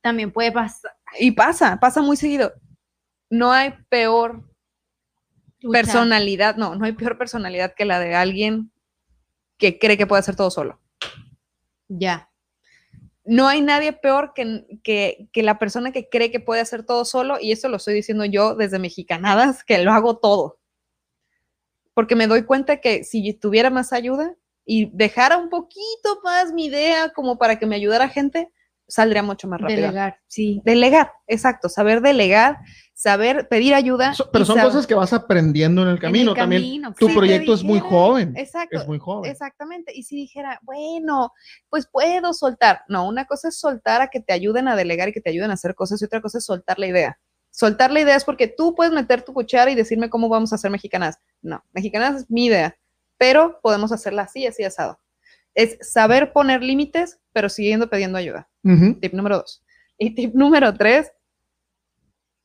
También 0.01 0.31
puede 0.31 0.51
pasar. 0.51 0.91
Y 1.17 1.31
pasa, 1.31 1.79
pasa 1.79 2.01
muy 2.01 2.17
seguido. 2.17 2.53
No 3.29 3.53
hay 3.53 3.73
peor 3.87 4.43
personalidad, 5.71 6.57
no, 6.57 6.75
no 6.75 6.83
hay 6.83 6.91
peor 6.91 7.17
personalidad 7.17 7.73
que 7.73 7.85
la 7.85 7.99
de 7.99 8.15
alguien 8.15 8.71
que 9.57 9.79
cree 9.79 9.97
que 9.97 10.05
puede 10.05 10.19
hacer 10.19 10.35
todo 10.35 10.51
solo. 10.51 10.81
Ya. 11.87 12.32
No 13.25 13.47
hay 13.47 13.61
nadie 13.61 13.93
peor 13.93 14.33
que, 14.33 14.65
que, 14.83 15.43
la 15.43 15.59
persona 15.59 15.91
que 15.91 16.09
cree 16.09 16.31
que 16.31 16.39
puede 16.39 16.61
hacer 16.61 16.85
todo 16.85 17.05
solo, 17.05 17.37
y 17.39 17.51
eso 17.51 17.69
lo 17.69 17.77
estoy 17.77 17.93
diciendo 17.93 18.25
yo 18.25 18.55
desde 18.55 18.79
Mexicanadas, 18.79 19.63
que 19.63 19.77
lo 19.79 19.91
hago 19.91 20.17
todo. 20.17 20.59
Porque 21.93 22.15
me 22.15 22.27
doy 22.27 22.43
cuenta 22.43 22.81
que 22.81 23.03
si 23.03 23.33
tuviera 23.33 23.69
más 23.69 23.93
ayuda 23.93 24.35
y 24.65 24.89
dejara 24.93 25.37
un 25.37 25.49
poquito 25.49 26.21
más 26.23 26.51
mi 26.51 26.65
idea 26.65 27.09
como 27.13 27.37
para 27.37 27.59
que 27.59 27.65
me 27.65 27.75
ayudara 27.75 28.09
gente, 28.09 28.51
saldría 28.87 29.23
mucho 29.23 29.47
más 29.47 29.59
rápido. 29.61 29.81
Delegar, 29.81 30.19
sí. 30.27 30.61
Delegar, 30.65 31.11
exacto, 31.27 31.69
saber 31.69 32.01
delegar, 32.01 32.57
saber 32.93 33.47
pedir 33.49 33.73
ayuda. 33.73 34.13
So- 34.13 34.29
pero 34.31 34.45
son 34.45 34.55
saber- 34.57 34.71
cosas 34.71 34.87
que 34.87 34.93
vas 34.95 35.13
aprendiendo 35.13 35.81
en 35.81 35.87
el 35.89 35.99
camino. 35.99 36.31
en 36.31 36.37
el 36.37 36.41
También 36.41 36.61
camino, 36.61 36.93
tu 36.97 37.13
proyecto 37.13 37.53
es 37.53 37.63
muy 37.63 37.79
joven. 37.79 38.33
Exacto, 38.37 38.79
Es 38.81 38.87
muy 38.87 38.99
joven. 38.99 39.29
exactamente. 39.31 39.91
Y 39.95 40.03
si 40.03 40.15
dijera, 40.15 40.59
bueno, 40.63 41.31
pues 41.69 41.87
puedo 41.91 42.33
soltar. 42.33 42.81
No, 42.87 43.07
una 43.07 43.25
cosa 43.25 43.47
es 43.49 43.57
soltar 43.59 44.01
a 44.01 44.07
que 44.07 44.19
te 44.19 44.33
ayuden 44.33 44.67
a 44.67 44.75
delegar 44.75 45.09
y 45.09 45.13
que 45.13 45.21
te 45.21 45.29
ayuden 45.31 45.51
a 45.51 45.55
hacer 45.55 45.75
cosas 45.75 46.01
y 46.01 46.05
otra 46.05 46.21
cosa 46.21 46.37
es 46.37 46.45
soltar 46.45 46.77
la 46.79 46.87
idea. 46.87 47.19
Soltar 47.51 47.91
la 47.91 47.99
idea 48.01 48.15
es 48.15 48.25
porque 48.25 48.47
tú 48.47 48.73
puedes 48.75 48.93
meter 48.93 49.21
tu 49.21 49.33
cuchara 49.33 49.69
y 49.69 49.75
decirme 49.75 50.09
cómo 50.09 50.27
vamos 50.29 50.51
a 50.51 50.55
hacer 50.55 50.71
mexicanas. 50.71 51.19
No, 51.41 51.63
mexicanas 51.71 52.21
es 52.23 52.29
mi 52.31 52.45
idea, 52.45 52.75
pero 53.17 53.59
podemos 53.61 53.91
hacerla 53.91 54.23
así, 54.23 54.47
así 54.47 54.63
asado. 54.63 54.99
Es 55.55 55.77
saber 55.81 56.33
poner 56.33 56.63
límites, 56.63 57.19
pero 57.31 57.49
siguiendo 57.49 57.89
pidiendo 57.89 58.17
ayuda. 58.17 58.49
Ujú. 58.63 58.99
Tip 58.99 59.13
número 59.13 59.37
dos. 59.37 59.63
Y 59.97 60.15
tip 60.15 60.33
número 60.33 60.73
tres, 60.73 61.11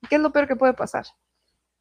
¿qué 0.08 0.16
es 0.16 0.20
lo 0.20 0.30
peor 0.32 0.46
que 0.46 0.56
puede 0.56 0.74
pasar? 0.74 1.06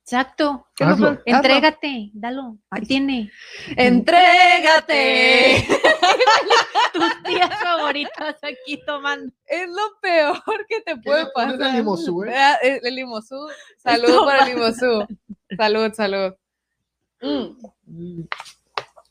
Exacto. 0.03 0.65
¿Qué 0.73 0.85
es 0.85 0.89
lo 0.89 0.93
Hazlo. 1.07 1.21
Entrégate, 1.25 2.11
dalo. 2.13 2.57
¿Qué 2.71 2.79
Ay. 2.79 2.85
tiene? 2.85 3.31
¡Entrégate! 3.75 5.67
Tus 6.93 7.23
tías 7.23 7.59
favoritas 7.61 8.37
aquí 8.41 8.81
tomando. 8.85 9.33
Es 9.45 9.67
lo 9.67 9.99
peor 10.01 10.65
que 10.69 10.79
te 10.81 10.95
puede 10.95 11.25
pasar. 11.35 11.61
al 11.61 11.73
limosú, 11.75 12.23
eh? 12.23 12.33
Ah, 12.33 12.57
El, 12.61 12.79
el 12.83 12.95
limosú. 12.95 13.49
Salud 13.77 14.05
Esto 14.05 14.25
para 14.25 14.45
el 14.45 14.55
limosú. 14.55 15.05
Salud, 15.57 15.93
salud. 15.93 16.33
Mm. 17.21 18.21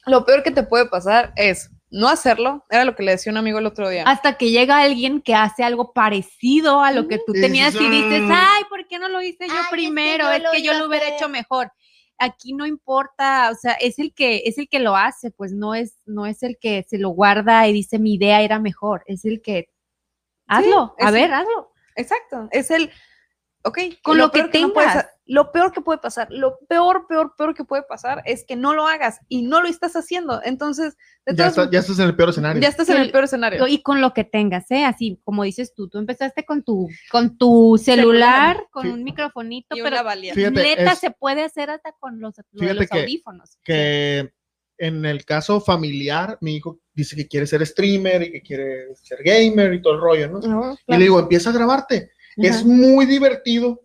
Lo 0.07 0.25
peor 0.25 0.43
que 0.43 0.51
te 0.51 0.63
puede 0.63 0.87
pasar 0.87 1.33
es 1.37 1.71
no 1.91 2.09
hacerlo. 2.09 2.65
Era 2.71 2.85
lo 2.85 2.95
que 2.97 3.03
le 3.03 3.13
decía 3.13 3.31
un 3.33 3.39
amigo 3.39 3.59
el 3.59 3.67
otro 3.67 3.89
día. 3.89 4.05
Hasta 4.05 4.37
que 4.37 4.51
llega 4.51 4.79
alguien 4.81 5.21
que 5.21 5.35
hace 5.35 5.63
algo 5.65 5.93
parecido 5.93 6.83
a 6.83 6.91
lo 6.91 7.07
que 7.09 7.19
tú 7.25 7.33
tenías 7.33 7.75
y 7.75 7.89
dices, 7.89 8.23
"Ah". 8.31 8.55
ay, 8.57 8.65
¿por 8.69 8.87
qué 8.89 8.99
no 8.99 9.09
lo 9.09 9.23
hice 9.23 9.47
yo 9.47 9.53
Ay, 9.55 9.61
es 9.61 9.67
que 9.69 9.73
primero? 9.73 10.25
yo 10.25 10.31
Es 10.33 10.43
lo 10.43 10.51
que 10.51 10.63
yo 10.63 10.75
lo 10.75 10.87
hubiera 10.87 11.05
hacer". 11.07 11.17
hecho 11.17 11.29
mejor. 11.29 11.71
Aquí 12.19 12.55
no 12.55 12.65
importa, 12.67 13.51
o 13.53 13.55
sea, 13.55 13.73
es 13.75 13.99
el 13.99 14.15
que 14.15 14.43
es 14.47 14.57
el 14.59 14.69
que 14.69 14.79
lo 14.81 14.97
hace, 14.97 15.31
pues 15.31 15.53
no 15.53 15.75
es 15.75 15.99
no 16.07 16.25
es 16.27 16.43
el 16.43 16.57
que 16.59 16.83
se 16.89 16.99
lo 16.99 17.11
guarda 17.11 17.69
y 17.69 17.73
dice 17.75 17.99
mi 17.99 18.15
idea 18.15 18.41
era 18.41 18.59
mejor, 18.59 19.05
es 19.07 19.25
el 19.27 19.43
que 19.43 19.69
hazlo, 20.47 20.95
a 20.99 21.11
ver, 21.11 21.25
el- 21.27 21.33
hazlo. 21.35 21.73
Exacto. 21.95 22.49
Es 22.53 22.71
el. 22.71 22.91
¿Ok? 23.67 23.79
Con 24.03 24.17
lo 24.19 24.31
que 24.31 24.43
no 24.45 24.51
tengas. 24.51 25.07
lo 25.29 25.51
peor 25.51 25.73
que 25.73 25.81
puede 25.81 25.99
pasar, 25.99 26.29
lo 26.31 26.57
peor, 26.69 27.07
peor, 27.09 27.35
peor 27.37 27.53
que 27.53 27.65
puede 27.65 27.83
pasar 27.83 28.23
es 28.27 28.45
que 28.47 28.55
no 28.55 28.75
lo 28.75 28.87
hagas 28.87 29.19
y 29.29 29.43
no 29.43 29.61
lo 29.61 29.67
estás 29.69 29.97
haciendo. 29.97 30.41
Entonces, 30.45 30.97
de 31.27 31.35
Ya, 31.35 31.49
está- 31.49 31.69
ya 31.69 31.81
estás 31.81 31.99
en 31.99 32.05
el 32.07 32.15
peor 32.15 32.29
escenario. 32.29 32.63
ya 32.63 32.69
estás 32.69 32.89
en 32.91 32.99
el 32.99 33.11
peor 33.11 33.25
escenario. 33.25 33.67
Y 33.67 33.83
con 33.83 34.01
lo 34.01 34.15
que 34.15 34.23
tengas, 34.23 34.71
¿eh? 34.71 34.85
Así 34.85 35.21
como 35.25 35.43
dices 35.43 35.75
tú, 35.75 35.89
tú 35.89 35.99
empezaste 35.99 36.45
con 36.45 36.63
tu, 36.63 36.89
con 37.11 37.37
tu 37.37 37.77
celular, 37.83 38.67
con 38.71 38.85
Sí. 38.85 38.89
un 38.91 39.03
microfonito, 39.03 39.77
Y 39.77 39.83
pero 39.83 39.97
es- 39.97 40.99
se 41.01 41.11
puede 41.11 41.43
hacer 41.43 41.71
hasta 41.71 41.91
con 41.99 42.21
los, 42.21 42.35
lo 42.39 42.45
de 42.53 42.59
Fíjate 42.61 42.81
los 42.81 42.89
que- 42.89 43.01
audífonos. 43.01 43.59
que 43.65 44.33
en 44.79 45.05
el 45.07 45.25
caso 45.25 45.61
familiar, 45.61 46.39
mi 46.41 46.57
hijo 46.57 46.79
dice 46.95 47.17
que 47.17 47.27
quiere 47.27 47.47
ser 47.47 47.67
streamer 47.67 48.23
y 48.23 48.31
que 48.33 48.43
quiere 48.43 48.95
ser 48.95 49.19
gamer 49.25 49.73
y 49.75 49.83
todo 49.83 49.95
el 49.95 50.01
rollo, 50.01 50.29
¿no? 50.29 50.77
Y 50.87 50.93
le 50.93 50.99
digo, 51.05 51.19
empieza 51.19 51.51
a 51.51 51.53
grabarte. 51.55 52.11
Es 52.37 52.57
Ajá. 52.57 52.65
muy 52.67 53.07
divertido, 53.07 53.83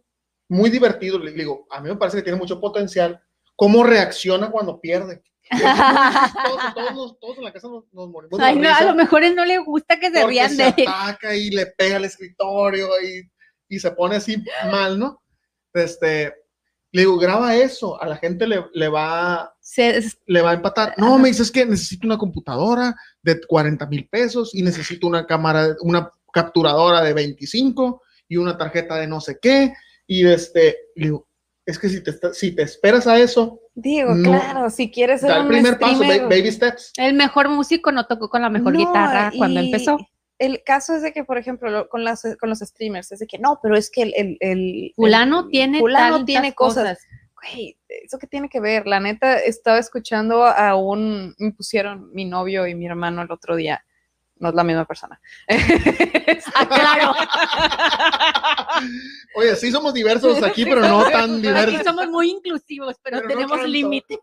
muy 0.49 0.69
divertido. 0.69 1.17
Le 1.19 1.31
digo, 1.31 1.65
a 1.69 1.79
mí 1.81 1.89
me 1.89 1.95
parece 1.95 2.17
que 2.17 2.23
tiene 2.23 2.37
mucho 2.37 2.59
potencial. 2.59 3.21
¿Cómo 3.55 3.83
reacciona 3.83 4.49
cuando 4.51 4.79
pierde? 4.79 5.21
Es 5.49 5.59
todos, 6.75 6.93
nos- 6.95 7.19
todos 7.19 7.37
en 7.37 7.43
la 7.43 7.51
casa 7.53 7.67
nos, 7.67 7.83
nos 7.91 8.09
morimos 8.09 8.39
Ay, 8.39 8.55
no, 8.57 8.73
a 8.73 8.83
lo 8.83 8.95
mejor 8.95 9.21
no 9.35 9.45
le 9.45 9.57
gusta 9.59 9.99
que 9.99 10.09
se 10.11 10.25
rían 10.25 10.49
se 10.49 10.63
de 10.63 10.73
él. 10.77 10.87
ataca 10.87 11.35
y 11.35 11.49
le 11.49 11.65
pega 11.67 11.97
al 11.97 12.05
escritorio 12.05 12.87
y, 13.01 13.29
y 13.69 13.79
se 13.79 13.91
pone 13.91 14.15
así 14.17 14.43
mal, 14.71 14.97
¿no? 14.97 15.21
Este, 15.73 16.33
le 16.91 17.01
digo, 17.01 17.17
graba 17.17 17.55
eso, 17.55 18.01
a 18.01 18.07
la 18.07 18.17
gente 18.17 18.47
le, 18.47 18.65
le 18.73 18.87
va 18.87 19.53
Se- 19.59 19.97
es- 19.97 20.17
le 20.25 20.41
va 20.41 20.51
a 20.51 20.55
empatar. 20.55 20.93
No, 20.97 21.17
me 21.17 21.29
dices 21.29 21.51
que 21.51 21.65
necesito 21.65 22.05
una 22.07 22.17
computadora 22.17 22.95
de 23.21 23.39
40 23.45 23.85
mil 23.87 24.07
pesos 24.09 24.53
y 24.55 24.61
necesito 24.61 25.07
una 25.07 25.25
cámara, 25.25 25.75
una 25.81 26.09
capturadora 26.33 27.01
de 27.01 27.13
25 27.13 28.01
y 28.31 28.37
una 28.37 28.57
tarjeta 28.57 28.95
de 28.95 29.07
no 29.07 29.19
sé 29.19 29.37
qué. 29.41 29.73
Y 30.07 30.25
este, 30.25 30.77
digo, 30.95 31.27
es 31.65 31.77
que 31.77 31.89
si 31.89 32.01
te, 32.01 32.13
si 32.33 32.55
te 32.55 32.61
esperas 32.63 33.05
a 33.07 33.19
eso, 33.19 33.59
Digo, 33.73 34.13
No. 34.15 34.31
claro, 34.31 34.69
si 34.69 34.89
quieres 34.91 35.21
ser 35.21 35.29
da 35.29 35.37
el 35.37 35.43
un 35.43 35.47
primer 35.49 35.77
paso, 35.79 36.01
streamer- 36.03 36.21
ba- 36.23 36.27
baby 36.29 36.51
steps. 36.51 36.91
el 36.97 37.13
mejor 37.13 37.47
músico 37.49 37.91
no 37.93 38.05
tocó 38.05 38.29
con 38.29 38.41
la 38.41 38.49
mejor 38.49 38.73
No, 38.73 38.79
guitarra 38.79 39.31
cuando 39.37 39.61
y 39.61 39.65
empezó. 39.65 39.97
El 40.39 40.61
caso 40.63 40.93
es 40.95 41.01
de 41.01 41.13
que, 41.13 41.23
por 41.23 41.37
ejemplo, 41.37 41.69
lo- 41.69 41.87
con, 41.89 42.03
las, 42.03 42.21
con 42.39 42.49
los 42.49 42.59
streamers, 42.59 43.11
es 43.13 43.19
de 43.19 43.27
que 43.27 43.37
no, 43.37 43.59
pero 43.61 43.75
es 43.77 43.89
que 43.89 44.01
el. 44.03 44.13
el, 44.17 44.37
el- 44.39 44.93
Fulano 44.95 45.41
el- 45.41 45.49
tiene 45.49 45.79
Fulano 45.79 46.23
tiene 46.25 46.53
cosas. 46.53 46.99
Güey, 47.41 47.77
¿eso 47.87 48.17
qué 48.17 48.27
tiene 48.27 48.49
que 48.49 48.59
ver? 48.59 48.87
La 48.87 48.99
neta, 48.99 49.37
estaba 49.39 49.77
escuchando 49.79 50.45
a 50.45 50.75
un. 50.75 51.33
Me 51.37 51.51
pusieron 51.53 52.11
mi 52.13 52.25
novio 52.25 52.65
y 52.67 52.75
mi 52.75 52.85
hermano 52.87 53.21
el 53.21 53.31
otro 53.31 53.55
día. 53.57 53.83
No 54.41 54.49
es 54.49 54.55
la 54.55 54.63
misma 54.63 54.85
persona. 54.85 55.21
Ah, 56.55 56.65
claro. 56.67 57.13
Oye, 59.35 59.55
sí 59.55 59.71
somos 59.71 59.93
diversos 59.93 60.41
aquí, 60.41 60.65
pero 60.65 60.81
no 60.81 61.03
tan 61.09 61.33
Aquí 61.35 61.41
diversos. 61.41 61.83
somos 61.83 62.07
muy 62.09 62.31
inclusivos, 62.31 62.95
pero, 63.03 63.21
tenemos 63.21 63.63
límites. 63.67 64.17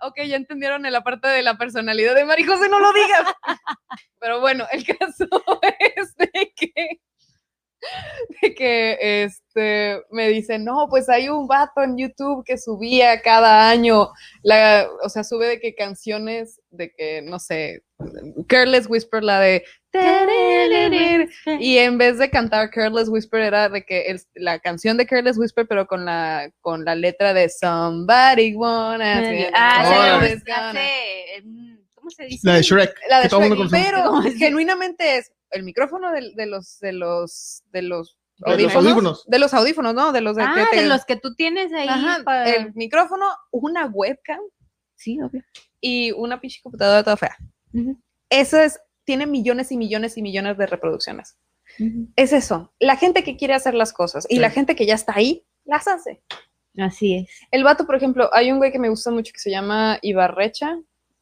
ok, 0.00 0.20
ya 0.26 0.36
entendieron 0.36 0.86
en 0.86 0.92
la 0.92 1.02
parte 1.02 1.26
de 1.28 1.42
la 1.42 1.58
personalidad 1.58 2.14
de 2.14 2.24
Mari 2.24 2.44
José, 2.44 2.68
no 2.68 2.78
lo 2.78 2.92
digas. 2.92 3.34
Pero 4.20 4.40
bueno, 4.40 4.66
el 4.70 4.84
caso 4.86 5.26
es 5.96 6.14
de 6.16 6.52
que, 6.56 7.00
de 8.42 8.54
que 8.54 9.24
este, 9.24 10.02
me 10.10 10.28
dice, 10.28 10.58
no, 10.58 10.86
pues 10.88 11.08
hay 11.08 11.28
un 11.28 11.46
vato 11.46 11.82
en 11.82 11.96
YouTube 11.96 12.44
que 12.44 12.58
subía 12.58 13.20
cada 13.22 13.68
año, 13.68 14.10
la, 14.42 14.88
o 15.02 15.08
sea, 15.08 15.24
sube 15.24 15.46
de 15.46 15.60
que 15.60 15.74
canciones 15.74 16.60
de 16.70 16.92
que, 16.92 17.22
no 17.22 17.38
sé, 17.38 17.82
Careless 18.48 18.88
Whisper, 18.88 19.22
la 19.22 19.40
de... 19.40 19.64
Y 21.58 21.78
en 21.78 21.96
vez 21.96 22.18
de 22.18 22.28
cantar 22.28 22.68
Careless 22.70 23.08
Whisper 23.08 23.40
era 23.40 23.70
de 23.70 23.82
que 23.84 24.02
el- 24.10 24.20
la 24.34 24.58
canción 24.58 24.98
de 24.98 25.06
Careless 25.06 25.38
Whisper, 25.38 25.66
pero 25.66 25.86
con 25.86 26.04
la, 26.04 26.50
con 26.60 26.84
la 26.84 26.94
letra 26.94 27.32
de 27.32 27.48
Somebody 27.48 28.54
Wanna. 28.54 29.22
Ah, 29.54 30.20
mm, 31.42 31.76
¿cómo 31.94 32.10
se 32.10 32.24
dice? 32.26 32.46
La 32.46 32.54
de 32.56 32.62
Shrek. 32.62 32.94
La 33.08 33.20
de 33.22 33.28
Shrek, 33.28 33.70
pero 33.70 34.20
genuinamente 34.36 35.16
es 35.16 35.32
el 35.50 35.62
micrófono 35.62 36.10
de, 36.12 36.46
los 36.46 36.78
de 36.80 36.92
los 36.92 37.62
de 37.72 37.82
los 37.82 38.16
De 38.38 38.62
los 38.62 38.74
audífonos, 38.74 39.24
de 39.26 39.38
los 39.38 39.54
audífonos, 39.54 39.94
¿no? 39.94 40.12
De 40.12 40.20
los 40.20 40.36
de, 40.36 40.42
que 40.42 40.48
Ah, 40.48 40.68
te- 40.70 40.76
de 40.82 40.86
los 40.88 41.04
que 41.04 41.16
tú 41.16 41.34
tienes 41.34 41.72
ahí. 41.72 41.88
Ajá, 41.88 42.22
para- 42.24 42.50
el 42.54 42.74
micrófono, 42.74 43.24
una 43.50 43.86
webcam 43.86 44.40
Sí, 44.94 45.18
obvio. 45.20 45.42
y 45.80 46.12
una 46.12 46.40
pinche 46.40 46.60
computadora 46.62 47.02
toda 47.02 47.16
fea. 47.16 47.36
Eso 48.30 48.58
es 48.58 48.80
tiene 49.04 49.26
millones 49.26 49.70
y 49.70 49.76
millones 49.76 50.16
y 50.18 50.22
millones 50.22 50.58
de 50.58 50.66
reproducciones. 50.66 51.36
Es 52.16 52.32
eso, 52.32 52.72
la 52.80 52.96
gente 52.96 53.22
que 53.22 53.36
quiere 53.36 53.54
hacer 53.54 53.74
las 53.74 53.92
cosas 53.92 54.26
y 54.28 54.34
Sí. 54.36 54.40
la 54.40 54.50
gente 54.50 54.74
que 54.76 54.86
ya 54.86 54.94
está 54.94 55.14
ahí 55.14 55.44
las 55.64 55.86
hace. 55.88 56.22
Así 56.78 57.14
es. 57.16 57.28
El 57.50 57.64
vato, 57.64 57.86
por 57.86 57.94
ejemplo, 57.96 58.28
hay 58.34 58.50
un 58.52 58.58
güey 58.58 58.70
que 58.72 58.78
me 58.78 58.88
gusta 58.88 59.10
mucho 59.10 59.32
que 59.32 59.38
se 59.38 59.50
llama 59.50 59.98
Ibarrecha, 60.02 60.78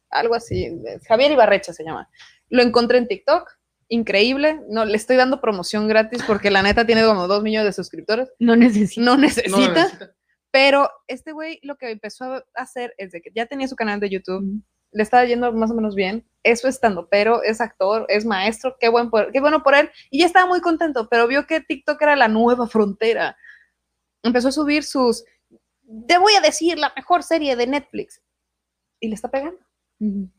algo 0.09 0.35
así, 0.35 0.69
Javier 1.07 1.31
Ibarrecha 1.31 1.73
se 1.73 1.83
llama. 1.83 2.09
Lo 2.49 2.61
encontré 2.61 2.97
en 2.97 3.07
TikTok, 3.07 3.49
increíble. 3.89 4.59
No, 4.69 4.85
le 4.85 4.95
estoy 4.97 5.15
dando 5.17 5.41
promoción 5.41 5.87
gratis 5.87 6.23
porque 6.25 6.51
la 6.51 6.61
neta 6.63 6.85
tiene 6.85 7.03
como 7.05 7.27
dos 7.27 7.43
millones 7.43 7.67
de 7.67 7.73
suscriptores. 7.83 8.31
No 8.39 8.55
necesito. 8.55 9.01
No 9.01 9.15
No, 9.15 9.21
necesita, 9.21 9.57
necesita. 9.57 10.15
pero 10.51 10.89
este 11.07 11.31
güey 11.31 11.59
lo 11.63 11.75
que 11.77 11.91
empezó 11.91 12.25
a 12.25 12.43
hacer 12.55 12.93
es 12.97 13.11
de 13.11 13.21
que 13.21 13.31
ya 13.35 13.45
tenía 13.45 13.67
su 13.67 13.75
canal 13.75 13.99
de 13.99 14.09
YouTube, 14.09 14.61
le 14.91 15.03
estaba 15.03 15.25
yendo 15.25 15.51
más 15.53 15.71
o 15.71 15.73
menos 15.75 15.93
bien. 15.95 16.25
Eso 16.43 16.67
estando, 16.67 17.09
pero 17.09 17.43
es 17.43 17.59
actor, 17.59 18.05
es 18.07 18.25
maestro, 18.25 18.77
qué, 18.79 18.87
buen 18.89 19.09
por- 19.09 19.31
qué 19.31 19.39
bueno 19.41 19.61
por 19.63 19.75
él. 19.75 19.89
Y 20.09 20.19
ya 20.19 20.25
estaba 20.25 20.45
muy 20.47 20.61
contento, 20.61 21.07
pero 21.09 21.27
vio 21.27 21.45
que 21.47 21.59
TikTok 21.61 22.01
era 22.01 22.15
la 22.15 22.27
nueva 22.27 22.67
frontera. 22.67 23.35
Empezó 24.23 24.47
a 24.47 24.51
subir 24.51 24.83
sus, 24.83 25.25
te 26.07 26.17
voy 26.17 26.33
a 26.35 26.41
decir, 26.41 26.77
la 26.79 26.93
mejor 26.95 27.23
serie 27.23 27.55
de 27.55 27.67
Netflix. 27.67 28.21
Y 29.01 29.09
le 29.09 29.15
está 29.15 29.29
pegando. 29.29 29.59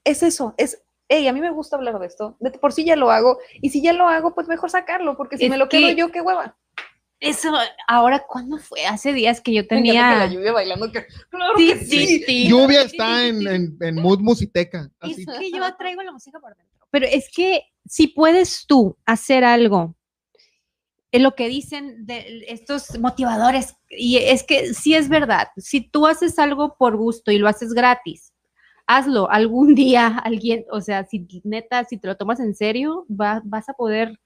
Es 0.05 0.23
eso, 0.23 0.55
es, 0.57 0.83
hey, 1.09 1.27
a 1.29 1.33
mí 1.33 1.41
me 1.41 1.51
gusta 1.51 1.77
hablar 1.77 1.99
de 1.99 2.07
esto. 2.07 2.37
De 2.41 2.51
por 2.51 2.73
sí 2.73 2.85
ya 2.85 2.97
lo 2.97 3.11
hago. 3.11 3.39
Y 3.61 3.71
si 3.71 3.83
ya 3.83 3.93
lo 3.93 4.09
hago, 4.09 4.35
pues 4.35 4.49
mejor 4.49 4.71
sacarlo, 4.71 5.17
porque 5.17 5.39
si 5.39 5.45
Es 5.45 5.51
me 5.51 5.57
lo 5.57 5.69
quedo 5.69 5.89
que- 5.89 5.95
yo, 5.97 6.11
qué 6.13 6.21
hueva. 6.21 6.57
Eso, 7.19 7.51
ahora, 7.89 8.25
¿cuándo 8.29 8.59
fue? 8.59 8.85
Hace 8.85 9.15
días 9.15 9.41
que 9.41 9.55
yo 9.55 9.63
que 9.63 9.69
tenía. 9.69 10.17
la 10.19 10.27
lluvia 10.27 10.53
bailando. 10.53 10.93
que- 10.93 11.07
claro 11.31 11.55
Sí, 11.57 11.69
que 11.73 11.79
sí, 11.85 12.23
sí. 12.27 12.49
Lluvia 12.49 12.83
está 12.83 13.27
en, 13.27 13.47
en, 13.47 13.77
en 13.81 13.95
mood 13.97 14.19
musiteca. 14.21 14.91
Así. 15.01 15.25
Es 15.27 15.39
que 15.39 15.51
yo 15.51 15.77
traigo 15.77 16.03
la 16.03 16.13
música 16.13 16.39
por 16.41 16.55
dentro. 16.55 16.87
Pero 16.91 17.07
es 17.07 17.31
que 17.35 17.63
si 17.87 18.09
puedes 18.09 18.67
tú 18.67 18.99
hacer 19.07 19.45
algo, 19.45 19.95
en 21.13 21.23
lo 21.23 21.35
que 21.35 21.49
dicen 21.49 22.05
de 22.05 22.45
estos 22.49 22.99
motivadores, 22.99 23.77
y 23.89 24.19
es 24.19 24.43
que 24.43 24.75
sí 24.75 24.95
es 24.95 25.09
verdad, 25.09 25.49
si 25.57 25.81
tú 25.81 26.07
haces 26.07 26.39
algo 26.39 26.77
por 26.77 26.97
gusto 26.99 27.31
y 27.31 27.39
lo 27.39 27.49
haces 27.49 27.73
gratis, 27.73 28.35
hazlo. 28.87 29.31
Algún 29.31 29.75
día 29.75 30.07
alguien, 30.25 30.65
o 30.71 30.81
sea, 30.81 31.05
si 31.05 31.27
neta, 31.45 31.85
si 31.85 31.99
te 31.99 32.07
lo 32.09 32.17
tomas 32.17 32.41
en 32.41 32.55
serio, 32.55 33.07
va- 33.11 33.43
vas 33.45 33.69
a 33.69 33.73
poder 33.75 34.19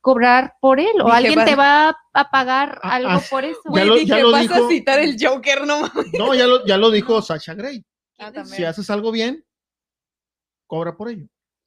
cobrar 0.00 0.54
por 0.60 0.78
él 0.78 0.92
o 1.00 1.06
Dije, 1.06 1.16
alguien 1.16 1.44
te 1.44 1.56
va 1.56 1.96
a 2.14 2.30
pagar 2.30 2.78
Ah, 2.82 2.94
algo 2.96 3.10
ah, 3.10 3.22
por 3.28 3.44
eso. 3.44 3.60
Ya 3.74 3.84
lo- 3.84 3.94
dije, 3.94 4.06
ya 4.06 4.18
lo 4.18 4.30
vas 4.30 4.42
dijo- 4.42 4.66
a 4.66 4.68
citar 4.68 4.98
el 5.00 5.16
Joker, 5.20 5.66
no 5.66 5.80
mames. 5.80 6.06
No, 6.18 6.34
ya 6.34 6.46
lo, 6.46 6.64
ya 6.64 6.76
lo 6.76 6.90
dijo 6.90 7.20
Sasha 7.22 7.54
Grey. 7.54 7.84
Ah, 8.18 8.32
Si 8.44 8.64
haces 8.64 8.88
algo 8.90 9.10
bien, 9.10 9.44
cobra 10.66 10.96
por 10.96 11.08
ello. 11.10 11.26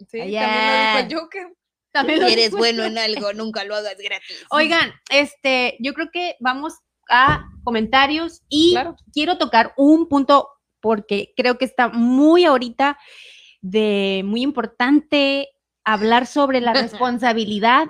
Sí, 0.10 0.22
Allá. 0.22 0.42
también 0.42 0.66
lo 0.68 0.80
dijo 0.80 0.98
el 0.98 1.20
Joker. 1.22 1.54
También 1.92 2.20
lo 2.22 2.28
eres 2.28 2.46
dijo. 2.46 2.58
bueno 2.58 2.84
en 2.84 2.98
algo, 2.98 3.34
nunca 3.34 3.64
lo 3.66 3.76
hagas 3.76 3.98
gratis. 3.98 4.46
Oigan, 4.52 4.92
este, 5.12 5.76
yo 5.80 5.94
creo 5.94 6.10
que 6.14 6.36
vamos 6.40 6.76
a 7.10 7.44
comentarios 7.64 8.42
y 8.48 8.72
Claro. 8.74 8.96
quiero 9.12 9.38
tocar 9.40 9.74
un 9.76 10.08
punto 10.08 10.48
porque 10.82 11.34
creo 11.36 11.58
que 11.58 11.66
está 11.66 11.90
muy 11.90 12.46
ahorita 12.46 12.98
de 13.62 14.22
muy 14.26 14.42
importante 14.42 15.50
hablar 15.84 16.26
sobre 16.28 16.62
la 16.62 16.74
responsabilidad, 16.74 17.88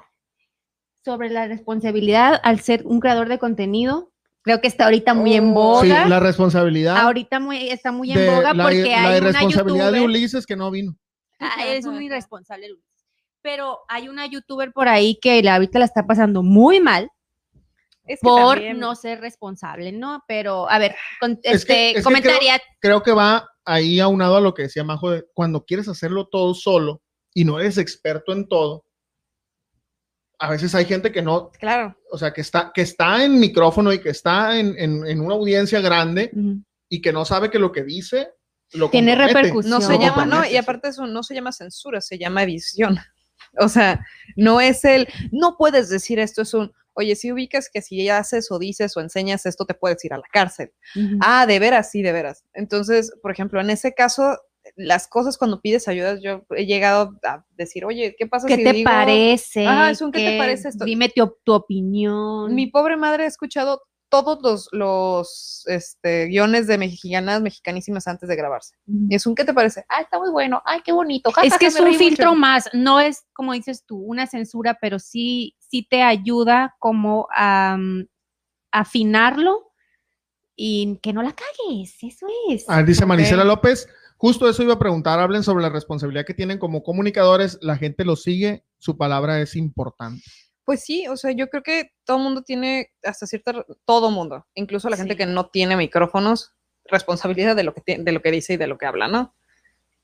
sobre 1.03 1.29
la 1.29 1.47
responsabilidad 1.47 2.39
al 2.43 2.59
ser 2.59 2.83
un 2.85 2.99
creador 2.99 3.29
de 3.29 3.39
contenido. 3.39 4.11
Creo 4.41 4.61
que 4.61 4.67
está 4.67 4.85
ahorita 4.85 5.13
muy 5.13 5.33
en 5.33 5.53
Oh. 5.55 5.81
Sí, 5.81 5.89
boga. 5.89 6.07
la 6.07 6.19
responsabilidad. 6.19 6.97
ahorita 6.97 7.39
muy, 7.39 7.69
está 7.69 7.91
muy 7.91 8.11
en 8.11 8.17
de, 8.19 8.29
boga 8.29 8.53
la, 8.53 8.63
porque 8.63 8.83
la 8.89 9.01
hay 9.01 9.07
una 9.07 9.17
irresponsabilidad 9.17 9.91
de 9.91 9.99
youtuber- 9.99 10.05
Ulises 10.05 10.45
que 10.45 10.55
no 10.55 10.71
vino. 10.71 10.95
Ah, 11.39 11.65
es 11.67 11.85
un 11.85 12.01
irresponsable, 12.01 12.69
Luis. 12.69 12.83
Pero 13.41 13.79
hay 13.87 14.07
una 14.09 14.25
youtuber 14.25 14.71
por 14.73 14.87
ahí 14.87 15.17
que 15.21 15.41
la, 15.43 15.55
ahorita 15.55 15.79
la 15.79 15.85
está 15.85 16.05
pasando 16.07 16.41
muy 16.43 16.79
mal 16.79 17.09
Es 18.09 18.19
que 18.19 18.27
por 18.27 18.55
también- 18.55 18.79
no 18.79 18.95
ser 18.95 19.21
responsable, 19.21 19.91
¿no? 19.91 20.23
Pero, 20.27 20.69
a 20.69 20.77
ver, 20.79 20.95
con- 21.19 21.39
Es 21.43 21.63
que- 21.65 21.89
este, 21.89 21.89
es 21.91 21.95
que 21.97 22.03
comentaria, 22.03 22.61
Creo 22.79 23.03
que 23.03 23.11
va 23.11 23.47
ahí 23.65 23.99
aunado 23.99 24.37
a 24.37 24.41
lo 24.41 24.53
que 24.53 24.63
decía 24.63 24.83
Majo, 24.83 25.11
de 25.11 25.25
cuando 25.33 25.63
quieres 25.63 25.87
hacerlo 25.87 26.27
todo 26.27 26.53
solo 26.53 27.01
y 27.33 27.45
no 27.45 27.59
eres 27.59 27.77
experto 27.77 28.33
en 28.33 28.47
todo, 28.47 28.83
a 30.39 30.49
veces 30.49 30.73
hay 30.73 30.85
gente 30.85 31.11
que 31.11 31.21
no, 31.21 31.51
Claro. 31.51 31.95
o 32.11 32.17
sea, 32.17 32.31
que 32.33 32.41
está, 32.41 32.71
que 32.73 32.81
está 32.81 33.23
en 33.23 33.39
micrófono 33.39 33.91
y 33.91 33.99
que 33.99 34.09
está 34.09 34.57
en, 34.59 34.73
en- 34.77 35.05
en 35.05 35.19
una 35.21 35.35
audiencia 35.35 35.81
grande 35.81 36.31
y 36.87 37.01
que 37.01 37.11
no 37.11 37.25
sabe 37.25 37.49
que 37.51 37.59
lo 37.59 37.71
que 37.71 37.83
dice 37.83 38.31
lo 38.73 38.89
Tiene 38.91 39.15
repercusión. 39.15 39.71
No 39.71 39.81
se 39.81 39.93
No, 39.93 39.99
llama, 40.01 40.25
no, 40.27 40.45
y 40.45 40.55
aparte 40.55 40.89
eso 40.89 41.07
no 41.07 41.23
se 41.23 41.33
llama 41.33 41.51
censura, 41.51 42.01
se 42.01 42.17
llama 42.17 42.43
edición. 42.43 42.97
O 43.57 43.67
sea, 43.67 44.05
no 44.35 44.61
es 44.61 44.85
el, 44.85 45.07
no 45.31 45.57
puedes 45.57 45.89
decir 45.89 46.19
esto, 46.19 46.43
es 46.43 46.53
un, 46.53 46.71
oye, 46.99 47.15
si 47.15 47.31
ubicas 47.31 47.69
que 47.73 47.81
si 47.81 48.07
haces 48.09 48.51
o 48.51 48.59
dices 48.59 48.95
o 48.97 49.01
enseñas 49.01 49.45
esto, 49.45 49.65
te 49.65 49.73
puedes 49.73 50.03
ir 50.05 50.13
a 50.13 50.17
la 50.17 50.27
cárcel. 50.31 50.71
Ah, 51.21 51.45
de 51.45 51.59
veras, 51.59 51.89
sí, 51.91 52.01
de 52.01 52.11
veras. 52.11 52.43
Entonces, 52.53 53.11
por 53.21 53.31
ejemplo, 53.31 53.59
en 53.61 53.69
ese 53.69 53.93
caso, 53.93 54.37
las 54.75 55.07
cosas 55.07 55.37
cuando 55.37 55.61
pides 55.61 55.87
ayuda, 55.87 56.19
yo 56.21 56.45
he 56.55 56.65
llegado 56.65 57.13
a 57.23 57.45
decir, 57.55 57.85
oye, 57.85 58.15
¿qué 58.17 58.27
pasa 58.27 58.47
¿Qué 58.47 58.57
si 58.57 58.63
te 58.63 58.73
digo- 58.73 58.89
parece? 58.89 59.65
Ajá, 59.65 59.89
es 59.89 60.01
un 60.01 60.11
¿qué 60.11 60.19
te 60.19 60.37
parece 60.37 60.69
esto? 60.69 60.85
Dime 60.85 61.09
tu, 61.09 61.37
tu 61.43 61.53
opinión. 61.53 62.53
Mi 62.53 62.67
pobre 62.67 62.97
madre 62.97 63.23
ha 63.23 63.27
escuchado 63.27 63.81
todos 64.09 64.39
los, 64.41 64.69
los 64.71 65.63
este, 65.67 66.25
guiones 66.25 66.67
de 66.67 66.77
mexicanas, 66.77 67.41
mexicanísimas 67.41 68.07
antes 68.07 68.27
de 68.27 68.35
grabarse. 68.35 68.75
Y 68.87 69.15
es 69.15 69.25
un 69.25 69.35
¿qué 69.35 69.45
te 69.45 69.53
parece? 69.53 69.85
Ah, 69.87 70.01
está 70.01 70.19
muy 70.19 70.31
bueno. 70.31 70.61
Ay, 70.65 70.81
qué 70.83 70.91
bonito. 70.91 71.31
es 71.43 71.57
que 71.57 71.67
es 71.67 71.75
un 71.75 71.85
reí 71.85 71.93
mucho". 71.93 72.05
filtro 72.05 72.35
más, 72.35 72.69
no 72.73 72.99
es 72.99 73.25
como 73.33 73.53
dices 73.53 73.85
tú, 73.85 73.97
una 73.97 74.27
censura, 74.27 74.77
pero 74.81 74.99
sí, 74.99 75.55
sí 75.59 75.87
te 75.89 76.01
ayuda 76.01 76.75
como 76.79 77.27
a 77.33 77.77
mm, 77.77 78.07
afinarlo 78.71 79.71
y 80.55 80.99
que 81.01 81.13
no 81.13 81.23
la 81.23 81.33
cagues, 81.33 81.95
eso 82.01 82.27
es. 82.49 82.65
Ah, 82.67 82.83
dice 82.83 83.05
Marisela. 83.05 83.45
López, 83.45 83.87
justo 84.17 84.49
eso 84.49 84.61
iba 84.61 84.73
a 84.73 84.79
preguntar, 84.79 85.19
hablen 85.19 85.43
sobre 85.43 85.63
la 85.63 85.69
responsabilidad 85.69 86.25
que 86.25 86.33
tienen 86.33 86.57
como 86.57 86.83
comunicadores, 86.83 87.57
la 87.61 87.77
gente 87.77 88.03
los 88.03 88.23
sigue, 88.23 88.65
su 88.77 88.97
palabra 88.97 89.39
es 89.39 89.55
importante. 89.55 90.23
Pues 90.69 90.83
sí, 90.83 91.07
o 91.07 91.17
sea, 91.17 91.31
yo 91.31 91.49
creo 91.49 91.63
que 91.63 91.93
todo 92.05 92.17
el 92.17 92.23
mundo 92.23 92.43
tiene, 92.43 92.91
hasta 93.01 93.25
cierta, 93.25 93.65
todo 93.85 94.11
mundo, 94.11 94.45
incluso 94.53 94.87
la 94.87 94.97
gente 94.97 95.13
Sí. 95.13 95.17
que 95.17 95.25
no 95.25 95.47
tiene 95.47 95.75
micrófonos, 95.75 96.53
responsabilidad 96.85 97.55
de 97.55 97.63
lo 97.63 97.73
que 97.73 97.97
de 97.97 98.11
lo 98.11 98.21
que 98.21 98.29
dice 98.29 98.53
y 98.53 98.57
de 98.57 98.67
lo 98.67 98.77
que 98.77 98.85
habla, 98.85 99.07
¿no? 99.07 99.33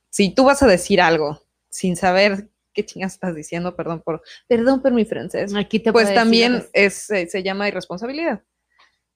Si 0.10 0.34
tú 0.34 0.46
vas 0.46 0.64
a 0.64 0.66
decir 0.66 1.02
algo 1.02 1.40
sin 1.70 1.96
saber 1.96 2.50
qué 2.74 2.84
chingas 2.84 3.14
estás 3.14 3.36
diciendo, 3.36 3.76
perdón 3.76 4.02
por, 4.02 4.24
perdón 4.48 4.82
por 4.82 4.92
mi 4.92 5.06
francés, 5.06 5.54
Aquí 5.54 5.80
te 5.80 5.92
pues 5.92 6.12
también 6.16 6.66
es, 6.74 7.12
eh, 7.12 7.28
se 7.28 7.44
llama 7.44 7.68
irresponsabilidad. 7.68 8.42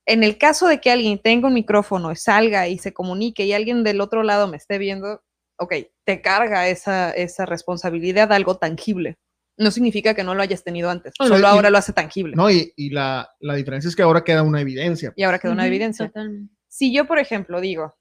En 0.05 0.23
el 0.23 0.37
caso 0.37 0.67
de 0.67 0.79
que 0.79 0.91
alguien 0.91 1.17
tenga 1.17 1.47
un 1.47 1.55
micrófono, 1.55 2.13
salga 2.13 2.67
y 2.67 2.77
se 2.77 2.93
comunique 2.93 3.43
y 3.45 3.53
alguien 3.53 3.83
del 3.83 4.01
otro 4.01 4.21
lado 4.21 4.47
me 4.47 4.57
esté 4.57 4.77
viendo, 4.77 5.23
ok, 5.57 5.73
te 6.03 6.21
carga 6.21 6.67
esa, 6.67 7.09
esa 7.09 7.47
responsabilidad, 7.47 8.31
algo 8.33 8.57
tangible. 8.57 9.17
No 9.59 9.71
significa 9.71 10.13
que 10.13 10.23
no 10.23 10.33
lo 10.35 10.41
hayas 10.41 10.63
tenido 10.63 10.89
antes, 10.89 11.13
Bueno, 11.19 11.35
solo 11.35 11.47
y- 11.47 11.51
ahora 11.51 11.69
lo 11.69 11.77
hace 11.77 11.93
tangible. 11.93 12.35
No, 12.35 12.49
y, 12.49 12.73
y 12.77 12.89
la, 12.89 13.29
la 13.41 13.55
diferencia 13.55 13.89
es 13.89 13.95
que 13.95 14.01
ahora 14.01 14.23
queda 14.23 14.41
una 14.41 14.61
evidencia. 14.61 15.13
Y 15.15 15.23
ahora 15.23 15.37
queda 15.37 15.51
una 15.51 15.67
evidencia. 15.67 16.07
totalmente. 16.07 16.53
Si 16.67 16.93
yo, 16.93 17.05
por 17.05 17.19
ejemplo, 17.19 17.59
digo, 17.61 17.95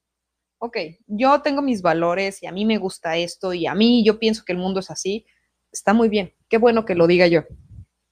ok, 0.59 0.77
yo 1.09 1.41
tengo 1.43 1.61
mis 1.61 1.83
valores 1.83 2.43
y 2.43 2.47
a 2.47 2.53
mí 2.53 2.65
me 2.65 2.79
gusta 2.79 3.17
esto 3.17 3.53
y 3.53 3.67
a 3.67 3.75
mí 3.75 4.05
yo 4.05 4.19
pienso 4.19 4.45
que 4.45 4.53
el 4.53 4.59
mundo 4.59 4.81
es 4.81 4.91
así, 4.91 5.27
está 5.73 5.93
muy 5.93 6.09
bien, 6.09 6.33
qué 6.49 6.59
bueno 6.59 6.85
que 6.85 6.95
lo 6.95 7.07
diga 7.07 7.27
yo, 7.27 7.45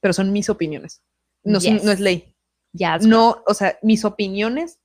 pero 0.01 0.13
son 0.13 0.33
mis 0.33 0.51
opiniones, 0.51 1.03
no, 1.45 1.61
son- 1.61 1.77
no 1.77 1.93
es 1.93 1.99
Yes. 1.99 2.01
ley. 2.01 2.35
Ya, 2.73 2.99
no, 2.99 3.43
o 3.47 3.55
sea, 3.55 3.79
mis 3.83 4.05
opiniones 4.05 4.81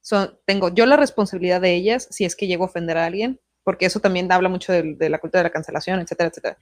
son, 0.00 0.38
tengo 0.46 0.74
yo 0.74 0.84
la 0.86 0.96
responsabilidad 0.96 1.60
de 1.60 1.74
ellas 1.74 2.08
si 2.10 2.24
es 2.24 2.34
que 2.34 2.46
llego 2.46 2.64
a 2.64 2.68
ofender 2.68 2.96
a 2.98 3.04
alguien, 3.06 3.40
porque 3.62 3.86
eso 3.86 4.00
también 4.00 4.30
habla 4.32 4.48
mucho 4.48 4.72
del- 4.72 4.96
de, 4.98 5.10
la 5.10 5.18
cultura 5.18 5.40
de 5.40 5.48
la 5.48 5.52
cancelación, 5.52 6.00
etcétera, 6.00 6.30
etcétera. 6.30 6.58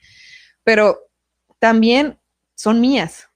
Pero 0.63 0.99
también 1.65 2.19
son 2.55 2.79
mías. 2.83 3.31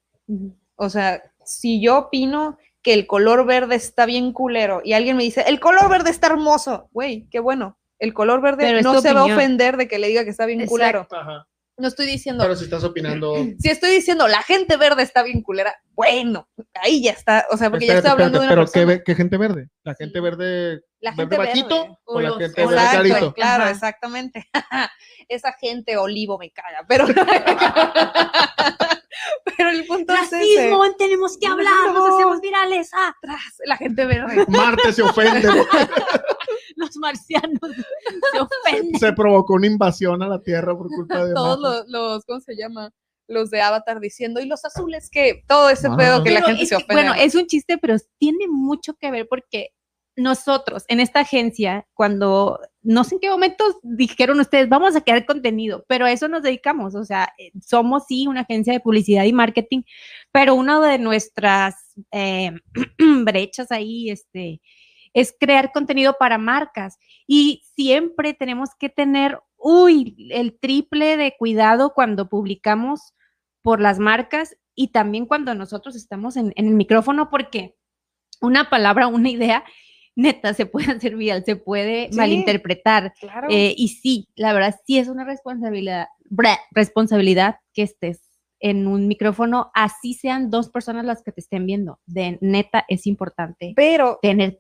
O 0.77 0.91
sea, 0.91 1.23
si 1.47 1.81
yo 1.81 1.97
opino 1.97 2.59
que 2.83 2.93
el 2.93 3.07
color 3.07 3.47
verde 3.47 3.75
está 3.75 4.05
bien 4.05 4.35
culero 4.35 4.83
y 4.85 4.93
alguien 4.93 5.17
me 5.17 5.23
dice, 5.23 5.45
el 5.47 5.59
color 5.61 5.89
verde 5.89 6.11
está 6.11 6.27
hermoso, 6.27 6.91
güey, 6.93 7.27
qué 7.31 7.41
bueno. 7.41 7.79
El 7.99 8.13
color 8.13 8.43
verde 8.43 8.65
Pero 8.67 8.83
no 8.83 9.01
se 9.01 9.15
va 9.15 9.23
a 9.23 9.25
ofender 9.25 9.79
de 9.79 9.89
que 9.89 9.99
le 9.99 10.09
diga 10.09 10.25
que 10.25 10.31
está 10.31 10.45
bien 10.45 10.67
culero. 10.67 11.09
Ajá. 11.11 11.49
No 11.79 11.89
estoy 11.89 12.07
diciendo, 12.07 12.43
Pero 12.43 12.57
si 12.57 12.65
estás 12.65 12.83
opinando... 12.85 13.35
si 13.61 13.69
estoy 13.71 13.91
diciendo 13.91 14.27
la 14.29 14.43
gente 14.43 14.77
verde 14.77 15.03
está 15.05 15.23
bien 15.23 15.43
culera, 15.43 15.75
bueno, 15.93 16.49
ahí 16.75 17.03
ya 17.05 17.13
está. 17.13 17.47
O 17.51 17.57
sea, 17.57 17.71
porque 17.71 17.87
ya 17.87 17.95
estoy 17.95 18.11
hablando 18.11 18.39
espérate, 18.43 18.57
de 18.57 18.63
una 18.63 18.67
pero 18.67 18.73
¿qué, 18.73 18.81
persona. 18.87 19.05
qué 19.05 19.15
gente 19.15 19.37
verde? 19.37 19.69
¿La 19.85 19.95
gente 19.95 20.19
Sí. 20.19 20.23
verde, 20.23 20.81
La 21.01 21.11
verde 21.13 21.23
gente 21.23 21.37
bajito 21.39 21.83
verde. 21.83 21.97
o 22.05 22.21
la 22.21 22.29
los- 22.31 22.39
gente 22.39 22.61
verde 22.61 22.75
Exacto, 22.75 23.01
clarito? 23.03 23.35
claro, 23.35 23.63
Ajá. 23.63 23.71
exactamente. 23.73 24.49
Esa 25.29 25.53
gente 25.61 25.97
olivo 25.97 26.39
me 26.39 26.51
caga, 26.51 26.85
pero 26.89 27.07
pero 29.57 29.71
el 29.71 29.87
punto 29.87 30.15
es 30.15 30.33
ese. 30.33 30.71
Tenemos 30.99 31.37
que 31.39 31.47
hablar, 31.47 31.93
nos 31.93 32.09
No. 32.09 32.15
hacemos 32.17 32.41
virales. 32.41 32.91
Ah, 32.95 33.15
Tras, 33.21 33.39
La 33.67 33.77
gente 33.77 34.05
verde. 34.07 34.45
Marte 34.49 34.93
se 34.93 35.03
ofende. 35.03 35.49
los 36.89 36.97
marcianos 36.97 37.61
se 38.33 38.41
ofenden. 38.41 39.01
se 39.01 39.13
provocó 39.13 39.55
una 39.55 39.67
invasión 39.67 40.23
a 40.23 40.29
la 40.29 40.43
Tierra 40.43 40.77
por 40.77 40.89
culpa 40.89 41.25
de 41.25 41.35
Todos 41.35 41.61
los, 41.61 41.89
los, 41.89 42.25
¿cómo 42.25 42.41
se 42.41 42.57
llama? 42.57 42.93
Los 43.27 43.51
de 43.51 43.61
Avatar 43.61 44.01
diciendo, 44.01 44.41
y 44.41 44.47
los 44.47 44.65
azules 44.65 45.11
que 45.11 45.45
todo 45.47 45.69
ese 45.69 45.89
Ajá. 45.89 45.97
pedo 45.97 46.25
que 46.25 46.31
la 46.31 46.43
gente 46.43 46.63
es 46.63 46.71
se 46.71 46.77
ofende. 46.77 46.95
Bueno, 46.95 47.15
es 47.15 47.35
un 47.35 47.47
chiste, 47.47 47.77
pero 47.79 47.97
tiene 48.19 48.49
mucho 48.49 48.95
que 48.95 49.11
ver 49.11 49.29
porque 49.29 49.73
nosotros 50.19 50.85
en 50.89 50.99
esta 50.99 51.21
agencia, 51.21 51.87
cuando 51.95 52.59
no 52.83 53.05
sé 53.05 53.15
en 53.15 53.21
qué 53.21 53.31
momento 53.31 53.65
dijeron 53.83 54.41
ustedes, 54.41 54.69
vamos 54.69 54.97
a 54.97 55.01
crear 55.01 55.25
contenido, 55.25 55.85
pero 55.89 56.07
a 56.07 56.13
eso 56.13 56.27
nos 56.27 56.43
dedicamos, 56.43 56.97
o 56.97 57.05
sea, 57.05 57.33
eh, 57.39 57.53
somos 57.65 58.05
sí 58.09 58.27
una 58.27 58.41
agencia 58.41 58.73
de 58.73 58.81
publicidad 58.81 59.25
y 59.25 59.33
marketing, 59.33 59.83
pero 60.33 60.57
una 60.57 60.81
de 60.81 60.99
nuestras 60.99 61.77
eh, 62.11 62.51
brechas 63.25 63.71
ahí, 63.71 64.11
este, 64.11 64.61
es 65.15 65.35
crear 65.39 65.73
contenido 65.73 66.17
para 66.19 66.39
marcas 66.39 66.99
y 67.27 67.63
siempre 67.75 68.35
tenemos 68.35 68.71
que 68.79 68.89
tener, 68.89 69.39
uy, 69.57 70.29
el 70.31 70.59
triple 70.59 71.17
de 71.17 71.35
cuidado 71.39 71.93
cuando 71.95 72.29
publicamos 72.29 73.15
por 73.63 73.81
las 73.81 73.99
marcas 73.99 74.57
y 74.75 74.89
también 74.89 75.27
cuando 75.27 75.55
nosotros 75.55 75.97
estamos 75.97 76.37
en, 76.37 76.53
en 76.57 76.67
el 76.69 76.75
micrófono, 76.75 77.31
porque 77.31 77.77
una 78.41 78.71
palabra, 78.71 79.09
una 79.09 79.29
idea, 79.31 79.65
neta, 80.15 80.55
se 80.55 80.67
puede 80.67 80.93
hacer 80.93 81.17
viral, 81.17 81.45
se 81.45 81.57
puede 81.57 82.09
Sí. 82.11 82.17
malinterpretar. 82.17 83.13
Claro. 83.21 83.49
eh, 83.51 83.75
y 83.77 83.89
sí, 83.89 84.29
la 84.37 84.53
verdad, 84.53 84.77
sí 84.87 84.99
es 84.99 85.09
una 85.09 85.25
responsabilidad, 85.25 86.07
bra- 86.31 86.59
responsabilidad 86.71 87.57
que 87.75 87.83
estés 87.83 88.23
en 88.61 88.89
un 88.89 89.07
micrófono, 89.07 89.71
así 89.75 90.15
sean 90.15 90.51
dos 90.51 90.69
personas 90.71 91.05
las 91.05 91.23
que 91.23 91.31
te 91.31 91.41
estén 91.41 91.65
viendo. 91.67 92.01
De 92.07 92.39
neta, 92.41 92.85
es 92.89 93.07
importante 93.07 93.73
pero, 93.77 94.19
tener 94.21 94.59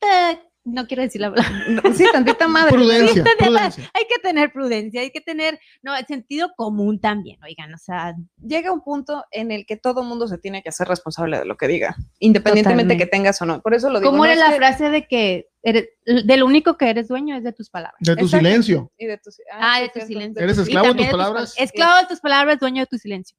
tantita, 0.00 0.46
no 0.64 0.86
quiero 0.86 1.02
decir 1.02 1.20
la 1.22 1.32
palabra, 1.32 1.58
no, 1.68 1.94
sí, 1.94 2.04
tantita 2.12 2.46
madre. 2.46 2.72
Prudencia, 2.72 3.24
Tantita 3.24 3.30
de- 3.44 3.50
prudencia. 3.50 3.90
hay 3.94 4.04
que 4.08 4.18
tener 4.22 4.52
prudencia, 4.52 5.00
hay 5.00 5.10
que 5.10 5.20
tener, 5.22 5.58
no, 5.82 5.96
el 5.96 6.06
sentido 6.06 6.50
común 6.56 7.00
también, 7.00 7.42
oigan, 7.42 7.72
o 7.74 7.78
sea, 7.78 8.14
Llega 8.42 8.70
un 8.72 8.82
punto 8.82 9.24
en 9.30 9.52
el 9.52 9.64
que 9.66 9.76
todo 9.76 10.02
mundo 10.02 10.26
se 10.28 10.38
tiene 10.38 10.62
que 10.62 10.68
hacer 10.70 10.86
responsable 10.88 11.38
de 11.38 11.44
lo 11.44 11.56
que 11.56 11.66
diga, 11.68 11.96
independientemente 12.18 12.94
Totalmente. 12.94 13.04
que 13.04 13.10
tengas 13.10 13.40
o 13.42 13.46
no. 13.46 13.60
Por 13.62 13.74
eso 13.74 13.88
lo 13.90 14.00
digo. 14.00 14.10
¿cómo 14.10 14.24
no 14.24 14.30
era 14.30 14.40
la 14.48 14.50
que- 14.50 14.56
frase 14.56 14.90
de 14.90 15.06
que 15.06 15.46
eres, 15.62 15.88
de 16.06 16.36
lo 16.38 16.46
único 16.46 16.76
que 16.78 16.88
eres 16.90 17.08
dueño 17.08 17.36
es 17.36 17.44
de 17.44 17.52
tus 17.52 17.68
palabras? 17.70 17.98
De 18.00 18.16
tu 18.16 18.24
Exacto. 18.24 18.36
silencio. 18.46 18.92
Y 18.98 19.06
de 19.06 19.18
tu, 19.18 19.30
Ah, 19.52 19.74
sí, 19.76 19.82
de 19.82 20.00
tu 20.00 20.06
silencio. 20.06 20.42
Eres 20.42 20.58
esclavo 20.58 20.88
de 20.88 20.94
tus 20.94 21.04
de 21.06 21.10
palabras. 21.10 21.54
Esclavo 21.58 22.00
de 22.00 22.06
tus 22.06 22.20
palabras, 22.20 22.58
dueño 22.58 22.80
de 22.82 22.86
tu 22.86 22.96
silencio. 22.98 23.36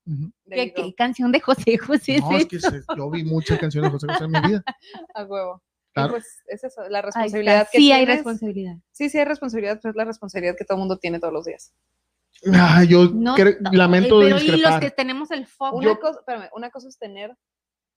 ¿Qué, 0.50 0.74
canción 0.96 1.32
de 1.32 1.40
José 1.40 1.78
José 1.80 2.20
No, 2.20 2.38
es 2.38 2.46
que 2.46 2.60
se- 2.60 2.82
yo 2.96 3.10
vi 3.10 3.24
muchas 3.24 3.58
canciones 3.60 3.92
de 3.92 3.94
José 3.98 4.08
José 4.08 4.24
en 4.26 4.32
mi 4.32 4.40
vida. 4.48 4.64
A 5.16 5.24
huevo. 5.24 5.62
Y 5.92 5.94
Claro. 5.94 6.14
pues 6.14 6.42
es 6.48 6.64
eso, 6.64 6.88
la 6.88 7.02
responsabilidad 7.02 7.68
que 7.70 7.78
Sí, 7.78 7.92
hay 7.92 8.06
responsabilidad. 8.06 8.78
Sí, 8.92 9.10
sí 9.10 9.18
hay 9.18 9.26
responsabilidad, 9.26 9.80
pero 9.82 9.92
es 9.92 9.96
la 9.98 10.06
responsabilidad 10.06 10.56
que 10.58 10.64
todo 10.64 10.78
el 10.78 10.80
mundo 10.80 10.98
tiene 10.98 11.20
todos 11.20 11.34
los 11.34 11.46
días. 11.46 11.74
Ah, 12.54 12.84
yo 12.88 13.10
No, 13.14 13.36
lamento 13.74 14.22
eh, 14.22 14.34
pero 14.34 14.40
y 14.40 14.62
los 14.62 14.80
que 14.80 14.90
tenemos 14.90 15.32
el 15.32 15.46
foco. 15.46 15.76
Una, 15.76 15.98
cosa, 15.98 16.20
espérame, 16.20 16.50
una 16.56 16.70
cosa 16.72 16.88
es 16.88 16.98
tener 16.98 17.38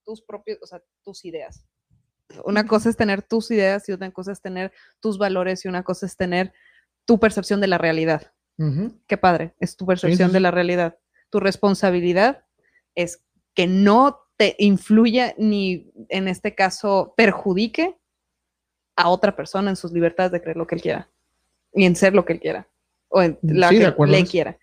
tus 0.05 0.23
propios, 0.23 0.59
o 0.61 0.67
sea, 0.67 0.83
tus 1.05 1.25
ideas. 1.25 1.65
Una 2.45 2.67
cosa 2.67 2.91
es 2.91 2.97
tener 2.97 3.23
tus 3.23 3.51
ideas 3.53 3.89
y 3.89 3.93
otra 3.93 4.11
cosa 4.11 4.33
es 4.33 4.41
tener 4.41 4.73
tus 5.01 5.17
valores 5.19 5.65
y 5.65 5.69
una 5.69 5.85
cosa 5.85 6.07
es 6.07 6.17
tener 6.17 6.53
tu 7.05 7.21
percepción 7.21 7.61
de 7.61 7.69
la 7.69 7.79
realidad. 7.79 8.33
Qué 9.07 9.17
padre, 9.17 9.55
es 9.59 9.77
tu 9.77 9.87
percepción 9.87 10.29
sí, 10.31 10.35
de 10.35 10.41
la 10.41 10.51
realidad. 10.51 10.99
Tu 11.31 11.41
responsabilidad 11.41 12.45
es 12.95 13.25
que 13.55 13.67
no 13.67 14.24
te 14.37 14.57
influya 14.59 15.35
ni 15.39 15.91
en 16.09 16.28
este 16.28 16.55
caso 16.55 17.14
perjudique 17.16 17.97
a 18.97 19.09
otra 19.09 19.35
persona 19.37 19.70
en 19.70 19.76
sus 19.76 19.93
libertades 19.93 20.32
de 20.32 20.41
creer 20.43 20.57
lo 20.57 20.66
que 20.66 20.74
él 20.76 20.82
quiera 20.82 21.11
y 21.72 21.85
en 21.85 21.97
ser 21.97 22.14
lo 22.14 22.24
que 22.24 22.35
él 22.35 22.41
quiera 22.41 22.68
o 23.09 23.22
en 23.22 23.39
la 23.43 23.68
Sí, 23.68 23.78
de 23.78 23.95
que 23.95 24.07
le 24.07 24.24
quiera. 24.26 24.59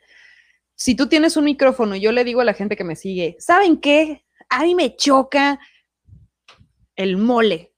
Si 0.76 0.95
tú 0.95 1.07
tienes 1.07 1.38
un 1.38 1.45
micrófono 1.45 1.95
y 1.95 2.01
yo 2.01 2.11
le 2.11 2.24
digo 2.24 2.41
a 2.41 2.45
la 2.45 2.53
gente 2.53 2.76
que 2.76 2.84
me 2.84 2.95
sigue, 2.95 3.36
¿saben 3.39 3.80
qué? 3.80 4.26
A 4.49 4.63
mí 4.63 4.74
me 4.76 4.95
choca 4.95 5.59
el 6.95 7.17
mole. 7.17 7.74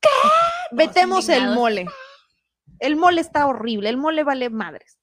¿Qué? 0.00 0.08
Vetemos 0.72 1.28
el 1.28 1.48
mole. 1.54 1.86
El 2.80 2.96
mole 2.96 3.20
está 3.20 3.46
horrible, 3.46 3.88
el 3.88 3.96
mole 3.96 4.24
vale 4.24 4.50
madres 4.50 4.98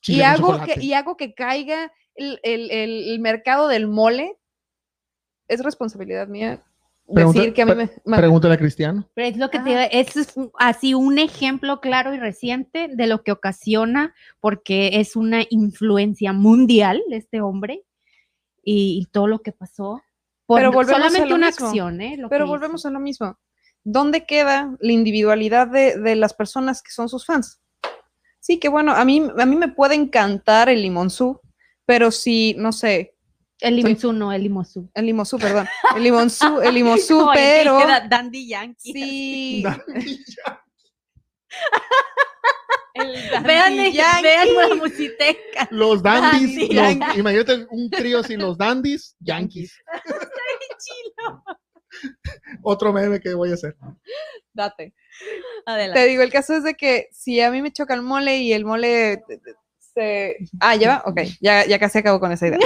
y 0.00 0.14
Chile 0.14 0.24
hago, 0.24 0.60
que, 0.64 0.80
y 0.80 0.92
hago 0.94 1.16
que 1.16 1.32
caiga 1.32 1.92
el, 2.14 2.40
el- 2.42 2.70
el- 2.70 3.08
el 3.10 3.20
mercado 3.20 3.68
del 3.68 3.86
mole, 3.86 4.36
es 5.52 5.62
responsabilidad 5.62 6.28
mía 6.28 6.60
Pregunta- 7.12 7.40
decir 7.40 7.54
que 7.54 7.62
a 7.62 7.66
mí 7.66 7.74
me... 7.74 7.90
ma- 8.04 8.16
Pregúntale 8.16 8.54
a 8.54 8.58
Cristiano. 8.58 9.08
Pero 9.14 9.28
es 9.28 9.36
lo 9.36 9.50
que 9.50 9.58
te 9.58 9.74
Ah. 9.76 9.88
digo, 9.88 9.88
eso 9.92 10.20
es 10.20 10.34
así 10.58 10.94
un 10.94 11.18
ejemplo 11.18 11.80
claro 11.80 12.14
y 12.14 12.18
reciente 12.18 12.88
de 12.88 13.06
lo 13.06 13.22
que 13.22 13.32
ocasiona, 13.32 14.14
porque 14.40 15.00
es 15.00 15.16
una 15.16 15.42
influencia 15.50 16.32
mundial 16.32 17.02
este 17.10 17.40
hombre. 17.40 17.84
y, 18.64 19.00
y 19.02 19.06
todo 19.10 19.26
lo 19.26 19.40
que 19.40 19.50
pasó. 19.50 20.00
Por 20.46 20.60
Pero 20.60 20.70
volvemos 20.70 21.00
a 21.00 21.08
solamente 21.08 21.28
lo 21.28 21.34
una 21.34 21.46
mismo. 21.48 21.66
acción, 21.66 22.00
¿eh? 22.00 22.16
Lo 22.16 22.28
Pero 22.28 22.44
que 22.44 22.50
volvemos 22.50 22.80
hizo. 22.82 22.88
a 22.88 22.90
lo 22.92 23.00
mismo. 23.00 23.36
¿Dónde 23.82 24.24
queda 24.24 24.76
la 24.78 24.92
individualidad 24.92 25.66
de, 25.66 25.98
de 25.98 26.14
las 26.14 26.32
personas 26.32 26.80
que 26.80 26.92
son 26.92 27.08
sus 27.08 27.26
fans? 27.26 27.60
Sí, 28.38 28.58
que 28.60 28.68
bueno, 28.68 28.92
a 28.92 29.04
mí, 29.04 29.20
a 29.36 29.46
mí 29.46 29.56
me 29.56 29.66
puede 29.66 29.96
encantar 29.96 30.68
el 30.68 30.82
limonzú, 30.82 31.40
pero 31.86 32.12
si, 32.12 32.54
no 32.56 32.70
sé, 32.70 33.11
El 33.62 33.76
limonzú, 33.76 34.12
no, 34.12 34.32
el 34.32 34.42
limosú. 34.42 34.90
el 34.94 35.06
limonzú, 35.06 35.38
perdón, 35.38 35.68
el 35.96 36.02
limonzú, 36.02 36.60
el 36.64 36.74
que 36.74 37.32
pero 37.34 37.78
queda 37.78 38.00
Dandy 38.00 38.48
Yankee. 38.48 38.92
sí, 38.92 39.64
el 42.94 43.12
Vean, 43.44 43.76
Dandy 43.76 43.92
vean 43.92 44.22
Yankee. 44.22 44.68
la 44.68 44.74
musiteca. 44.74 45.68
Los 45.70 46.02
dandies, 46.02 46.50
Dandy 46.50 46.74
los- 46.74 46.84
Yankee. 46.98 47.20
imagínate 47.20 47.66
un 47.70 47.90
trío 47.90 48.18
así, 48.20 48.36
los 48.36 48.58
dandies, 48.58 49.16
yankees. 49.20 49.72
Chilo. 50.84 51.42
Otro 52.62 52.92
meme 52.92 53.20
que 53.20 53.32
voy 53.34 53.50
a 53.50 53.54
hacer. 53.54 53.76
Date. 54.52 54.92
Adelante. 55.66 56.00
Te 56.00 56.06
digo, 56.06 56.22
el 56.22 56.32
caso 56.32 56.54
es 56.54 56.64
de 56.64 56.74
que 56.74 57.08
si 57.12 57.40
a 57.40 57.50
mí 57.50 57.62
me 57.62 57.72
choca 57.72 57.94
el 57.94 58.02
mole 58.02 58.38
y 58.38 58.52
el 58.52 58.64
mole 58.64 59.22
se... 59.94 60.38
Ah, 60.58 60.74
¿ya 60.74 60.88
va? 60.88 61.02
Ok, 61.06 61.20
ya, 61.40 61.64
ya 61.66 61.78
casi 61.78 61.98
acabo 61.98 62.18
con 62.18 62.32
esa 62.32 62.48
idea. 62.48 62.58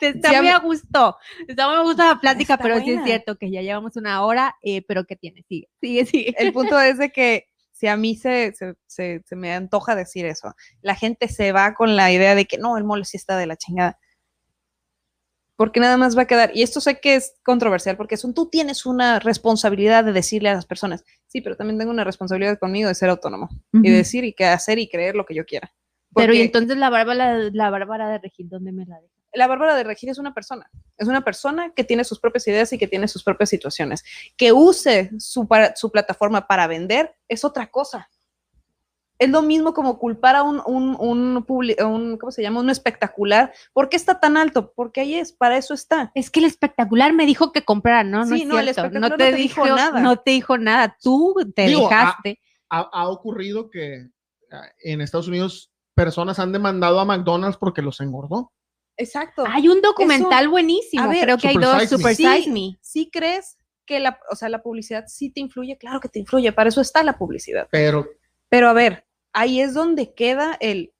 Está 0.00 0.28
Sí, 0.30 0.34
a 0.34 0.42
muy 0.42 0.50
a 0.50 0.58
gusto. 0.58 1.16
Está 1.48 1.68
muy 1.68 1.76
a 1.76 1.80
gusto 1.82 2.04
la 2.04 2.20
plática, 2.20 2.54
Está 2.54 2.64
pero 2.64 2.78
sí 2.80 2.90
es 2.90 3.02
cierto 3.04 3.36
que 3.36 3.50
ya 3.50 3.62
llevamos 3.62 3.96
una 3.96 4.24
hora, 4.24 4.54
eh, 4.62 4.82
pero 4.86 5.04
¿qué 5.04 5.16
tiene? 5.16 5.44
Sigue, 5.48 5.68
sigue, 5.80 6.06
sigue. 6.06 6.34
El 6.38 6.48
punto 6.54 6.78
es 6.80 6.98
de 6.98 7.10
que 7.10 7.46
si 7.72 7.86
a 7.88 7.96
mí 7.96 8.16
se, 8.16 8.52
se, 8.54 8.74
se- 8.86 9.22
se 9.26 9.36
me 9.36 9.52
antoja 9.52 9.94
decir 9.94 10.24
eso, 10.26 10.54
la 10.80 10.94
gente 10.94 11.28
se 11.28 11.52
va 11.52 11.74
con 11.74 11.94
la 11.96 12.10
idea 12.12 12.34
de 12.34 12.46
que 12.46 12.58
no, 12.58 12.76
el 12.78 12.84
mole 12.84 13.04
sí 13.04 13.16
está 13.16 13.36
de 13.36 13.46
la 13.46 13.56
chingada. 13.56 13.98
Porque 15.56 15.80
nada 15.80 15.96
más 15.96 16.16
va 16.16 16.22
a 16.22 16.26
quedar, 16.26 16.50
y 16.54 16.62
esto 16.62 16.82
sé 16.82 17.00
que 17.00 17.14
es 17.14 17.34
controversial, 17.42 17.96
porque 17.96 18.18
son, 18.18 18.34
tú 18.34 18.50
tienes 18.50 18.84
una 18.84 19.18
responsabilidad 19.20 20.04
de 20.04 20.12
decirle 20.12 20.50
a 20.50 20.54
las 20.54 20.66
personas, 20.66 21.02
sí, 21.28 21.40
pero 21.40 21.56
también 21.56 21.78
tengo 21.78 21.90
una 21.90 22.04
responsabilidad 22.04 22.58
conmigo 22.58 22.88
de 22.88 22.94
ser 22.94 23.08
autónomo 23.08 23.48
y 23.72 23.78
de 23.88 23.88
Ujú. 23.88 23.96
decir 23.96 24.24
y 24.24 24.34
que 24.34 24.44
hacer 24.44 24.78
y 24.78 24.88
creer 24.88 25.14
lo 25.14 25.24
que 25.24 25.34
yo 25.34 25.46
quiera. 25.46 25.72
Pero 26.14 26.34
y 26.34 26.40
entonces 26.42 26.76
la 26.76 26.90
Bárbara, 26.90 27.38
la 27.52 27.70
Bárbara 27.70 28.08
de 28.10 28.18
Regil, 28.18 28.50
¿dónde 28.50 28.72
me 28.72 28.84
la 28.84 29.00
deja? 29.00 29.14
La 29.36 29.46
Bárbara 29.46 29.74
de 29.76 29.84
Regil 29.84 30.08
es 30.08 30.18
una 30.18 30.34
persona, 30.34 30.70
es 30.96 31.06
una 31.08 31.22
persona 31.22 31.72
que 31.74 31.84
tiene 31.84 32.04
sus 32.04 32.18
propias 32.18 32.46
ideas 32.48 32.72
y 32.72 32.78
que 32.78 32.88
tiene 32.88 33.06
sus 33.08 33.22
propias 33.22 33.50
situaciones. 33.50 34.04
Que 34.36 34.52
use 34.52 35.10
su, 35.18 35.46
para- 35.46 35.76
su 35.76 35.90
plataforma 35.90 36.46
para 36.46 36.66
vender 36.66 37.14
es 37.28 37.44
otra 37.44 37.68
cosa. 37.70 38.08
Es 39.18 39.30
lo 39.30 39.40
mismo 39.40 39.72
como 39.72 39.98
culpar 39.98 40.36
a 40.36 40.42
un, 40.42 40.60
un, 40.66 40.94
un, 40.98 42.16
¿cómo 42.18 42.30
se 42.30 42.42
llama? 42.42 42.60
Un 42.60 42.68
espectacular. 42.68 43.52
¿Por 43.72 43.88
qué 43.88 43.96
está 43.96 44.20
tan 44.20 44.36
alto? 44.36 44.72
Porque 44.76 45.00
ahí 45.00 45.14
es, 45.14 45.32
para 45.32 45.56
eso 45.56 45.72
está. 45.72 46.12
Es 46.14 46.28
que 46.30 46.40
el 46.40 46.44
espectacular 46.46 47.14
me 47.14 47.24
dijo 47.24 47.50
que 47.50 47.64
comprara, 47.64 48.04
¿no? 48.04 48.26
No 48.26 48.36
Sí, 48.36 48.42
es 48.42 48.48
no, 48.48 48.58
el 48.58 48.68
espectacular 48.68 49.00
no 49.00 49.08
no 49.08 49.16
te, 49.16 49.32
dijo 49.32 49.64
dijo 49.64 49.74
nada. 49.76 50.00
No 50.00 50.16
te 50.18 50.30
dijo 50.32 50.58
nada. 50.58 50.96
Tú 51.02 51.34
te 51.54 51.66
Digo, 51.66 51.88
dejaste. 51.88 52.40
Ha, 52.68 52.80
ha 52.92 53.08
ocurrido 53.08 53.70
que 53.70 54.10
ah, 54.52 54.68
en 54.80 55.00
Estados 55.00 55.28
Unidos 55.28 55.72
personas 55.94 56.38
han 56.38 56.52
demandado 56.52 57.00
a 57.00 57.06
McDonald's 57.06 57.56
porque 57.56 57.80
los 57.80 58.00
engordó. 58.02 58.52
Exacto. 58.96 59.44
Hay 59.46 59.68
un 59.68 59.80
documental 59.82 60.48
buenísimo. 60.48 61.02
a 61.02 61.08
ver, 61.08 61.22
Creo 61.24 61.38
que 61.38 61.48
hay 61.48 61.56
dos. 61.56 61.88
Super 61.88 62.14
Sí. 62.14 62.24
Size 62.26 62.50
Me. 62.50 62.78
¿Sí 62.80 63.10
crees 63.12 63.58
que 63.84 64.00
la, 64.00 64.18
o 64.30 64.36
sea, 64.36 64.48
la 64.48 64.62
publicidad 64.62 65.04
sí 65.06 65.30
te 65.30 65.40
influye? 65.40 65.76
Claro 65.78 66.00
que 66.00 66.08
te 66.08 66.18
influye, 66.18 66.50
para 66.52 66.68
eso 66.70 66.80
está 66.80 67.02
la 67.02 67.18
publicidad. 67.18 67.68
Pero 67.70 68.06
Pero 68.48 68.68
a 68.68 68.72
ver, 68.72 69.06
ahí 69.32 69.60
es 69.60 69.74
donde 69.74 70.14
queda 70.14 70.56
el 70.60 70.92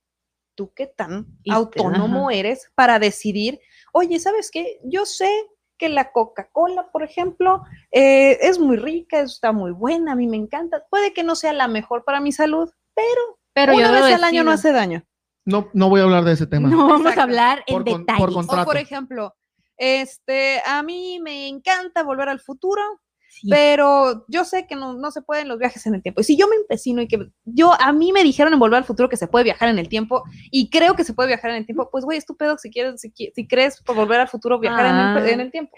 tú 0.55 0.73
qué 0.75 0.87
tan 0.87 1.27
Y 1.43 1.51
te- 1.51 1.57
autónomo 1.57 2.31
eres 2.31 2.71
para 2.75 2.99
decidir, 2.99 3.61
oye, 3.93 4.19
¿sabes 4.21 4.51
qué? 4.51 4.79
Yo 4.85 5.05
sé 5.07 5.31
que 5.79 5.89
la 5.91 6.11
Coca-Cola, 6.13 6.91
por 6.91 7.03
ejemplo, 7.03 7.63
eh, 7.93 8.39
es 8.41 8.59
muy 8.59 8.77
rica, 8.79 9.21
está 9.21 9.53
muy 9.53 9.73
buena, 9.73 10.13
a 10.13 10.17
mí 10.17 10.27
me 10.27 10.39
encanta. 10.39 10.85
Puede 10.89 11.13
que 11.13 11.23
no 11.23 11.35
sea 11.37 11.53
la 11.53 11.69
mejor 11.69 12.05
para 12.05 12.21
mi 12.21 12.33
salud, 12.33 12.71
pero, 12.95 13.39
Pero 13.53 13.75
una 13.75 13.87
yo 13.89 13.93
vez 13.93 14.15
al 14.15 14.25
año 14.25 14.43
no 14.45 14.51
hace 14.53 14.73
daño. 14.73 15.05
No, 15.47 15.71
no 15.73 15.89
voy 15.89 16.01
a 16.01 16.05
hablar 16.05 16.25
de 16.25 16.33
ese 16.33 16.47
tema. 16.47 16.69
No 16.69 16.77
vamos 16.87 17.01
Exacto. 17.01 17.21
a 17.21 17.25
hablar 17.25 17.65
en 17.67 17.75
Por 17.83 17.91
con- 17.91 18.05
por 18.05 18.31
O 18.61 18.65
por 18.65 18.77
ejemplo, 18.77 19.35
este, 19.79 20.61
a 20.67 20.83
mí 20.83 21.19
me 21.23 21.49
encanta 21.49 22.03
volver 22.03 22.29
al 22.29 22.41
futuro, 22.41 22.83
Sí. 23.29 23.49
pero 23.51 24.25
yo 24.29 24.45
sé 24.45 24.67
que 24.67 24.77
no, 24.77 24.95
no 24.95 25.11
se 25.11 25.21
pueden 25.21 25.49
los 25.49 25.59
viajes 25.59 25.85
en 25.87 25.95
el 25.95 26.03
tiempo. 26.03 26.23
Y 26.23 26.25
si 26.25 26.39
yo 26.39 26.49
me 26.49 26.57
empecino 26.57 27.03
y 27.03 27.09
que 27.09 27.19
yo, 27.45 27.73
a 27.79 27.93
mí 27.93 28.11
me 28.11 28.23
dijeron 28.23 28.53
en 28.55 28.59
Volver 28.59 28.79
al 28.79 28.85
Futuro 28.85 29.11
que 29.11 29.19
se 29.19 29.27
puede 29.29 29.45
viajar 29.45 29.69
en 29.69 29.79
el 29.79 29.91
tiempo 29.91 30.23
y 30.51 30.71
creo 30.71 30.95
que 30.95 31.05
se 31.05 31.13
puede 31.13 31.27
viajar 31.29 31.51
en 31.51 31.59
el 31.59 31.67
tiempo, 31.67 31.91
pues 31.91 32.05
güey, 32.07 32.17
estúpido 32.17 32.57
si 32.57 32.71
quieres, 32.71 32.99
si, 33.01 33.13
si 33.15 33.47
crees 33.47 33.83
por 33.83 33.95
Volver 33.95 34.21
al 34.21 34.29
Futuro 34.29 34.59
viajar 34.59 34.87
en, 34.87 34.95
el, 34.95 35.01
Ah. 35.29 35.31
en 35.31 35.41
el 35.41 35.51
tiempo. 35.51 35.77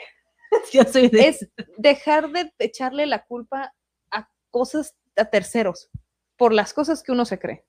Yo 0.72 0.84
soy 0.84 1.08
de 1.08 1.26
Es 1.28 1.48
dejar 1.78 2.30
de 2.30 2.52
echarle 2.60 3.06
la 3.06 3.24
culpa 3.24 3.74
a 4.12 4.28
cosas, 4.50 4.94
a 5.16 5.24
terceros, 5.24 5.90
por 6.36 6.52
las 6.52 6.72
cosas 6.72 7.02
que 7.02 7.10
uno 7.10 7.24
se 7.24 7.40
cree. 7.40 7.64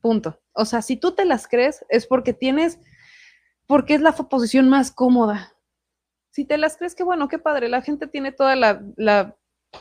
Punto. 0.00 0.40
O 0.52 0.64
sea, 0.64 0.82
si 0.82 0.96
tú 0.96 1.12
te 1.12 1.24
las 1.24 1.46
crees 1.46 1.84
es 1.88 2.06
porque 2.06 2.32
tienes, 2.32 2.78
porque 3.66 3.94
es 3.94 4.00
la 4.00 4.12
posición 4.12 4.68
más 4.68 4.90
cómoda. 4.90 5.52
Si 6.30 6.44
te 6.44 6.58
las 6.58 6.76
crees, 6.76 6.94
que 6.94 7.02
bueno, 7.04 7.28
qué 7.28 7.38
padre, 7.38 7.68
la 7.68 7.82
gente 7.82 8.06
tiene 8.06 8.32
toda 8.32 8.56
la, 8.56 8.82
la 8.96 9.36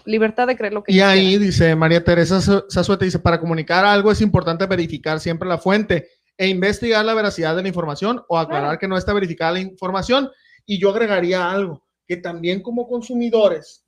libertad 0.05 0.47
de 0.47 0.57
creer 0.57 0.73
lo 0.73 0.83
que 0.83 0.91
Y 0.91 0.99
ahí 0.99 1.37
dice 1.37 1.75
María 1.75 2.03
Teresa 2.03 2.41
Sa- 2.41 2.63
Zazueta, 2.71 3.05
dice, 3.05 3.19
para 3.19 3.39
comunicar 3.39 3.85
algo 3.85 4.11
es 4.11 4.21
importante 4.21 4.65
verificar 4.65 5.19
siempre 5.19 5.47
la 5.47 5.57
fuente 5.57 6.09
e 6.37 6.47
investigar 6.47 7.03
la 7.05 7.13
veracidad 7.13 7.55
de 7.55 7.61
la 7.63 7.67
información 7.67 8.23
o 8.29 8.37
aclarar 8.37 8.63
Claro. 8.69 8.79
que 8.79 8.87
no 8.87 8.97
está 8.97 9.13
verificada 9.13 9.53
la 9.53 9.59
información. 9.59 10.29
Y 10.65 10.79
yo 10.79 10.89
agregaría 10.91 11.49
algo, 11.49 11.85
que 12.07 12.17
también 12.17 12.61
como 12.61 12.87
consumidores 12.87 13.85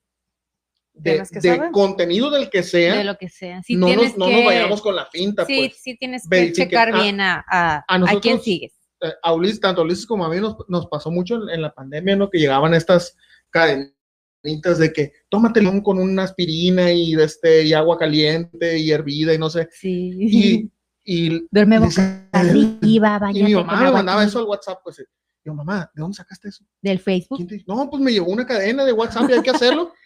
de, 0.94 1.70
contenido 1.72 2.30
del 2.30 2.49
que 2.49 2.64
sea, 2.64 2.98
de 2.98 3.03
lo 3.03 3.18
que 3.18 3.30
sea. 3.30 3.61
Sí 3.64 3.76
no, 3.76 3.88
nos, 3.95 4.18
no 4.18 4.28
que, 4.28 4.36
nos 4.36 4.45
vayamos 4.45 4.82
con 4.82 4.95
la 4.95 5.06
finta. 5.06 5.45
sí, 5.45 5.68
pues. 5.68 5.82
sí 5.82 5.98
tienes 5.98 6.28
que 6.28 6.52
checar 6.52 6.94
bien 6.94 7.22
a, 7.22 7.44
a, 7.48 7.84
a 7.88 8.20
quién 8.20 8.41
sigues. 8.41 8.74
Eh, 9.02 9.14
a 9.24 9.34
Ulises, 9.34 9.60
tanto 9.60 9.82
a 9.82 9.84
Ulises 9.84 10.06
como 10.06 10.26
a 10.26 10.30
mí 10.30 10.40
nos, 10.40 10.57
nos 10.68 10.88
pasó 10.88 11.10
mucho 11.10 11.36
en, 11.36 11.49
en 11.49 11.61
la 11.61 11.74
pandemia, 11.74 12.15
¿no? 12.15 12.30
Que 12.30 12.40
llegaban 12.40 12.74
estas 12.74 13.15
cadenitas 13.49 14.78
de 14.78 14.94
que 14.94 15.11
tómate 15.30 15.60
limón 15.60 15.82
con 15.82 15.98
una 15.98 16.24
aspirina 16.24 16.91
y, 16.91 17.15
de 17.15 17.24
este, 17.24 17.64
y 17.64 17.74
agua 17.74 17.98
caliente 17.98 18.78
y 18.78 18.91
hervida 18.91 19.34
y 19.34 19.38
no 19.38 19.49
sé. 19.49 19.70
Sí. 19.72 20.11
Y, 20.20 20.72
y 21.03 21.48
Duerme 21.49 21.80
boca 21.80 22.28
arriba, 22.32 22.78
y 22.82 22.99
vaya. 22.99 23.44
mi 23.44 23.56
mamá 23.56 23.82
me 23.82 23.91
mandaba 23.91 24.24
eso 24.24 24.40
al 24.40 24.45
WhatsApp, 24.45 24.80
pues. 24.84 25.03
Yo, 25.44 25.56
mamá, 25.56 25.90
¿de 25.95 26.02
dónde 26.02 26.15
sacaste 26.15 26.49
eso? 26.49 26.64
Del 26.82 26.99
Facebook. 26.99 27.40
No, 27.65 27.90
pues 27.90 28.02
me 28.03 28.11
llevó 28.11 28.28
una 28.32 28.45
cadena 28.45 28.86
de 28.86 28.94
WhatsApp 28.94 29.28
y 29.30 29.34
hay 29.34 29.41
que 29.41 29.49
hacerlo. 29.49 29.91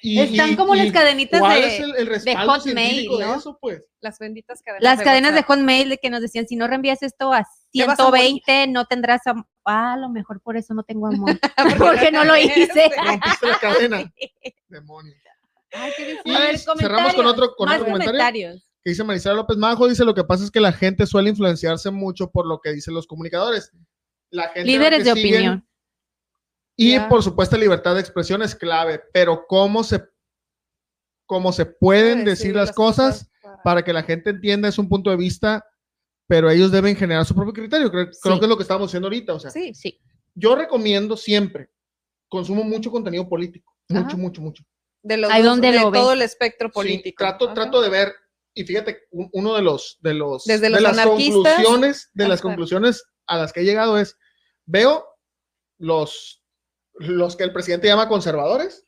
Y- 0.00 0.20
Están 0.20 0.50
y- 0.52 0.56
como 0.56 0.74
y 0.74 0.78
las 0.78 0.92
cadenitas 0.92 1.40
¿Cuál 1.40 1.60
de- 1.60 1.76
el, 1.78 1.94
el 1.96 2.08
Hotmail, 2.46 2.60
científico 2.62 3.18
¿no? 3.20 3.32
de 3.32 3.38
eso, 3.38 3.58
pues? 3.60 3.82
Las 4.00 4.18
benditas 4.18 4.62
cadenas. 4.62 4.82
Las 4.82 5.02
cadenas 5.02 5.32
de 5.32 5.38
WhatsApp. 5.40 5.48
Hotmail 5.58 5.88
de 5.88 5.98
que 5.98 6.10
nos 6.10 6.20
decían, 6.20 6.46
si 6.46 6.54
no 6.56 6.68
reenvías 6.68 7.02
esto 7.02 7.32
a 7.32 7.44
Te 7.72 7.84
vas 7.84 7.98
a 7.98 8.04
morir. 8.04 8.22
120, 8.44 8.66
no 8.72 8.84
tendrás 8.84 9.26
am- 9.26 9.44
Ah, 9.64 9.94
a 9.94 9.96
lo 9.96 10.08
mejor 10.08 10.40
por 10.40 10.56
eso 10.56 10.72
no 10.72 10.82
tengo 10.84 11.08
amor. 11.08 11.38
Porque 11.56 11.74
Porque 11.76 12.12
no 12.12 12.24
lo 12.24 12.36
hice. 12.36 12.90
Rompiste 12.96 13.46
la 13.48 13.58
cadena. 13.58 14.12
Demonios. 14.68 15.16
Ay, 15.72 15.92
qué 15.96 16.16
Y. 16.24 16.34
A 16.34 16.38
ver, 16.38 16.58
cerramos 16.58 17.14
con 17.14 17.26
otro, 17.26 17.54
con 17.56 17.68
otro 17.68 17.84
comentario. 17.84 18.06
comentarios. 18.12 18.70
que 18.82 18.90
dice 18.90 19.04
Marisela 19.04 19.34
López 19.34 19.56
Majo, 19.58 19.88
dice 19.88 20.04
lo 20.04 20.14
que 20.14 20.24
pasa 20.24 20.44
es 20.44 20.50
que 20.50 20.60
la 20.60 20.72
gente 20.72 21.06
suele 21.06 21.30
influenciarse 21.30 21.90
mucho 21.90 22.30
por 22.30 22.46
lo 22.46 22.60
que 22.60 22.72
dicen 22.72 22.94
los 22.94 23.06
comunicadores. 23.06 23.70
La 24.30 24.44
gente 24.44 24.60
a 24.60 24.64
la 24.64 24.66
Líderes 24.66 25.04
de 25.04 25.12
siguen- 25.12 25.34
opinión. 25.34 25.67
Y 26.80 26.98
por 27.00 27.22
supuesto 27.24 27.56
libertad 27.56 27.94
de 27.94 28.00
expresión 28.00 28.40
es 28.40 28.54
clave, 28.54 29.02
pero 29.12 29.44
cómo 29.48 29.82
se, 29.82 30.00
cómo 31.26 31.52
se 31.52 31.66
pueden 31.66 32.24
decir 32.24 32.54
las 32.54 32.72
cosas 32.72 33.28
para- 33.42 33.62
para 33.64 33.82
que 33.84 33.92
la 33.92 34.02
gente 34.04 34.30
entienda 34.30 34.68
es 34.68 34.78
un 34.78 34.88
punto 34.88 35.10
de 35.10 35.16
vista, 35.16 35.66
pero 36.28 36.48
ellos 36.48 36.70
deben 36.70 36.94
generar 36.94 37.24
su 37.26 37.34
propio 37.34 37.52
criterio. 37.52 37.90
Creo, 37.90 38.06
creo 38.22 38.38
que 38.38 38.44
es 38.44 38.48
lo 38.48 38.56
que 38.56 38.62
estamos 38.62 38.88
haciendo 38.88 39.06
ahorita. 39.08 39.34
O 39.34 39.40
sea, 39.40 39.50
Sí, 39.50 39.74
Sí. 39.74 40.00
yo 40.34 40.54
recomiendo 40.54 41.16
siempre, 41.16 41.68
consumo 42.28 42.62
mucho 42.62 42.90
contenido 42.92 43.28
político, 43.28 43.74
mucho, 43.88 44.06
Ajá. 44.06 44.16
mucho, 44.16 44.40
mucho. 44.40 44.64
de, 45.02 45.16
los 45.16 45.30
Ahí 45.30 45.42
dos- 45.42 45.52
donde 45.52 45.70
de 45.72 45.78
lo 45.80 45.90
ves. 45.90 46.00
todo 46.00 46.12
el 46.12 46.22
espectro 46.22 46.68
Sí, 46.68 46.72
político. 46.74 47.16
trato, 47.24 47.46
Ajá. 47.46 47.54
trato 47.54 47.80
de 47.80 47.88
ver, 47.88 48.14
y 48.54 48.64
fíjate, 48.64 49.06
un- 49.10 49.30
uno 49.32 49.54
de 49.54 49.62
los, 49.62 49.96
de 50.00 50.12
los, 50.14 50.44
Desde 50.44 50.62
de 50.66 50.70
los 50.70 50.82
las 50.82 50.92
anarquistas 50.98 51.54
conclusiones, 51.54 52.10
de 52.14 52.28
las 52.28 52.40
conclusiones 52.40 53.04
a 53.26 53.36
las 53.38 53.52
que 53.52 53.60
he 53.60 53.64
llegado 53.64 53.96
es, 53.98 54.16
veo 54.66 55.06
los, 55.78 56.37
los 56.98 57.36
que 57.36 57.44
el 57.44 57.52
presidente 57.52 57.88
llama 57.88 58.08
conservadores 58.08 58.86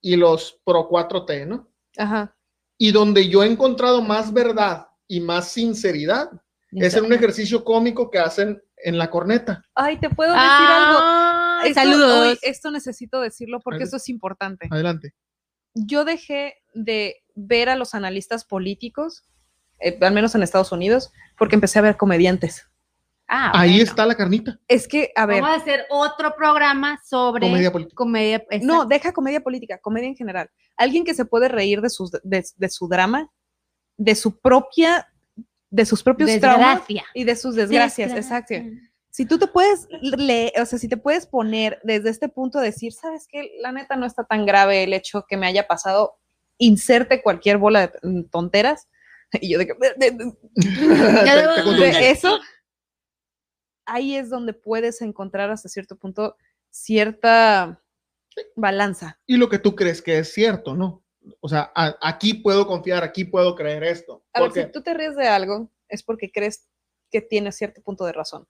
y 0.00 0.16
los 0.16 0.60
pro 0.64 0.88
4T, 0.88 1.46
¿no? 1.46 1.68
Ajá. 1.96 2.36
Y 2.78 2.92
donde 2.92 3.28
yo 3.28 3.42
he 3.42 3.46
encontrado 3.46 4.02
más 4.02 4.32
verdad 4.32 4.86
y 5.08 5.20
más 5.20 5.48
sinceridad 5.50 6.30
es 6.70 6.94
en 6.94 7.04
un 7.06 7.12
ejercicio 7.12 7.64
cómico 7.64 8.10
que 8.10 8.18
hacen 8.18 8.62
en 8.76 8.98
la 8.98 9.10
corneta. 9.10 9.64
Ay, 9.74 9.98
te 9.98 10.10
puedo 10.10 10.32
decir 10.32 10.46
algo. 10.48 10.98
Ah, 11.02 11.62
Esto- 11.64 11.80
saludos. 11.80 12.38
esto 12.42 12.70
necesito 12.70 13.20
decirlo 13.20 13.58
porque 13.60 13.76
Adelante. 13.78 13.84
esto 13.84 13.96
es 13.96 14.08
importante. 14.10 14.68
Adelante. 14.70 15.14
Yo 15.74 16.04
dejé 16.04 16.54
de 16.74 17.16
ver 17.34 17.68
a 17.70 17.76
los 17.76 17.94
analistas 17.94 18.44
políticos, 18.44 19.24
eh, 19.80 19.98
al 20.00 20.12
menos 20.12 20.34
en 20.34 20.42
Estados 20.42 20.70
Unidos, 20.70 21.10
porque 21.36 21.54
empecé 21.56 21.78
a 21.78 21.82
ver 21.82 21.96
comediantes. 21.96 22.68
Ah, 23.28 23.52
Ahí 23.54 23.72
bueno. 23.76 23.84
está 23.84 24.06
la 24.06 24.14
carnita. 24.14 24.58
Es 24.68 24.88
que, 24.88 25.12
a 25.14 25.26
ver, 25.26 25.42
Vamos 25.42 25.58
a 25.58 25.60
hacer 25.60 25.84
otro 25.90 26.34
programa 26.34 26.98
sobre 27.06 27.46
Comedia 27.46 27.70
política. 27.70 27.94
comedia. 27.94 28.42
no, 28.62 28.86
deja 28.86 29.12
comedia 29.12 29.40
política, 29.42 29.78
comedia 29.82 30.08
en 30.08 30.16
general. 30.16 30.50
Alguien 30.78 31.04
que 31.04 31.12
se 31.14 31.26
puede 31.26 31.48
reír 31.48 31.80
de, 31.82 31.90
sus, 31.90 32.10
de, 32.10 32.44
de 32.56 32.68
su 32.70 32.88
drama, 32.88 33.28
de 33.98 34.14
su 34.14 34.38
propia, 34.40 35.06
de 35.70 35.84
sus 35.84 36.02
propios 36.02 36.30
traumas 36.40 36.76
Desgracia. 36.88 37.04
y 37.12 37.24
de 37.24 37.36
sus 37.36 37.54
desgracias, 37.54 38.12
exacto. 38.12 38.54
Si 39.10 39.26
tú 39.26 39.38
te 39.38 39.46
puedes 39.48 39.88
leer, 40.00 40.52
o 40.60 40.64
sea, 40.64 40.78
si 40.78 40.88
te 40.88 40.96
puedes 40.96 41.26
poner 41.26 41.80
desde 41.82 42.08
este 42.10 42.28
punto 42.28 42.58
a 42.58 42.62
decir, 42.62 42.92
sabes 42.92 43.26
que 43.28 43.50
la 43.60 43.72
neta 43.72 43.96
no 43.96 44.06
está 44.06 44.24
tan 44.24 44.46
grave 44.46 44.84
el 44.84 44.92
hecho 44.94 45.24
que 45.28 45.36
me 45.36 45.46
haya 45.46 45.66
pasado, 45.66 46.16
inserte 46.56 47.22
cualquier 47.22 47.58
bola 47.58 47.88
de 48.02 48.24
tonteras. 48.30 48.88
Y 49.42 49.50
yo 49.52 49.58
de 49.58 49.66
que, 49.66 49.74
te 49.98 50.10
de 50.12 50.24
contuve. 51.64 52.10
eso, 52.10 52.38
ahí 53.88 54.14
es 54.16 54.30
donde 54.30 54.52
puedes 54.52 55.02
encontrar 55.02 55.50
hasta 55.50 55.68
cierto 55.68 55.96
punto 55.96 56.36
cierta 56.70 57.82
balanza. 58.54 59.18
y 59.26 59.36
lo 59.36 59.48
que 59.48 59.58
tú 59.58 59.74
crees 59.74 60.00
que 60.00 60.18
es 60.18 60.32
cierto, 60.32 60.74
¿no? 60.76 61.02
O 61.40 61.48
sea, 61.48 61.72
a- 61.74 61.96
aquí 62.00 62.34
puedo 62.34 62.66
confiar, 62.66 63.02
aquí 63.04 63.24
puedo 63.24 63.54
creer 63.54 63.82
esto. 63.84 64.22
A 64.32 64.40
ver, 64.40 64.48
Porque, 64.48 64.64
si 64.64 64.72
tú 64.72 64.82
te 64.82 64.94
ríes 64.94 65.16
de 65.16 65.26
algo, 65.28 65.70
es 65.88 66.02
porque 66.02 66.30
crees 66.30 66.66
que 67.10 67.20
tiene 67.20 67.50
cierto 67.52 67.82
punto 67.82 68.04
de 68.04 68.12
razón, 68.12 68.46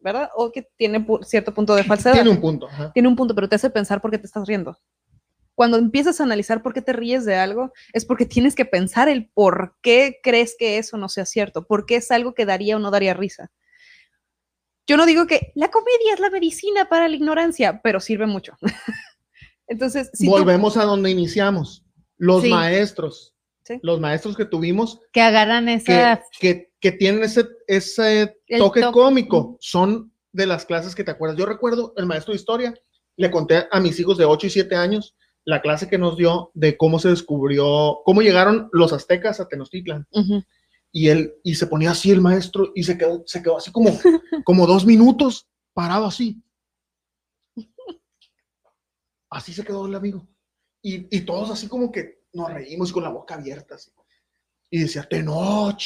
¿verdad? 0.00 0.30
O 0.34 0.50
que 0.50 0.62
tiene 0.76 1.04
cierto 1.22 1.52
punto 1.52 1.74
de 1.74 1.84
falsedad. 1.84 2.14
tiene 2.14 2.30
un 2.30 2.40
punto. 2.40 2.66
ajá. 2.68 2.92
tiene 2.92 3.08
un 3.08 3.16
punto, 3.16 3.34
pero 3.34 3.48
te 3.48 3.56
hace 3.56 3.70
pensar 3.70 4.00
por 4.00 4.10
qué 4.10 4.18
te 4.18 4.26
estás 4.26 4.46
riendo. 4.48 4.78
Cuando 5.54 5.76
empiezas 5.76 6.18
a 6.20 6.24
analizar 6.24 6.62
por 6.62 6.72
qué 6.72 6.80
te 6.80 6.92
ríes 6.94 7.26
de 7.26 7.34
algo, 7.36 7.72
es 7.92 8.06
porque 8.06 8.24
tienes 8.24 8.54
que 8.54 8.64
pensar 8.64 9.08
el 9.10 9.28
por 9.28 9.76
qué 9.82 10.18
crees 10.22 10.56
que 10.58 10.78
eso 10.78 10.96
no 10.96 11.08
sea 11.10 11.26
cierto, 11.26 11.66
por 11.66 11.84
qué 11.84 11.96
es 11.96 12.10
algo 12.10 12.32
que 12.34 12.46
daría 12.46 12.76
o 12.76 12.78
no 12.78 12.90
daría 12.90 13.12
risa. 13.14 13.50
Yo 14.90 14.96
no 14.96 15.06
digo 15.06 15.28
que 15.28 15.52
la 15.54 15.70
comedia 15.70 16.14
es 16.14 16.18
la 16.18 16.30
medicina 16.30 16.88
para 16.88 17.06
la 17.06 17.14
ignorancia, 17.14 17.80
pero 17.80 18.00
sirve 18.00 18.26
mucho. 18.26 18.54
Entonces, 19.68 20.10
si 20.12 20.24
tú- 20.24 20.32
Volvemos 20.32 20.76
a 20.76 20.84
donde 20.84 21.10
iniciamos. 21.10 21.84
Los 22.18 22.42
Sí. 22.42 22.50
maestros. 22.50 23.32
Sí. 23.64 23.78
Los 23.82 24.00
maestros 24.00 24.36
que 24.36 24.44
tuvimos 24.46 24.98
Que 25.12 25.20
agarran 25.20 25.68
esa. 25.68 26.20
que, 26.40 26.72
que 26.80 26.90
tienen 26.90 27.22
ese, 27.22 27.46
ese 27.68 28.36
toque 28.58 28.82
cómico 28.92 29.56
son 29.60 30.12
de 30.32 30.46
las 30.46 30.64
clases 30.66 30.96
que 30.96 31.04
te 31.04 31.12
acuerdas. 31.12 31.38
Yo 31.38 31.46
recuerdo 31.46 31.94
el 31.96 32.06
maestro 32.06 32.32
de 32.32 32.38
historia, 32.40 32.74
le 33.16 33.30
conté 33.30 33.66
a 33.70 33.78
mis 33.78 33.98
hijos 34.00 34.18
de 34.18 34.24
8 34.24 34.48
y 34.48 34.50
7 34.50 34.74
años 34.74 35.14
la 35.44 35.62
clase 35.62 35.88
que 35.88 35.98
nos 35.98 36.16
dio 36.16 36.50
de 36.54 36.76
cómo 36.76 36.98
se 36.98 37.10
descubrió, 37.10 38.00
cómo 38.04 38.22
llegaron 38.22 38.68
los 38.72 38.92
aztecas 38.92 39.38
a 39.38 39.46
Tenochtitlan. 39.46 40.06
Y 40.92 41.08
él, 41.08 41.34
y 41.44 41.54
se 41.54 41.66
ponía 41.66 41.92
así 41.92 42.10
el 42.10 42.20
maestro 42.20 42.72
y 42.74 42.82
se 42.82 42.98
quedó, 42.98 43.22
se 43.26 43.42
quedó 43.42 43.56
así 43.58 43.70
como, 43.70 43.90
como 44.44 44.66
dos 44.66 44.84
minutos 44.84 45.48
parado 45.72 46.06
así. 46.06 46.42
Así 49.30 49.52
se 49.52 49.64
quedó 49.64 49.86
el 49.86 49.94
amigo. 49.94 50.26
Y, 50.82 51.14
y 51.16 51.20
todos 51.22 51.50
así 51.50 51.68
como 51.68 51.92
que 51.92 52.24
nos 52.32 52.52
reímos 52.52 52.92
con 52.92 53.02
la 53.02 53.10
boca 53.10 53.34
abierta. 53.34 53.76
Así. 53.76 53.92
Y 54.70 54.80
decía, 54.80 55.02
Tenoch, 55.08 55.82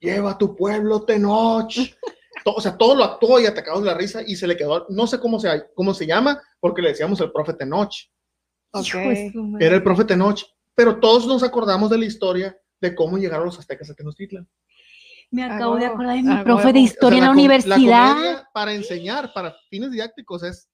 lleva 0.00 0.32
a 0.32 0.38
tu 0.38 0.56
pueblo 0.56 1.04
Tenoch. 1.04 1.72
To- 2.44 2.54
o 2.54 2.60
sea, 2.60 2.76
todo 2.76 2.94
lo 2.94 3.02
actuó 3.04 3.40
y 3.40 3.46
atacamos 3.46 3.82
la 3.82 3.94
risa 3.94 4.22
y 4.24 4.36
se 4.36 4.46
le 4.46 4.56
quedó, 4.56 4.86
no 4.90 5.06
sé 5.06 5.18
cómo 5.18 5.40
se, 5.40 5.48
cómo 5.74 5.94
se 5.94 6.06
llama, 6.06 6.40
porque 6.60 6.82
le 6.82 6.90
decíamos 6.90 7.20
el 7.20 7.32
profe 7.32 7.54
Tenoch. 7.54 7.92
Era 9.60 9.76
el 9.76 9.82
profe 9.82 10.04
Tenoch. 10.04 10.42
Pero 10.74 11.00
todos 11.00 11.26
nos 11.26 11.42
acordamos 11.42 11.90
de 11.90 11.98
la 11.98 12.04
historia 12.04 12.56
de 12.80 12.94
cómo 12.94 13.18
llegaron 13.18 13.46
los 13.46 13.58
aztecas 13.58 13.90
a 13.90 13.94
Tenochtitlan. 13.94 14.48
Me 15.30 15.42
Ah, 15.42 15.56
acabo 15.56 15.76
de 15.76 15.86
acordar 15.86 16.16
de 16.16 16.22
mi 16.22 16.32
Ah, 16.32 16.44
profe 16.44 16.64
de 16.64 16.70
O 16.70 16.72
sea, 16.72 16.80
historia 16.82 17.18
en 17.18 17.24
la 17.24 17.30
universidad. 17.30 18.12
comedia 18.14 18.48
para 18.52 18.72
enseñar, 18.72 19.32
para 19.32 19.54
fines 19.68 19.90
didácticos, 19.90 20.42
es 20.44 20.68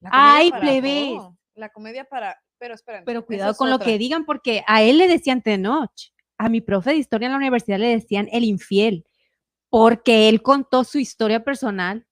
La 0.00 0.10
Ay, 0.12 0.52
plebes. 0.52 1.08
todo. 1.08 1.36
La 1.54 1.70
comedia 1.70 2.04
para, 2.04 2.36
pero 2.58 2.74
esperen. 2.74 3.04
Pero 3.06 3.24
cuidado 3.24 3.52
es 3.52 3.56
con 3.56 3.70
lo 3.70 3.78
que 3.78 3.96
digan, 3.96 4.26
porque 4.26 4.62
a 4.66 4.82
él 4.82 4.98
le 4.98 5.08
decían 5.08 5.40
Tenoch. 5.42 5.90
A 6.38 6.50
mi 6.50 6.60
profe 6.60 6.90
de 6.90 6.96
historia 6.96 7.26
en 7.26 7.32
la 7.32 7.38
universidad 7.38 7.78
le 7.78 7.88
decían 7.88 8.28
el 8.30 8.44
infiel, 8.44 9.06
porque 9.70 10.28
él 10.28 10.42
contó 10.42 10.84
su 10.84 10.98
historia 10.98 11.42
personal 11.44 12.06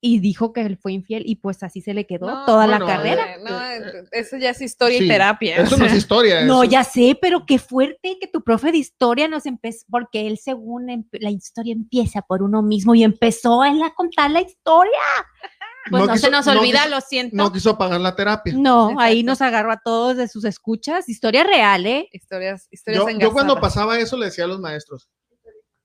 y 0.00 0.20
dijo 0.20 0.52
que 0.52 0.60
él 0.60 0.78
fue 0.78 0.92
infiel 0.92 1.24
y 1.26 1.36
pues 1.36 1.62
así 1.64 1.80
se 1.80 1.92
le 1.92 2.06
quedó 2.06 2.26
No, 2.28 2.44
toda 2.44 2.66
bueno, 2.66 2.86
la 2.86 2.92
carrera. 2.96 3.34
Eh, 3.34 3.38
no, 3.42 3.60
Eh, 3.64 3.78
eh, 3.78 4.04
eso 4.12 4.36
ya 4.36 4.50
es 4.50 4.60
historia 4.60 4.98
sí, 4.98 5.04
y 5.06 5.08
terapia. 5.08 5.56
Eso 5.56 5.76
no 5.76 5.86
es 5.86 5.94
historia. 5.94 6.44
No, 6.44 6.62
eso- 6.62 6.70
ya 6.70 6.84
sé, 6.84 7.18
pero 7.20 7.44
qué 7.46 7.58
fuerte 7.58 8.16
que 8.20 8.28
tu 8.28 8.42
profe 8.42 8.70
de 8.70 8.78
historia 8.78 9.26
nos 9.28 9.44
empezó, 9.46 9.84
porque 9.90 10.26
él 10.28 10.38
según 10.38 10.86
la 11.12 11.30
historia 11.30 11.72
empieza 11.72 12.22
por 12.22 12.42
uno 12.42 12.62
mismo 12.62 12.94
y 12.94 13.02
empezó 13.02 13.64
él 13.64 13.82
a 13.82 13.92
contar 13.94 14.30
la 14.30 14.40
historia. 14.42 14.92
Pues 15.90 16.04
no, 16.06 16.12
quiso- 16.12 16.26
se 16.26 16.30
nos 16.30 16.44
no 16.44 16.52
olvida, 16.60 16.80
quiso- 16.82 16.90
lo 16.96 17.00
siento. 17.00 17.36
No 17.36 17.50
quiso 17.50 17.78
pagar 17.78 17.98
la 18.00 18.14
terapia. 18.14 18.52
No, 18.54 19.00
ahí 19.00 19.22
nos 19.22 19.40
agarró 19.40 19.72
a 19.72 19.80
todos 19.82 20.18
de 20.18 20.28
sus 20.28 20.44
escuchas. 20.44 21.08
Historia 21.08 21.44
real, 21.44 21.86
¿eh? 21.86 22.08
Historias, 22.12 22.68
historias 22.70 23.04
Yo, 23.14 23.18
yo 23.18 23.32
cuando 23.32 23.58
pasaba 23.58 23.98
eso 23.98 24.18
le 24.18 24.26
decía 24.26 24.44
a 24.44 24.48
los 24.48 24.60
maestros. 24.60 25.08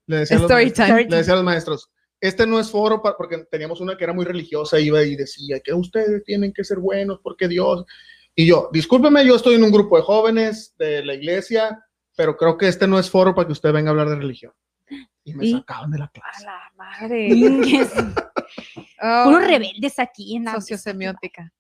Le 0.08 0.18
decía 0.18 0.36
a 0.36 0.40
los 0.42 0.52
Story 0.52 0.66
maestros, 0.66 0.88
time. 0.88 1.06
le 1.10 1.16
decía 1.16 1.34
a 1.34 1.36
los 1.38 1.46
maestros, 1.46 1.90
este 2.24 2.48
no 2.48 2.58
es 2.58 2.72
foro 2.72 3.02
porque 3.02 3.40
teníamos 3.52 3.82
una 3.82 3.98
que 3.98 4.06
era 4.06 4.14
muy 4.14 4.24
religiosa, 4.24 4.80
iba 4.80 5.04
y 5.04 5.16
decía 5.18 5.60
que 5.60 5.74
ustedes 5.74 6.24
tienen 6.24 6.54
que 6.54 6.64
ser 6.64 6.80
buenos 6.80 7.20
porque 7.22 7.50
Dios. 7.50 7.86
Y 8.34 8.48
yo, 8.48 8.70
discúlpeme, 8.72 9.26
yo 9.26 9.36
estoy 9.36 9.56
en 9.56 9.64
un 9.66 9.72
grupo 9.72 9.98
de 9.98 10.04
jóvenes 10.04 10.74
de 10.78 11.04
la 11.04 11.16
iglesia, 11.16 11.84
pero 12.16 12.38
creo 12.38 12.58
que 12.58 12.70
este 12.70 12.88
no 12.88 12.98
es 12.98 13.10
foro 13.10 13.36
para 13.36 13.46
que 13.48 13.52
usted 13.52 13.74
venga 13.74 13.90
a 13.90 13.92
hablar 13.92 14.08
de 14.10 14.16
religión. 14.16 14.54
Y 15.26 15.34
me 15.34 15.46
¿Y? 15.48 15.52
sacaban 15.52 15.92
de 15.92 16.00
la 16.00 16.06
A 16.06 16.12
clase. 16.12 16.46
la 16.46 16.72
madre. 16.76 17.30
Oh, 19.02 19.24
Puros 19.26 19.46
rebeldes 19.48 20.00
aquí 20.00 20.38
en 20.38 20.46
la 20.46 20.54
Sociosemiótica. 20.54 21.52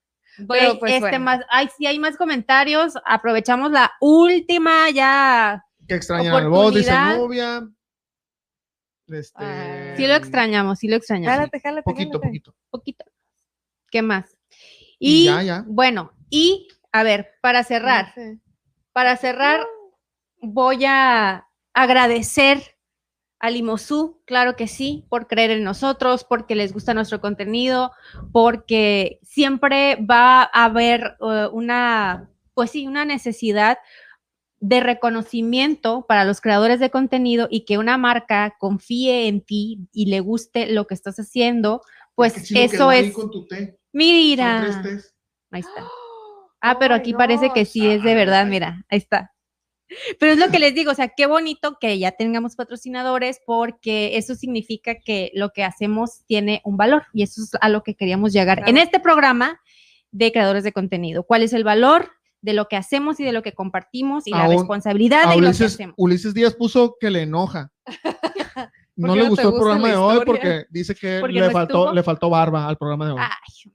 Pero, 0.48 0.80
pues, 0.80 0.94
este 0.94 1.02
bueno. 1.10 1.26
más, 1.26 1.41
ay, 1.52 1.68
sí 1.77 1.85
hay 1.85 1.99
más 1.99 2.15
comentarios. 2.15 2.94
Aprovechamos 3.06 3.69
la 3.72 3.91
última 3.99 4.90
ya. 4.91 5.61
Que 5.88 5.95
extrañan 5.95 6.34
al 6.34 6.48
voz, 6.49 6.73
dice. 6.73 6.91
Nubia. 7.18 7.68
Este, 9.07 9.44
Ah. 9.44 9.82
Sí 9.98 10.07
lo 10.07 10.15
extrañamos, 10.15 10.80
sí 10.80 10.88
lo 10.88 10.95
extrañamos. 10.95 11.36
Jálate, 11.38 11.60
jálate, 11.60 11.84
Poquito, 11.84 12.20
jálate. 12.20 12.28
poquito. 12.28 12.56
poquito. 12.70 13.06
¿Qué 13.91 14.02
más? 14.02 14.38
Y 14.99 15.24
Y, 15.24 15.26
ya, 15.26 15.41
ya. 15.44 15.64
bueno, 15.68 16.11
y 16.30 16.68
a 16.91 17.03
ver, 17.03 17.32
para 17.41 17.64
cerrar, 17.64 18.14
para 18.91 19.18
cerrar, 19.18 19.65
voy 20.41 20.86
a 20.86 21.48
agradecer 21.74 22.61
a 23.40 23.49
Limosú, 23.49 24.22
claro 24.26 24.56
que 24.56 24.68
sí, 24.68 25.06
por 25.10 25.28
creer 25.28 25.52
en 25.52 25.64
nosotros, 25.64 26.24
porque 26.24 26.56
les 26.56 26.72
gusta 26.72 26.94
nuestro 26.94 27.20
contenido, 27.20 27.91
porque 28.32 29.20
siempre 29.22 29.98
va 29.98 30.44
a 30.44 30.65
haber 30.65 31.18
eh, 31.20 31.48
una, 31.52 32.30
pues 32.53 32.72
sí, 32.72 32.88
una 32.88 33.03
necesidad 33.03 33.78
de 34.64 34.80
reconocimiento 34.80 36.06
para 36.07 36.23
los 36.23 36.40
creadores 36.40 36.80
de 36.80 36.90
contenido 36.90 37.49
y 37.52 37.65
que 37.65 37.77
una 37.77 37.98
marca 37.98 38.56
confíe 38.57 39.27
en 39.27 39.41
ti 39.41 39.90
y 39.91 40.06
le 40.06 40.22
guste 40.22 40.68
lo 40.72 40.88
que 40.88 40.94
estás 40.94 41.18
haciendo, 41.18 41.81
pues 42.15 42.38
Es 42.38 42.48
que 42.48 42.64
eso 42.64 42.90
es, 42.94 43.11
con 43.11 43.30
tu 43.30 43.45
té. 43.45 43.57
Son 43.57 43.77
mira, 43.91 44.81
ahí 45.52 45.60
está. 45.60 45.85
Ah, 46.65 46.80
pero 46.80 46.94
Oh 46.94 46.98
aquí 46.98 47.14
parece 47.14 47.49
que 47.49 47.65
sí 47.65 47.85
es 47.85 48.03
de 48.03 48.11
Ah, 48.14 48.15
verdad, 48.15 48.44
ahí 48.45 48.49
mira, 48.49 48.85
ahí 48.88 48.98
está. 48.99 49.34
Pero 50.18 50.31
es 50.31 50.40
lo 50.40 50.49
que 50.49 50.60
les 50.60 50.73
digo, 50.73 50.91
o 50.91 50.95
sea, 50.95 51.10
qué 51.10 51.26
bonito 51.26 51.76
que 51.77 51.99
ya 51.99 52.14
tengamos 52.14 52.56
patrocinadores 52.56 53.41
porque 53.45 54.15
eso 54.15 54.34
significa 54.34 54.95
que 54.95 55.30
lo 55.34 55.49
que 55.49 55.65
hacemos 55.65 56.23
tiene 56.26 56.61
un 56.64 56.77
valor 56.77 57.03
y 57.11 57.23
eso 57.23 57.41
es 57.41 57.52
a 57.60 57.68
lo 57.68 57.84
que 57.84 57.95
queríamos 57.95 58.31
llegar 58.31 58.64
en 58.65 58.77
este 58.77 59.02
programa 59.02 59.60
de 60.11 60.31
creadores 60.31 60.64
de 60.64 60.72
contenido. 60.72 61.23
¿Cuál 61.23 61.44
es 61.44 61.52
el 61.52 61.65
valor 61.65 62.14
de 62.44 62.53
lo 62.53 62.68
que 62.68 62.76
hacemos 62.76 63.20
y 63.20 63.24
de 63.24 63.32
lo 63.32 63.41
que 63.41 63.53
compartimos 63.53 64.28
y 64.28 64.32
la 64.32 64.48
responsabilidad 64.48 65.22
de 65.22 65.26
lo 65.38 65.41
que 65.41 65.48
Ulises, 65.48 65.74
hacemos? 65.74 65.95
Ulises 65.98 66.34
Díaz 66.34 66.53
puso 66.53 66.98
que 66.99 67.10
le 67.10 67.22
enoja. 67.24 67.72
No 68.95 69.15
le 69.15 69.24
no 69.24 69.30
gustó 69.30 69.49
el 69.49 69.56
programa 69.56 69.88
de 69.88 69.95
hoy 69.95 70.20
porque 70.24 70.65
dice 70.70 70.94
que 70.94 71.18
Porque 71.20 71.34
le 71.34 71.48
no 71.48 71.49
faltó, 71.52 71.80
estuvo. 71.80 71.94
le 71.95 72.03
faltó 72.03 72.30
barba 72.30 72.68
al 72.68 72.78
programa 72.78 73.07
de 73.07 73.11
hoy. 73.14 73.20
Ay, 73.22 73.74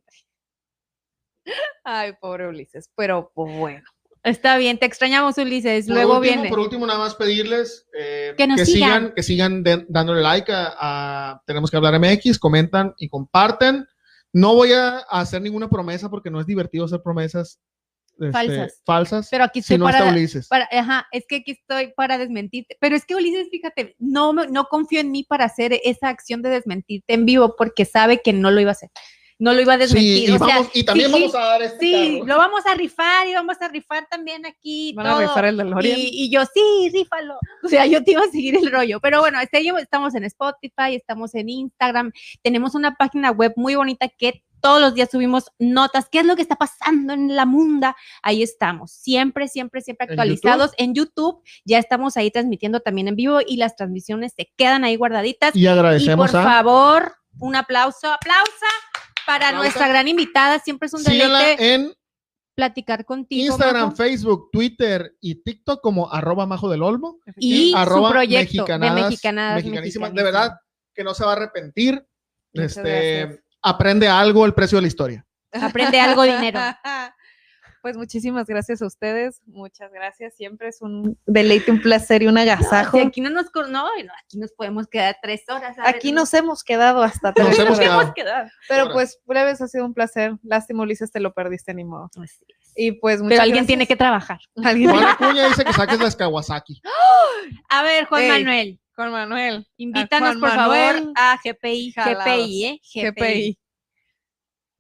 Ay, 1.83 2.13
pobre 2.21 2.47
Ulises, 2.47 2.89
pero 2.95 3.33
pues, 3.35 3.57
bueno. 3.59 3.83
está 4.23 4.57
bien, 4.59 4.79
te 4.79 4.87
extrañamos, 4.87 5.37
Ulises. 5.39 5.87
Por 5.87 5.95
Luego 5.97 6.19
último, 6.19 6.35
viene. 6.35 6.49
Por 6.51 6.61
último, 6.61 6.87
nada 6.87 7.01
más 7.01 7.17
pedirles 7.17 7.89
eh, 7.99 8.35
Que 8.37 8.47
nos 8.47 8.61
sigan. 8.61 9.13
que 9.13 9.25
sigan 9.25 9.65
de- 9.65 9.87
dándole 9.89 10.21
like 10.23 10.53
a, 10.53 10.75
a 10.79 11.43
Tenemos 11.47 11.71
que 11.71 11.77
hablar 11.79 11.99
MX, 11.99 12.39
comentan 12.39 12.95
y 12.99 13.09
comparten. 13.09 13.89
No 14.33 14.55
voy 14.55 14.73
a 14.73 14.99
hacer 15.11 15.43
ninguna 15.43 15.69
promesa 15.69 16.09
porque 16.09 16.31
no 16.31 16.39
es 16.41 16.47
divertido 16.47 16.85
hacer 16.85 17.03
promesas 17.03 17.59
este, 18.19 18.33
Falsas. 18.33 18.83
falsas 18.85 19.29
Pero 19.31 19.45
aquí 19.45 19.61
si 19.61 19.75
estoy 19.75 19.79
no 19.79 19.85
para, 19.85 19.99
está 19.99 20.11
Ulises. 20.11 20.49
para- 20.49 20.69
ajá, 20.73 21.07
es 21.13 21.25
que 21.29 21.37
aquí 21.37 21.53
estoy 21.53 21.93
para 21.97 22.19
desmentirte. 22.19 22.77
Pero 22.81 22.97
es 22.97 23.05
que 23.05 23.15
Ulises, 23.15 23.49
fíjate, 23.51 23.95
no, 23.99 24.33
no 24.33 24.65
confío 24.67 25.01
en 25.01 25.11
mí 25.11 25.25
para 25.25 25.45
hacer 25.45 25.81
esa 25.85 26.09
acción 26.09 26.43
de 26.43 26.51
desmentirte 26.51 27.15
en 27.15 27.25
vivo 27.27 27.55
porque 27.57 27.85
sabe 27.85 28.21
que 28.23 28.33
no 28.33 28.51
lo 28.51 28.61
iba 28.61 28.71
a 28.71 28.73
hacer. 28.73 28.91
no 29.41 29.53
lo 29.55 29.61
iba 29.61 29.75
a 29.75 29.77
Sí, 29.77 29.83
desmentir. 29.83 30.29
y, 30.31 30.33
o 30.33 30.39
sea, 30.39 30.47
vamos- 30.57 30.71
y 30.75 30.83
también 30.85 31.13
sí, 31.13 31.13
vamos 31.13 31.35
a 31.37 31.39
dar 31.39 31.63
este 31.63 31.79
Sí, 31.79 32.13
carro. 32.15 32.27
lo 32.27 32.39
vamos 32.39 32.67
a 32.67 32.75
rifar 32.75 33.29
y 33.29 33.35
vamos 33.35 33.57
a 33.61 33.69
rifar 33.69 34.09
también 34.11 34.45
aquí. 34.45 34.93
Van 34.97 35.07
a 35.07 35.21
rifar 35.21 35.45
el 35.45 35.57
DeLorean. 35.59 35.97
Y, 35.97 36.25
y 36.25 36.29
yo, 36.33 36.43
sí, 36.53 36.91
rífalo. 36.93 37.39
O 37.63 37.69
sea, 37.69 37.87
yo 37.87 38.03
te 38.03 38.11
iba 38.11 38.23
a 38.23 38.31
seguir 38.33 38.57
el 38.57 38.69
rollo. 38.73 38.99
Pero 38.99 39.21
bueno, 39.21 39.41
este, 39.41 39.65
yo- 39.65 39.79
estamos 39.79 40.17
en 40.17 40.25
Spotify, 40.25 40.97
estamos 40.97 41.37
en 41.37 41.51
Instagram, 41.51 42.11
tenemos 42.43 42.75
una 42.75 42.97
página 42.97 43.31
web 43.31 43.53
muy 43.55 43.77
bonita 43.77 44.09
que 44.09 44.43
todos 44.61 44.81
los 44.81 44.95
días 44.95 45.11
subimos 45.11 45.45
notas, 45.59 46.09
qué 46.11 46.21
es 46.21 46.27
lo 46.27 46.37
que 46.37 46.43
está 46.43 46.57
pasando 46.57 47.13
en 47.13 47.35
la 47.37 47.47
munda. 47.47 47.97
Ahí 48.23 48.43
estamos, 48.43 48.93
siempre, 48.93 49.49
siempre, 49.49 49.81
siempre 49.81 50.07
¿En 50.07 50.11
actualizados. 50.13 50.73
En 50.77 50.95
YouTube 50.95 51.43
ya 51.65 51.79
estamos 51.79 52.17
ahí 52.17 52.31
transmitiendo 52.31 52.81
también 52.81 53.09
en 53.09 53.17
vivo 53.17 53.39
y 53.47 53.57
las 53.57 53.77
transmisiones 53.77 54.33
se 54.37 54.53
quedan 54.57 54.85
ahí 54.85 54.97
guardaditas. 54.97 55.55
Y 55.55 55.61
Y 55.61 55.65
por 55.65 55.73
agradecemos 55.73 56.35
a. 56.35 56.43
favor, 56.43 57.17
un 57.39 57.57
aplauso, 57.57 58.13
aplausa 58.13 58.67
para 59.27 59.53
nuestra 59.53 59.89
gran 59.89 60.09
invitada. 60.09 60.59
Siempre 60.59 60.87
es 60.87 60.95
un 60.95 61.05
deleite 61.05 61.75
en 61.75 61.93
platicar 62.55 63.05
contigo. 63.05 63.53
Instagram, 63.53 63.91
Majo. 63.91 63.97
Facebook, 63.97 64.49
Twitter 64.51 65.15
y 65.21 65.37
TikTok 65.37 65.81
como 65.81 66.13
arroba 66.13 66.45
majo 66.47 66.69
del 66.69 66.83
olmo. 66.83 67.21
y 67.37 67.73
arroba 67.77 68.09
su 68.09 68.13
proyecto 68.15 68.63
mexicanadas, 68.63 68.97
de 68.97 69.03
mexicanadas, 69.03 69.57
mexicanísimas. 69.57 70.15
De 70.15 70.23
verdad 70.25 70.53
que 70.93 71.05
no 71.05 71.15
se 71.15 71.25
va 71.25 71.31
a 71.31 71.37
arrepentir. 71.37 72.05
Muchas 72.53 72.77
Este, 72.77 73.21
gracias. 73.27 73.45
Aprende 73.63 74.09
algo 74.09 74.45
el 74.47 74.55
precio 74.55 74.77
de 74.79 74.83
la 74.83 74.89
historia. 74.89 75.27
Aprende 75.53 76.01
algo 76.01 76.23
dinero. 76.23 76.61
Pues 77.81 77.97
muchísimas 77.97 78.47
gracias 78.47 78.83
a 78.83 78.87
ustedes, 78.87 79.41
muchas 79.47 79.93
gracias. 79.93 80.35
Siempre 80.35 80.69
es 80.69 80.83
un 80.83 81.17
deleite, 81.27 81.71
un 81.71 81.81
placer 81.81 82.23
y 82.23 82.27
un 82.27 82.37
agasajo. 82.37 82.99
Si 82.99 83.05
aquí 83.05 83.21
no 83.21 83.31
nos 83.31 83.47
no, 83.55 83.69
no, 83.71 83.89
aquí 84.25 84.37
nos 84.37 84.53
podemos 84.53 84.89
quedar 84.89 85.17
tres 85.23 85.43
horas. 85.49 85.77
Aquí 85.85 86.11
¿no? 86.11 86.23
nos 86.23 86.35
hemos 86.35 86.65
quedado 86.65 87.03
hasta 87.03 87.29
Nos 87.39 87.55
tres 87.57 87.59
hemos 87.61 87.79
horas. 87.79 88.13
quedado. 88.15 88.49
Pero 88.69 88.83
Ahora. 88.83 88.95
pues, 88.95 89.21
breves, 89.25 89.61
ha 89.61 89.69
sido 89.69 89.85
un 89.85 89.95
placer. 89.95 90.35
Lástima, 90.43 90.83
Ulises, 90.83 91.13
te 91.13 91.21
lo 91.21 91.33
perdiste, 91.33 91.73
ni 91.73 91.85
modo. 91.85 92.11
Así 92.21 92.45
es. 92.49 92.73
Y 92.75 92.93
pues, 92.93 93.21
muchas 93.23 93.31
Pero 93.31 93.43
alguien 93.43 93.55
gracias. 93.59 93.67
tiene 93.69 93.87
que 93.87 93.97
trabajar. 93.97 94.41
Alguien 94.65 94.91
Juan 94.91 95.05
Acuña 95.09 95.47
dice 95.49 95.65
que 95.65 95.73
saques 95.73 96.01
las 96.01 96.17
Kawasaki. 96.17 96.83
A 97.69 97.83
ver, 97.85 98.07
Juan. 98.07 98.29
Manuel, 98.29 98.81
Juan 98.99 99.13
Manuel. 99.13 99.65
invítanos 99.77 100.31
Juan 100.31 100.41
por 100.41 100.51
favor 100.51 101.13
a 101.15 101.39
GPI, 101.45 101.93
Jalados. 101.93 102.25
GPI, 102.25 102.65
¿eh? 102.65 102.81
GPI. 102.93 103.59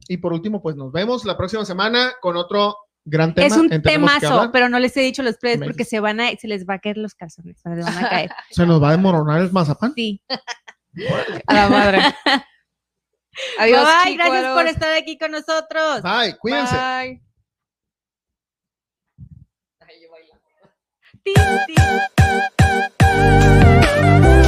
Y 0.08 0.16
por 0.16 0.32
último, 0.32 0.60
pues 0.60 0.74
nos 0.74 0.90
vemos 0.90 1.24
la 1.24 1.36
próxima 1.36 1.64
semana 1.64 2.14
con 2.20 2.36
otro 2.36 2.76
gran 3.04 3.32
tema. 3.32 3.46
Es 3.46 3.56
un 3.56 3.68
temazo, 3.80 4.50
pero 4.52 4.68
no 4.68 4.80
les 4.80 4.96
he 4.96 5.02
dicho 5.02 5.22
los 5.22 5.36
plebes 5.36 5.60
Me 5.60 5.66
porque 5.66 5.84
se 5.84 6.00
van 6.00 6.20
a, 6.20 6.32
se 6.32 6.48
les 6.48 6.66
va 6.66 6.74
a 6.74 6.78
caer 6.80 6.96
los 6.96 7.14
calzones, 7.14 7.60
se 7.60 7.68
les 7.68 7.84
van 7.84 8.04
a 8.04 8.08
caer. 8.08 8.30
Se 8.50 8.66
nos 8.66 8.82
va 8.82 8.88
a 8.88 8.92
desmoronar 8.92 9.40
el 9.40 9.52
mazapán. 9.52 9.94
Sí. 9.94 10.20
A 11.46 11.54
la 11.54 11.68
madre. 11.68 11.98
Adiós. 13.60 13.86
Bye, 14.04 14.16
gracias 14.16 14.52
por 14.52 14.66
estar 14.66 14.96
aquí 14.96 15.16
con 15.16 15.30
nosotros. 15.30 16.02
Bye, 16.02 16.36
cuídense. 16.38 16.74
Bye. 16.74 17.22
Tin, 21.22 21.34
tin. 21.68 21.76
Thank 24.08 24.46
you. 24.46 24.47